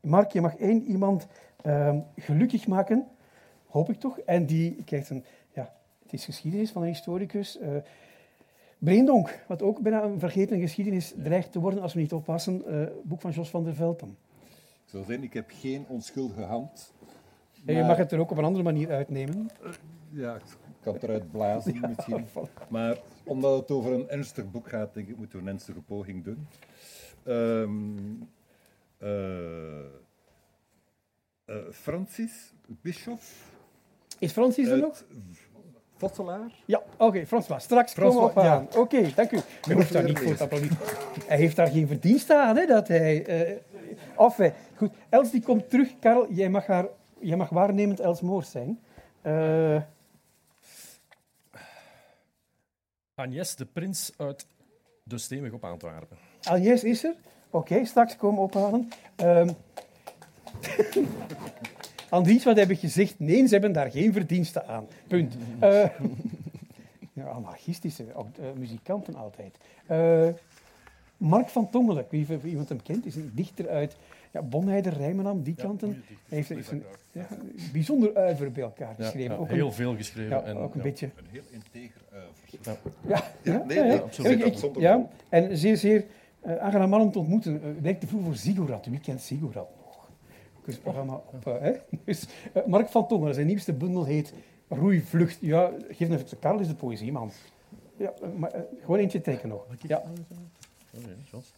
Mark, 0.00 0.32
je 0.32 0.40
mag 0.40 0.56
één 0.56 0.82
iemand 0.82 1.26
ehm, 1.62 1.98
gelukkig 2.16 2.66
maken, 2.66 3.06
hoop 3.66 3.90
ik 3.90 4.00
toch. 4.00 4.18
En 4.18 4.46
die 4.46 4.82
krijgt 4.84 5.10
een, 5.10 5.24
ja, 5.52 5.72
het 6.02 6.12
is 6.12 6.24
geschiedenis 6.24 6.70
van 6.70 6.82
een 6.82 6.88
historicus. 6.88 7.58
Eh 8.78 8.84
Breendonk, 8.84 9.44
wat 9.48 9.62
ook 9.62 9.80
bijna 9.80 10.02
een 10.02 10.18
vergeten 10.18 10.60
geschiedenis 10.60 11.14
dreigt 11.22 11.52
te 11.52 11.60
worden 11.60 11.82
als 11.82 11.94
we 11.94 12.00
niet 12.00 12.12
oppassen. 12.12 12.64
eh, 12.66 12.86
boek 13.02 13.20
van 13.20 13.30
Jos 13.30 13.50
van 13.50 13.64
der 13.64 13.74
Velpen. 13.74 14.16
Ik 14.84 14.90
zou 14.90 15.04
zeggen, 15.04 15.24
ik 15.24 15.32
heb 15.32 15.50
geen 15.52 15.84
onschuldige 15.88 16.42
hand. 16.42 16.92
En 17.64 17.74
je 17.74 17.82
mag 17.82 17.96
het 17.96 18.12
er 18.12 18.18
ook 18.18 18.30
op 18.30 18.36
een 18.38 18.44
andere 18.44 18.64
manier 18.64 18.90
uitnemen. 18.90 19.48
Ja, 20.10 20.34
ik 20.34 20.42
kan 20.80 20.94
het 20.94 21.02
eruit 21.02 21.30
blazen 21.30 21.80
misschien. 21.96 22.26
Maar 22.68 22.98
omdat 23.24 23.58
het 23.60 23.70
over 23.70 23.92
een 23.92 24.08
ernstig 24.08 24.50
boek 24.50 24.68
gaat, 24.68 24.94
denk 24.94 25.08
ik, 25.08 25.16
moeten 25.16 25.38
we 25.38 25.44
een 25.44 25.50
ernstige 25.50 25.80
poging 25.80 26.24
doen. 26.24 26.46
Ehm, 27.24 27.98
eh, 28.98 29.78
eh, 31.44 31.56
Francis 31.70 32.52
Bischoff 32.66 33.52
Is 34.18 34.32
Francis 34.32 34.68
er 34.68 34.78
nog? 34.78 35.04
Vosselaar. 35.96 36.50
Ja, 36.64 36.82
oké, 36.96 37.26
François. 37.26 37.62
Straks 37.62 37.92
François, 37.92 38.14
komen 38.16 38.34
we 38.34 38.40
ophalen. 38.40 38.68
Oké, 38.76 39.12
dank 39.14 39.30
u. 39.30 39.38
U 39.68 39.72
hoeft 39.74 39.92
daar 39.92 40.04
niet 40.04 40.18
voor 40.18 40.34
te. 40.36 40.68
Hij 41.26 41.36
heeft 41.36 41.56
daar 41.56 41.66
geen 41.68 41.86
verdienste 41.86 42.36
aan, 42.36 42.56
hè, 42.56 42.66
dat 42.66 42.88
hij... 42.88 43.24
eh 43.26 43.56
enfin, 44.18 44.52
goed. 44.76 44.92
Els 45.08 45.30
die 45.30 45.42
komt 45.42 45.70
terug. 45.70 45.88
Karel, 46.00 46.32
jij 46.32 46.48
mag, 46.48 46.66
haar, 46.66 46.86
jij 47.18 47.36
mag 47.36 47.48
waarnemend 47.48 48.00
Els 48.00 48.20
Moors 48.20 48.50
zijn. 48.50 48.80
Eh, 49.22 49.76
Agnes 53.14 53.56
de 53.56 53.64
Prins 53.64 54.12
uit 54.16 54.46
De 55.02 55.18
Steenweg 55.18 55.52
op 55.52 55.64
Antwerpen. 55.64 56.16
Agnes 56.42 56.84
is 56.84 57.04
er. 57.04 57.14
Oké, 57.50 57.84
straks 57.84 58.16
komen 58.16 58.36
we 58.36 58.42
ophalen. 58.44 58.88
Ehm 62.14 62.20
Andries, 62.20 62.44
wat 62.44 62.56
heb 62.56 62.70
ik 62.70 62.78
gezegd? 62.78 63.14
Nee, 63.18 63.46
ze 63.46 63.52
hebben 63.52 63.72
daar 63.72 63.90
geen 63.90 64.12
verdienste 64.12 64.66
aan. 64.66 64.86
Punt. 65.06 65.36
Eh, 65.58 65.70
ja, 67.12 67.24
anarchistische 67.24 68.04
uh, 68.04 68.46
muzikanten 68.56 69.14
altijd. 69.14 69.56
Eh, 69.86 70.28
Mark 71.16 71.48
van 71.48 71.70
Tongelen, 71.70 72.06
wie 72.10 72.26
wie 72.26 72.50
iemand 72.50 72.68
hem 72.68 72.82
kent, 72.82 73.06
is 73.06 73.16
een 73.16 73.30
dichter 73.34 73.68
uit 73.68 73.96
ja, 74.32 74.42
Bonheider, 74.42 74.92
Rijmenam, 74.92 75.42
die 75.42 75.54
kanten. 75.54 76.04
Hij 76.28 76.38
heeft, 76.38 76.48
heeft 76.48 76.70
een 76.70 76.84
ja, 77.12 77.26
bijzonder 77.72 78.14
uiver 78.14 78.52
bij 78.52 78.62
elkaar 78.62 78.94
geschreven. 78.94 79.38
ook 79.38 79.48
heel 79.48 79.66
een, 79.66 79.72
veel 79.72 79.96
geschreven. 79.96 80.36
ja, 80.36 80.42
en, 80.42 80.56
ook 80.56 80.74
een 80.74 80.82
ja. 80.82 80.82
beetje... 80.82 81.10
Een 81.16 81.24
heel 81.30 81.42
integer 81.50 82.00
uiver. 82.12 82.58
Ja, 82.62 82.76
Ja, 83.06 83.24
ja, 83.42 83.64
nee, 83.66 83.76
ja, 83.76 83.82
nee, 83.82 83.96
ja. 83.96 84.02
absoluut, 84.02 84.70
Ja, 84.78 85.08
en 85.28 85.56
zeer, 85.56 85.76
zeer 85.76 86.04
uh, 86.46 86.56
aangenaam 86.56 86.90
man 86.90 87.00
om 87.00 87.12
te 87.12 87.18
ontmoeten. 87.18 87.52
Uh, 87.54 87.82
werkte 87.82 88.06
vroeger 88.06 88.28
voor 88.28 88.38
Ziggurat. 88.38 88.86
Wie 88.86 89.00
kent 89.00 89.20
Ziggurat 89.20 89.68
nog? 90.66 90.74
Dus 90.74 90.78
programma 90.78 91.14
op, 91.14 91.46
uh, 91.46 91.60
hè? 91.60 91.72
Dus, 92.04 92.26
uh, 92.54 92.64
Mark 92.66 92.88
van 92.88 93.08
Tongeren, 93.08 93.34
zijn 93.34 93.46
nieuwste 93.46 93.72
bundel 93.72 94.04
heet 94.04 94.32
Roeivlucht. 94.68 95.38
Ja, 95.40 95.70
geef 95.88 96.10
even 96.10 96.28
de 96.28 96.36
Karel 96.36 96.58
is 96.60 96.68
de 96.68 96.74
poëzie, 96.74 97.12
man. 97.12 97.30
Ja, 97.96 98.12
uh, 98.22 98.28
maar, 98.36 98.54
uh, 98.54 98.60
gewoon 98.80 98.98
eentje 98.98 99.20
trekken 99.20 99.48
nog. 99.48 99.66
Ja. 99.86 100.02
Oké, 100.96 101.16
Jos. 101.30 101.54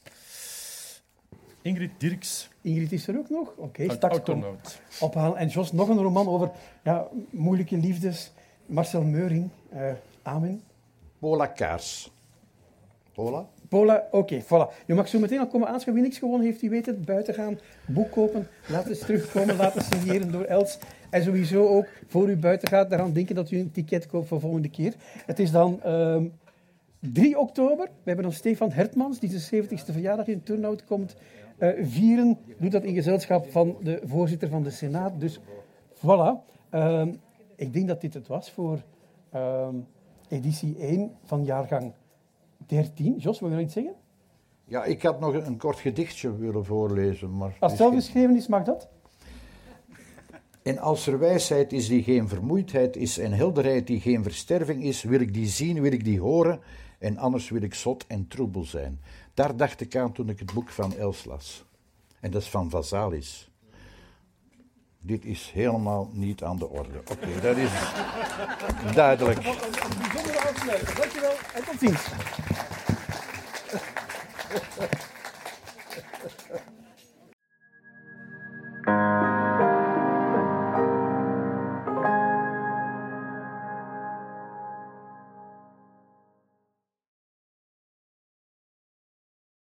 Ingrid 1.62 1.91
Dirks, 1.99 2.51
Ingrid 2.61 2.93
is 2.93 3.09
er 3.09 3.19
ook 3.19 3.31
nog. 3.31 3.49
Oké, 3.49 3.61
okay, 3.61 3.89
straks 3.89 4.16
Autonoot. 4.16 4.81
ophalen. 5.01 5.39
En 5.39 5.49
Jos, 5.49 5.73
nog 5.73 5.89
een 5.89 6.03
roman 6.03 6.28
over 6.28 6.51
ja, 6.85 7.09
moeilijke 7.31 7.77
liefdes. 7.77 8.33
Marcel 8.66 9.03
Meuring. 9.03 9.51
Uh, 9.74 9.93
amen. 10.23 10.62
Pola 11.19 11.47
Kaars. 11.47 12.11
Pola? 13.12 13.49
Pola, 13.69 14.09
oké, 14.11 14.43
voilà. 14.43 14.85
Je 14.87 14.95
mag 14.95 15.09
zo 15.09 15.19
meteen 15.19 15.39
al 15.39 15.47
komen 15.47 15.69
aanschaffen. 15.69 15.95
Wie 15.95 16.03
niks 16.03 16.19
gewonnen 16.19 16.47
heeft, 16.47 16.61
die 16.61 16.71
weet 16.71 16.87
het. 16.87 17.05
Buiten 17.05 17.35
gaan, 17.35 17.59
boek 17.87 18.11
kopen, 18.11 18.49
laten 18.69 18.91
eens 18.91 18.99
terugkomen, 18.99 19.57
laten 19.57 19.83
signeren 19.83 20.33
door 20.33 20.45
Els. 20.45 20.79
En 21.11 21.23
sowieso 21.23 21.67
ook, 21.67 21.87
voor 22.07 22.31
u 22.31 22.37
buiten 22.37 22.69
gaat, 22.69 22.91
daaraan 22.91 23.13
denken 23.13 23.35
dat 23.35 23.51
u 23.51 23.59
een 23.59 23.71
ticket 23.71 24.07
koopt 24.07 24.29
voor 24.29 24.41
volgende 24.41 24.69
keer. 24.69 24.95
Het 25.27 25.39
is 25.39 25.51
dan 25.51 25.81
um, 25.87 26.33
3 27.01 27.39
oktober. 27.39 27.85
We 27.85 28.03
hebben 28.05 28.25
dan 28.25 28.33
Stefan 28.33 28.71
Hertmans, 28.71 29.19
die 29.19 29.39
zijn 29.39 29.65
70ste 29.65 29.93
verjaardag 29.93 30.27
in 30.27 30.43
Turnhout 30.43 30.85
komt 30.85 31.17
uh, 31.59 31.69
vieren. 31.83 32.39
Doet 32.59 32.73
dat 32.73 32.85
in 32.85 32.95
gezelschap 32.95 33.51
van 33.51 33.77
de 33.83 34.01
voorzitter 34.05 34.49
van 34.49 34.63
de 34.63 34.71
Senaat. 34.71 35.21
Dus 35.21 35.41
voilà. 35.97 36.55
Um, 36.71 37.21
ik 37.57 37.73
denk 37.73 37.89
dat 37.89 38.01
dit 38.01 38.15
het 38.15 38.27
was 38.27 38.51
voor 38.51 38.83
um, 39.35 39.87
editie 40.29 40.77
1 40.79 41.11
van 41.25 41.45
jaargang 41.45 41.93
13. 42.67 43.17
Jos, 43.19 43.41
wil 43.41 43.49
je 43.49 43.55
nog 43.55 43.65
iets 43.65 43.75
zeggen? 43.75 43.95
Ja, 44.65 44.85
ik 44.85 45.03
had 45.03 45.21
nog 45.21 45.35
een, 45.35 45.57
kort 45.57 45.79
gedichtje 45.79 46.37
willen 46.37 46.65
voorlezen. 46.65 47.37
Maar 47.37 47.57
Als 47.61 47.73
het 47.73 47.81
zelf 47.81 47.95
geschreven 47.95 48.37
is, 48.37 48.47
mag 48.47 48.63
dat? 48.63 48.89
En 50.63 50.79
als 50.79 51.07
er 51.07 51.19
wijsheid 51.19 51.73
is 51.73 51.89
die 51.89 52.03
geen 52.03 52.29
vermoeidheid 52.29 52.97
is 52.97 53.19
en 53.19 53.33
helderheid 53.33 53.87
die 53.87 54.01
geen 54.01 54.23
versterving 54.23 54.83
is, 54.83 55.03
wil 55.03 55.21
ik 55.21 55.35
die 55.35 55.47
zien, 55.47 55.81
wil 55.81 55.93
ik 55.93 56.05
die 56.05 56.21
horen 56.21 56.61
en 56.99 57.17
anders 57.17 57.51
wil 57.51 57.63
ik 57.63 57.75
zot 57.75 58.07
en 58.07 58.29
troebel 58.29 58.65
zijn. 58.65 59.01
Daar 59.35 59.57
dacht 59.57 59.81
ik 59.81 59.97
aan 59.97 60.13
toen 60.13 60.29
ik 60.29 60.39
het 60.39 60.55
boek 60.55 60.69
van 60.69 60.97
Els 60.97 61.25
las. 61.25 61.65
En 62.21 62.31
dat 62.31 62.43
is 62.43 62.49
van 62.49 62.71
Vasalis. 62.71 63.51
Dit 65.07 65.24
is 65.24 65.51
helemaal 65.55 66.11
niet 66.12 66.43
aan 66.43 66.59
de 66.59 66.69
orde. 66.69 66.99
Oké, 67.11 67.41
dat 67.41 67.57
is 67.57 67.70
duidelijk. 68.95 69.43
Wat 69.43 69.55
een 69.62 69.70
bijzondere. 69.99 70.95
Dankjewel 70.95 71.33
en 71.55 71.65
tot 71.65 71.78
ziens. 71.78 72.09